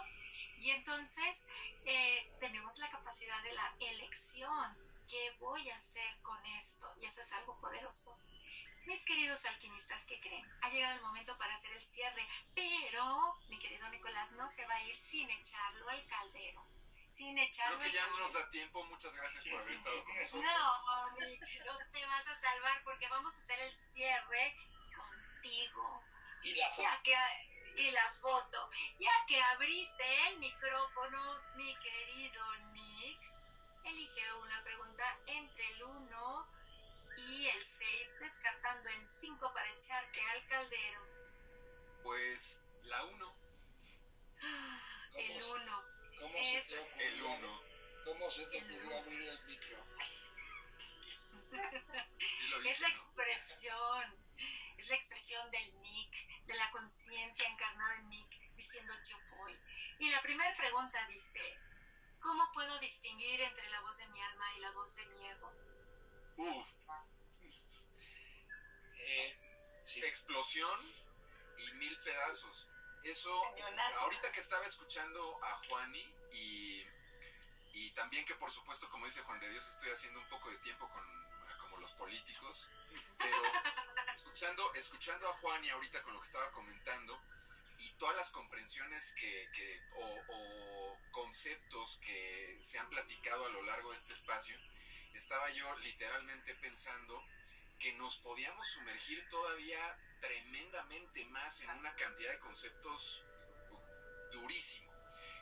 y 0.57 0.71
entonces 0.71 1.45
eh, 1.85 2.35
tenemos 2.37 2.79
la 2.79 2.89
capacidad 2.89 3.41
de 3.43 3.53
la 3.53 3.75
elección, 3.91 4.77
¿qué 5.07 5.37
voy 5.39 5.69
a 5.69 5.75
hacer 5.75 6.21
con 6.21 6.45
esto? 6.57 6.93
Y 6.99 7.05
eso 7.05 7.21
es 7.21 7.31
algo 7.31 7.57
poderoso. 7.59 8.19
Mis 8.85 9.03
queridos 9.03 9.43
alquimistas, 9.45 10.05
¿qué 10.05 10.19
creen? 10.19 10.45
Ha 10.61 10.69
llegado 10.69 10.95
el 10.95 11.01
momento 11.01 11.35
para 11.37 11.53
hacer 11.55 11.71
el 11.71 11.81
cierre, 11.81 12.27
pero 12.53 13.39
mi 13.49 13.57
querido 13.57 13.89
Nicolás 13.89 14.33
no 14.33 14.47
se 14.47 14.65
va 14.67 14.75
a 14.75 14.83
ir 14.83 14.95
sin 14.95 15.27
echarlo 15.31 15.89
al 15.89 16.05
caldero. 16.05 16.67
Sin 17.09 17.37
echarlo 17.39 17.79
Creo 17.79 17.91
que 17.91 17.97
ya 17.97 18.05
no 18.07 18.19
nos 18.19 18.33
da 18.33 18.47
tiempo. 18.49 18.83
Muchas 18.85 19.13
gracias 19.15 19.43
por 19.45 19.59
haber 19.59 19.73
estado 19.73 20.03
con 20.03 20.15
nosotros. 20.15 20.43
No, 20.43 21.11
Nick, 21.19 21.41
no 21.65 21.91
te 21.91 22.05
vas 22.05 22.27
a 22.27 22.35
salvar 22.35 22.83
porque 22.83 23.07
vamos 23.09 23.35
a 23.35 23.39
hacer 23.39 23.59
el 23.61 23.71
cierre 23.71 24.55
contigo. 24.95 26.03
Y 26.43 26.53
la 26.53 26.69
foto. 26.69 26.83
Ya 26.83 27.01
que, 27.01 27.81
y 27.81 27.91
la 27.91 28.09
foto. 28.09 28.69
Ya 28.99 29.25
que 29.27 29.41
abriste 29.41 30.27
el 30.27 30.37
micrófono, 30.37 31.19
mi 31.55 31.75
querido 31.77 32.57
Nick, 32.73 33.19
elige 33.85 34.33
una 34.43 34.63
pregunta 34.63 35.19
entre 35.25 35.71
el 35.71 35.83
1 35.83 36.54
y 37.17 37.47
el 37.47 37.61
6 37.61 38.19
descartando 38.19 38.89
en 38.89 39.05
5 39.05 39.53
para 39.53 39.69
echarte 39.71 40.21
al 40.31 40.47
caldero. 40.47 41.01
Pues 42.03 42.61
la 42.83 43.03
1. 43.03 43.35
El 45.15 45.43
1. 45.43 45.85
¿Cómo 46.19 46.37
se 46.37 46.77
te 46.97 47.07
El 47.07 47.21
1. 47.21 47.61
¿Cómo 48.05 48.29
se 48.29 48.45
te 48.47 48.57
ocurrió 48.57 48.99
abrir 48.99 49.29
el 49.29 49.45
micro? 49.45 49.85
es 52.65 52.79
la 52.81 52.89
expresión, 52.89 54.15
es 54.77 54.89
la 54.89 54.95
expresión 54.95 55.51
del 55.51 55.81
Nick, 55.81 56.45
de 56.45 56.55
la 56.55 56.69
conciencia 56.71 57.47
encarnada 57.47 57.95
en 57.95 58.09
Nick, 58.09 58.39
diciendo 58.55 58.93
yo 59.03 59.17
voy. 59.37 59.53
Y 59.99 60.09
la 60.11 60.21
primera 60.21 60.53
pregunta 60.55 61.07
dice, 61.07 61.39
¿cómo 62.19 62.51
puedo 62.53 62.79
distinguir 62.79 63.41
entre 63.41 63.69
la 63.69 63.81
voz 63.81 63.97
de 63.97 64.07
mi 64.07 64.21
alma 64.21 64.53
y 64.57 64.59
la 64.59 64.71
voz 64.71 64.95
de 64.95 65.05
mi 65.07 65.27
ego? 65.27 65.74
Uf. 66.37 66.67
Eh, 68.97 69.35
Explosión 70.03 70.79
y 71.57 71.71
mil 71.73 71.95
pedazos. 72.03 72.67
eso, 73.03 73.31
ahorita 73.99 74.31
que 74.31 74.39
estaba 74.39 74.65
escuchando 74.65 75.39
a 75.43 75.55
Juani 75.67 76.15
y, 76.33 76.83
y 77.73 77.91
también 77.91 78.25
que 78.25 78.35
por 78.35 78.51
supuesto, 78.51 78.89
como 78.89 79.05
dice 79.05 79.21
Juan 79.21 79.39
de 79.39 79.49
Dios, 79.49 79.67
estoy 79.69 79.89
haciendo 79.91 80.19
un 80.19 80.27
poco 80.29 80.49
de 80.49 80.57
tiempo 80.57 80.89
con 80.89 81.03
como 81.59 81.77
los 81.77 81.91
políticos, 81.93 82.67
pero 83.19 83.37
escuchando, 84.13 84.73
escuchando 84.73 85.29
a 85.29 85.33
Juani 85.33 85.69
ahorita 85.69 86.01
con 86.01 86.13
lo 86.13 86.19
que 86.19 86.27
estaba 86.27 86.51
comentando 86.51 87.19
y 87.77 87.91
todas 87.97 88.15
las 88.15 88.31
comprensiones 88.31 89.13
que, 89.13 89.49
que 89.53 89.81
o, 89.95 90.23
o 90.29 90.97
conceptos 91.11 91.99
que 92.01 92.57
se 92.61 92.79
han 92.79 92.89
platicado 92.89 93.45
a 93.45 93.49
lo 93.49 93.61
largo 93.63 93.91
de 93.91 93.97
este 93.97 94.13
espacio, 94.13 94.57
estaba 95.17 95.49
yo 95.51 95.77
literalmente 95.79 96.55
pensando 96.55 97.23
que 97.79 97.93
nos 97.93 98.17
podíamos 98.17 98.67
sumergir 98.67 99.27
todavía 99.29 99.99
tremendamente 100.19 101.25
más 101.25 101.61
en 101.61 101.69
una 101.71 101.95
cantidad 101.95 102.31
de 102.31 102.39
conceptos 102.39 103.23
durísimo. 104.31 104.91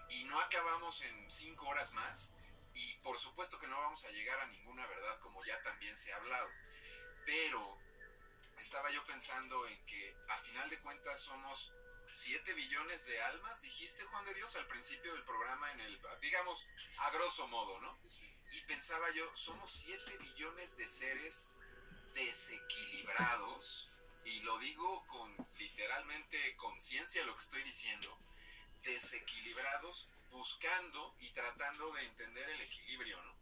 Y 0.10 0.24
no 0.26 0.40
acabamos 0.40 1.02
en 1.02 1.32
cinco 1.32 1.68
horas 1.68 1.91
más 1.94 2.34
y 2.74 2.95
por 2.95 3.18
supuesto 3.18 3.60
que 3.60 3.68
no 3.68 3.80
vamos 3.80 4.04
a 4.06 4.12
llegar 4.12 4.40
a 4.40 4.48
ninguna 4.48 4.86
verdad 4.88 5.20
como 5.20 5.44
ya 5.45 5.62
también 5.64 5.95
se 5.95 6.12
ha 6.14 6.18
hablado. 6.18 6.50
Pero 7.26 7.80
estaba 8.58 8.91
yo 8.91 9.06
pensando 9.06 9.68
en 9.68 9.86
que 9.86 10.16
a 10.30 10.38
final 10.38 10.70
de 10.70 10.80
cuentas 10.80 11.20
somos 11.20 11.74
7 12.06 12.54
billones 12.54 13.06
de 13.06 13.22
almas, 13.24 13.62
dijiste 13.62 14.04
Juan 14.06 14.26
de 14.26 14.34
Dios 14.34 14.56
al 14.56 14.68
principio 14.68 15.14
del 15.14 15.24
programa 15.24 15.72
en 15.72 15.80
el, 15.82 16.02
digamos, 16.22 16.68
a 16.98 17.10
grosso 17.12 17.48
modo, 17.48 17.80
¿no? 17.80 18.00
Y 18.54 18.62
pensaba 18.62 19.10
yo, 19.12 19.36
somos 19.36 19.72
7 19.72 20.18
billones 20.20 20.78
de 20.78 20.88
seres 20.88 21.50
desequilibrados, 22.14 23.90
y 24.26 24.40
lo 24.42 24.58
digo 24.60 25.06
con 25.08 25.36
literalmente 25.58 26.56
conciencia 26.58 27.22
de 27.22 27.28
lo 27.28 27.36
que 27.36 27.42
estoy 27.42 27.64
diciendo, 27.64 28.16
desequilibrados 28.84 30.10
buscando 30.30 31.16
y 31.20 31.30
tratando 31.32 31.92
de 31.94 32.04
entender 32.06 32.48
el 32.50 32.62
equilibrio, 32.62 33.22
¿no? 33.24 33.36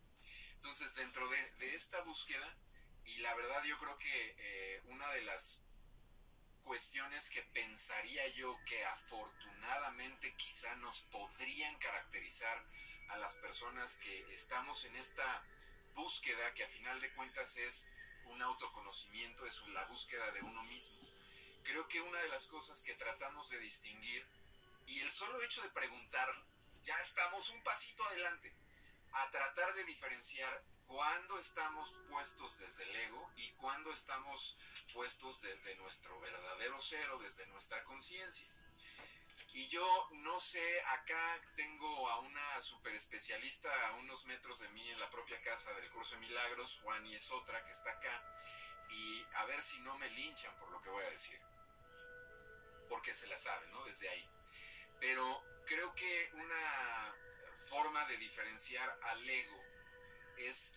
Entonces, 0.54 0.96
dentro 0.96 1.28
de, 1.28 1.76
esta 1.76 2.02
búsqueda, 2.02 2.58
y 3.06 3.18
la 3.18 3.34
verdad 3.36 3.64
yo 3.64 3.78
creo 3.80 3.98
que 3.98 4.36
eh, 4.38 4.82
una 4.86 5.10
de 5.10 5.24
las 5.24 5.62
cuestiones 6.64 7.30
que 7.32 7.42
pensaría 7.42 8.28
yo 8.30 8.58
que 8.66 8.86
afortunadamente 8.86 10.34
quizá 10.36 10.74
nos 10.78 11.02
podrían 11.02 11.78
caracterizar 11.80 12.66
a 13.10 13.18
las 13.18 13.34
personas 13.36 13.96
que 13.98 14.26
estamos 14.34 14.86
en 14.86 14.96
esta 14.96 15.44
búsqueda 15.94 16.54
que 16.54 16.64
a 16.64 16.68
final 16.68 17.00
de 17.02 17.14
cuentas 17.14 17.58
es 17.58 17.86
un 18.26 18.42
autoconocimiento, 18.42 19.46
es 19.46 19.62
la 19.68 19.86
búsqueda 19.86 20.32
de 20.32 20.42
uno 20.42 20.64
mismo. 20.64 21.00
Creo 21.64 21.88
que 21.88 22.02
una 22.02 22.20
de 22.20 22.30
las 22.30 22.48
cosas 22.48 22.82
que 22.82 22.96
tratamos 22.96 23.50
de 23.50 23.60
distinguir 23.60 24.26
y 24.88 25.00
el 25.02 25.12
solo 25.12 25.42
hecho 25.42 25.62
de 25.62 25.70
preguntar, 25.70 26.28
ya 26.84 27.00
estamos 27.02 27.50
un 27.50 27.62
pasito 27.64 28.04
adelante 28.08 28.54
a 29.14 29.30
tratar 29.30 29.74
de 29.76 29.84
diferenciar 29.84 30.64
cuándo 30.88 31.40
estamos 31.40 31.94
puestos 32.10 32.60
desde 32.60 32.84
el 32.84 32.96
ego 32.96 33.32
y 33.38 33.52
cuándo 33.54 33.92
estamos 33.92 34.58
puestos 34.94 35.42
desde 35.42 35.76
nuestro 35.76 36.20
verdadero 36.20 36.78
cero, 36.82 37.18
desde 37.22 37.46
nuestra 37.48 37.84
conciencia. 37.84 38.48
Y 39.54 39.68
yo 39.68 40.08
no 40.12 40.40
sé, 40.40 40.82
acá 40.88 41.42
tengo 41.56 42.10
a 42.10 42.20
una 42.20 42.62
super 42.62 42.94
especialista 42.94 43.70
a 43.88 43.94
unos 43.96 44.26
metros 44.26 44.60
de 44.60 44.70
mí 44.70 44.90
en 44.90 45.00
la 45.00 45.10
propia 45.10 45.42
casa 45.42 45.74
del 45.74 45.90
curso 45.92 46.16
de 46.16 46.22
milagros, 46.22 46.80
Juan 46.82 47.06
y 47.06 47.16
es 47.16 47.30
otra 47.32 47.64
que 47.66 47.72
está 47.72 47.92
acá, 47.92 48.24
y 48.90 49.26
a 49.36 49.46
ver 49.46 49.62
si 49.62 49.80
no 49.82 49.98
me 49.98 50.10
linchan 50.12 50.58
por 50.58 50.72
lo 50.72 50.82
que 50.82 50.90
voy 50.90 51.04
a 51.04 51.10
decir. 51.10 51.40
Porque 52.88 53.14
se 53.14 53.28
la 53.28 53.38
sabe, 53.38 53.68
¿no? 53.68 53.84
Desde 53.86 54.10
ahí. 54.10 54.30
Pero 55.00 55.44
creo 55.66 55.94
que 55.96 56.30
una 56.34 57.16
forma 57.70 58.06
de 58.06 58.18
diferenciar 58.18 59.00
al 59.04 59.30
ego 59.30 59.64
es 60.38 60.74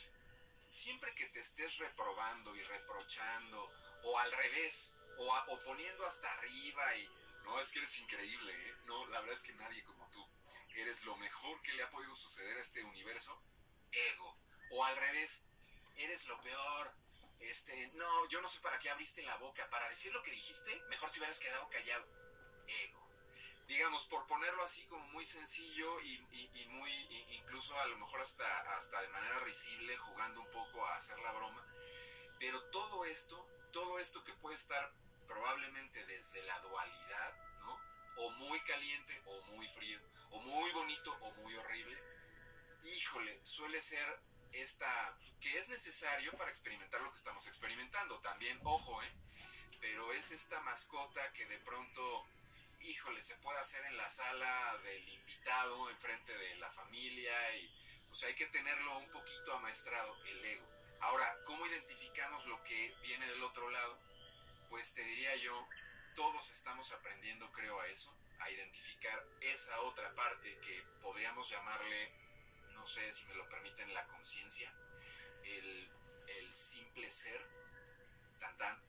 siempre 0.68 1.14
que 1.14 1.26
te 1.26 1.40
estés 1.40 1.78
reprobando 1.78 2.54
y 2.56 2.62
reprochando, 2.62 3.72
o 4.02 4.18
al 4.18 4.32
revés, 4.32 4.94
o, 5.18 5.60
poniendo 5.64 6.04
hasta 6.06 6.32
arriba 6.32 6.96
y 6.96 7.23
no, 7.44 7.60
es 7.60 7.70
que 7.72 7.78
eres 7.78 7.98
increíble, 7.98 8.52
¿eh? 8.52 8.74
No, 8.86 9.06
la 9.06 9.20
verdad 9.20 9.36
es 9.36 9.42
que 9.42 9.52
nadie 9.54 9.84
como 9.84 10.08
tú. 10.10 10.26
Eres 10.76 11.04
lo 11.04 11.16
mejor 11.18 11.60
que 11.62 11.74
le 11.74 11.82
ha 11.82 11.90
podido 11.90 12.14
suceder 12.14 12.56
a 12.56 12.60
este 12.60 12.82
universo. 12.82 13.40
Ego. 13.92 14.36
O 14.70 14.84
al 14.84 14.96
revés, 14.96 15.44
eres 15.96 16.26
lo 16.26 16.40
peor. 16.40 16.94
Este, 17.40 17.88
no, 17.94 18.28
yo 18.28 18.40
no 18.40 18.48
sé 18.48 18.60
para 18.60 18.78
qué 18.78 18.90
abriste 18.90 19.22
la 19.22 19.36
boca. 19.36 19.68
Para 19.70 19.88
decir 19.88 20.12
lo 20.12 20.22
que 20.22 20.30
dijiste, 20.30 20.82
mejor 20.88 21.10
te 21.10 21.18
hubieras 21.18 21.38
quedado 21.38 21.68
callado. 21.68 22.06
Ego. 22.66 23.04
Digamos, 23.68 24.06
por 24.06 24.26
ponerlo 24.26 24.62
así 24.62 24.84
como 24.86 25.06
muy 25.08 25.26
sencillo 25.26 26.00
y, 26.02 26.66
muy, 26.68 26.92
incluso 27.30 27.78
a 27.80 27.86
lo 27.86 27.96
mejor 27.96 28.20
hasta, 28.20 28.76
hasta 28.76 29.00
de 29.00 29.08
manera 29.08 29.40
risible, 29.40 29.96
jugando 29.96 30.40
un 30.40 30.50
poco 30.50 30.84
a 30.86 30.96
hacer 30.96 31.18
la 31.20 31.32
broma. 31.32 31.66
Pero 32.38 32.62
todo 32.70 33.04
esto, 33.04 33.46
todo 33.72 33.98
esto 33.98 34.22
que 34.24 34.34
puede 34.34 34.56
estar 34.56 34.92
probablemente 35.26 36.04
desde 36.06 36.42
la 36.44 36.58
dualidad, 36.60 37.34
¿no? 37.58 37.80
O 38.16 38.30
muy 38.30 38.60
caliente 38.60 39.22
o 39.26 39.42
muy 39.42 39.66
frío, 39.68 40.00
o 40.30 40.40
muy 40.40 40.70
bonito 40.72 41.16
o 41.20 41.32
muy 41.32 41.54
horrible. 41.56 42.02
Híjole, 42.84 43.40
suele 43.44 43.80
ser 43.80 44.20
esta, 44.52 45.18
que 45.40 45.58
es 45.58 45.68
necesario 45.68 46.32
para 46.36 46.50
experimentar 46.50 47.00
lo 47.00 47.10
que 47.10 47.18
estamos 47.18 47.46
experimentando. 47.46 48.20
También, 48.20 48.58
ojo, 48.64 49.02
¿eh? 49.02 49.12
Pero 49.80 50.12
es 50.12 50.30
esta 50.30 50.60
mascota 50.60 51.32
que 51.32 51.46
de 51.46 51.58
pronto, 51.58 52.26
híjole, 52.80 53.20
se 53.20 53.36
puede 53.36 53.58
hacer 53.58 53.84
en 53.86 53.96
la 53.96 54.08
sala 54.08 54.78
del 54.84 55.08
invitado, 55.08 55.90
enfrente 55.90 56.36
de 56.36 56.56
la 56.56 56.70
familia, 56.70 57.56
y, 57.56 58.06
o 58.10 58.14
sea, 58.14 58.28
hay 58.28 58.34
que 58.34 58.46
tenerlo 58.46 58.98
un 58.98 59.10
poquito 59.10 59.54
amaestrado, 59.54 60.16
el 60.24 60.44
ego. 60.44 60.68
Ahora, 61.00 61.38
¿cómo 61.44 61.66
identificamos 61.66 62.46
lo 62.46 62.62
que 62.64 62.94
viene 63.02 63.26
del 63.26 63.42
otro 63.42 63.68
lado? 63.68 63.98
Pues 64.74 64.92
te 64.92 65.04
diría 65.04 65.36
yo, 65.36 65.68
todos 66.16 66.50
estamos 66.50 66.90
aprendiendo, 66.90 67.48
creo, 67.52 67.78
a 67.78 67.86
eso, 67.86 68.12
a 68.40 68.50
identificar 68.50 69.24
esa 69.40 69.80
otra 69.82 70.12
parte 70.16 70.58
que 70.58 70.82
podríamos 71.00 71.48
llamarle, 71.48 72.12
no 72.72 72.84
sé 72.84 73.12
si 73.12 73.24
me 73.26 73.36
lo 73.36 73.48
permiten, 73.48 73.94
la 73.94 74.04
conciencia, 74.08 74.74
el, 75.44 76.52
simple 76.52 77.08
ser, 77.08 77.40
tan 78.40 78.56
tan, 78.56 78.82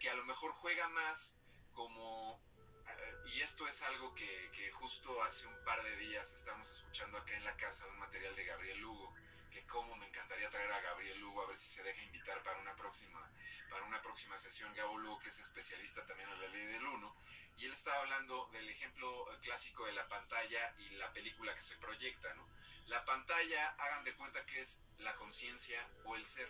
que 0.00 0.08
a 0.08 0.14
lo 0.14 0.24
mejor 0.24 0.50
juega 0.52 0.88
más 0.88 1.36
como, 1.74 2.40
eh, 2.86 3.14
y 3.26 3.42
esto 3.42 3.68
es 3.68 3.82
algo 3.82 4.14
que, 4.14 4.50
que 4.54 4.72
justo 4.72 5.22
hace 5.24 5.46
un 5.46 5.62
par 5.64 5.82
de 5.82 5.94
días 5.96 6.32
estamos 6.32 6.66
escuchando 6.70 7.18
acá 7.18 7.36
en 7.36 7.44
la 7.44 7.56
casa 7.58 7.86
un 7.88 7.98
material 7.98 8.34
de 8.34 8.44
Gabriel 8.46 8.78
Lugo, 8.78 9.14
cómo 9.66 9.94
me 9.96 10.06
encantaría 10.06 10.50
traer 10.50 10.70
a 10.72 10.80
Gabriel 10.80 11.18
Lugo 11.20 11.42
a 11.42 11.46
ver 11.46 11.56
si 11.56 11.68
se 11.68 11.82
deja 11.82 12.02
invitar 12.02 12.42
para 12.42 12.60
una 12.60 12.74
próxima 12.76 13.30
para 13.70 13.84
una 13.84 14.00
próxima 14.02 14.38
sesión 14.38 14.72
Gabo 14.74 14.98
Lugo 14.98 15.18
que 15.18 15.28
es 15.28 15.38
especialista 15.38 16.04
también 16.06 16.28
en 16.30 16.40
la 16.40 16.48
ley 16.48 16.66
del 16.66 16.86
uno 16.86 17.16
y 17.58 17.64
él 17.66 17.72
estaba 17.72 17.98
hablando 17.98 18.48
del 18.52 18.68
ejemplo 18.68 19.26
clásico 19.42 19.84
de 19.86 19.92
la 19.92 20.08
pantalla 20.08 20.74
y 20.78 20.90
la 20.90 21.12
película 21.12 21.52
que 21.54 21.62
se 21.62 21.76
proyecta, 21.76 22.32
¿no? 22.34 22.48
La 22.86 23.04
pantalla, 23.04 23.68
hagan 23.78 24.04
de 24.04 24.14
cuenta 24.14 24.46
que 24.46 24.60
es 24.60 24.82
la 24.98 25.12
conciencia 25.16 25.84
o 26.04 26.14
el 26.14 26.24
ser. 26.24 26.48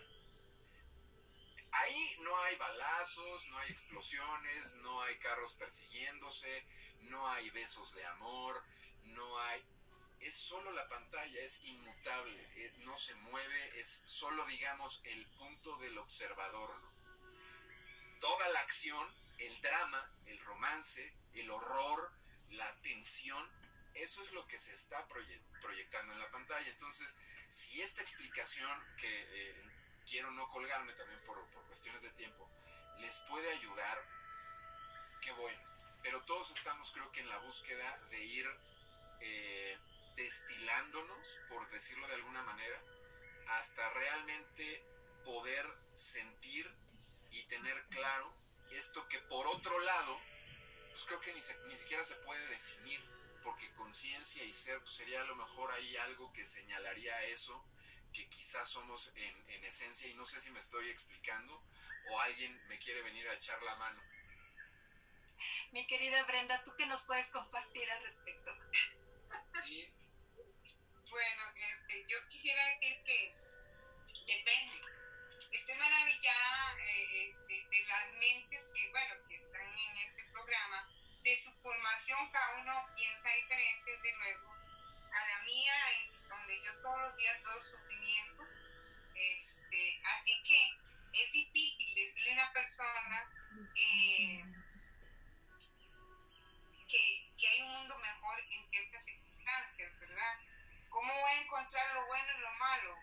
Ahí 1.71 2.15
no 2.19 2.39
hay 2.41 2.55
balazos, 2.57 3.47
no 3.47 3.57
hay 3.57 3.71
explosiones, 3.71 4.75
no 4.75 5.01
hay 5.01 5.17
carros 5.17 5.55
persiguiéndose, 5.55 6.65
no 7.01 7.27
hay 7.29 7.49
besos 7.49 7.95
de 7.95 8.05
amor, 8.05 8.63
no 9.03 9.39
hay 9.39 9.65
es 10.21 10.35
solo 10.35 10.71
la 10.71 10.87
pantalla, 10.89 11.41
es 11.41 11.63
inmutable, 11.63 12.41
eh, 12.55 12.73
no 12.79 12.97
se 12.97 13.15
mueve, 13.15 13.79
es 13.79 14.01
solo, 14.05 14.45
digamos, 14.45 15.01
el 15.05 15.25
punto 15.31 15.77
del 15.77 15.97
observador. 15.97 16.73
Toda 18.19 18.49
la 18.49 18.59
acción, 18.59 19.07
el 19.37 19.61
drama, 19.61 20.11
el 20.25 20.37
romance, 20.39 21.13
el 21.33 21.49
horror, 21.49 22.11
la 22.49 22.81
tensión, 22.81 23.49
eso 23.95 24.21
es 24.21 24.31
lo 24.33 24.45
que 24.47 24.57
se 24.57 24.73
está 24.73 25.07
proyectando 25.61 26.13
en 26.13 26.19
la 26.19 26.31
pantalla. 26.31 26.69
Entonces, 26.69 27.15
si 27.47 27.81
esta 27.81 28.01
explicación, 28.01 28.69
que 28.97 29.07
eh, 29.07 29.61
quiero 30.05 30.31
no 30.31 30.49
colgarme 30.49 30.93
también 30.93 31.19
por, 31.25 31.47
cuestiones 31.67 32.01
de 32.01 32.09
tiempo, 32.11 32.49
les 32.99 33.19
puede 33.29 33.49
ayudar, 33.51 34.05
qué 35.21 35.31
bueno. 35.33 35.61
Pero 36.03 36.23
todos 36.25 36.51
estamos, 36.51 36.91
creo 36.91 37.11
que, 37.11 37.21
en 37.21 37.29
la 37.29 37.37
búsqueda 37.39 37.97
de 38.09 38.23
ir 38.23 38.45
eh, 39.21 39.77
destilándonos, 40.19 41.39
por 41.47 41.67
decirlo 41.69 42.05
de 42.07 42.15
alguna 42.15 42.41
manera, 42.43 42.83
hasta 43.47 43.89
realmente 43.91 44.83
poder 45.23 45.65
sentir 45.95 46.69
y 47.31 47.41
tener 47.47 47.81
claro 47.87 48.35
esto 48.71 49.07
que 49.07 49.19
por 49.19 49.47
otro 49.47 49.79
lado, 49.79 50.19
pues 50.89 51.05
creo 51.05 51.21
que 51.21 51.33
ni, 51.33 51.39
ni 51.69 51.77
siquiera 51.77 52.03
se 52.03 52.15
puede 52.15 52.45
definir, 52.47 53.01
porque 53.43 53.73
conciencia 53.75 54.43
y 54.43 54.51
ser 54.51 54.77
pues 54.81 54.95
sería 54.95 55.21
a 55.21 55.23
lo 55.23 55.35
mejor 55.35 55.71
ahí 55.71 55.95
algo 55.97 56.31
que 56.33 56.43
señalaría 56.43 57.23
eso, 57.23 57.65
que 58.13 58.29
quizás 58.29 58.67
somos 58.67 59.11
en, 59.15 59.49
en 59.51 59.63
esencia, 59.63 60.09
y 60.09 60.13
no 60.15 60.25
sé 60.25 60.41
si 60.41 60.51
me 60.51 60.59
estoy 60.59 60.89
explicando, 60.89 61.63
o 62.11 62.19
alguien 62.19 62.67
me 62.67 62.77
quiere 62.77 63.01
venir 63.03 63.27
a 63.29 63.33
echar 63.33 63.61
la 63.63 63.75
mano. 63.75 64.01
Mi 65.71 65.87
querida 65.87 66.21
Brenda, 66.25 66.61
¿tú 66.63 66.71
qué 66.77 66.85
nos 66.87 67.03
puedes 67.03 67.31
compartir 67.31 67.89
al 67.89 68.03
respecto? 68.03 68.51
Sí. 69.63 69.98
Bueno, 71.09 71.43
este, 71.55 72.05
yo 72.07 72.17
quisiera 72.27 72.63
decir 72.65 73.03
que 73.03 73.35
depende. 74.27 74.79
Estoy 75.51 75.75
maravillada 75.75 76.77
eh, 76.77 77.29
este, 77.29 77.67
de 77.67 77.85
las 77.85 78.13
mentes 78.19 78.67
que, 78.73 78.91
bueno, 78.91 79.15
que 79.27 79.35
están 79.35 79.79
en 79.79 79.97
este 79.97 80.23
programa, 80.31 80.87
de 81.23 81.35
su 81.35 81.51
formación, 81.61 82.29
cada 82.31 82.61
uno 82.61 82.93
piensa 82.95 83.29
diferente, 83.29 83.91
desde 83.91 84.17
luego. 84.17 84.51
A 84.51 85.27
la 85.29 85.43
mía, 85.45 85.73
donde 86.29 86.61
yo 86.63 86.81
todos 86.81 87.01
los 87.01 87.17
días 87.17 87.43
veo 87.43 87.63
sufrimiento, 87.63 88.43
este, 89.15 90.01
así 90.13 90.43
que 90.43 91.21
es 91.21 91.31
difícil 91.31 91.95
decirle 91.95 92.31
a 92.31 92.33
una 92.33 92.53
persona 92.53 93.33
eh, 93.75 94.43
que, 96.87 97.33
que 97.35 97.47
hay 97.47 97.61
un 97.63 97.71
mundo 97.71 97.97
mejor 97.97 98.39
en 98.51 98.71
ciertas 98.71 99.05
circunstancias, 99.05 99.99
¿verdad? 99.99 100.39
¿Cómo 100.89 101.13
voy 101.13 101.31
lo 101.93 102.05
bueno 102.07 102.33
y 102.35 102.41
lo 102.41 102.51
malo 102.53 102.95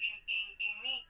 en, 0.00 0.14
en, 0.26 0.60
en 0.60 0.82
mí? 0.82 1.08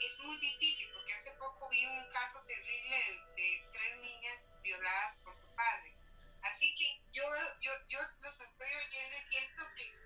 Es 0.00 0.18
muy 0.20 0.36
difícil 0.38 0.90
porque 0.92 1.14
hace 1.14 1.30
poco 1.32 1.68
vi 1.68 1.84
un 1.86 2.10
caso 2.10 2.44
terrible 2.46 2.96
de, 3.36 3.68
tres 3.72 3.96
niñas 3.98 4.42
violadas 4.62 5.16
por 5.24 5.34
su 5.40 5.54
padre. 5.54 5.94
Así 6.42 6.74
que 6.74 7.00
yo, 7.12 7.24
yo, 7.60 7.72
yo 7.88 7.98
los 7.98 8.40
estoy 8.40 8.68
oyendo 8.74 9.16
y 9.16 9.32
siento 9.32 9.66
que, 9.76 9.96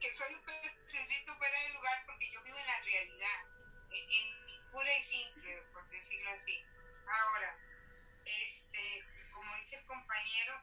que, 0.00 0.16
soy 0.16 0.34
un 0.34 0.44
pececito 0.44 1.36
fuera 1.36 1.60
del 1.62 1.72
lugar 1.72 2.02
porque 2.06 2.30
yo 2.30 2.42
vivo 2.42 2.58
en 2.58 2.66
la 2.66 2.80
realidad, 2.80 3.44
en 3.90 4.70
pura 4.70 4.94
y 4.94 5.02
simple, 5.02 5.62
por 5.72 5.88
decirlo 5.88 6.30
así. 6.30 6.64
Ahora, 7.06 7.58
este, 8.24 9.04
como 9.32 9.54
dice 9.56 9.76
el 9.76 9.86
compañero, 9.86 10.62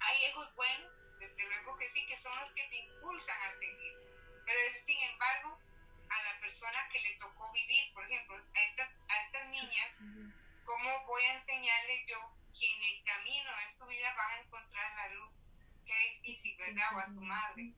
hay 0.00 0.24
egos 0.24 0.54
buenos, 0.54 0.92
desde 1.18 1.48
luego 1.48 1.76
que 1.76 1.90
sí, 1.90 2.06
que 2.06 2.18
son 2.30 2.40
los 2.40 2.50
que 2.52 2.62
te 2.68 2.76
impulsan 2.76 3.38
a 3.42 3.58
seguir. 3.58 3.94
Pero 4.46 4.58
es, 4.60 4.84
sin 4.84 5.00
embargo, 5.10 5.58
a 6.10 6.22
la 6.22 6.40
persona 6.40 6.88
que 6.92 7.00
le 7.00 7.16
tocó 7.16 7.52
vivir, 7.52 7.92
por 7.92 8.04
ejemplo, 8.04 8.36
a 8.36 8.60
estas, 8.62 8.88
a 9.08 9.22
estas 9.24 9.48
niñas, 9.48 9.90
¿cómo 10.64 11.06
voy 11.06 11.22
a 11.24 11.34
enseñarles 11.34 12.06
yo 12.06 12.18
que 12.58 12.66
en 12.66 12.82
el 12.82 13.04
camino 13.04 13.50
de 13.50 13.78
su 13.78 13.86
vida 13.86 14.14
van 14.16 14.30
a 14.30 14.40
encontrar 14.42 14.92
la 14.96 15.08
luz? 15.14 15.30
Qué 15.86 16.20
difícil, 16.22 16.56
¿verdad? 16.58 16.94
O 16.94 16.98
a 16.98 17.06
su 17.06 17.20
madre. 17.20 17.72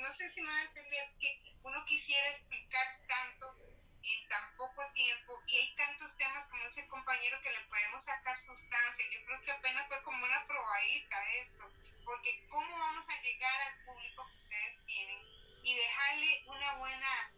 No 0.00 0.14
sé 0.14 0.30
si 0.30 0.40
me 0.42 0.48
van 0.48 0.58
a 0.58 0.62
entender 0.62 1.14
que 1.20 1.42
uno 1.62 1.84
quisiera 1.86 2.28
explicar 2.30 3.00
tanto 3.08 3.56
en 4.02 4.28
tan 4.28 4.56
poco 4.56 4.84
tiempo 4.92 5.42
y 5.46 5.56
hay 5.56 5.74
tantos 5.74 6.16
temas 6.18 6.46
como 6.46 6.62
ese 6.64 6.86
compañero 6.88 7.40
que 7.42 7.50
le 7.50 7.60
podemos 7.60 8.04
sacar 8.04 8.38
sustancia. 8.38 9.04
Yo 9.10 9.24
creo 9.24 9.42
que 9.42 9.52
apenas 9.52 9.88
fue 9.88 10.02
como 10.02 10.24
una 10.24 10.44
probadita 10.44 11.16
esto, 11.36 11.72
porque 12.04 12.46
cómo 12.48 12.78
vamos 12.78 13.08
a 13.08 13.20
llegar 13.22 13.60
al 13.62 13.84
público 13.84 14.26
que 14.28 14.34
ustedes 14.34 14.84
tienen 14.86 15.20
y 15.62 15.74
dejarle 15.76 16.44
una 16.46 16.74
buena, 16.76 17.32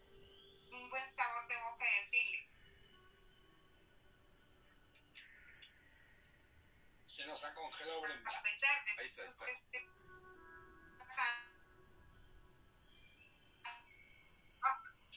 un 0.73 0.91
buen 0.91 1.09
sabor 1.09 1.47
de 1.49 1.57
boca 1.61 1.85
y 1.91 2.03
decirle, 2.05 2.51
Se 7.07 7.25
nos 7.27 7.43
ha 7.45 7.55
congelado 7.55 8.03
Brenda. 8.03 8.31
a 8.31 8.43
pesar 8.43 8.85
de 8.85 8.91
Ahí 9.01 9.07
está, 9.07 9.25
está. 9.25 9.45
este 9.47 9.81
pasando, 10.99 11.57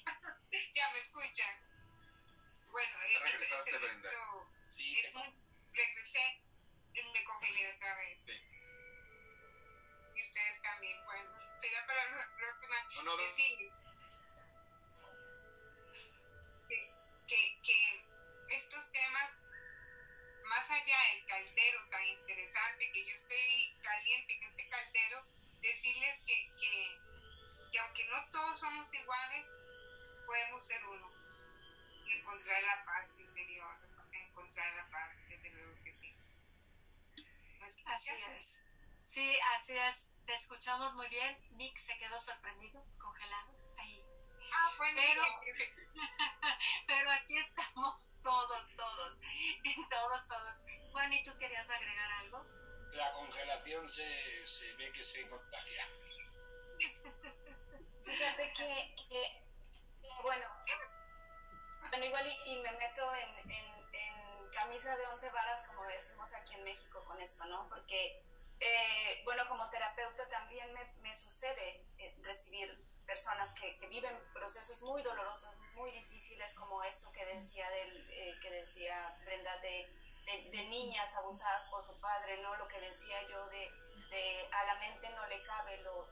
ya 0.73 0.89
me 0.93 0.99
escuchan. 0.99 1.55
Bueno, 2.71 2.97
Ya 3.13 3.19
regresaste, 3.25 3.71
esto- 3.71 3.85
Brenda. 3.85 4.11
Sí, 4.11 4.17
es. 38.37 38.63
Sí, 39.03 39.37
así 39.55 39.73
es. 39.75 40.09
Te 40.25 40.33
escuchamos 40.33 40.93
muy 40.93 41.07
bien. 41.07 41.37
Nick 41.57 41.75
se 41.77 41.95
quedó 41.97 42.19
sorprendido, 42.19 42.83
congelado, 42.99 43.55
ahí. 43.77 44.05
Ah, 44.53 44.71
bueno, 44.77 45.01
Pero- 45.07 45.23
sí. 45.57 45.65
Pero 46.87 47.11
aquí 47.11 47.37
estamos 47.37 48.11
todos, 48.21 48.75
todos, 48.75 49.19
todos, 49.89 50.27
todos. 50.27 50.65
Juan, 50.91 51.13
¿y 51.13 51.23
tú 51.23 51.35
querías 51.37 51.69
agregar 51.69 52.11
algo? 52.13 52.45
la 52.93 53.13
congelación 53.13 53.87
se, 53.87 54.47
se 54.47 54.73
ve 54.73 54.91
que 54.91 55.03
se 55.03 55.27
contagia. 55.29 55.87
Fíjate 58.03 58.53
que, 58.53 58.95
que 59.09 59.43
bueno, 60.23 60.47
bueno, 61.89 62.05
igual 62.05 62.25
y, 62.27 62.51
y 62.51 62.55
me 62.61 62.71
meto 62.73 63.15
en 63.15 63.49
camisa 64.51 64.95
de 64.97 65.05
once 65.07 65.29
varas, 65.29 65.63
como 65.67 65.83
decimos 65.85 66.33
aquí 66.33 66.55
en 66.55 66.63
México 66.63 67.03
con 67.05 67.19
esto, 67.21 67.45
¿no? 67.45 67.67
Porque, 67.69 68.23
eh, 68.59 69.21
bueno, 69.25 69.47
como 69.47 69.69
terapeuta 69.69 70.27
también 70.29 70.73
me, 70.73 70.85
me 71.01 71.13
sucede 71.13 71.85
eh, 71.97 72.15
recibir 72.21 72.83
personas 73.05 73.53
que, 73.53 73.77
viven 73.87 74.15
procesos 74.33 74.83
muy 74.83 75.01
dolorosos, 75.01 75.55
muy 75.73 75.91
difíciles, 75.91 76.53
como 76.53 76.83
esto 76.83 77.11
que 77.11 77.25
decía, 77.25 77.69
del, 77.71 78.07
eh, 78.11 78.39
que 78.41 78.51
decía 78.51 79.17
Brenda, 79.25 79.57
de, 79.57 79.89
de, 80.25 80.49
de 80.51 80.67
niñas 80.67 81.15
abusadas 81.17 81.65
por 81.71 81.83
su 81.85 81.99
padre, 81.99 82.41
¿no? 82.43 82.55
Lo 82.57 82.67
que 82.67 82.79
decía 82.79 83.17
yo 83.29 83.47
de, 83.47 83.71
de 84.11 84.49
a 84.51 84.63
la 84.65 84.75
mente 84.75 85.09
no 85.09 85.25
le 85.27 85.41
cabe 85.43 85.77
lo, 85.77 86.07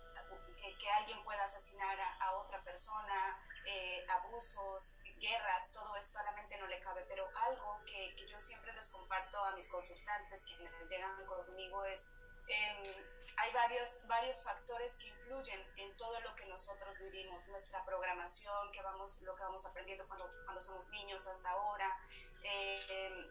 que, 0.57 0.77
que 0.77 0.89
alguien 0.91 1.23
pueda 1.23 1.43
asesinar 1.43 1.99
a, 1.99 2.13
a 2.25 2.37
otra 2.37 2.63
persona, 2.63 3.39
eh, 3.65 4.05
abusos, 4.09 4.93
guerras, 5.19 5.71
todo 5.71 5.95
esto 5.95 6.19
a 6.19 6.23
la 6.23 6.31
mente 6.33 6.57
no 6.57 6.67
le 6.67 6.79
cabe, 6.79 7.05
pero 7.09 7.27
algo 7.35 7.81
que, 7.85 8.13
que 8.15 8.27
yo 8.27 8.39
siempre 8.39 8.71
les 8.73 8.87
comparto 8.89 9.37
a 9.43 9.51
mis 9.55 9.67
consultantes 9.67 10.43
quienes 10.45 10.73
llegan 10.89 11.25
conmigo 11.25 11.83
es, 11.85 12.07
eh, 12.49 13.05
hay 13.37 13.51
varios, 13.53 14.07
varios 14.07 14.43
factores 14.43 14.97
que 14.99 15.07
influyen 15.07 15.61
en 15.77 15.97
todo 15.97 16.19
lo 16.21 16.35
que 16.35 16.45
nosotros 16.45 16.97
vivimos, 16.99 17.45
nuestra 17.47 17.83
programación, 17.83 18.71
que 18.71 18.81
vamos, 18.81 19.17
lo 19.21 19.35
que 19.35 19.43
vamos 19.43 19.65
aprendiendo 19.65 20.07
cuando, 20.07 20.29
cuando 20.45 20.61
somos 20.61 20.89
niños 20.89 21.25
hasta 21.27 21.49
ahora. 21.49 21.99
eh, 22.43 23.27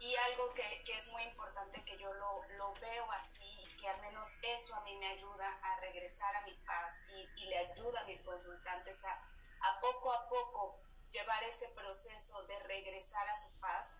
y 0.00 0.14
algo 0.16 0.52
que, 0.54 0.82
que, 0.84 0.96
es 0.96 1.08
muy 1.08 1.22
importante 1.24 1.84
que 1.84 1.98
yo 1.98 2.12
lo, 2.14 2.42
lo, 2.56 2.72
veo 2.74 3.10
así 3.12 3.62
que 3.80 3.88
al 3.88 4.00
menos 4.00 4.28
eso 4.42 4.74
a 4.74 4.80
mí 4.82 4.96
me 4.96 5.08
ayuda 5.08 5.58
a 5.62 5.80
regresar 5.80 6.34
a 6.36 6.42
mi 6.42 6.54
paz 6.66 6.94
y, 7.08 7.42
y 7.42 7.46
le 7.46 7.58
ayuda 7.58 8.00
a 8.00 8.04
mis 8.04 8.20
consultantes 8.22 9.04
a, 9.04 9.12
a, 9.12 9.80
poco 9.80 10.12
a 10.12 10.28
poco 10.28 10.80
llevar 11.10 11.42
ese 11.44 11.68
proceso 11.70 12.42
de 12.44 12.58
regresar 12.60 13.26
a 13.28 13.36
su 13.36 13.50
paz 13.60 13.92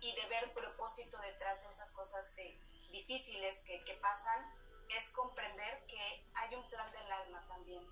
y 0.00 0.14
de 0.14 0.26
ver 0.26 0.52
propósito 0.52 1.18
detrás 1.18 1.62
de 1.62 1.68
esas 1.70 1.90
cosas 1.92 2.34
de, 2.36 2.58
difíciles 2.90 3.62
que, 3.66 3.84
que 3.84 3.94
pasan, 3.94 4.54
es 4.88 5.10
comprender 5.10 5.86
que 5.86 6.24
hay 6.34 6.54
un 6.54 6.68
plan 6.70 6.90
del 6.92 7.12
alma 7.12 7.44
también 7.48 7.84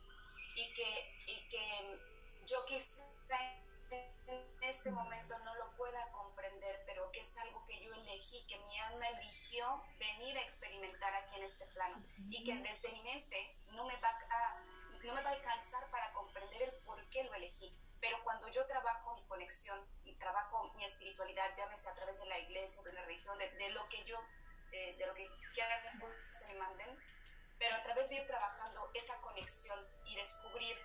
y 0.55 0.73
que, 0.73 1.17
y 1.27 1.49
que 1.49 2.01
yo 2.47 2.65
quizá 2.65 3.03
en 4.27 4.63
este 4.63 4.91
momento 4.91 5.39
no 5.41 5.55
lo 5.57 5.71
pueda 5.77 6.11
comprender, 6.13 6.83
pero 6.87 7.11
que 7.13 7.21
es 7.21 7.37
algo 7.39 7.65
que 7.67 7.81
yo 7.81 7.93
elegí, 7.95 8.47
que 8.47 8.59
mi 8.59 8.79
alma 8.81 9.09
eligió 9.09 9.83
venir 9.99 10.37
a 10.39 10.43
experimentar 10.43 11.15
aquí 11.15 11.37
en 11.37 11.45
este 11.45 11.67
plano 11.67 12.03
y 12.31 12.45
que 12.45 12.55
desde 12.57 12.93
mi 12.93 13.03
mente 13.03 13.57
no 13.73 13.85
me 13.87 13.97
va 13.97 14.09
a, 14.09 14.65
no 15.05 15.15
me 15.15 15.23
va 15.23 15.31
a 15.31 15.33
alcanzar 15.33 15.89
para 15.91 16.13
comprender 16.13 16.63
el 16.63 16.73
por 16.85 17.09
qué 17.11 17.25
lo 17.25 17.35
elegí. 17.35 17.73
Pero 18.01 18.23
cuando 18.25 18.49
yo 18.49 18.67
trabajo 18.67 19.15
mi 19.15 19.25
conexión 19.27 19.81
y 20.05 20.15
trabajo 20.17 20.73
mi 20.75 20.85
espiritualidad, 20.85 21.55
llámese 21.57 21.89
a 21.89 21.95
través 21.95 22.19
de 22.19 22.27
la 22.27 22.39
iglesia, 22.39 22.83
de 22.83 22.93
la 22.93 23.03
religión, 23.03 23.39
de, 23.39 23.51
de 23.51 23.71
lo 23.71 23.89
que 23.89 24.05
yo, 24.05 24.19
de, 24.71 24.95
de 24.99 25.07
lo 25.07 25.15
que 25.15 25.29
quieran 25.55 25.81
se 26.33 26.47
me 26.49 26.55
manden, 26.55 26.99
pero 27.59 27.77
a 27.77 27.83
través 27.83 28.09
de 28.11 28.17
ir 28.17 28.27
trabajando 28.27 28.91
esa 28.95 29.19
conexión 29.21 29.79
y 30.07 30.17
descubrir 30.17 30.77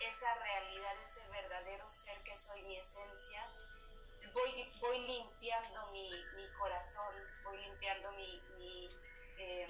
esa 0.00 0.34
realidad, 0.34 0.92
ese 1.02 1.26
verdadero 1.28 1.90
ser 1.90 2.22
que 2.22 2.36
soy, 2.36 2.62
mi 2.62 2.76
esencia, 2.76 3.48
voy, 4.32 4.70
voy 4.80 4.98
limpiando 5.06 5.86
mi, 5.92 6.10
mi 6.36 6.48
corazón, 6.58 7.14
voy 7.44 7.58
limpiando 7.58 8.12
mi, 8.12 8.42
eh, 9.38 9.66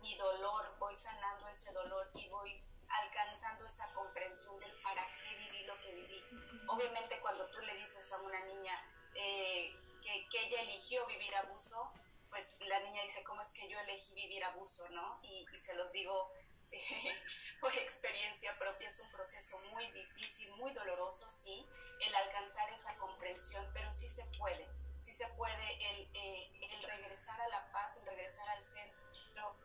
mi, 0.00 0.14
dolor, 0.16 0.76
voy 0.78 0.94
sanando 0.94 1.48
ese 1.48 1.72
dolor 1.72 2.10
y 2.14 2.28
voy 2.28 2.62
alcanzando 2.88 3.66
esa 3.66 3.92
comprensión 3.94 4.58
del 4.60 4.72
para 4.82 5.04
qué 5.06 5.36
viví 5.36 5.64
lo 5.64 5.80
que 5.80 5.94
viví. 5.94 6.22
Obviamente 6.68 7.18
cuando 7.20 7.48
tú 7.50 7.60
le 7.60 7.74
dices 7.76 8.12
a 8.12 8.18
una 8.20 8.40
niña, 8.44 8.74
eh, 9.14 9.74
que, 10.02 10.28
que 10.28 10.46
ella 10.46 10.62
eligió 10.62 11.06
vivir 11.06 11.34
abuso, 11.36 11.92
pues 12.28 12.56
la 12.60 12.80
niña 12.80 13.02
dice, 13.02 13.22
¿cómo 13.24 13.40
es 13.42 13.52
que 13.52 13.68
yo 13.68 13.78
elegí 13.80 14.14
vivir 14.14 14.44
abuso, 14.44 14.88
no? 14.90 15.20
Y, 15.22 15.46
y 15.52 15.58
se 15.58 15.74
los 15.74 15.92
digo 15.92 16.30
por 17.60 17.74
experiencia 17.76 18.56
propia, 18.58 18.88
es 18.88 19.00
un 19.00 19.10
proceso 19.12 19.58
muy 19.72 19.90
difícil, 19.92 20.50
muy 20.56 20.72
doloroso, 20.72 21.28
sí, 21.28 21.66
el 22.00 22.14
alcanzar 22.14 22.68
esa 22.70 22.96
comprensión, 22.96 23.68
pero 23.74 23.90
sí 23.92 24.08
se 24.08 24.24
puede, 24.38 24.68
sí 25.02 25.12
se 25.12 25.26
puede 25.34 25.90
el, 25.90 26.10
eh, 26.14 26.50
el 26.72 26.82
regresar 26.82 27.40
a 27.40 27.48
la 27.48 27.72
paz, 27.72 27.98
el 27.98 28.06
regresar 28.06 28.48
al 28.50 28.64
centro, 28.64 29.56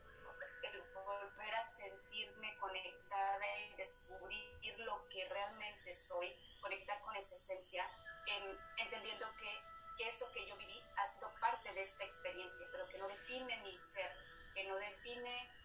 el 0.64 0.82
volver 0.94 1.56
a 1.56 1.64
sentirme 1.64 2.58
conectada 2.60 3.58
y 3.60 3.76
descubrir 3.78 4.80
lo 4.80 5.08
que 5.10 5.28
realmente 5.30 5.94
soy, 5.94 6.36
conectar 6.62 7.00
con 7.02 7.16
esa 7.16 7.36
esencia, 7.36 7.90
em, 8.28 8.58
entendiendo 8.78 9.26
que, 9.38 9.62
que 9.98 10.08
eso 10.08 10.30
que 10.34 10.46
yo 10.46 10.58
viví 10.58 10.84
ha 10.98 11.08
sido 11.08 11.34
parte 11.40 11.74
de 11.74 11.82
esta 11.82 12.04
experiencia, 12.04 12.68
pero 12.72 12.88
que 12.90 12.98
no 12.98 13.08
define 13.08 13.58
mi 13.62 13.78
ser, 13.78 14.12
que 14.54 14.64
no 14.66 14.76
define 14.76 15.57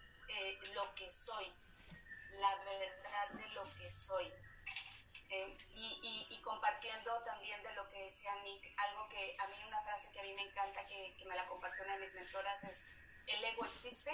lo 0.75 0.95
que 0.95 1.09
soy, 1.09 1.53
la 2.31 2.55
verdad 2.55 3.29
de 3.33 3.47
lo 3.49 3.63
que 3.75 3.91
soy. 3.91 4.31
Eh, 5.29 5.57
y, 5.75 6.41
compartiendo 6.43 7.23
también 7.23 7.61
de 7.63 7.73
lo 7.73 7.89
que 7.89 8.03
decía 8.03 8.35
Nick, 8.43 8.73
algo 8.77 9.07
que 9.09 9.35
a 9.39 9.47
mí 9.47 9.55
una 9.65 9.81
frase 9.81 10.11
que 10.11 10.19
a 10.19 10.23
mí 10.23 10.33
me 10.33 10.43
encanta, 10.43 10.85
que, 10.85 11.15
que 11.17 11.25
me 11.25 11.35
la 11.35 11.47
compartió 11.47 11.83
una 11.83 11.93
de 11.93 12.01
mis 12.01 12.13
mentoras, 12.13 12.63
es, 12.65 12.83
el 13.27 13.43
ego 13.43 13.65
existe, 13.65 14.11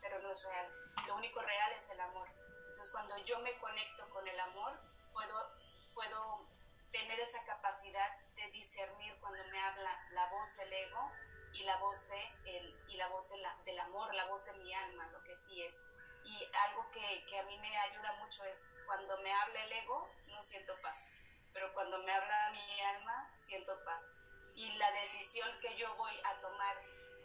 pero 0.00 0.20
no 0.20 0.32
es 0.32 0.42
real. 0.44 0.72
Lo 1.06 1.16
único 1.16 1.42
real 1.42 1.72
es 1.78 1.90
el 1.90 2.00
amor. 2.00 2.28
Entonces 2.68 2.90
cuando 2.90 3.18
yo 3.24 3.38
me 3.40 3.58
conecto 3.58 4.08
con 4.10 4.26
el 4.26 4.38
amor, 4.40 4.80
puedo, 5.12 5.58
puedo 5.92 6.46
tener 6.92 7.18
esa 7.20 7.44
capacidad 7.44 8.18
de 8.36 8.50
discernir 8.52 9.14
cuando 9.20 9.44
me 9.50 9.60
habla 9.60 10.06
la 10.10 10.26
voz 10.30 10.56
del 10.56 10.72
ego 10.72 11.12
y 11.52 11.64
la 11.64 11.76
voz 11.78 12.08
de 12.08 12.56
el, 12.56 12.76
y 12.88 12.96
la 12.96 13.08
voz 13.08 13.30
de 13.30 13.38
la, 13.38 13.56
del 13.64 13.78
amor, 13.80 14.14
la 14.14 14.26
voz 14.26 14.44
de 14.46 14.54
mi 14.54 14.72
alma, 14.74 15.06
lo 15.10 15.22
que 15.24 15.34
sí 15.34 15.62
es. 15.62 15.84
Y 16.24 16.48
algo 16.68 16.88
que, 16.90 17.24
que, 17.26 17.38
a 17.38 17.42
mí 17.44 17.58
me 17.58 17.76
ayuda 17.76 18.12
mucho 18.20 18.44
es 18.44 18.64
cuando 18.86 19.18
me 19.18 19.32
habla 19.32 19.64
el 19.64 19.72
ego, 19.72 20.08
no 20.28 20.42
siento 20.42 20.72
paz, 20.80 21.08
pero 21.52 21.72
cuando 21.74 21.98
me 21.98 22.12
habla 22.12 22.50
mi 22.50 22.80
alma, 22.96 23.34
siento 23.38 23.72
paz. 23.84 24.14
Y 24.54 24.70
la 24.78 24.90
decisión 24.92 25.48
que 25.60 25.76
yo 25.76 25.94
voy 25.96 26.12
a 26.24 26.40
tomar 26.40 26.76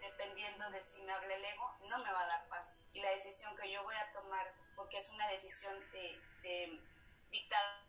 dependiendo 0.01 0.69
de 0.71 0.81
si 0.81 1.01
me 1.01 1.11
habla 1.11 1.33
el 1.33 1.45
ego, 1.45 1.75
no 1.89 1.97
me 1.99 2.11
va 2.11 2.21
a 2.21 2.27
dar 2.27 2.47
paz. 2.49 2.77
Y 2.93 3.01
la 3.01 3.09
decisión 3.11 3.55
que 3.57 3.71
yo 3.71 3.83
voy 3.83 3.95
a 3.95 4.11
tomar, 4.11 4.53
porque 4.75 4.97
es 4.97 5.09
una 5.09 5.27
decisión 5.29 5.79
de, 5.91 6.21
de 6.41 6.81
dictada 7.29 7.87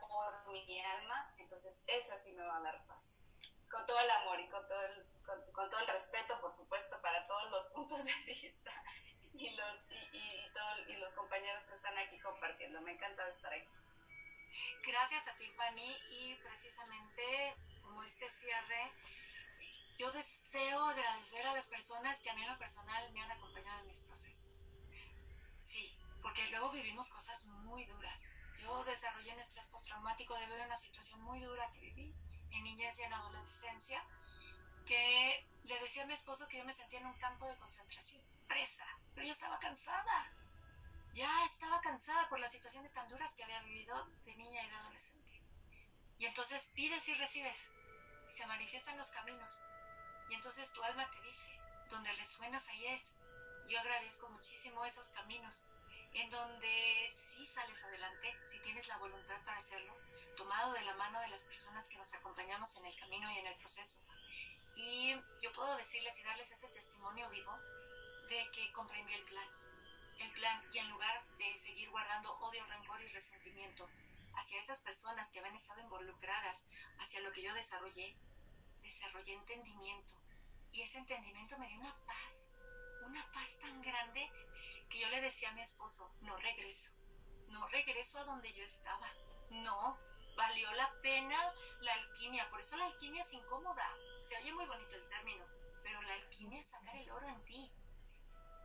por 0.00 0.52
mi 0.52 0.80
alma, 0.84 1.34
entonces 1.38 1.84
esa 1.86 2.16
sí 2.18 2.32
me 2.32 2.44
va 2.44 2.56
a 2.58 2.62
dar 2.62 2.86
paz. 2.86 3.16
Con 3.70 3.84
todo 3.86 3.98
el 4.00 4.10
amor 4.10 4.40
y 4.40 4.48
con 4.48 4.66
todo 4.68 4.82
el 4.82 5.06
con, 5.26 5.52
con, 5.52 5.68
todo 5.68 5.80
el 5.80 5.88
respeto, 5.88 6.40
por 6.40 6.54
supuesto, 6.54 7.00
para 7.02 7.26
todos 7.26 7.50
los 7.50 7.64
puntos 7.74 8.04
de 8.04 8.14
vista 8.26 8.72
y 9.34 9.50
los, 9.50 9.74
y, 9.90 10.16
y, 10.16 10.46
y, 10.46 10.52
todo, 10.52 10.88
y 10.88 10.96
los 10.96 11.12
compañeros 11.12 11.64
que 11.68 11.74
están 11.74 11.96
aquí 11.98 12.18
compartiendo. 12.20 12.80
Me 12.80 12.92
encanta 12.92 13.28
estar 13.28 13.52
aquí. 13.52 13.68
Gracias 14.86 15.28
a 15.28 15.36
ti, 15.36 15.46
Fanny, 15.50 15.96
y 16.10 16.34
precisamente 16.36 17.56
como 17.82 18.02
este 18.02 18.28
cierre, 18.28 18.92
yo 19.96 20.10
deseo 20.12 20.84
agradecer 20.84 21.46
a 21.46 21.54
las 21.54 21.68
personas 21.68 22.20
que 22.20 22.30
a 22.30 22.34
mí 22.34 22.42
en 22.42 22.50
lo 22.50 22.58
personal 22.58 23.12
me 23.12 23.22
han 23.22 23.30
acompañado 23.32 23.80
en 23.80 23.86
mis 23.86 24.00
procesos. 24.00 24.66
Sí, 25.60 25.98
porque 26.22 26.48
luego 26.50 26.70
vivimos 26.70 27.10
cosas 27.10 27.46
muy 27.46 27.84
duras. 27.86 28.34
Yo 28.58 28.84
desarrollé 28.84 29.32
un 29.32 29.40
estrés 29.40 29.68
postraumático 29.68 30.34
debido 30.36 30.62
a 30.62 30.66
una 30.66 30.76
situación 30.76 31.20
muy 31.22 31.40
dura 31.40 31.70
que 31.70 31.80
viví 31.80 32.14
en 32.50 32.64
niñez 32.64 32.98
y 33.00 33.02
en 33.02 33.12
adolescencia 33.12 34.02
que 34.86 35.46
le 35.64 35.80
decía 35.80 36.04
a 36.04 36.06
mi 36.06 36.14
esposo 36.14 36.48
que 36.48 36.58
yo 36.58 36.64
me 36.64 36.72
sentía 36.72 37.00
en 37.00 37.06
un 37.06 37.18
campo 37.18 37.46
de 37.46 37.56
concentración, 37.56 38.22
presa, 38.46 38.86
pero 39.14 39.26
yo 39.26 39.32
estaba 39.32 39.58
cansada. 39.58 40.32
Ya 41.12 41.44
estaba 41.44 41.80
cansada 41.80 42.28
por 42.28 42.38
las 42.40 42.52
situaciones 42.52 42.92
tan 42.92 43.08
duras 43.08 43.34
que 43.34 43.42
había 43.42 43.60
vivido 43.62 43.94
de 44.24 44.36
niña 44.36 44.62
y 44.62 44.68
de 44.68 44.74
adolescente. 44.74 45.42
Y 46.18 46.26
entonces 46.26 46.72
pides 46.74 47.08
y 47.08 47.14
recibes. 47.14 47.70
Y 48.28 48.32
se 48.32 48.46
manifiestan 48.46 48.96
los 48.96 49.10
caminos. 49.10 49.62
Y 50.30 50.34
entonces 50.34 50.72
tu 50.72 50.82
alma 50.82 51.10
te 51.10 51.20
dice, 51.22 51.58
donde 51.90 52.12
resuenas 52.12 52.68
ahí 52.68 52.86
es. 52.88 53.14
Yo 53.68 53.80
agradezco 53.80 54.28
muchísimo 54.28 54.84
esos 54.84 55.08
caminos, 55.08 55.68
en 56.12 56.30
donde 56.30 57.10
sí 57.12 57.44
sales 57.44 57.82
adelante, 57.84 58.32
si 58.44 58.60
tienes 58.60 58.86
la 58.88 58.98
voluntad 58.98 59.42
para 59.44 59.58
hacerlo, 59.58 59.96
tomado 60.36 60.72
de 60.74 60.82
la 60.82 60.94
mano 60.94 61.20
de 61.20 61.28
las 61.28 61.42
personas 61.42 61.88
que 61.88 61.96
nos 61.96 62.14
acompañamos 62.14 62.76
en 62.76 62.86
el 62.86 62.96
camino 62.96 63.30
y 63.32 63.38
en 63.38 63.46
el 63.46 63.56
proceso 63.56 63.98
y 64.76 65.16
yo 65.40 65.50
puedo 65.52 65.76
decirles 65.76 66.18
y 66.20 66.22
darles 66.24 66.52
ese 66.52 66.68
testimonio 66.68 67.28
vivo 67.30 67.52
de 68.28 68.50
que 68.52 68.72
comprendí 68.72 69.14
el 69.14 69.24
plan. 69.24 69.48
El 70.18 70.32
plan 70.32 70.62
y 70.72 70.78
en 70.78 70.90
lugar 70.90 71.36
de 71.36 71.56
seguir 71.56 71.90
guardando 71.90 72.32
odio, 72.40 72.64
rencor 72.64 73.00
y 73.02 73.08
resentimiento 73.08 73.88
hacia 74.34 74.60
esas 74.60 74.80
personas 74.80 75.30
que 75.30 75.38
habían 75.38 75.54
estado 75.54 75.80
involucradas, 75.80 76.66
hacia 76.98 77.20
lo 77.20 77.32
que 77.32 77.42
yo 77.42 77.52
desarrollé, 77.54 78.16
desarrollé 78.80 79.32
entendimiento. 79.32 80.14
Y 80.72 80.82
ese 80.82 80.98
entendimiento 80.98 81.58
me 81.58 81.68
dio 81.68 81.80
una 81.80 81.96
paz, 82.06 82.52
una 83.04 83.32
paz 83.32 83.58
tan 83.60 83.80
grande 83.80 84.30
que 84.90 84.98
yo 84.98 85.08
le 85.08 85.20
decía 85.22 85.48
a 85.48 85.52
mi 85.52 85.62
esposo, 85.62 86.12
no 86.20 86.36
regreso, 86.36 86.92
no 87.48 87.66
regreso 87.68 88.20
a 88.20 88.24
donde 88.24 88.52
yo 88.52 88.62
estaba, 88.62 89.10
no, 89.50 89.98
valió 90.36 90.70
la 90.74 91.00
pena 91.00 91.54
la 91.80 91.94
alquimia, 91.94 92.48
por 92.50 92.60
eso 92.60 92.76
la 92.76 92.86
alquimia 92.86 93.22
es 93.22 93.32
incómoda, 93.32 93.98
se 94.26 94.36
oye 94.38 94.52
muy 94.54 94.66
bonito 94.66 94.96
el 94.96 95.06
término, 95.06 95.46
pero 95.84 96.02
la 96.02 96.14
alquimia 96.14 96.58
es 96.58 96.66
sacar 96.66 96.96
el 96.96 97.08
oro 97.10 97.28
en 97.28 97.44
ti. 97.44 97.72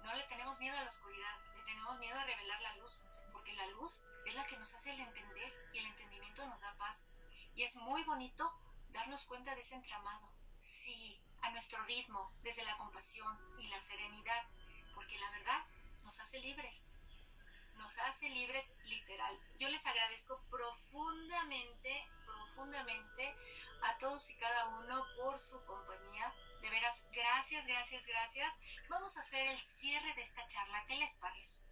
No 0.04 0.16
le 0.16 0.24
tenemos 0.24 0.60
miedo 0.60 0.76
a 0.76 0.82
la 0.82 0.88
oscuridad, 0.88 1.40
le 1.56 1.64
tenemos 1.66 2.00
miedo 2.00 2.18
a 2.20 2.24
revelar 2.24 2.62
la 2.62 2.78
luz, 2.78 3.04
porque 3.32 3.54
la 3.54 3.68
luz 3.68 4.02
es 4.26 4.34
la 4.34 4.48
que 4.48 4.58
nos 4.58 4.74
hace 4.74 4.92
el 4.92 5.02
entender 5.02 5.70
y 5.74 5.78
el 5.78 5.86
entendimiento 5.86 6.48
nos 6.48 6.62
da 6.62 6.76
paz. 6.78 7.10
Y 7.54 7.62
es 7.62 7.76
muy 7.76 8.04
bonito 8.06 8.52
darnos 8.90 9.26
cuenta 9.26 9.54
de 9.54 9.62
ese 9.62 9.76
entramado, 9.76 10.34
sí, 10.58 11.22
a 11.44 11.52
nuestro 11.52 11.84
ritmo, 11.86 12.34
desde 12.42 12.64
la 12.64 12.76
compasión 12.78 13.38
y 13.60 13.68
la 13.68 13.80
serenidad, 13.80 14.48
porque 14.96 15.20
la 15.20 15.30
verdad 15.30 15.64
nos 16.04 16.20
hace 16.22 16.40
libres, 16.40 16.86
nos 17.76 18.00
hace 18.00 18.30
libres 18.30 18.74
literal. 18.86 19.40
Yo 19.60 19.70
les 19.70 19.86
agradezco 19.86 20.42
profundamente, 20.50 22.10
profundamente 22.26 23.36
a 23.84 23.98
todos 23.98 24.30
y 24.30 24.38
cada 24.38 24.68
uno 24.80 25.06
por 25.18 25.38
su 25.38 25.64
compañía. 25.66 26.36
De 26.62 26.70
veras, 26.70 27.06
gracias, 27.12 27.66
gracias, 27.68 28.06
gracias. 28.06 28.60
Vamos 28.90 29.18
a 29.18 29.22
hacer 29.22 29.48
el 29.48 29.60
cierre 29.60 30.14
de 30.14 30.22
esta 30.22 30.45
charla. 30.48 30.86
¿Qué 30.88 30.95
les 30.95 31.16
parece? 31.16 31.66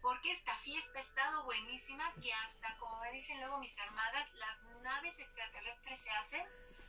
Porque 0.00 0.30
esta 0.30 0.54
fiesta 0.54 0.98
ha 0.98 1.02
estado 1.02 1.44
buenísima, 1.44 2.14
que 2.20 2.32
hasta, 2.32 2.76
como 2.78 3.00
me 3.00 3.10
dicen 3.12 3.40
luego 3.40 3.58
mis 3.58 3.76
hermanas, 3.78 4.32
las 4.34 4.62
naves 4.82 5.18
extraterrestres 5.18 5.98
se 5.98 6.10
hacen 6.10 6.46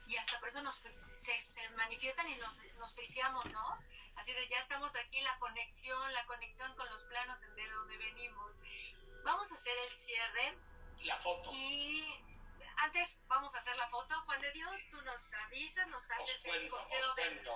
y 0.09 0.15
hasta 0.15 0.39
por 0.39 0.49
eso 0.49 0.61
nos, 0.61 0.75
se, 1.13 1.39
se 1.39 1.69
manifiestan 1.71 2.27
y 2.29 2.35
nos, 2.35 2.63
nos 2.77 2.95
friciamos, 2.95 3.45
¿no? 3.51 3.77
Así 4.15 4.33
de 4.33 4.47
ya 4.47 4.57
estamos 4.57 4.95
aquí, 4.95 5.21
la 5.21 5.37
conexión, 5.37 6.13
la 6.13 6.25
conexión 6.25 6.75
con 6.75 6.89
los 6.89 7.03
planos 7.03 7.41
de 7.41 7.69
donde 7.69 7.97
venimos. 7.97 8.59
Vamos 9.23 9.51
a 9.51 9.55
hacer 9.55 9.73
el 9.85 9.91
cierre. 9.91 10.57
La 11.03 11.17
foto. 11.19 11.49
Y 11.53 12.03
antes 12.83 13.19
vamos 13.27 13.53
a 13.55 13.59
hacer 13.59 13.75
la 13.77 13.87
foto, 13.87 14.15
Juan 14.25 14.41
de 14.41 14.51
Dios, 14.51 14.87
tú 14.89 15.01
nos 15.03 15.33
avisas, 15.33 15.87
nos 15.87 16.09
haces 16.11 16.43
cuento, 16.43 16.63
el 16.63 16.69
conteo 16.69 17.13
de 17.15 17.49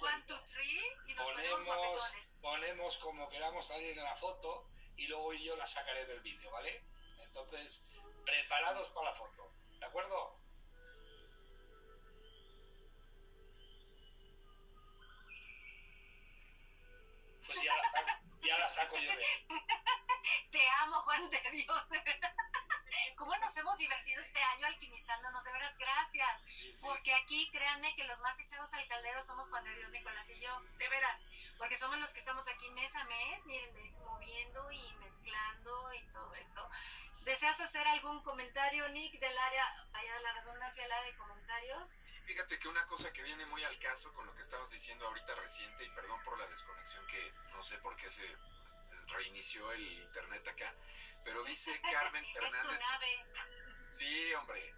one, 0.00 0.24
two, 0.26 0.44
three 0.44 0.80
y 1.06 1.14
nos 1.14 1.26
ponemos, 1.26 1.64
ponemos 1.64 2.38
Ponemos 2.40 2.98
como 2.98 3.28
queramos 3.28 3.66
salir 3.66 3.96
en 3.98 4.04
la 4.04 4.16
foto 4.16 4.68
y 4.96 5.06
luego 5.06 5.32
yo 5.34 5.56
la 5.56 5.66
sacaré 5.66 6.04
del 6.06 6.20
vídeo, 6.20 6.50
¿vale? 6.50 6.84
Entonces, 7.18 7.84
preparados 8.24 8.88
para 8.90 9.10
la 9.10 9.14
foto, 9.14 9.52
¿de 9.78 9.86
acuerdo? 9.86 10.38
Pues 17.46 17.62
ya 17.62 17.76
la 17.76 17.82
saco, 17.82 18.22
ya 18.42 18.58
la 18.58 18.68
saco 18.68 18.96
yo 18.96 19.10
de 19.10 19.24
Te 20.50 20.68
amo, 20.82 21.00
Juan 21.00 21.30
de 21.30 21.40
Dios. 21.50 21.86
¿Cómo 23.16 23.36
nos 23.36 23.56
hemos 23.56 23.78
divertido 23.78 24.20
este 24.20 24.42
año 24.42 24.66
alquimizándonos? 24.66 25.44
De 25.44 25.52
veras, 25.52 25.78
gracias. 25.78 26.44
Porque 26.80 27.12
aquí, 27.14 27.48
créanme 27.50 27.94
que 27.96 28.04
los 28.04 28.20
más 28.20 28.38
echados 28.40 28.72
al 28.74 28.86
caldero 28.88 29.22
somos 29.22 29.48
Juan 29.48 29.64
de 29.64 29.74
Dios, 29.76 29.90
Nicolás 29.90 30.28
y 30.30 30.40
yo. 30.40 30.60
De 30.78 30.88
veras. 30.88 31.24
Porque 31.58 31.76
somos 31.76 31.98
los 31.98 32.12
que 32.12 32.18
estamos 32.18 32.46
aquí 32.48 32.68
mes 32.70 32.94
a 32.96 33.04
mes, 33.04 33.46
miren, 33.46 33.94
moviendo 34.04 34.72
y 34.72 34.94
mezclando 35.00 35.94
y 35.94 36.02
todo 36.12 36.34
esto. 36.34 36.68
¿Deseas 37.24 37.60
hacer 37.60 37.86
algún 37.88 38.22
comentario, 38.22 38.88
Nick, 38.90 39.18
del 39.20 39.38
área, 39.38 39.86
vaya 39.92 40.14
de 40.14 40.20
la 40.22 40.32
redundancia, 40.32 40.84
el 40.84 40.92
área 40.92 41.04
de 41.04 41.16
comentarios? 41.18 42.00
Fíjate 42.24 42.58
que 42.58 42.68
una 42.68 42.84
cosa 42.86 43.12
que 43.12 43.22
viene 43.22 43.44
muy 43.46 43.62
al 43.64 43.78
caso 43.78 44.12
con 44.14 44.26
lo 44.26 44.34
que 44.34 44.42
estabas 44.42 44.70
diciendo 44.70 45.06
ahorita 45.06 45.34
reciente, 45.36 45.84
y 45.84 45.90
perdón 45.90 46.22
por 46.24 46.38
la 46.38 46.46
desconexión 46.46 47.06
que 47.06 47.32
no 47.52 47.62
sé 47.62 47.78
por 47.78 47.94
qué 47.96 48.08
se 48.08 48.24
reinició 49.10 49.70
el 49.72 49.98
internet 49.98 50.46
acá, 50.48 50.74
pero 51.24 51.42
dice 51.44 51.70
Carmen 51.92 52.24
Fernández. 52.26 52.72
Es 52.72 52.80
tu 52.80 52.90
nave. 52.90 53.26
Sí, 53.92 54.34
hombre, 54.34 54.74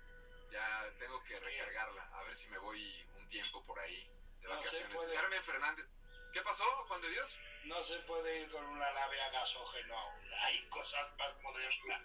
ya 0.51 0.97
tengo 0.99 1.23
que 1.25 1.39
recargarla. 1.39 2.03
A 2.15 2.23
ver 2.25 2.35
si 2.35 2.49
me 2.49 2.59
voy 2.59 3.09
un 3.15 3.29
tiempo 3.29 3.65
por 3.65 3.79
ahí 3.79 4.11
de 4.41 4.49
vacaciones. 4.49 5.09
Carmen 5.15 5.43
Fernández. 5.43 5.87
¿Qué 6.33 6.41
pasó, 6.41 6.65
Juan 6.87 7.01
de 7.03 7.11
Dios? 7.11 7.39
No 7.65 7.83
se 7.85 7.99
puede 8.01 8.41
ir 8.41 8.51
con 8.51 8.65
una 8.65 8.91
nave 8.93 9.23
a 9.23 9.31
gasógeno 9.31 9.99
aún. 9.99 10.35
Hay 10.45 10.67
cosas 10.71 11.11
más 11.17 11.35
modernas. 11.43 12.03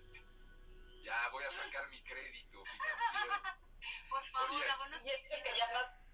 Ya 1.04 1.30
voy 1.30 1.44
a 1.46 1.52
sacar 1.52 1.88
mi 1.90 2.04
crédito 2.04 2.64
financiero. 2.66 3.36
Por 4.10 4.24
favor, 4.26 4.64
abonos 4.70 5.02
y 5.06 5.10
este 5.10 5.44
que 5.44 5.58
ya 5.58 5.68
pasó 5.72 6.08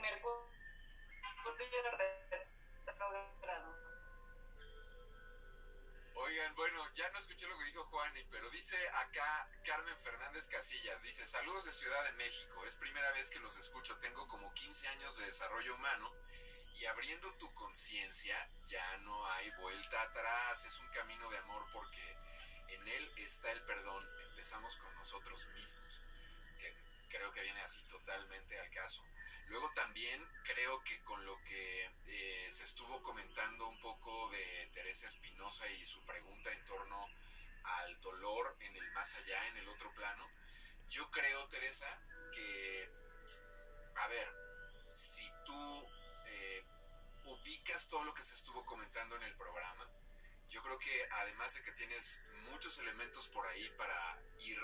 Mercurio 0.00 0.56
Oigan, 6.14 6.54
bueno, 6.56 6.94
ya 6.94 7.10
no 7.10 7.18
escuché 7.18 7.46
lo 7.46 7.58
que 7.58 7.64
dijo 7.66 7.84
Juani, 7.84 8.24
pero 8.30 8.48
dice 8.50 8.76
acá 8.88 9.50
Carmen 9.64 9.98
Fernández 9.98 10.48
Casillas, 10.48 11.02
dice, 11.02 11.26
saludos 11.26 11.66
de 11.66 11.72
Ciudad 11.72 12.04
de 12.04 12.12
México, 12.12 12.64
es 12.64 12.76
primera 12.76 13.12
vez 13.12 13.30
que 13.30 13.38
los 13.40 13.56
escucho, 13.58 13.98
tengo 13.98 14.26
como 14.28 14.52
15 14.54 14.88
años 14.88 15.16
de 15.18 15.26
desarrollo 15.26 15.74
humano 15.74 16.10
y 16.74 16.86
abriendo 16.86 17.32
tu 17.34 17.52
conciencia 17.54 18.36
ya 18.66 18.96
no 18.98 19.26
hay 19.32 19.50
vuelta 19.60 20.02
atrás, 20.02 20.64
es 20.64 20.78
un 20.80 20.88
camino 20.88 21.28
de 21.30 21.38
amor 21.38 21.66
porque 21.72 22.16
en 22.68 22.88
él 22.88 23.12
está 23.18 23.52
el 23.52 23.62
perdón, 23.64 24.04
empezamos 24.30 24.76
con 24.78 24.94
nosotros 24.94 25.46
mismos, 25.48 26.02
que 26.58 26.74
creo 27.08 27.30
que 27.32 27.42
viene 27.42 27.60
así 27.60 27.82
totalmente 27.84 28.58
al 28.58 28.70
caso. 28.70 29.04
Luego 29.48 29.70
también 29.74 30.28
creo 30.44 30.82
que 30.82 31.00
con 31.04 31.24
lo 31.24 31.42
que 31.44 31.84
eh, 32.06 32.48
se 32.50 32.64
estuvo 32.64 33.00
comentando 33.02 33.68
un 33.68 33.80
poco 33.80 34.28
de 34.30 34.70
Teresa 34.72 35.06
Espinosa 35.06 35.68
y 35.68 35.84
su 35.84 36.04
pregunta 36.04 36.50
en 36.52 36.64
torno 36.64 37.08
al 37.62 38.00
dolor 38.00 38.56
en 38.60 38.76
el 38.76 38.90
más 38.92 39.14
allá, 39.14 39.46
en 39.48 39.56
el 39.58 39.68
otro 39.68 39.92
plano, 39.94 40.30
yo 40.88 41.10
creo, 41.10 41.48
Teresa, 41.48 41.86
que, 42.32 42.90
a 43.96 44.06
ver, 44.08 44.28
si 44.92 45.28
tú 45.44 45.88
eh, 46.26 46.64
ubicas 47.24 47.88
todo 47.88 48.04
lo 48.04 48.14
que 48.14 48.22
se 48.22 48.34
estuvo 48.34 48.64
comentando 48.64 49.16
en 49.16 49.22
el 49.22 49.36
programa, 49.36 49.90
yo 50.48 50.62
creo 50.62 50.78
que 50.78 51.08
además 51.10 51.54
de 51.54 51.62
que 51.62 51.72
tienes 51.72 52.22
muchos 52.50 52.78
elementos 52.78 53.28
por 53.28 53.46
ahí 53.46 53.68
para 53.76 54.22
ir 54.38 54.58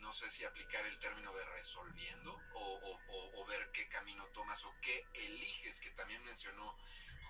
no 0.00 0.12
sé 0.12 0.30
si 0.30 0.44
aplicar 0.44 0.84
el 0.86 0.98
término 0.98 1.32
de 1.32 1.44
resolviendo 1.46 2.40
o, 2.54 3.46
ver 3.46 3.70
qué 3.70 3.88
camino 3.88 4.26
tomas 4.32 4.64
o 4.64 4.74
qué 4.82 5.06
eliges, 5.14 5.80
que 5.80 5.90
también 5.90 6.24
mencionó 6.24 6.76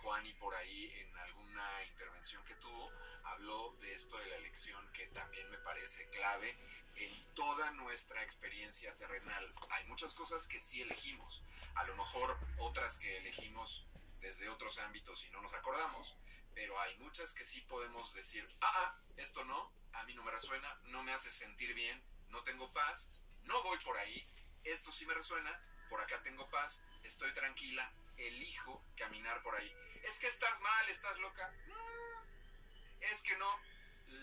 Juan 0.01 0.25
y 0.25 0.33
por 0.35 0.55
ahí 0.55 0.91
en 0.95 1.19
alguna 1.19 1.85
intervención 1.91 2.43
que 2.47 2.55
tuvo, 2.55 2.91
habló 3.25 3.77
de 3.81 3.93
esto 3.93 4.17
de 4.17 4.27
la 4.29 4.37
elección 4.37 4.91
que 4.93 5.07
también 5.09 5.51
me 5.51 5.59
parece 5.59 6.09
clave 6.09 6.57
en 6.95 7.35
toda 7.35 7.71
nuestra 7.73 8.23
experiencia 8.23 8.97
terrenal. 8.97 9.55
Hay 9.71 9.85
muchas 9.89 10.15
cosas 10.15 10.47
que 10.47 10.59
sí 10.59 10.81
elegimos, 10.81 11.43
a 11.75 11.85
lo 11.85 11.95
mejor 11.97 12.39
otras 12.59 12.97
que 12.97 13.19
elegimos 13.19 13.87
desde 14.21 14.49
otros 14.49 14.79
ámbitos 14.79 15.25
y 15.25 15.31
no 15.31 15.43
nos 15.43 15.53
acordamos, 15.53 16.17
pero 16.55 16.81
hay 16.81 16.97
muchas 16.99 17.35
que 17.35 17.45
sí 17.45 17.61
podemos 17.63 18.15
decir, 18.15 18.49
ah, 18.63 18.73
ah, 18.75 18.99
esto 19.17 19.45
no, 19.45 19.71
a 19.93 20.03
mí 20.05 20.15
no 20.15 20.25
me 20.25 20.31
resuena, 20.31 20.81
no 20.85 21.03
me 21.03 21.13
hace 21.13 21.31
sentir 21.31 21.75
bien, 21.75 22.03
no 22.37 22.43
tengo 22.43 22.71
paz, 22.75 23.09
no 23.45 23.63
voy 23.63 23.79
por 23.79 23.97
ahí, 23.97 24.23
esto 24.65 24.93
sí 24.93 25.07
me 25.07 25.15
resuena, 25.15 25.51
por 25.89 26.03
acá 26.03 26.23
tengo 26.23 26.47
paz, 26.51 26.83
estoy 27.03 27.33
tranquila, 27.33 27.91
elijo 28.19 28.85
caminar 28.95 29.43
por 29.43 29.55
ahí. 29.55 29.75
Es 30.03 30.19
que 30.19 30.27
estás 30.27 30.61
mal, 30.61 30.89
estás 30.91 31.17
loca. 31.19 31.51
Mm, 31.67 33.05
es 33.05 33.23
que 33.23 33.35
no, 33.39 33.61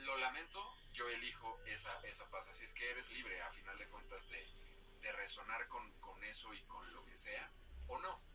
lo 0.06 0.18
lamento, 0.18 0.77
yo 0.91 1.10
elijo 1.10 1.60
esa, 1.65 1.99
esa 2.02 2.30
paz. 2.30 2.48
Así 2.49 2.65
es 2.65 2.73
que 2.73 2.88
eres 2.91 3.10
libre, 3.10 3.41
a 3.41 3.49
final 3.49 3.77
de 3.80 3.88
cuentas, 3.88 4.27
de, 4.30 4.48
de 5.02 5.11
resonar 5.14 5.68
con, 5.68 5.91
con 5.99 6.23
eso 6.23 6.53
y 6.53 6.61
con 6.65 6.94
lo 6.94 7.03
que 7.06 7.18
sea, 7.18 7.52
o 7.88 7.98
no. 7.98 8.33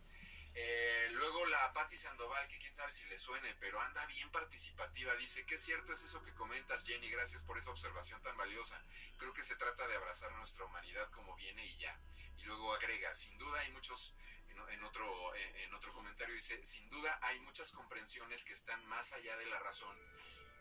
Eh, 0.61 1.09
luego 1.13 1.47
la 1.47 1.73
Patti 1.73 1.97
Sandoval, 1.97 2.49
que 2.49 2.59
quién 2.59 2.75
sabe 2.75 2.91
si 2.91 3.05
le 3.07 3.17
suene, 3.17 3.55
pero 3.61 3.81
anda 3.81 4.05
bien 4.07 4.29
participativa, 4.33 5.15
dice, 5.15 5.47
¿qué 5.47 5.57
cierto 5.57 5.93
es 5.93 6.03
eso 6.03 6.21
que 6.21 6.35
comentas, 6.35 6.83
Jenny? 6.85 7.09
Gracias 7.11 7.45
por 7.45 7.59
esa 7.59 7.71
observación 7.71 8.21
tan 8.23 8.37
valiosa. 8.37 8.83
Creo 9.19 9.33
que 9.33 9.45
se 9.45 9.55
trata 9.55 9.87
de 9.87 9.95
abrazar 9.95 10.33
nuestra 10.33 10.65
humanidad 10.65 11.09
como 11.13 11.37
viene 11.37 11.65
y 11.65 11.77
ya. 11.77 11.97
Y 12.39 12.43
luego 12.43 12.75
agrega, 12.75 13.15
sin 13.15 13.39
duda 13.39 13.61
hay 13.61 13.71
muchos, 13.71 14.17
en, 14.49 14.83
otro, 14.83 15.35
en 15.37 15.75
otro 15.75 15.93
comentario 15.93 16.35
dice, 16.35 16.61
sin 16.67 16.91
duda 16.91 17.17
hay 17.23 17.39
muchas 17.41 17.71
comprensiones 17.71 18.45
que 18.45 18.53
están 18.53 18.85
más 18.87 19.13
allá 19.13 19.37
de 19.37 19.47
la 19.47 19.61
razón 19.61 19.97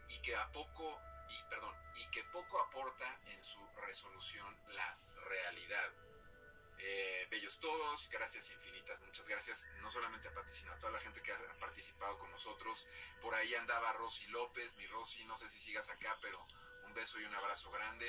y 0.10 0.22
que 0.22 0.36
a 0.36 0.52
poco, 0.52 1.02
y 1.28 1.50
perdón, 1.50 1.76
y 1.96 2.06
que 2.12 2.24
poco 2.26 2.62
aporta 2.62 3.20
en 3.30 3.42
su 3.42 3.66
resolución 3.78 4.56
la 4.76 5.00
realidad 5.28 5.92
eh, 6.80 7.28
bellos 7.32 7.60
todos, 7.60 8.10
gracias 8.10 8.52
infinitas, 8.52 9.02
muchas 9.02 9.28
gracias, 9.28 9.66
no 9.82 9.90
solamente 9.90 10.28
a 10.28 10.34
Pati, 10.34 10.52
sino 10.52 10.72
a 10.72 10.80
toda 10.80 10.92
la 10.92 11.00
gente 11.00 11.22
que 11.22 11.32
ha 11.32 11.60
participado 11.60 12.18
con 12.20 12.30
nosotros. 12.32 12.88
Por 13.22 13.34
ahí 13.36 13.54
andaba 13.56 13.94
Rosy 13.94 14.28
López, 14.28 14.76
mi 14.76 14.88
Rosy, 14.88 15.24
no 15.26 15.36
sé 15.38 15.50
si 15.50 15.60
sigas 15.60 15.90
acá, 15.90 16.14
pero 16.22 16.46
un 16.86 16.94
beso 16.94 17.20
y 17.20 17.26
un 17.26 17.34
abrazo 17.36 17.72
grande. 17.72 18.08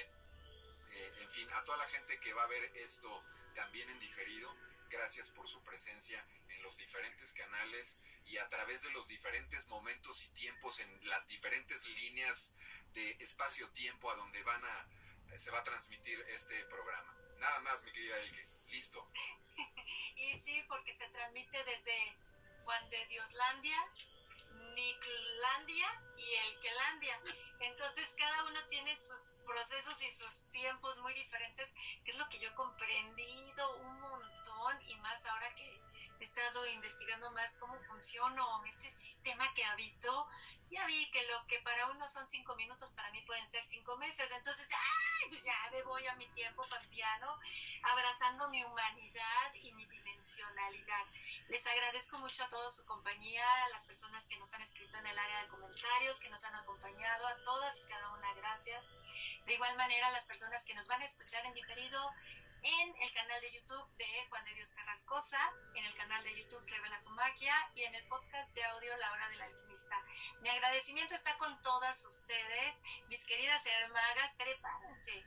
Eh, 0.91 1.13
en 1.21 1.31
fin, 1.31 1.49
a 1.53 1.65
toda 1.65 1.79
la 1.79 1.87
gente 1.89 2.19
que 2.21 2.33
va 2.33 2.43
a 2.45 2.47
ver 2.47 2.65
esto 2.77 3.25
también 3.55 3.89
en 3.91 4.01
diferido, 4.01 4.55
gracias 4.91 5.31
por 5.31 5.47
su 5.49 5.63
presencia 5.65 6.25
en 6.49 6.63
los 6.63 6.77
diferentes 6.79 7.33
canales 7.33 7.99
y 8.25 8.39
a 8.39 8.49
través 8.49 8.83
de 8.83 8.91
los 8.91 9.07
diferentes 9.09 9.67
momentos 9.69 10.23
y 10.23 10.29
tiempos 10.31 10.79
en 10.81 11.09
las 11.09 11.29
diferentes 11.29 11.87
líneas 11.87 12.55
de 12.93 13.11
espacio-tiempo 13.21 14.11
a 14.11 14.17
donde 14.17 14.43
van 14.43 14.63
a, 14.65 15.39
se 15.39 15.51
va 15.51 15.59
a 15.59 15.65
transmitir 15.65 16.21
este 16.29 16.65
programa. 16.67 17.15
Nada 17.39 17.61
más, 17.61 17.83
mi 17.85 17.93
querida 17.93 18.17
Elke. 18.19 18.58
Listo. 18.71 19.07
y 20.17 20.39
sí, 20.39 20.63
porque 20.69 20.93
se 20.93 21.09
transmite 21.09 21.65
desde 21.65 22.17
Juan 22.65 22.91
de 22.91 23.07
Dioslandia, 23.07 23.79
Niclandia 24.75 26.03
y 26.17 26.35
Elkelandia. 26.35 27.23
Entonces 27.61 28.15
cada 28.17 28.45
uno 28.45 28.61
tiene 28.69 28.95
sus 28.95 29.37
procesos 29.47 30.03
y 30.03 30.11
sus 30.11 30.51
tiempos 30.51 30.99
muy 30.99 31.15
diferentes, 31.15 31.73
que 32.05 32.11
es 32.11 32.19
lo 32.19 32.29
que 32.29 32.39
yo 32.39 32.49
he 32.49 32.55
comprendido 32.55 33.77
un 33.79 34.01
montón 34.01 34.83
y 34.89 34.97
más 34.97 35.25
ahora 35.27 35.55
que 35.55 35.81
he 36.21 36.25
estado 36.25 36.67
investigando 36.69 37.31
más 37.31 37.55
cómo 37.55 37.79
funciona 37.81 38.43
este 38.67 38.91
sistema 38.91 39.47
que 39.55 39.65
habito, 39.65 40.29
ya 40.69 40.85
vi 40.87 41.11
que 41.11 41.27
lo 41.27 41.47
que 41.47 41.59
para 41.61 41.87
uno 41.89 42.07
son 42.07 42.27
cinco 42.27 42.55
minutos, 42.57 42.91
para 42.91 43.11
mí 43.11 43.23
pueden 43.23 43.47
ser 43.47 43.63
cinco 43.63 43.97
meses. 43.99 44.31
Entonces, 44.33 44.69
¡ay! 44.71 45.29
Pues 45.29 45.45
ya 45.45 45.55
me 45.73 45.83
voy 45.83 46.07
a 46.07 46.15
mi 46.17 46.27
tiempo 46.29 46.63
pampiano, 46.69 47.41
abrazando 47.83 48.49
mi 48.51 48.63
humanidad 48.65 49.55
y 49.55 49.73
mi 49.73 49.87
dimensionalidad. 49.87 51.07
Les 51.49 51.67
agradezco 51.67 52.19
mucho 52.19 52.45
a 52.45 52.49
toda 52.49 52.69
su 52.71 52.85
compañía, 52.85 53.45
a 53.65 53.69
las 53.71 53.85
personas 53.85 54.27
que 54.27 54.37
nos 54.39 54.53
han 54.53 54.63
escrito 54.63 54.97
en 54.99 55.07
el 55.07 55.19
área 55.19 55.43
de 55.43 55.49
comentarios, 55.49 56.21
que 56.21 56.31
nos 56.31 56.45
han 56.45 56.55
acompañado, 56.55 57.27
a 57.27 57.43
todas 57.43 57.81
y 57.81 57.85
cada 57.85 58.11
una, 58.13 58.35
gracias. 58.35 58.93
De 59.47 59.55
igual 59.55 59.75
manera, 59.77 60.09
a 60.09 60.13
las 60.13 60.27
personas 60.27 60.65
que 60.65 60.75
nos 60.75 60.89
van 60.89 61.01
a 61.01 61.05
escuchar 61.05 61.45
en 61.47 61.55
diferido 61.55 61.99
en 62.63 63.03
el 63.03 63.13
canal 63.13 63.41
de 63.41 63.53
YouTube 63.53 63.97
de 63.97 64.27
Juan 64.29 64.45
de 64.45 64.55
Dios 64.55 64.73
Carrascosa, 64.73 65.39
en 65.75 65.85
el 65.85 65.95
canal 65.95 66.23
de 66.25 66.35
YouTube 66.37 66.67
Revela 66.67 67.03
tu 67.03 67.11
Magia 67.11 67.55
y 67.75 67.85
en 67.85 67.95
el 67.95 68.07
podcast 68.09 68.55
de 68.55 68.65
audio 68.65 68.97
La 68.97 69.13
Hora 69.13 69.29
del 69.29 69.43
Alquimista. 69.43 70.03
Mi 70.41 70.49
agradecimiento 70.49 71.15
está 71.15 71.37
con 71.37 71.61
todas 71.63 72.05
ustedes, 72.05 72.83
mis 73.09 73.25
queridas 73.25 73.65
hermagas, 73.67 74.35
prepárense, 74.35 75.25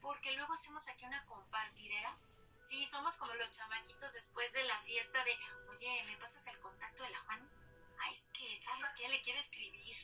porque 0.00 0.32
luego 0.32 0.52
hacemos 0.52 0.86
aquí 0.88 1.04
una 1.06 1.24
compartidera. 1.26 2.18
Sí, 2.58 2.84
somos 2.86 3.16
como 3.16 3.34
los 3.34 3.50
chamaquitos 3.50 4.12
después 4.12 4.52
de 4.52 4.64
la 4.64 4.78
fiesta 4.82 5.24
de, 5.24 5.38
oye, 5.70 6.04
¿me 6.06 6.16
pasas 6.18 6.46
el 6.48 6.58
contacto 6.60 7.02
de 7.02 7.10
la 7.10 7.18
Juan? 7.18 7.50
Ay, 7.98 8.12
es 8.12 8.28
que, 8.32 8.62
¿sabes 8.62 8.86
qué? 8.96 9.08
Le 9.08 9.22
quiero 9.22 9.38
escribir. 9.38 9.96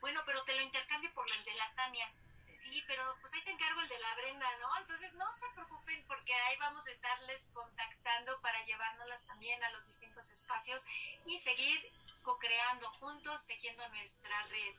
Bueno, 0.00 0.22
pero 0.26 0.42
te 0.44 0.54
lo 0.54 0.62
intercambio 0.62 1.12
por 1.14 1.28
el 1.30 1.44
de 1.44 1.54
la 1.54 1.74
Tania 1.74 2.12
sí, 2.58 2.82
pero 2.86 3.16
pues 3.20 3.32
ahí 3.34 3.42
te 3.42 3.50
encargo 3.50 3.80
el 3.80 3.88
de 3.88 3.98
la 3.98 4.14
Brenda, 4.16 4.46
¿no? 4.60 4.76
Entonces 4.78 5.14
no 5.14 5.24
se 5.32 5.50
preocupen 5.54 6.04
porque 6.06 6.34
ahí 6.34 6.56
vamos 6.58 6.86
a 6.86 6.90
estarles 6.90 7.50
contactando 7.54 8.40
para 8.40 8.62
llevárnoslas 8.64 9.24
también 9.26 9.62
a 9.62 9.70
los 9.70 9.86
distintos 9.86 10.28
espacios 10.30 10.84
y 11.26 11.38
seguir 11.38 11.92
co-creando 12.22 12.88
juntos, 12.88 13.46
tejiendo 13.46 13.88
nuestra 13.90 14.42
red. 14.48 14.74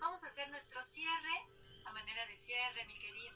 Vamos 0.00 0.22
a 0.22 0.26
hacer 0.26 0.48
nuestro 0.50 0.82
cierre, 0.82 1.46
a 1.86 1.92
manera 1.92 2.26
de 2.26 2.36
cierre, 2.36 2.84
mi 2.84 2.98
querido. 2.98 3.34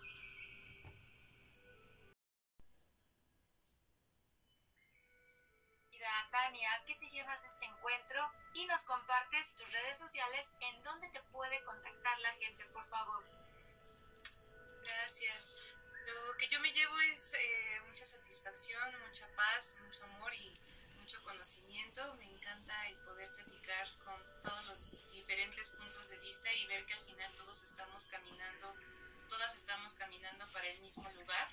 Tania, 6.30 6.84
¿qué 6.86 6.94
te 6.94 7.08
llevas 7.10 7.42
de 7.42 7.48
este 7.48 7.64
encuentro? 7.64 8.32
Y 8.54 8.66
nos 8.66 8.84
compartes 8.84 9.54
tus 9.54 9.72
redes 9.72 9.98
sociales 9.98 10.52
en 10.60 10.82
donde 10.82 11.08
te 11.08 11.20
puede 11.32 11.62
contactar 11.64 12.18
la 12.20 12.32
gente, 12.32 12.64
por 12.66 12.84
favor. 12.84 13.37
Gracias. 14.88 15.74
Lo 16.06 16.36
que 16.38 16.48
yo 16.48 16.58
me 16.60 16.72
llevo 16.72 16.98
es 17.12 17.34
eh, 17.34 17.80
mucha 17.86 18.06
satisfacción, 18.06 19.00
mucha 19.06 19.28
paz, 19.36 19.76
mucho 19.84 20.02
amor 20.04 20.34
y 20.34 20.54
mucho 20.96 21.22
conocimiento. 21.22 22.14
Me 22.14 22.24
encanta 22.24 22.88
el 22.88 22.96
poder 23.04 23.30
platicar 23.34 23.86
con 24.04 24.40
todos 24.40 24.64
los 24.66 24.90
diferentes 25.12 25.70
puntos 25.70 26.08
de 26.08 26.18
vista 26.20 26.52
y 26.54 26.66
ver 26.68 26.86
que 26.86 26.94
al 26.94 27.04
final 27.04 27.30
todos 27.34 27.62
estamos 27.62 28.06
caminando, 28.06 28.74
todas 29.28 29.54
estamos 29.56 29.92
caminando 29.94 30.46
para 30.52 30.66
el 30.66 30.80
mismo 30.80 31.10
lugar. 31.12 31.48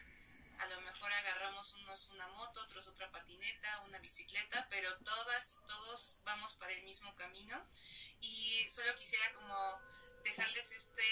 a 0.60 0.68
lo 0.68 0.80
mejor 0.82 1.12
agarramos 1.12 1.74
unos 1.74 2.08
una 2.12 2.28
moto, 2.30 2.62
otros 2.62 2.88
otra 2.88 3.12
patineta, 3.12 3.82
una 3.82 4.00
bicicleta, 4.00 4.66
pero 4.70 4.98
todas, 5.00 5.60
todos 5.68 6.22
vamos 6.24 6.54
para 6.56 6.72
el 6.72 6.84
mismo 6.84 7.14
camino. 7.16 7.62
Y 8.22 8.66
solo 8.70 8.96
quisiera 8.96 9.30
como 9.34 9.82
dejarles 10.26 10.72
este, 10.74 11.08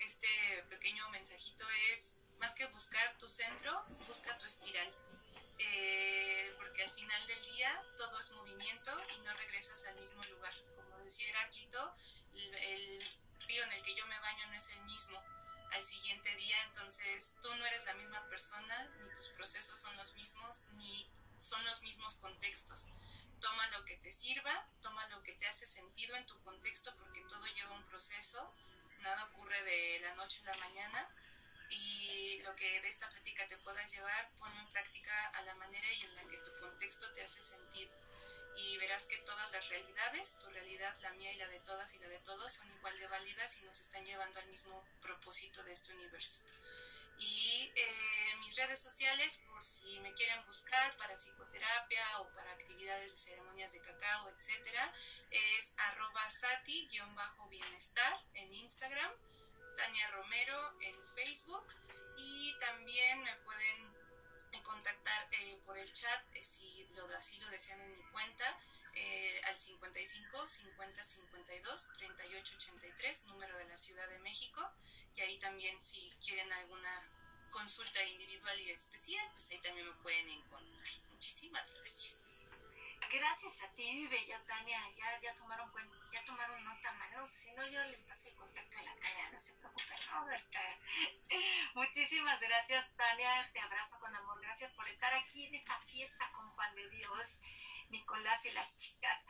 este 0.00 0.64
pequeño 0.70 1.08
mensajito 1.10 1.64
es, 1.92 2.18
más 2.40 2.54
que 2.54 2.66
buscar 2.66 3.16
tu 3.18 3.28
centro, 3.28 3.84
busca 4.08 4.36
tu 4.38 4.46
espiral. 4.46 4.92
Eh, 5.58 6.52
porque 6.56 6.82
al 6.82 6.90
final 6.90 7.26
del 7.28 7.42
día 7.42 7.82
todo 7.96 8.18
es 8.18 8.32
movimiento 8.32 8.90
y 9.14 9.20
no 9.20 9.32
regresas 9.34 9.84
al 9.86 10.00
mismo 10.00 10.20
lugar. 10.34 10.52
Como 10.74 10.98
decía 11.04 11.28
Heráclito, 11.28 11.94
el, 12.34 12.54
el 12.54 13.04
río 13.46 13.62
en 13.62 13.72
el 13.72 13.82
que 13.82 13.94
yo 13.94 14.04
me 14.06 14.18
baño 14.18 14.46
no 14.48 14.54
es 14.54 14.68
el 14.70 14.80
mismo 14.82 15.22
al 15.74 15.82
siguiente 15.82 16.34
día, 16.36 16.56
entonces 16.68 17.36
tú 17.42 17.54
no 17.56 17.66
eres 17.66 17.84
la 17.84 17.94
misma 17.94 18.28
persona, 18.28 18.90
ni 19.00 19.10
tus 19.10 19.28
procesos 19.30 19.80
son 19.80 19.96
los 19.96 20.14
mismos, 20.14 20.64
ni 20.76 21.08
son 21.38 21.64
los 21.64 21.82
mismos 21.82 22.16
contextos. 22.16 22.88
Toma 23.44 23.66
lo 23.68 23.84
que 23.84 23.96
te 23.98 24.10
sirva, 24.10 24.54
toma 24.80 25.06
lo 25.08 25.22
que 25.22 25.34
te 25.34 25.46
hace 25.46 25.66
sentido 25.66 26.16
en 26.16 26.26
tu 26.26 26.40
contexto, 26.42 26.96
porque 26.96 27.20
todo 27.28 27.44
lleva 27.46 27.74
un 27.74 27.86
proceso, 27.86 28.40
nada 29.00 29.24
ocurre 29.24 29.62
de 29.64 30.00
la 30.00 30.14
noche 30.14 30.40
a 30.42 30.46
la 30.46 30.58
mañana, 30.66 31.00
y 31.68 32.40
lo 32.42 32.56
que 32.56 32.80
de 32.80 32.88
esta 32.88 33.08
plática 33.10 33.46
te 33.46 33.58
puedas 33.58 33.90
llevar, 33.92 34.30
ponlo 34.38 34.58
en 34.60 34.72
práctica 34.72 35.14
a 35.34 35.42
la 35.42 35.54
manera 35.56 35.92
y 35.92 36.02
en 36.04 36.14
la 36.14 36.24
que 36.26 36.38
tu 36.38 36.52
contexto 36.58 37.12
te 37.12 37.22
hace 37.22 37.42
sentido 37.42 37.92
y 38.56 38.76
verás 38.78 39.06
que 39.06 39.18
todas 39.18 39.50
las 39.52 39.68
realidades, 39.68 40.38
tu 40.38 40.48
realidad, 40.50 40.94
la 41.00 41.12
mía 41.14 41.32
y 41.32 41.36
la 41.36 41.48
de 41.48 41.60
todas 41.60 41.92
y 41.94 41.98
la 41.98 42.08
de 42.08 42.20
todos, 42.20 42.52
son 42.52 42.70
igual 42.72 42.96
de 42.98 43.06
válidas 43.08 43.58
y 43.58 43.62
nos 43.62 43.80
están 43.80 44.04
llevando 44.04 44.38
al 44.38 44.46
mismo 44.46 44.84
propósito 45.00 45.62
de 45.64 45.72
este 45.72 45.92
universo. 45.92 46.42
Y 47.18 47.72
eh, 47.74 48.36
mis 48.40 48.56
redes 48.56 48.82
sociales, 48.82 49.40
por 49.48 49.64
si 49.64 50.00
me 50.00 50.12
quieren 50.14 50.44
buscar 50.46 50.96
para 50.96 51.14
psicoterapia 51.14 52.20
o 52.20 52.28
para 52.34 52.52
actividades 52.52 53.12
de 53.12 53.18
ceremonias 53.18 53.72
de 53.72 53.80
cacao, 53.80 54.28
etcétera, 54.30 54.92
es 55.30 55.74
arroba 55.76 56.28
sati-bienestar 56.28 58.24
en 58.34 58.52
Instagram, 58.52 59.12
Tania 59.76 60.10
Romero 60.10 60.80
en 60.80 60.96
Facebook 61.14 61.66
y 62.16 62.58
también 62.58 63.22
me 63.22 63.36
pueden 63.36 63.94
contactar 64.62 65.28
eh, 65.32 65.58
por 65.66 65.76
el 65.76 65.92
chat 65.92 66.24
eh, 66.34 66.44
si 66.44 66.86
lo, 66.94 67.06
así 67.16 67.38
lo 67.38 67.48
desean 67.50 67.80
en 67.80 67.96
mi 67.96 68.04
cuenta 68.12 68.44
eh, 68.94 69.40
al 69.44 69.56
55 69.58 70.46
50 70.46 71.04
52 71.04 71.90
38 71.96 72.54
83 72.56 73.24
número 73.26 73.58
de 73.58 73.64
la 73.66 73.76
Ciudad 73.76 74.08
de 74.08 74.18
México 74.20 74.70
y 75.16 75.20
ahí 75.20 75.38
también 75.38 75.82
si 75.82 76.12
quieren 76.24 76.50
alguna 76.52 77.10
consulta 77.50 78.02
individual 78.04 78.58
y 78.60 78.70
especial 78.70 79.28
pues 79.32 79.50
ahí 79.50 79.60
también 79.60 79.86
me 79.86 79.94
pueden 80.02 80.28
encontrar 80.28 80.92
muchísimas 81.10 81.74
gracias 81.74 82.20
Gracias 83.12 83.62
a 83.62 83.68
ti, 83.74 83.94
mi 83.94 84.06
bella 84.08 84.44
Tania. 84.44 84.78
Ya, 84.96 85.20
ya, 85.20 85.34
tomaron, 85.36 85.70
ya 86.10 86.24
tomaron 86.24 86.64
nota, 86.64 86.92
mano. 86.94 87.24
Si 87.26 87.52
no, 87.52 87.64
yo 87.68 87.82
les 87.84 88.02
paso 88.02 88.28
el 88.28 88.34
contacto 88.34 88.78
a 88.78 88.82
la 88.82 88.94
Tania. 88.96 89.30
No 89.30 89.38
se 89.38 89.54
preocupen, 89.54 89.98
no, 90.10 90.32
estar. 90.32 90.78
Muchísimas 91.74 92.40
gracias, 92.40 92.90
Tania. 92.96 93.50
Te 93.52 93.60
abrazo 93.60 94.00
con 94.00 94.14
amor. 94.16 94.40
Gracias 94.40 94.72
por 94.72 94.88
estar 94.88 95.14
aquí 95.14 95.46
en 95.46 95.54
esta 95.54 95.78
fiesta 95.78 96.32
con 96.32 96.50
Juan 96.50 96.74
de 96.74 96.88
Dios, 96.90 97.40
Nicolás 97.90 98.44
y 98.46 98.50
las 98.52 98.76
chicas. 98.76 99.26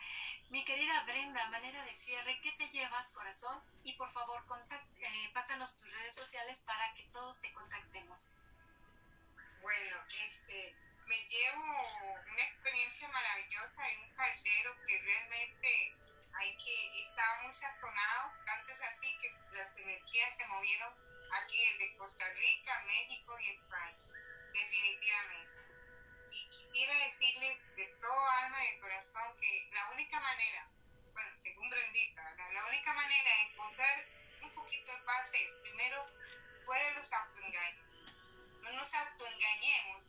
Mi 0.50 0.64
querida 0.64 1.02
Brenda, 1.04 1.48
manera 1.50 1.82
de 1.84 1.94
cierre, 1.94 2.40
¿qué 2.40 2.52
te 2.52 2.68
llevas, 2.68 3.12
corazón? 3.12 3.62
Y 3.84 3.92
por 3.94 4.10
favor, 4.10 4.44
eh, 5.00 5.30
pásanos 5.32 5.76
tus 5.76 5.90
redes 5.90 6.14
sociales 6.14 6.60
para 6.60 6.92
que 6.94 7.04
todos 7.04 7.40
te 7.40 7.52
contactemos. 7.52 8.34
Bueno, 9.60 9.96
este 10.08 10.76
me 11.06 11.16
llevo 11.26 11.62
una 12.32 12.42
experiencia 12.42 13.08
maravillosa 13.08 13.90
en 13.90 14.04
un 14.04 14.14
caldero 14.14 14.76
que 14.86 14.98
realmente 15.02 15.96
hay 16.34 16.56
que 16.56 17.02
estaba 17.02 17.42
muy 17.42 17.52
sazonado, 17.52 18.32
tanto 18.46 18.72
es 18.72 18.80
así 18.82 19.18
que 19.20 19.30
las 19.52 19.78
energías 19.78 20.36
se 20.36 20.46
movieron 20.48 20.94
aquí 21.32 21.58
desde 21.58 21.96
Costa 21.96 22.28
Rica, 22.34 22.82
México 22.86 23.36
y 23.38 23.50
España, 23.50 23.98
definitivamente. 24.52 25.43
Y 26.74 26.80
quisiera 26.80 27.06
decirles 27.06 27.58
de 27.76 27.86
todo 28.02 28.30
alma 28.42 28.58
y 28.64 28.80
corazón 28.80 29.36
que 29.40 29.70
la 29.70 29.90
única 29.92 30.18
manera, 30.18 30.68
bueno, 31.12 31.30
según 31.36 31.70
Brendita, 31.70 32.34
la 32.52 32.66
única 32.66 32.92
manera 32.92 33.30
de 33.30 33.42
encontrar 33.42 34.04
un 34.42 34.54
poquito 34.56 34.92
de 34.92 35.04
bases, 35.04 35.54
primero, 35.62 36.04
fuera 36.64 36.84
de 36.88 36.94
los 36.94 37.12
autoengaños. 37.12 37.86
No 38.60 38.72
nos 38.72 38.92
autoengañemos 38.92 40.02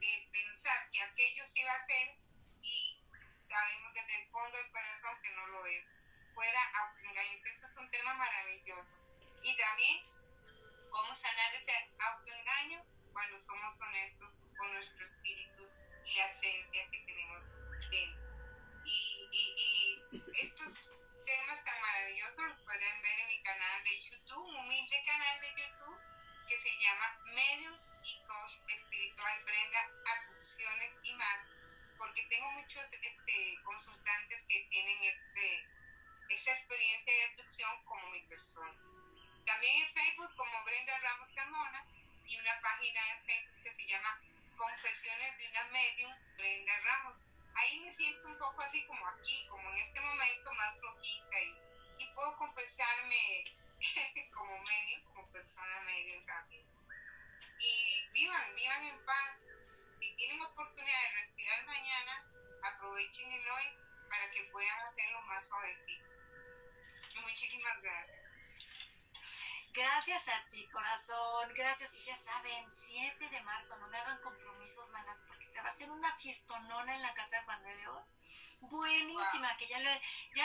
de 0.00 0.28
pensar 0.32 0.90
que 0.92 1.02
aquello 1.02 1.44
sí 1.52 1.62
va 1.64 1.74
a 1.74 1.86
ser 1.86 2.16
y 2.62 3.02
sabemos 3.46 3.92
desde 3.92 4.22
el 4.22 4.30
fondo 4.30 4.56
del 4.56 4.72
corazón 4.72 5.20
que 5.22 5.30
no 5.32 5.46
lo 5.48 5.66
es. 5.66 5.84
Fuera 6.34 6.72
autoengaños, 6.72 7.44
eso 7.44 7.66
es 7.66 7.76
un 7.76 7.90
tema 7.90 8.14
maravilloso. 8.14 8.88
Y 9.42 9.54
también 9.58 10.02
cómo 10.88 11.14
sanar 11.14 11.54
ese 11.54 11.92
autoengaño 11.98 12.82
cuando 13.12 13.38
somos 13.38 13.76
honestos 13.78 14.35
con 14.56 14.72
nuestro 14.72 15.04
espíritu 15.04 15.68
y 16.04 16.16
la 16.16 16.26
esencia 16.26 16.90
que 16.90 16.98
tenemos 17.06 17.42
dentro. 17.90 18.26
Y, 18.84 19.28
y, 19.32 19.54
y 20.12 20.22
estos 20.40 20.90
temas 21.26 21.64
tan 21.64 21.80
maravillosos 21.80 22.38
los 22.38 22.62
pueden 22.62 23.02
ver 23.02 23.18
en 23.18 23.28
mi 23.28 23.42
canal 23.42 23.84
de 23.84 24.00
YouTube, 24.00 24.46
un 24.46 24.56
humilde 24.56 25.04
canal 25.04 25.40
de 25.40 25.62
YouTube 25.62 25.98
que 26.46 26.56
se 26.56 26.70
llama 26.78 27.20
Medium 27.34 27.74
y 28.04 28.22
coach 28.28 28.54
espiritual 28.68 29.44
Brenda 29.44 29.90
Abducciones 30.06 30.92
y 31.02 31.14
más, 31.14 31.40
porque 31.98 32.22
tengo 32.30 32.50
muchos 32.52 32.84
este, 32.92 33.58
consultantes 33.64 34.46
que 34.48 34.68
tienen 34.70 35.02
este, 35.02 35.66
esa 36.28 36.50
experiencia 36.52 37.12
de 37.12 37.24
abducción 37.24 37.84
como 37.84 38.05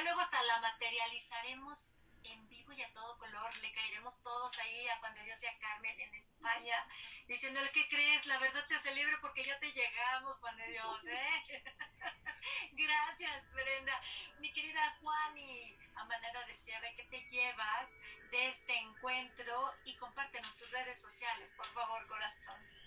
ya 0.02 0.06
luego 0.06 0.22
hasta 0.22 0.42
la 0.44 0.60
materializaremos 0.62 2.00
en 2.24 2.50
vivo 2.50 2.72
y 2.74 2.82
a 2.82 2.92
todo 2.92 3.18
color. 3.20 3.56
Le 3.58 3.72
caeremos 3.72 4.22
todos 4.22 4.58
ahí 4.60 4.88
a 4.88 4.98
Juan 4.98 5.14
de 5.14 5.24
Dios 5.24 5.44
y 5.44 5.48
a 5.48 5.60
Carmen 5.60 6.00
en 6.00 6.14
España, 6.16 6.88
diciéndole, 7.28 7.70
¿qué 7.72 7.88
crees? 7.88 8.26
La 8.26 8.40
verdad 8.40 8.66
te 8.68 8.76
hace 8.76 8.96
libre 8.96 9.16
porque 9.22 9.44
ya 9.44 9.58
te 9.60 9.72
llegamos, 9.72 10.40
Juan 10.40 10.58
de 10.58 10.68
Dios, 10.70 11.06
¿eh? 11.08 11.64
Gracias, 12.72 13.52
Brenda. 13.52 14.02
Mi 14.40 14.52
querida 14.52 14.98
Juani, 15.00 15.78
a 15.96 16.06
manera 16.06 16.44
de 16.46 16.56
cierre, 16.56 16.94
¿qué 16.96 17.04
te 17.04 17.24
llevas 17.28 17.96
de 18.32 18.48
este 18.48 18.76
encuentro? 18.80 19.74
Y 19.86 19.96
compártenos 19.98 20.58
tus 20.58 20.72
redes 20.72 21.00
sociales, 21.00 21.54
por 21.54 21.68
favor, 21.68 22.08
corazón. 22.08 22.81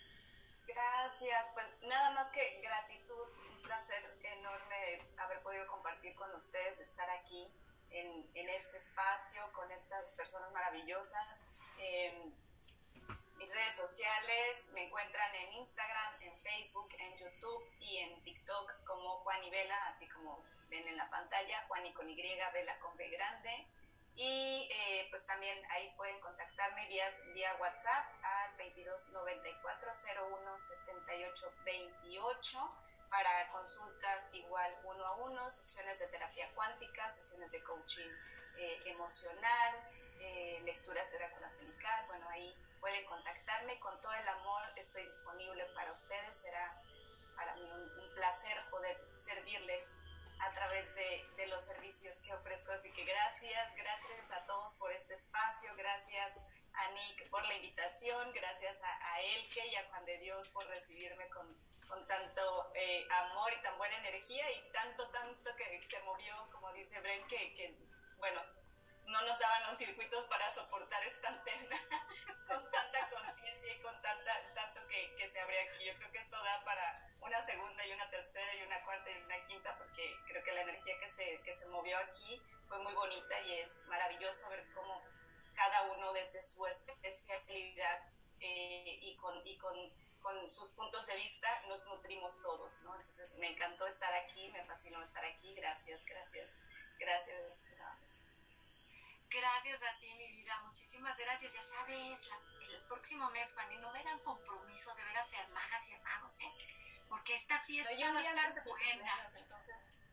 Gracias, 0.67 1.51
pues 1.53 1.67
nada 1.83 2.11
más 2.13 2.31
que 2.33 2.61
gratitud, 2.63 3.29
un 3.51 3.63
placer 3.63 4.19
enorme 4.23 5.03
haber 5.19 5.43
podido 5.43 5.67
compartir 5.67 6.15
con 6.17 6.35
ustedes, 6.35 6.79
de 6.79 6.85
estar 6.85 7.09
aquí 7.11 7.47
en, 7.91 8.29
en 8.35 8.49
este 8.49 8.77
espacio 8.77 9.43
con 9.53 9.71
estas 9.71 10.13
personas 10.15 10.51
maravillosas. 10.53 11.41
Eh, 11.79 12.33
mis 13.37 13.53
redes 13.53 13.77
sociales 13.77 14.65
me 14.73 14.85
encuentran 14.85 15.35
en 15.35 15.53
Instagram, 15.55 16.23
en 16.23 16.41
Facebook, 16.43 16.89
en 16.99 17.19
YouTube 17.19 17.69
y 17.81 17.99
en 17.99 18.23
TikTok 18.23 18.85
como 18.85 19.19
Juan 19.21 19.45
y 19.45 19.51
Vela, 19.51 19.77
así 19.89 20.09
como 20.09 20.43
ven 20.71 20.89
en 20.89 20.97
la 20.97 21.11
pantalla, 21.11 21.65
Juan 21.69 21.85
y 21.87 21.93
con 21.93 22.09
Y, 22.09 22.17
Vela 22.17 22.79
con 22.79 22.97
B 22.97 23.09
grande. 23.11 23.67
Y 24.17 24.69
eh, 24.71 25.09
pues 25.11 25.27
también 25.27 25.59
ahí 25.71 25.93
pueden 25.97 26.19
contactarme 26.21 26.87
vía, 26.89 27.05
vía 27.35 27.57
WhatsApp 27.61 28.07
al 28.23 28.57
2294 28.57 29.91
01 30.31 30.59
78 30.59 31.53
28 31.65 32.59
para 33.11 33.49
consultas 33.53 34.29
igual 34.33 34.77
uno 34.85 35.07
a 35.07 35.15
uno, 35.17 35.51
sesiones 35.51 35.99
de 35.99 36.09
terapia 36.09 36.51
cuántica, 36.55 37.11
sesiones 37.11 37.53
de 37.53 37.63
coaching 37.63 38.11
eh, 38.57 38.79
emocional, 38.87 39.75
eh, 40.21 40.61
lecturas 40.65 41.11
de 41.11 41.19
oráculo 41.19 41.47
angelical, 41.47 42.07
bueno, 42.09 42.29
ahí 42.31 42.57
pueden 42.81 43.05
contactarme. 43.07 43.79
Con 43.79 44.01
todo 44.01 44.13
el 44.15 44.29
amor, 44.29 44.63
estoy 44.77 45.05
disponible 45.05 45.65
para 45.75 45.93
ustedes, 45.93 46.35
será 46.35 46.83
para 47.37 47.55
mí 47.57 47.63
un, 47.63 48.15
placer 48.15 48.57
poder 48.71 48.97
servirles 49.17 49.91
a 50.41 50.53
través 50.53 50.95
de, 50.95 51.29
de, 51.37 51.47
los 51.47 51.65
servicios 51.65 52.21
que 52.23 52.33
ofrezco. 52.33 52.73
Así 52.73 52.93
que 52.93 53.05
gracias, 53.05 53.75
gracias 53.75 54.31
a 54.33 54.47
todos 54.47 54.75
por 54.75 54.93
este 54.93 55.15
espacio, 55.15 55.75
gracias 55.77 56.33
a 56.75 56.91
Nick 56.91 57.29
por 57.31 57.45
la 57.47 57.55
invitación, 57.55 58.33
gracias 58.33 58.83
a, 58.83 59.15
a 59.15 59.21
Elke 59.21 59.67
y 59.67 59.77
a 59.77 59.89
Juan 59.89 60.05
de 60.05 60.19
Dios 60.19 60.49
por 60.49 60.67
recibirme 60.69 61.29
con, 61.29 61.57
con 61.89 62.07
tanto 62.07 62.73
eh, 62.75 63.07
amor 63.11 63.53
y 63.53 63.63
tan 63.63 63.79
buena 63.79 63.97
energía 63.99 64.51
y 64.53 64.73
tanto, 64.73 65.09
tanto 65.11 65.55
que 65.57 65.83
se 65.89 66.01
movió, 66.03 66.35
como 66.53 66.73
dice 66.73 67.01
Brent, 67.01 67.27
que, 67.29 67.55
que 67.55 67.75
bueno, 68.19 68.41
no 69.07 69.21
nos 69.23 69.39
daban 69.39 69.71
los 69.71 69.79
circuitos 69.79 70.25
para 70.27 70.53
soportar 70.53 71.03
esta 71.05 71.29
antena 71.29 71.77
con 72.49 72.71
tanta 72.71 73.11
conciencia 73.11 73.75
y 73.75 73.81
con 73.83 74.03
tanta, 74.03 74.54
que, 74.95 75.17
que, 75.17 75.31
se 75.31 75.41
abre 75.41 75.61
aquí. 75.61 75.85
Yo 75.85 75.95
creo 75.99 76.13
que 76.13 76.19
esto 76.19 76.37
da 76.37 76.65
para 76.65 76.87
una 77.21 77.43
segunda 77.43 77.85
y 77.87 77.93
una 77.93 78.09
tercera 78.11 78.55
y 78.55 78.63
una 78.63 78.85
cuarta 78.85 79.11
y 79.11 79.23
una 79.25 79.47
quinta, 79.47 79.77
porque 79.77 80.15
creo 80.27 80.43
que 80.45 80.53
la 80.53 80.63
energía 80.63 80.99
que 81.01 81.11
se, 81.11 81.43
que 81.43 81.57
se 81.57 81.67
movió 81.67 81.99
aquí 81.99 82.41
fue 82.69 82.79
muy 82.79 82.95
bonita 82.95 83.41
y 83.43 83.53
es 83.59 83.75
maravilloso 83.87 84.49
ver 84.49 84.65
cómo 84.75 85.03
cada 85.55 85.83
uno 85.93 86.13
desde 86.13 86.43
su 86.43 86.65
especialidad 86.67 88.09
eh, 88.41 88.99
y, 89.03 89.17
con, 89.17 89.47
y 89.47 89.57
con, 89.59 89.75
con, 90.21 90.51
sus 90.51 90.71
puntos 90.71 91.07
de 91.07 91.17
vista 91.17 91.49
nos 91.69 91.87
nutrimos 91.87 92.41
todos, 92.41 92.81
¿no? 92.83 92.95
Entonces 92.97 93.35
me 93.35 93.51
encantó 93.51 93.87
estar 93.87 94.13
aquí, 94.15 94.51
me 94.53 94.65
fascinó 94.67 95.03
estar 95.03 95.25
aquí, 95.25 95.55
gracias, 95.55 96.05
gracias, 96.05 96.51
gracias. 96.99 97.64
Gracias 99.35 99.83
a 99.83 99.99
ti, 99.99 100.15
mi 100.15 100.31
vida, 100.31 100.57
muchísimas 100.61 101.19
gracias. 101.19 101.55
Ya 101.55 101.63
sabes, 101.63 102.31
el 102.73 102.83
próximo 102.87 103.29
mes, 103.31 103.53
Fanny, 103.55 103.77
no 103.79 103.91
me 103.91 104.01
dan 104.05 104.21
compromisos 104.21 104.97
de 104.97 105.05
ver 105.05 105.17
a 105.17 105.23
ser 105.25 105.49
magas 105.49 105.89
y 105.91 105.95
hermanos, 105.95 106.39
¿eh? 106.41 106.51
Porque 107.09 107.35
esta 107.35 107.59
fiesta 107.59 107.95
no, 107.95 108.15
va 108.15 108.21
a 108.21 108.23
estar 108.23 108.65
buena. 108.65 109.33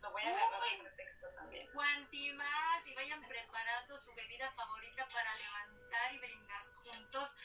Lo 0.02 0.12
voy 0.12 0.24
a 0.24 0.28
agarrar 0.28 0.74
en 0.74 0.84
pretexto 0.84 1.28
también. 1.36 1.72
Cuanti 1.72 2.34
más 2.34 2.88
y 2.88 2.96
vayan 2.96 3.24
preparando 3.28 3.96
su 3.96 4.12
bebida 4.16 4.52
favorita 4.54 5.08
para 5.08 5.36
levantar 5.36 6.14
y 6.14 6.18
brindar 6.18 6.64
juntos 6.66 7.36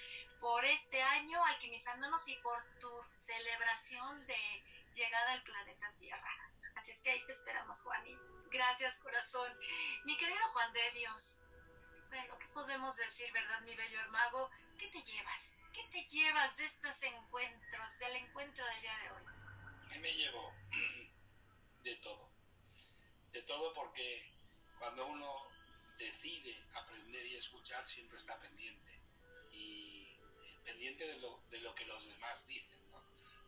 por 0.41 0.65
este 0.65 1.03
año, 1.03 1.45
alquimizándonos 1.45 2.27
y 2.29 2.37
por 2.37 2.79
tu 2.81 2.91
celebración 3.13 4.27
de 4.27 4.65
llegada 4.93 5.33
al 5.33 5.43
planeta 5.43 5.93
Tierra. 5.97 6.53
Así 6.75 6.91
es 6.91 7.01
que 7.01 7.11
ahí 7.11 7.23
te 7.25 7.33
esperamos, 7.33 7.83
Juani. 7.83 8.17
Gracias, 8.51 8.99
corazón. 8.99 9.53
Mi 10.05 10.17
querido 10.17 10.43
Juan 10.53 10.73
de 10.73 10.91
Dios, 10.93 11.39
bueno, 12.09 12.39
¿qué 12.39 12.47
podemos 12.49 12.97
decir, 12.97 13.33
verdad, 13.33 13.61
mi 13.63 13.75
bello 13.75 14.01
hermago? 14.01 14.51
¿Qué 14.79 14.89
te 14.89 15.01
llevas? 15.03 15.59
¿Qué 15.73 15.83
te 15.91 16.05
llevas 16.09 16.57
de 16.57 16.65
estos 16.65 17.03
encuentros, 17.03 17.99
del 17.99 18.17
encuentro 18.17 18.65
del 18.65 18.81
día 18.81 18.99
de 18.99 19.11
hoy? 19.11 19.23
¿Qué 19.91 19.99
me 19.99 20.13
llevo? 20.13 20.53
De 21.83 21.95
todo. 21.97 22.31
De 23.31 23.43
todo 23.43 23.73
porque 23.75 24.33
cuando 24.79 25.07
uno 25.07 25.49
decide 25.99 26.61
aprender 26.75 27.25
y 27.27 27.37
escuchar 27.37 27.87
siempre 27.87 28.19
está 28.19 28.39
pendiente. 28.41 29.01
Y 29.53 30.19
pendiente 30.65 31.07
de 31.07 31.19
lo, 31.19 31.41
de 31.51 31.61
lo 31.61 31.75
que 31.75 31.87
los 31.87 32.05
demás 32.07 32.47
dicen, 32.49 32.91
¿no? 32.91 33.01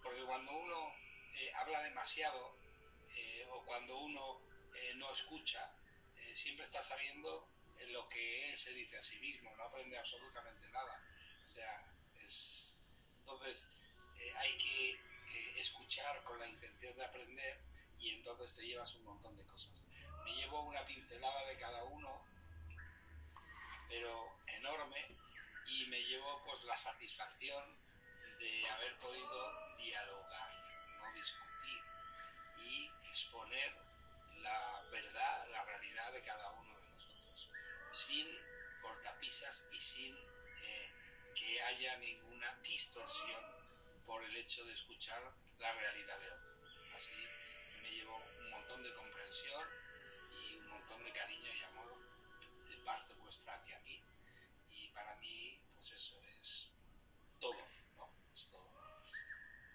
Porque 0.03 0.23
cuando 0.25 0.53
uno 0.53 0.95
eh, 1.35 1.53
habla 1.57 1.83
demasiado 1.83 2.57
eh, 3.17 3.47
o 3.51 3.65
cuando 3.65 3.99
uno 3.99 4.41
eh, 4.75 4.95
no 4.97 5.13
escucha, 5.13 5.75
siempre 6.35 6.65
está 6.65 6.83
sabiendo 6.83 7.49
lo 7.87 8.09
que 8.09 8.51
él 8.51 8.57
se 8.57 8.73
dice 8.73 8.99
a 8.99 9.03
sí 9.03 9.19
mismo, 9.21 9.55
no 9.57 9.65
aprende 9.65 9.97
absolutamente 9.97 10.69
nada. 10.71 11.03
O 11.47 11.51
sea, 11.51 11.93
es, 12.17 12.79
entonces 13.21 13.69
eh, 14.19 14.33
hay 14.39 14.57
que 14.57 15.01
escuchar 15.57 16.23
con 16.25 16.39
la 16.39 16.49
intención 16.49 16.97
de 16.97 17.05
aprender 17.05 17.61
y 17.99 18.11
entonces 18.11 18.55
te 18.55 18.67
llevas 18.67 18.95
un 18.97 19.05
montón 19.05 19.37
de 19.37 19.45
cosas. 19.47 19.73
Me 20.25 20.35
llevo 20.35 20.63
una 20.63 20.85
pincelada 20.87 21.47
de 21.47 21.57
cada 21.57 21.85
uno, 21.85 22.27
pero 23.89 24.39
enorme, 24.47 25.17
y 25.67 25.87
me 25.87 26.03
llevo 26.05 26.43
pues 26.45 26.63
la 26.65 26.77
satisfacción 26.77 27.79
de 28.39 28.71
haber 28.71 28.99
podido 28.99 29.77
dialogar, 29.77 30.51
no 30.99 31.13
discutir, 31.13 31.83
y 32.65 32.87
exponer 33.11 33.77
la 34.43 34.83
verdad, 34.91 35.49
la 35.51 35.65
realidad 35.65 36.13
de 36.13 36.23
cada 36.23 36.51
uno 36.53 36.78
sin 37.99 38.29
cortapisas 38.81 39.66
y 39.73 39.77
sin 39.77 40.16
eh, 40.16 40.93
que 41.35 41.61
haya 41.62 41.97
ninguna 41.97 42.55
distorsión 42.62 43.45
por 44.07 44.23
el 44.23 44.37
hecho 44.37 44.65
de 44.65 44.73
escuchar 44.73 45.20
la 45.59 45.73
realidad 45.73 46.16
de 46.20 46.31
otro. 46.31 46.95
Así 46.95 47.16
me 47.83 47.91
llevo 47.91 48.16
un 48.39 48.51
montón 48.51 48.85
de 48.85 48.95
comprensión 48.95 49.66
y 50.31 50.55
un 50.55 50.69
montón 50.69 51.03
de 51.03 51.12
cariño 51.12 51.53
y 51.53 51.62
amor 51.65 51.93
de 52.69 52.77
parte 52.85 53.15
vuestra 53.15 53.55
hacia 53.55 53.81
mí. 53.81 54.01
Y 54.77 54.89
para 54.91 55.12
mí, 55.16 55.61
pues 55.75 55.91
eso 55.91 56.23
es 56.41 56.70
todo, 57.41 57.66
¿no? 57.97 58.12
Es 58.33 58.49
todo. 58.49 58.70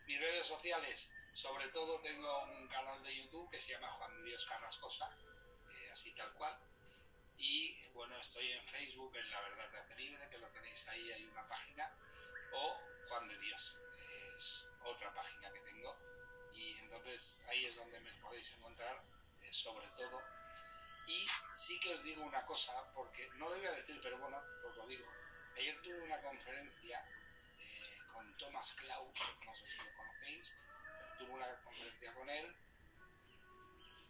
Mis 0.06 0.20
redes 0.22 0.48
sociales, 0.48 1.12
sobre 1.34 1.68
todo 1.70 2.00
tengo 2.00 2.44
un 2.46 2.70
canal 2.70 3.04
de 3.04 3.18
YouTube 3.18 3.52
que 3.52 3.60
se 3.60 3.74
llama 3.74 3.92
Juan 3.92 4.24
Dios 4.24 4.46
Carrascosa, 4.46 5.10
eh, 5.70 5.92
así 5.92 6.14
tal 6.16 6.32
cual 6.36 6.58
y 7.44 7.76
bueno, 7.94 8.18
estoy 8.18 8.50
en 8.54 8.66
Facebook, 8.66 9.14
en 9.18 9.30
La 9.30 9.42
Verdad 9.42 9.70
de 9.70 9.80
Hace 9.80 10.30
que 10.30 10.38
lo 10.38 10.48
tenéis 10.48 10.88
ahí, 10.88 11.12
hay 11.12 11.26
una 11.26 11.46
página, 11.48 11.94
o 12.54 12.80
Juan 13.10 13.28
de 13.28 13.38
Dios, 13.38 13.78
es 14.38 14.66
otra 14.86 15.14
página 15.14 15.52
que 15.52 15.60
tengo. 15.60 15.94
Y 16.54 16.72
entonces 16.80 17.42
ahí 17.50 17.66
es 17.66 17.76
donde 17.76 18.00
me 18.00 18.14
podéis 18.22 18.50
encontrar, 18.54 19.04
eh, 19.42 19.54
sobre 19.54 19.86
todo. 19.98 20.22
Y 21.06 21.28
sí 21.54 21.78
que 21.82 21.94
os 21.94 22.04
digo 22.04 22.24
una 22.24 22.46
cosa, 22.46 22.72
porque 22.94 23.28
no 23.36 23.50
lo 23.50 23.58
voy 23.58 23.66
a 23.66 23.74
decir, 23.74 24.00
pero 24.02 24.18
bueno, 24.20 24.42
os 24.66 24.78
lo 24.78 24.88
digo. 24.88 25.06
Ayer 25.58 25.82
tuve 25.82 26.02
una 26.02 26.22
conferencia 26.22 27.06
eh, 27.60 28.00
con 28.14 28.38
Thomas 28.38 28.74
Klaus, 28.76 29.20
no 29.46 29.54
sé 29.54 29.68
si 29.68 29.84
lo 29.84 29.98
conocéis, 29.98 30.56
tuve 31.20 31.32
una 31.32 31.64
conferencia 31.64 32.14
con 32.14 32.30
él 32.30 32.56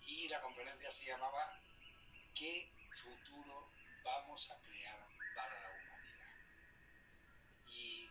y 0.06 0.28
la 0.28 0.40
conferencia 0.42 0.92
se 0.92 1.06
llamaba 1.06 1.60
¿Qué 2.36 2.83
futuro 2.94 3.72
vamos 4.04 4.50
a 4.52 4.62
crear 4.62 5.08
para 5.36 5.60
la 5.62 5.72
humanidad. 5.72 6.34
Y 7.68 8.10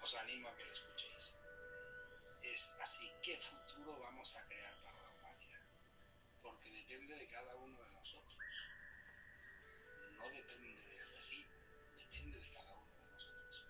os 0.00 0.14
animo 0.14 0.48
a 0.48 0.56
que 0.56 0.64
lo 0.64 0.72
escuchéis. 0.72 1.34
Es 2.42 2.76
así, 2.80 3.10
¿qué 3.22 3.36
futuro 3.36 3.98
vamos 4.00 4.36
a 4.36 4.46
crear 4.46 4.74
para 4.82 5.02
la 5.02 5.10
humanidad? 5.10 5.66
Porque 6.42 6.70
depende 6.70 7.14
de 7.14 7.28
cada 7.28 7.56
uno 7.56 7.82
de 7.82 7.90
nosotros. 7.90 8.38
No 10.18 10.28
depende 10.30 10.82
del 10.82 11.12
vecino, 11.12 11.54
depende 11.96 12.38
de 12.38 12.50
cada 12.50 12.72
uno 12.72 12.94
de 12.96 13.12
nosotros. 13.12 13.66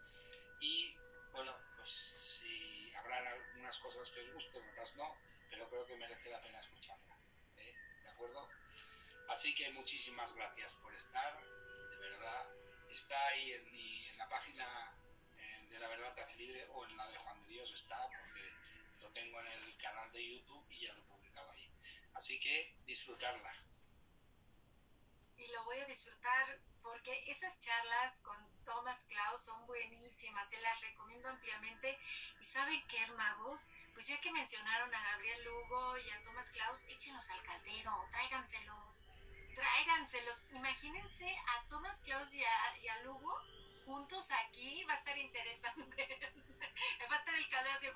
Y 0.61 0.97
bueno, 1.33 1.57
pues 1.77 1.91
si 1.91 2.93
habrán 2.95 3.27
algunas 3.27 3.79
cosas 3.79 4.11
que 4.11 4.21
os 4.21 4.35
gusten, 4.35 4.69
otras 4.71 4.97
no, 4.97 5.17
pero 5.49 5.69
creo 5.69 5.87
que 5.87 5.97
merece 5.97 6.31
la 6.31 6.43
pena 6.43 6.61
escucharla. 6.61 7.17
¿eh? 7.57 7.75
¿De 8.03 8.11
acuerdo? 8.11 8.60
Así 9.31 9.55
que 9.55 9.70
muchísimas 9.70 10.35
gracias 10.35 10.74
por 10.74 10.93
estar, 10.93 11.40
de 11.40 11.97
verdad. 11.98 12.52
Está 12.90 13.27
ahí 13.28 13.52
en, 13.52 14.19
la 14.19 14.28
página 14.28 14.66
eh, 15.39 15.66
de 15.70 15.78
La 15.78 15.86
Verdad 15.86 16.27
Te 16.27 16.35
Libre 16.35 16.66
o 16.73 16.85
en 16.85 16.97
la 16.97 17.07
de 17.07 17.16
Juan 17.16 17.40
de 17.43 17.47
Dios 17.47 17.70
está, 17.73 18.09
porque 18.09 18.43
lo 18.98 19.09
tengo 19.12 19.40
en 19.40 19.47
el 19.47 19.77
canal 19.78 20.11
de 20.11 20.35
YouTube 20.35 20.66
y 20.70 20.81
ya 20.81 20.93
lo 20.94 21.02
he 21.02 21.05
publicado 21.05 21.48
ahí. 21.52 21.70
Así 22.15 22.40
que 22.40 22.74
disfrutarla. 22.85 23.55
Y 25.36 25.47
lo 25.52 25.65
voy 25.65 25.78
a 25.78 25.86
disfrutar 25.86 26.61
porque 26.82 27.31
esas 27.31 27.57
charlas 27.61 28.20
con 28.23 28.65
Thomas 28.65 29.05
Klaus 29.05 29.43
son 29.43 29.65
buenísimas, 29.69 30.51
se 30.51 30.61
las 30.61 30.81
recomiendo 30.81 31.28
ampliamente. 31.28 31.97
Y 32.40 32.44
saben 32.44 32.85
qué, 32.89 33.01
hermagos, 33.05 33.69
pues 33.94 34.09
ya 34.09 34.20
que 34.20 34.32
mencionaron 34.32 34.93
a 34.93 35.02
Gabriel 35.12 35.44
Lugo 35.44 35.98
y 35.98 36.11
a 36.11 36.23
Thomas 36.24 36.51
Klaus, 36.51 36.85
échenlos 36.89 37.31
al 37.31 37.43
caldero, 37.44 38.09
tráiganselos 38.11 39.07
tráiganselos. 39.55 40.53
Imagínense 40.53 41.27
a 41.49 41.69
Thomas 41.69 42.01
Klaus 42.01 42.35
y 42.35 42.43
a, 42.45 43.03
Lugo 43.05 43.33
juntos 43.85 44.31
aquí, 44.31 44.85
va 44.85 44.93
a 44.93 44.97
estar 44.97 45.19
interesante. 45.19 46.33
va 47.11 47.17
a 47.17 47.19
estar 47.19 47.35
el 47.35 47.49
calor 47.49 47.73
así. 47.73 47.89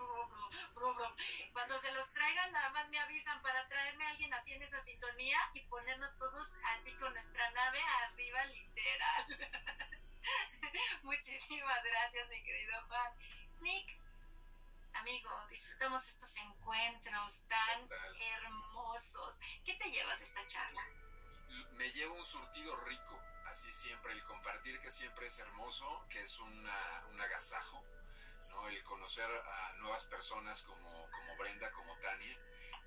Cuando 1.53 1.79
se 1.79 1.93
los 1.93 2.13
traigan, 2.13 2.53
nada 2.53 2.71
más 2.71 2.89
me 2.89 2.99
avisan 2.99 3.41
para 3.43 3.67
traerme 3.69 4.05
a 4.05 4.11
alguien 4.11 4.35
así 4.35 4.53
en 4.55 4.63
esa 4.63 4.81
sintonía 4.81 5.39
y 5.55 5.61
ponernos 5.63 6.17
todos 6.17 6.55
así 6.77 6.93
con 6.97 7.13
nuestra 7.13 7.51
nave 7.51 7.81
arriba, 8.03 8.45
literal. 8.47 9.61
Muchísimas 11.03 11.85
gracias, 11.85 12.29
mi 12.29 12.43
querido 12.43 12.73
Juan. 12.89 13.13
Nick, 13.61 13.99
amigo, 14.95 15.31
disfrutamos 15.49 16.07
estos 16.09 16.37
encuentros 16.39 17.47
tan 17.47 17.89
hermosos. 18.35 19.41
¿Qué 19.65 19.75
te 19.75 19.91
llevas 19.91 20.19
de 20.19 20.25
esta 20.25 20.47
charla? 20.47 20.83
Me 21.73 21.91
llevo 21.93 22.15
un 22.15 22.25
surtido 22.25 22.75
rico, 22.77 23.21
así 23.47 23.71
siempre, 23.73 24.13
el 24.13 24.23
compartir 24.25 24.81
que 24.81 24.91
siempre 24.91 25.27
es 25.27 25.39
hermoso, 25.39 26.05
que 26.09 26.21
es 26.21 26.39
una, 26.39 27.05
un 27.11 27.21
agasajo, 27.21 27.85
¿no? 28.49 28.69
El 28.69 28.83
conocer 28.85 29.29
a 29.31 29.73
nuevas 29.79 30.05
personas 30.05 30.63
como, 30.63 31.11
como 31.11 31.37
Brenda, 31.37 31.71
como 31.73 31.97
Tania, 31.99 32.39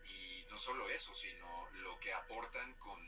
y 0.06 0.46
no 0.50 0.58
solo 0.58 0.90
eso, 0.90 1.14
sino 1.14 1.70
lo 1.72 2.00
que 2.00 2.14
aportan 2.14 2.74
con, 2.76 3.00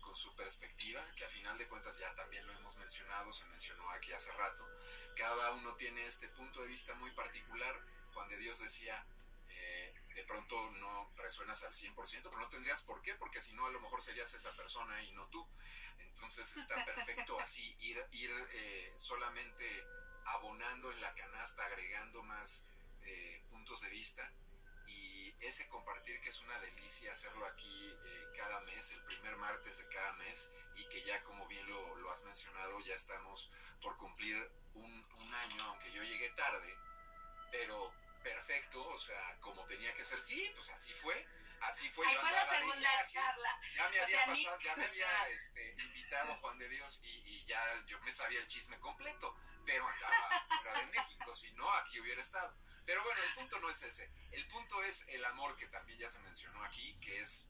con 0.00 0.14
su 0.16 0.34
perspectiva, 0.36 1.00
que 1.16 1.24
a 1.24 1.28
final 1.28 1.56
de 1.58 1.66
cuentas 1.68 1.98
ya 1.98 2.14
también 2.14 2.46
lo 2.46 2.52
hemos 2.52 2.76
mencionado, 2.76 3.32
se 3.32 3.44
mencionó 3.46 3.88
aquí 3.90 4.12
hace 4.12 4.30
rato, 4.32 4.68
cada 5.16 5.52
uno 5.52 5.74
tiene 5.76 6.04
este 6.06 6.28
punto 6.28 6.60
de 6.60 6.68
vista 6.68 6.94
muy 6.94 7.10
particular, 7.12 7.80
Juan 8.12 8.28
de 8.28 8.36
Dios 8.36 8.58
decía, 8.58 9.06
eh, 9.48 9.81
de 10.14 10.24
pronto 10.24 10.70
no 10.70 11.12
resuenas 11.16 11.62
al 11.62 11.72
100%, 11.72 11.94
pero 12.22 12.38
no 12.38 12.48
tendrías 12.48 12.82
por 12.82 13.00
qué, 13.02 13.14
porque 13.14 13.40
si 13.40 13.52
no 13.54 13.66
a 13.66 13.70
lo 13.70 13.80
mejor 13.80 14.02
serías 14.02 14.32
esa 14.34 14.50
persona 14.56 15.02
y 15.02 15.12
no 15.12 15.26
tú. 15.28 15.46
Entonces 15.98 16.56
está 16.56 16.74
perfecto 16.84 17.38
así, 17.40 17.76
ir, 17.80 18.04
ir 18.12 18.30
eh, 18.52 18.92
solamente 18.96 19.86
abonando 20.26 20.90
en 20.92 21.00
la 21.00 21.14
canasta, 21.14 21.64
agregando 21.64 22.22
más 22.22 22.66
eh, 23.02 23.42
puntos 23.50 23.80
de 23.80 23.90
vista 23.90 24.32
y 24.86 25.34
ese 25.40 25.66
compartir 25.68 26.20
que 26.20 26.30
es 26.30 26.40
una 26.40 26.58
delicia 26.60 27.12
hacerlo 27.12 27.46
aquí 27.46 27.98
cada 28.36 28.60
mes, 28.60 28.92
el 28.92 29.02
primer 29.04 29.36
martes 29.36 29.78
de 29.78 29.88
cada 29.88 30.12
mes 30.14 30.50
y 30.76 30.84
que 30.88 31.02
ya 31.02 31.22
como 31.24 31.46
bien 31.46 31.66
lo, 31.68 31.96
lo 31.96 32.10
has 32.10 32.22
mencionado, 32.24 32.80
ya 32.80 32.94
estamos 32.94 33.50
por 33.80 33.96
cumplir 33.96 34.36
un, 34.74 34.84
un 34.84 35.34
año, 35.34 35.64
aunque 35.64 35.92
yo 35.92 36.02
llegué 36.02 36.30
tarde, 36.30 36.76
pero 37.50 37.92
perfecto, 38.22 38.86
o 38.88 38.98
sea, 38.98 39.40
como 39.40 39.64
tenía 39.66 39.92
que 39.94 40.04
ser. 40.04 40.20
Sí, 40.20 40.50
pues 40.54 40.68
así 40.70 40.92
fue. 40.94 41.26
Así 41.60 41.88
fue. 41.90 42.06
Ahí 42.06 42.16
fue 42.16 42.30
la 42.32 42.44
segunda 42.44 43.04
charla. 43.04 43.60
Ya 43.76 43.88
me 43.88 44.00
había 44.00 44.26
pasado, 44.26 44.58
ya 44.58 44.76
me 44.76 44.84
había 44.84 45.28
este, 45.28 45.76
invitado 45.78 46.36
Juan 46.36 46.58
de 46.58 46.68
Dios 46.68 47.00
y, 47.02 47.08
y, 47.08 47.44
ya 47.44 47.84
yo 47.86 48.00
me 48.00 48.12
sabía 48.12 48.40
el 48.40 48.48
chisme 48.48 48.78
completo, 48.80 49.36
pero 49.64 49.86
andaba 49.86 50.46
fuera 50.48 50.78
de 50.80 50.86
México, 50.86 51.36
si 51.36 51.52
no, 51.52 51.70
aquí 51.74 52.00
hubiera 52.00 52.20
estado. 52.20 52.54
Pero 52.84 53.02
bueno, 53.04 53.20
el 53.22 53.34
punto 53.34 53.60
no 53.60 53.70
es 53.70 53.82
ese. 53.82 54.10
El 54.32 54.46
punto 54.48 54.82
es 54.82 55.06
el 55.08 55.24
amor 55.26 55.56
que 55.56 55.68
también 55.68 55.98
ya 55.98 56.10
se 56.10 56.18
mencionó 56.20 56.62
aquí, 56.64 56.98
que 57.00 57.20
es, 57.20 57.48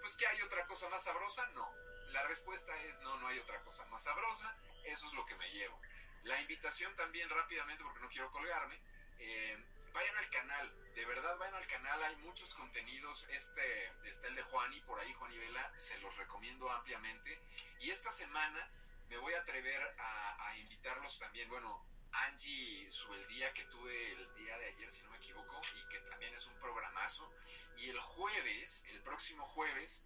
pues 0.00 0.16
que 0.16 0.26
hay 0.26 0.42
otra 0.42 0.66
cosa 0.66 0.88
más 0.90 1.04
sabrosa, 1.04 1.46
no. 1.54 1.72
La 2.10 2.22
respuesta 2.24 2.74
es 2.82 3.00
no, 3.00 3.18
no 3.18 3.28
hay 3.28 3.38
otra 3.38 3.62
cosa 3.64 3.84
más 3.86 4.02
sabrosa, 4.02 4.54
eso 4.84 5.06
es 5.06 5.12
lo 5.14 5.24
que 5.26 5.34
me 5.36 5.50
llevo. 5.50 5.80
La 6.24 6.38
invitación 6.40 6.94
también 6.96 7.28
rápidamente, 7.30 7.84
porque 7.84 8.00
no 8.00 8.08
quiero 8.08 8.30
colgarme, 8.30 8.78
eh, 9.18 9.64
vayan 9.92 10.16
al 10.16 10.30
canal, 10.30 10.92
de 10.94 11.04
verdad 11.04 11.36
vayan 11.38 11.54
al 11.54 11.66
canal, 11.66 12.02
hay 12.02 12.16
muchos 12.16 12.54
contenidos, 12.54 13.26
este 13.30 13.92
está 14.04 14.28
el 14.28 14.34
de 14.34 14.42
Juan 14.42 14.72
y 14.74 14.80
por 14.82 14.98
ahí 14.98 15.12
Juan 15.14 15.32
y 15.32 15.38
Vela, 15.38 15.72
se 15.78 15.98
los 15.98 16.16
recomiendo 16.16 16.70
ampliamente. 16.72 17.40
Y 17.80 17.90
esta 17.90 18.10
semana 18.12 18.70
me 19.08 19.18
voy 19.18 19.32
a 19.34 19.40
atrever 19.40 19.96
a, 19.98 20.56
invitarlos 20.58 21.18
también, 21.18 21.48
bueno, 21.48 21.84
Angie 22.10 22.88
día 23.28 23.52
que 23.52 23.64
tuve 23.66 24.12
el 24.12 24.34
día 24.34 24.58
de 24.58 24.66
ayer, 24.66 24.90
si 24.90 25.02
no 25.02 25.10
me 25.10 25.16
equivoco, 25.18 25.60
y 25.76 25.88
que 25.88 26.00
también 26.10 26.34
es 26.34 26.46
un 26.46 26.58
programazo. 26.58 27.32
Y 27.76 27.88
el 27.88 27.98
jueves, 28.00 28.84
el 28.88 29.00
próximo 29.02 29.44
jueves, 29.44 30.04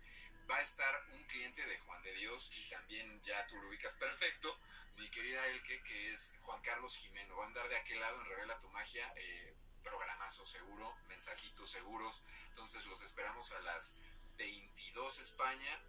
va 0.51 0.57
a 0.57 0.61
estar 0.61 1.05
un 1.13 1.23
cliente 1.25 1.65
de 1.67 1.79
Juan 1.79 2.03
de 2.03 2.13
Dios 2.15 2.51
y 2.57 2.71
también 2.71 3.23
ya 3.23 3.47
tú 3.47 3.57
lo 3.57 3.69
ubicas 3.69 3.95
perfecto, 3.97 4.59
mi 4.97 5.09
querida 5.11 5.47
Elke, 5.49 5.83
que 5.83 6.13
es 6.13 6.35
Juan 6.41 6.61
Carlos 6.63 6.97
Jimeno. 6.97 7.37
Va 7.37 7.45
a 7.45 7.47
andar 7.49 7.69
de 7.69 7.77
aquel 7.77 8.01
lado 8.01 8.21
en 8.21 8.27
Revela 8.27 8.59
tu 8.59 8.69
Magia, 8.71 9.13
eh, 9.17 9.55
programazo 9.83 10.47
seguro, 10.47 10.97
mensajitos 11.09 11.71
seguros. 11.71 12.23
Entonces 12.49 12.85
los 12.87 13.03
esperamos 13.03 13.53
a 13.53 13.61
las 13.61 13.97
22 14.37 15.19
España, 15.19 15.83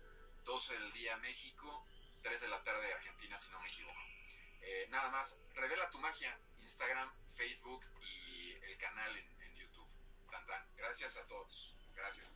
12 0.43 0.73
del 0.79 0.93
día 0.93 1.17
México, 1.17 1.87
3 2.21 2.41
de 2.41 2.47
la 2.47 2.63
tarde 2.63 2.93
Argentina, 2.93 3.37
si 3.37 3.49
no 3.49 3.59
me 3.59 3.67
equivoco. 3.67 3.99
Eh, 4.61 4.87
nada 4.89 5.09
más, 5.11 5.39
Revela 5.55 5.89
tu 5.89 5.99
Magia, 5.99 6.39
Instagram, 6.59 7.11
Facebook 7.35 7.83
y 8.01 8.51
el 8.63 8.77
canal 8.77 9.17
en, 9.17 9.55
YouTube. 9.55 9.89
Tan, 10.31 10.45
tan. 10.45 10.75
Gracias 10.75 11.17
a 11.17 11.27
todos. 11.27 11.75
Gracias. 11.95 12.31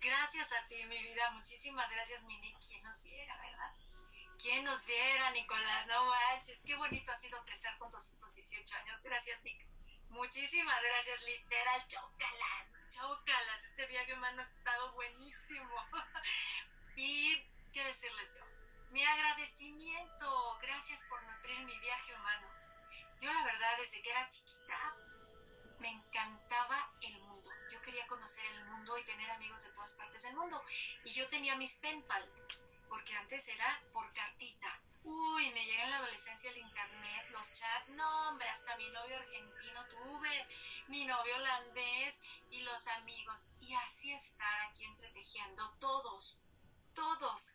Gracias 0.00 0.52
a 0.52 0.66
ti, 0.68 0.84
mi 0.86 1.02
vida. 1.02 1.30
Muchísimas 1.32 1.90
gracias, 1.90 2.22
Mini. 2.24 2.54
¿Quién 2.66 2.82
nos 2.84 3.02
viera, 3.02 3.36
verdad? 3.36 3.74
¿Quién 4.38 4.64
nos 4.64 4.86
viera, 4.86 5.30
Nicolás? 5.32 5.86
No 5.88 6.06
manches. 6.06 6.62
Qué 6.64 6.76
bonito 6.76 7.10
ha 7.10 7.16
sido 7.16 7.44
crecer 7.44 7.72
juntos 7.78 8.06
estos 8.06 8.34
18 8.34 8.76
años. 8.76 9.02
Gracias, 9.02 9.42
Nick. 9.42 9.66
Muchísimas 10.10 10.82
gracias, 10.82 11.22
literal. 11.22 11.88
Chócalas, 11.88 12.84
chócalas. 12.90 13.64
Este 13.64 13.86
viaje 13.86 14.14
humano 14.14 14.40
ha 14.40 14.44
estado 14.44 14.94
buenísimo. 14.94 15.74
y, 16.96 17.34
¿qué 17.72 17.82
decirles 17.84 18.36
yo? 18.36 18.44
Mi 18.90 19.04
agradecimiento. 19.04 20.58
Gracias 20.62 21.04
por 21.10 21.22
nutrir 21.24 21.66
mi 21.66 21.78
viaje 21.80 22.14
humano. 22.14 22.48
Yo, 23.20 23.32
la 23.32 23.42
verdad, 23.42 23.78
desde 23.78 24.00
que 24.00 24.10
era 24.10 24.28
chiquita, 24.28 24.96
me 25.80 25.90
encantaba 25.90 26.92
el 27.02 27.18
mundo. 27.18 27.37
Quería 27.88 28.06
conocer 28.06 28.44
el 28.44 28.66
mundo 28.66 28.98
y 28.98 29.04
tener 29.04 29.30
amigos 29.30 29.62
de 29.62 29.70
todas 29.70 29.94
partes 29.94 30.22
del 30.22 30.34
mundo. 30.34 30.62
Y 31.04 31.12
yo 31.14 31.26
tenía 31.30 31.56
mis 31.56 31.76
penpal, 31.76 32.22
porque 32.86 33.14
antes 33.14 33.48
era 33.48 33.82
por 33.94 34.12
cartita. 34.12 34.82
Uy, 35.04 35.50
me 35.52 35.64
llega 35.64 35.84
en 35.84 35.90
la 35.92 35.96
adolescencia 35.96 36.50
el 36.50 36.58
internet, 36.58 37.30
los 37.30 37.50
chats, 37.50 37.88
no 37.92 38.28
hombre, 38.28 38.46
hasta 38.50 38.76
mi 38.76 38.90
novio 38.90 39.16
argentino 39.16 39.86
tuve, 39.86 40.48
mi 40.88 41.06
novio 41.06 41.34
holandés 41.36 42.20
y 42.50 42.60
los 42.60 42.86
amigos. 42.88 43.48
Y 43.62 43.72
así 43.72 44.12
estar 44.12 44.60
aquí 44.68 44.84
entretejiendo 44.84 45.74
todos, 45.80 46.42
todos. 46.92 47.54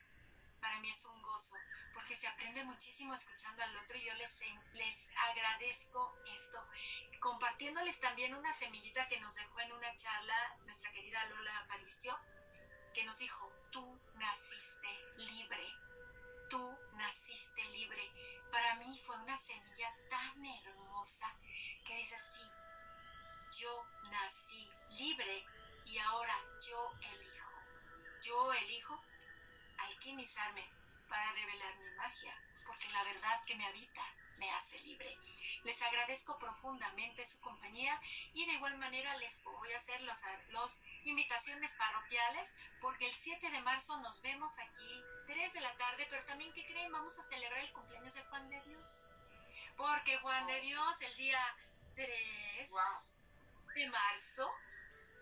Para 0.64 0.80
mí 0.80 0.90
es 0.90 1.03
un 1.03 1.22
gozo, 1.22 1.57
porque 1.91 2.15
se 2.15 2.26
aprende 2.26 2.64
muchísimo 2.64 3.14
escuchando 3.14 3.61
al 3.64 3.76
otro 3.76 3.98
y 3.98 4.06
yo 4.06 4.14
les, 4.14 4.40
les 4.76 5.10
agradezco 5.30 6.18
esto. 6.26 6.65
Compartiéndoles 7.19 7.99
también 7.99 8.34
una 8.34 8.53
semillita 8.53 9.06
que 9.10 9.19
nos 9.19 9.35
dejó 9.35 9.60
en 9.60 9.73
una 9.73 9.94
charla 9.94 10.57
nuestra 10.64 10.90
querida 10.94 11.26
Lola 11.26 11.57
Aparicio, 11.60 12.18
que 12.94 13.03
nos 13.03 13.18
dijo, 13.18 13.52
tú 13.72 14.02
naciste 14.14 14.88
libre, 15.18 15.68
tú 16.49 16.80
naciste 16.94 17.61
libre. 17.73 18.14
Para 18.49 18.76
mí 18.76 18.98
fue 19.06 19.18
una 19.18 19.35
semilla 19.35 19.94
tan 20.07 20.45
hermosa 20.45 21.27
que 21.84 21.98
dice 21.98 22.15
así, 22.15 22.49
yo 23.60 23.88
nací 24.03 24.72
libre 24.91 25.45
y 25.84 25.98
ahora 25.98 26.35
yo 26.65 26.94
elijo. 27.02 27.64
Yo 28.22 28.53
elijo 28.53 29.03
alquimizarme 29.85 30.69
para 31.07 31.31
revelar 31.34 31.77
mi 31.77 31.89
magia, 31.95 32.34
porque 32.65 32.89
la 32.91 33.03
verdad 33.03 33.43
que 33.45 33.55
me 33.55 33.65
habita 33.65 34.03
me 34.38 34.51
hace 34.51 34.80
libre. 34.80 35.18
Les 35.64 35.81
agradezco 35.81 36.38
profundamente 36.39 37.26
su 37.26 37.39
compañía 37.41 37.99
y 38.34 38.45
de 38.45 38.53
igual 38.53 38.77
manera 38.77 39.15
les 39.18 39.43
voy 39.43 39.72
a 39.72 39.77
hacer 39.77 40.01
los, 40.01 40.22
los 40.49 40.81
invitaciones 41.05 41.73
parroquiales 41.73 42.55
porque 42.81 43.05
el 43.07 43.14
7 43.14 43.49
de 43.49 43.61
marzo 43.61 43.97
nos 43.97 44.22
vemos 44.22 44.60
aquí 44.60 45.03
3 45.27 45.53
de 45.53 45.61
la 45.61 45.77
tarde, 45.77 46.07
pero 46.10 46.26
también 46.26 46.51
que 46.53 46.65
creen 46.65 46.91
vamos 46.91 47.18
a 47.18 47.23
celebrar 47.23 47.60
el 47.60 47.72
cumpleaños 47.72 48.15
de 48.15 48.23
Juan 48.23 48.49
de 48.49 48.61
Dios. 48.61 49.07
Porque 49.77 50.18
Juan 50.18 50.47
de 50.47 50.61
Dios 50.61 51.01
el 51.01 51.15
día 51.18 51.57
3 51.95 52.07
de 53.76 53.88
marzo 53.88 54.51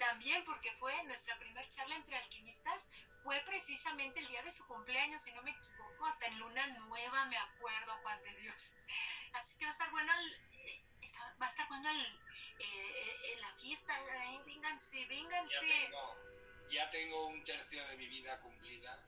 también 0.02 0.44
porque 0.46 0.72
fue 0.74 0.92
nuestra 1.04 1.38
primera 1.38 1.70
charla 1.70 1.96
entre 1.96 2.16
alquimistas, 2.16 2.88
fue 3.24 3.40
precisamente 3.46 4.20
el 4.20 4.28
día 4.30 4.42
de 4.42 4.52
su 4.52 4.66
cumpleaños, 4.66 5.22
si 5.22 5.32
no 5.34 5.44
me 5.44 5.52
equivoco, 5.52 6.08
hasta 6.08 6.26
en 6.26 6.40
Luna 6.40 6.68
Nueva, 6.88 7.26
me 7.28 7.38
acuerdo, 7.38 7.94
Juan 8.02 8.20
de 8.24 8.36
Dios. 8.36 8.74
Así 9.34 9.60
que 9.60 9.66
va 9.66 9.70
a 9.70 9.74
estar 9.74 9.92
bueno 9.92 10.12
el, 10.18 11.40
va 11.40 11.46
a 11.46 11.50
estar 11.50 11.68
bueno 11.68 11.88
el, 11.92 12.20
eh, 12.58 13.38
la 13.42 13.52
fiesta, 13.54 13.94
¿eh? 14.26 14.42
vénganse, 14.44 15.06
vénganse. 15.06 15.68
Ya 15.68 15.86
tengo, 15.86 16.18
ya 16.72 16.90
tengo 16.90 17.28
un 17.28 17.44
tercio 17.44 17.88
de 17.90 17.98
mi 17.98 18.08
vida 18.08 18.42
cumplida. 18.42 19.08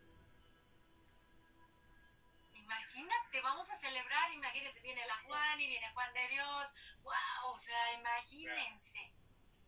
Imagínate, 2.54 3.42
vamos 3.42 3.68
a 3.68 3.76
celebrar, 3.76 4.32
imagínate, 4.34 4.80
viene 4.82 5.04
la 5.08 5.18
Juan 5.26 5.60
y 5.60 5.68
viene 5.70 5.92
Juan 5.92 6.14
de 6.14 6.28
Dios, 6.28 6.74
wow, 7.02 7.52
o 7.52 7.58
sea, 7.58 7.94
imagínense. 7.94 9.12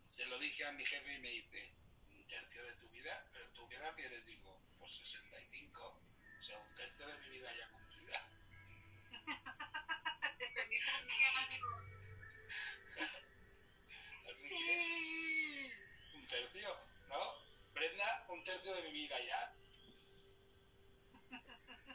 Se 0.06 0.26
lo 0.28 0.38
dije 0.38 0.66
a 0.66 0.72
mi 0.74 0.86
jefe 0.86 1.14
y 1.14 1.20
me 1.20 1.30
dice, 1.30 1.74
un 2.12 2.28
tercio 2.28 2.64
de 2.64 2.76
tu 2.76 2.90
vida, 2.90 3.28
pero 3.34 3.50
tú 3.54 3.68
qué 3.68 3.76
edad 3.76 3.96
tienes, 3.96 4.26
digo, 4.26 4.62
por 4.78 4.90
65, 4.90 5.82
o 5.82 6.44
sea, 6.44 6.60
un 6.60 6.76
tercio 6.76 7.08
de 7.08 7.18
mi 7.20 7.30
vida 7.30 7.52
ya 7.58 7.72
cumplida. 7.72 8.30
Así 14.30 14.48
sí. 14.48 14.56
que, 16.12 16.18
un 16.18 16.28
tercio, 16.28 16.80
¿no? 17.08 17.74
Brenda, 17.74 18.26
un 18.30 18.44
tercio 18.44 18.76
de 18.76 18.84
mi 18.84 18.92
vida 18.92 19.20
ya. 19.22 19.56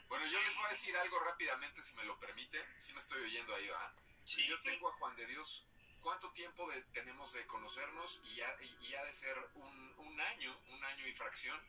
Bueno, 0.09 0.25
yo 0.27 0.43
les 0.43 0.55
voy 0.57 0.65
a 0.65 0.69
decir 0.69 0.97
algo 0.97 1.17
rápidamente, 1.19 1.81
si 1.81 1.95
me 1.95 2.03
lo 2.03 2.19
permiten. 2.19 2.61
Si 2.77 2.91
me 2.91 2.99
estoy 2.99 3.21
oyendo 3.23 3.55
ahí, 3.55 3.67
¿va? 3.69 3.95
Sí. 4.25 4.45
Yo 4.47 4.59
tengo 4.59 4.89
a 4.89 4.93
Juan 4.97 5.15
de 5.15 5.25
Dios 5.27 5.70
cuánto 6.01 6.31
tiempo 6.31 6.69
de, 6.69 6.81
tenemos 6.93 7.33
de 7.33 7.45
conocernos 7.47 8.21
y 8.25 8.35
ya, 8.35 8.57
y 8.81 8.91
de 8.91 9.13
ser 9.13 9.37
un, 9.55 9.93
un, 9.97 10.21
año, 10.21 10.61
un 10.69 10.83
año 10.83 11.07
y 11.07 11.13
fracción. 11.13 11.59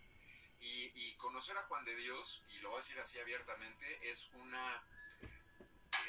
Y, 0.60 1.14
conocer 1.16 1.56
a 1.56 1.62
Juan 1.64 1.84
de 1.84 1.94
Dios, 1.96 2.44
y 2.50 2.58
lo 2.58 2.70
voy 2.70 2.78
a 2.78 2.82
decir 2.82 2.98
así 3.00 3.18
abiertamente, 3.18 4.10
es 4.10 4.28
una 4.34 4.84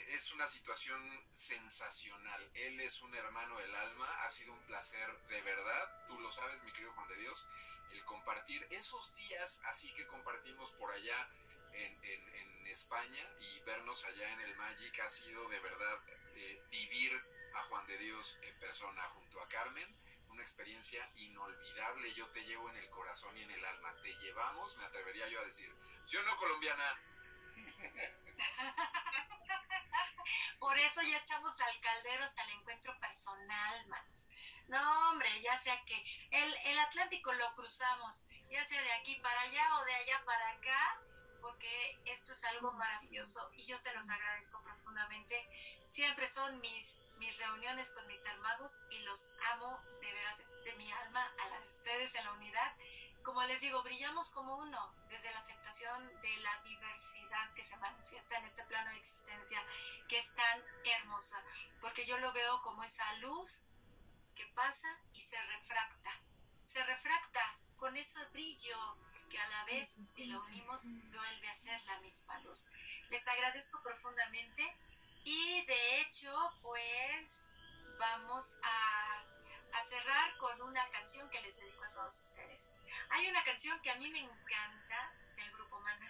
es 0.08 0.32
una 0.32 0.48
situación 0.48 1.00
sensacional. 1.32 2.52
Él 2.56 2.80
es 2.82 3.02
un 3.02 3.14
hermano 3.16 3.58
del 3.58 3.76
alma, 3.76 4.08
ha 4.24 4.32
sido 4.32 4.54
un 4.54 4.64
placer 4.66 5.08
de 5.30 5.42
verdad, 5.42 6.06
tú 6.08 6.20
lo 6.20 6.32
sabes, 6.32 6.64
mi 6.64 6.72
querido 6.72 6.94
Juan 6.94 7.08
de 7.10 7.18
Dios, 7.18 7.48
el 7.94 8.04
compartir 8.06 8.66
esos 8.72 9.16
días 9.16 9.62
así 9.66 9.92
que 9.94 10.08
compartimos 10.08 10.72
por 10.72 10.92
allá 10.92 11.30
en, 11.74 12.44
España 12.68 13.24
y 13.40 13.60
vernos 13.62 14.04
allá 14.06 14.32
en 14.34 14.40
el 14.42 14.56
Magic 14.56 15.00
ha 15.00 15.10
sido 15.10 15.48
de 15.50 15.60
verdad 15.60 16.00
eh, 16.36 16.64
vivir 16.72 17.24
a 17.56 17.64
Juan 17.64 17.86
de 17.88 17.98
Dios 17.98 18.40
en 18.42 18.60
persona 18.60 19.02
junto 19.10 19.42
a 19.42 19.50
Carmen 19.50 20.04
una 20.34 20.42
experiencia 20.42 21.08
inolvidable. 21.16 22.14
Yo 22.14 22.28
te 22.30 22.44
llevo 22.46 22.70
en 22.70 22.78
el 22.78 22.90
corazón 22.90 23.38
y 23.38 23.44
en 23.44 23.52
el 23.52 23.66
alma. 23.66 23.94
Te 24.02 24.16
llevamos, 24.18 24.78
me 24.78 24.86
atrevería 24.86 25.28
yo 25.28 25.40
a 25.40 25.46
decir. 25.46 25.72
¿Sí 26.06 26.18
o 26.18 26.24
no, 26.24 26.36
colombiana? 26.38 26.84
Por 30.60 30.78
eso 30.80 31.04
ya 31.04 31.18
echamos 31.18 31.62
al 31.62 31.80
caldero 31.82 32.24
hasta 32.24 32.44
el 32.44 32.52
encuentro 32.52 32.98
personal, 33.00 33.88
manos. 33.88 34.28
No, 34.68 35.10
hombre, 35.10 35.30
ya 35.42 35.58
sea 35.58 35.84
que 35.86 36.06
el, 36.32 36.56
el 36.66 36.80
Atlántico 36.80 37.34
lo 37.34 37.56
cruzamos, 37.56 38.24
ya 38.50 38.64
sea 38.66 38.82
de 38.82 38.94
aquí 38.94 39.20
para 39.20 39.42
allá 39.42 39.78
o 39.78 39.86
de 39.86 39.94
allá 39.94 40.24
para 40.26 40.50
acá, 40.52 41.04
porque 41.44 42.02
esto 42.06 42.32
es 42.32 42.44
algo 42.46 42.72
maravilloso 42.72 43.52
y 43.58 43.66
yo 43.66 43.78
se 43.78 43.94
los 43.94 44.10
agradezco 44.10 44.64
profundamente. 44.64 45.36
Siempre 45.84 46.26
son 46.26 46.60
mis, 46.62 47.04
mis 47.18 47.38
reuniones 47.38 47.90
con 47.92 48.08
mis 48.08 48.26
hermanos 48.26 48.82
y 48.92 49.00
los 49.00 49.32
amo 49.52 49.78
de 50.02 50.14
veras 50.14 50.44
de 50.64 50.74
mi 50.78 50.90
alma 50.92 51.22
a 51.44 51.50
las 51.50 51.62
de 51.62 51.68
ustedes 51.68 52.16
en 52.16 52.24
la 52.24 52.32
unidad. 52.32 52.76
Como 53.24 53.44
les 53.44 53.60
digo, 53.60 53.84
brillamos 53.84 54.30
como 54.30 54.56
uno 54.56 54.96
desde 55.10 55.32
la 55.32 55.38
aceptación 55.38 56.22
de 56.22 56.38
la 56.38 56.62
diversidad 56.64 57.54
que 57.54 57.64
se 57.64 57.78
manifiesta 57.78 58.38
en 58.38 58.46
este 58.46 58.64
plano 58.64 58.90
de 58.90 58.98
existencia 58.98 59.62
que 60.08 60.18
es 60.18 60.34
tan 60.36 60.64
hermosa, 60.86 61.44
porque 61.82 62.06
yo 62.06 62.18
lo 62.20 62.32
veo 62.32 62.62
como 62.62 62.84
esa 62.84 63.14
luz 63.16 63.66
que 64.36 64.46
pasa 64.56 64.88
y 65.14 65.22
se 65.22 65.42
refracta. 65.42 66.10
Se 66.62 66.82
refracta 66.86 67.60
con 67.84 67.98
ese 67.98 68.24
brillo 68.32 68.98
que 69.30 69.38
a 69.38 69.48
la 69.50 69.66
vez, 69.66 70.00
si 70.08 70.24
lo 70.28 70.42
unimos, 70.46 70.84
vuelve 70.86 71.50
a 71.50 71.54
ser 71.54 71.78
la 71.84 72.00
misma 72.00 72.40
luz. 72.40 72.70
Les 73.10 73.28
agradezco 73.28 73.84
profundamente 73.84 74.64
y 75.26 75.66
de 75.66 76.00
hecho, 76.00 76.34
pues 76.62 77.52
vamos 78.00 78.56
a, 78.64 79.26
a 79.74 79.84
cerrar 79.84 80.38
con 80.38 80.62
una 80.62 80.90
canción 80.92 81.30
que 81.30 81.42
les 81.42 81.58
dedico 81.58 81.84
a 81.84 81.92
todos 81.92 82.22
ustedes. 82.22 82.72
Hay 83.10 83.28
una 83.28 83.44
canción 83.44 83.78
que 83.82 83.92
a 83.92 83.96
mí 83.96 84.10
me 84.12 84.20
encanta 84.20 85.14
del 85.36 85.52
grupo 85.52 85.78
Mana. 85.82 86.10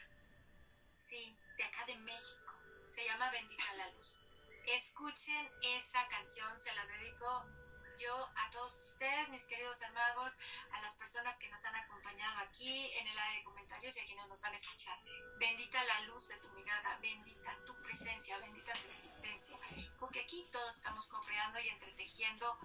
Sí, 0.94 1.40
de 1.58 1.64
acá 1.64 1.88
de 1.88 1.96
México. 1.96 2.54
Se 2.88 3.04
llama 3.04 3.32
Bendita 3.32 3.74
la 3.78 3.88
Luz. 3.94 4.22
Escuchen 4.68 5.52
esa 5.64 6.08
canción, 6.10 6.60
se 6.60 6.72
las 6.76 6.88
dedico 6.88 7.63
yo 8.00 8.30
a 8.36 8.50
todos 8.52 8.78
ustedes, 8.78 9.30
mis 9.30 9.46
queridos 9.46 9.82
hermanos, 9.82 10.38
a 10.72 10.82
las 10.82 10.96
personas 10.96 11.38
que 11.38 11.50
nos 11.50 11.64
han 11.66 11.76
acompañado 11.76 12.40
aquí 12.40 12.92
en 12.98 13.08
el 13.08 13.20
área 13.20 13.38
de 13.38 13.44
comentarios 13.44 13.98
y 13.98 14.00
a 14.00 14.06
quienes 14.06 14.28
nos 14.28 14.42
van 14.42 14.54
a 14.54 14.56
escuchar. 14.56 14.98
Bendita 15.40 15.84
la 15.84 16.02
luz 16.02 16.30
de 16.30 16.38
tu 16.38 16.50
mirada, 16.50 16.98
bendita 16.98 17.66
tu 17.66 17.74
presencia, 17.82 18.38
bendita 18.40 18.74
tu 18.74 18.88
existencia, 18.88 19.58
porque 20.00 20.22
aquí 20.22 20.44
todos 20.52 20.76
estamos 20.76 21.08
co-creando 21.10 21.60
y 21.60 21.70
entretejiendo 21.70 22.60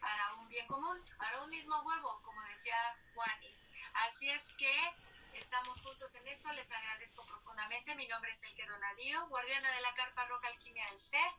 para 0.00 0.34
un 0.34 0.48
bien 0.48 0.66
común, 0.66 0.98
para 1.18 1.42
un 1.42 1.50
mismo 1.50 1.76
huevo, 1.82 2.20
como 2.22 2.42
decía 2.44 2.76
Juan. 3.14 3.40
Así 3.94 4.28
es 4.30 4.52
que 4.54 4.72
Estamos 5.34 5.80
juntos 5.80 6.14
en 6.16 6.28
esto, 6.28 6.52
les 6.52 6.70
agradezco 6.72 7.24
profundamente. 7.26 7.94
Mi 7.94 8.06
nombre 8.06 8.30
es 8.30 8.42
Elke 8.42 8.66
Donadío, 8.66 9.28
guardiana 9.28 9.70
de 9.70 9.80
la 9.80 9.94
Carpa 9.94 10.26
Roja 10.26 10.46
Alquimia 10.48 10.86
del 10.88 10.98
Ser 10.98 11.30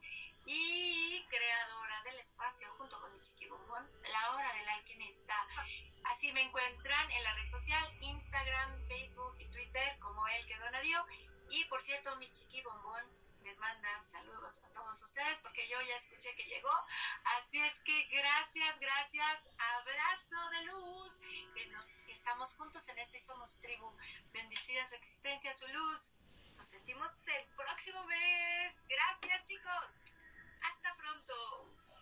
y 0.45 1.23
creadora 1.29 2.01
del 2.03 2.19
espacio 2.19 2.71
junto 2.71 2.99
con 2.99 3.13
mi 3.13 3.21
chiqui 3.21 3.47
bombón, 3.47 3.87
la 4.11 4.31
hora 4.31 4.53
del 4.53 4.69
alquimista. 4.69 5.35
Así 6.05 6.31
me 6.33 6.41
encuentran 6.41 7.11
en 7.11 7.23
la 7.23 7.33
red 7.35 7.47
social 7.47 7.97
Instagram, 8.01 8.87
Facebook 8.87 9.35
y 9.39 9.45
Twitter 9.49 9.99
como 9.99 10.27
Elke 10.27 10.57
Donadío. 10.57 11.05
Y 11.51 11.65
por 11.65 11.81
cierto, 11.81 12.15
mi 12.15 12.29
chiqui 12.31 12.61
bombón 12.61 13.32
les 13.43 13.59
manda 13.59 14.01
saludos 14.01 14.63
a 14.63 14.71
todos 14.71 15.01
ustedes 15.01 15.39
porque 15.39 15.67
yo 15.67 15.79
ya 15.81 15.95
escuché 15.95 16.33
que 16.35 16.45
llegó. 16.45 16.71
Así 17.37 17.59
es 17.61 17.79
que 17.79 18.03
gracias, 18.05 18.79
gracias, 18.79 19.49
abrazo 19.57 20.49
de 20.51 20.61
luz, 20.65 21.19
que 22.05 22.13
estamos 22.13 22.55
juntos 22.55 22.87
en 22.89 22.99
esto 22.99 23.17
y 23.17 23.19
somos 23.19 23.59
tribu. 23.59 23.91
Bendecida 24.31 24.85
su 24.87 24.95
existencia, 24.95 25.53
su 25.53 25.67
luz. 25.67 26.13
Nos 26.55 26.67
sentimos 26.67 27.09
el 27.27 27.47
próximo 27.55 28.03
mes. 28.05 28.85
Gracias, 28.87 29.45
chicos. 29.45 29.97
Hasta 30.61 30.95
pronto. 30.95 31.92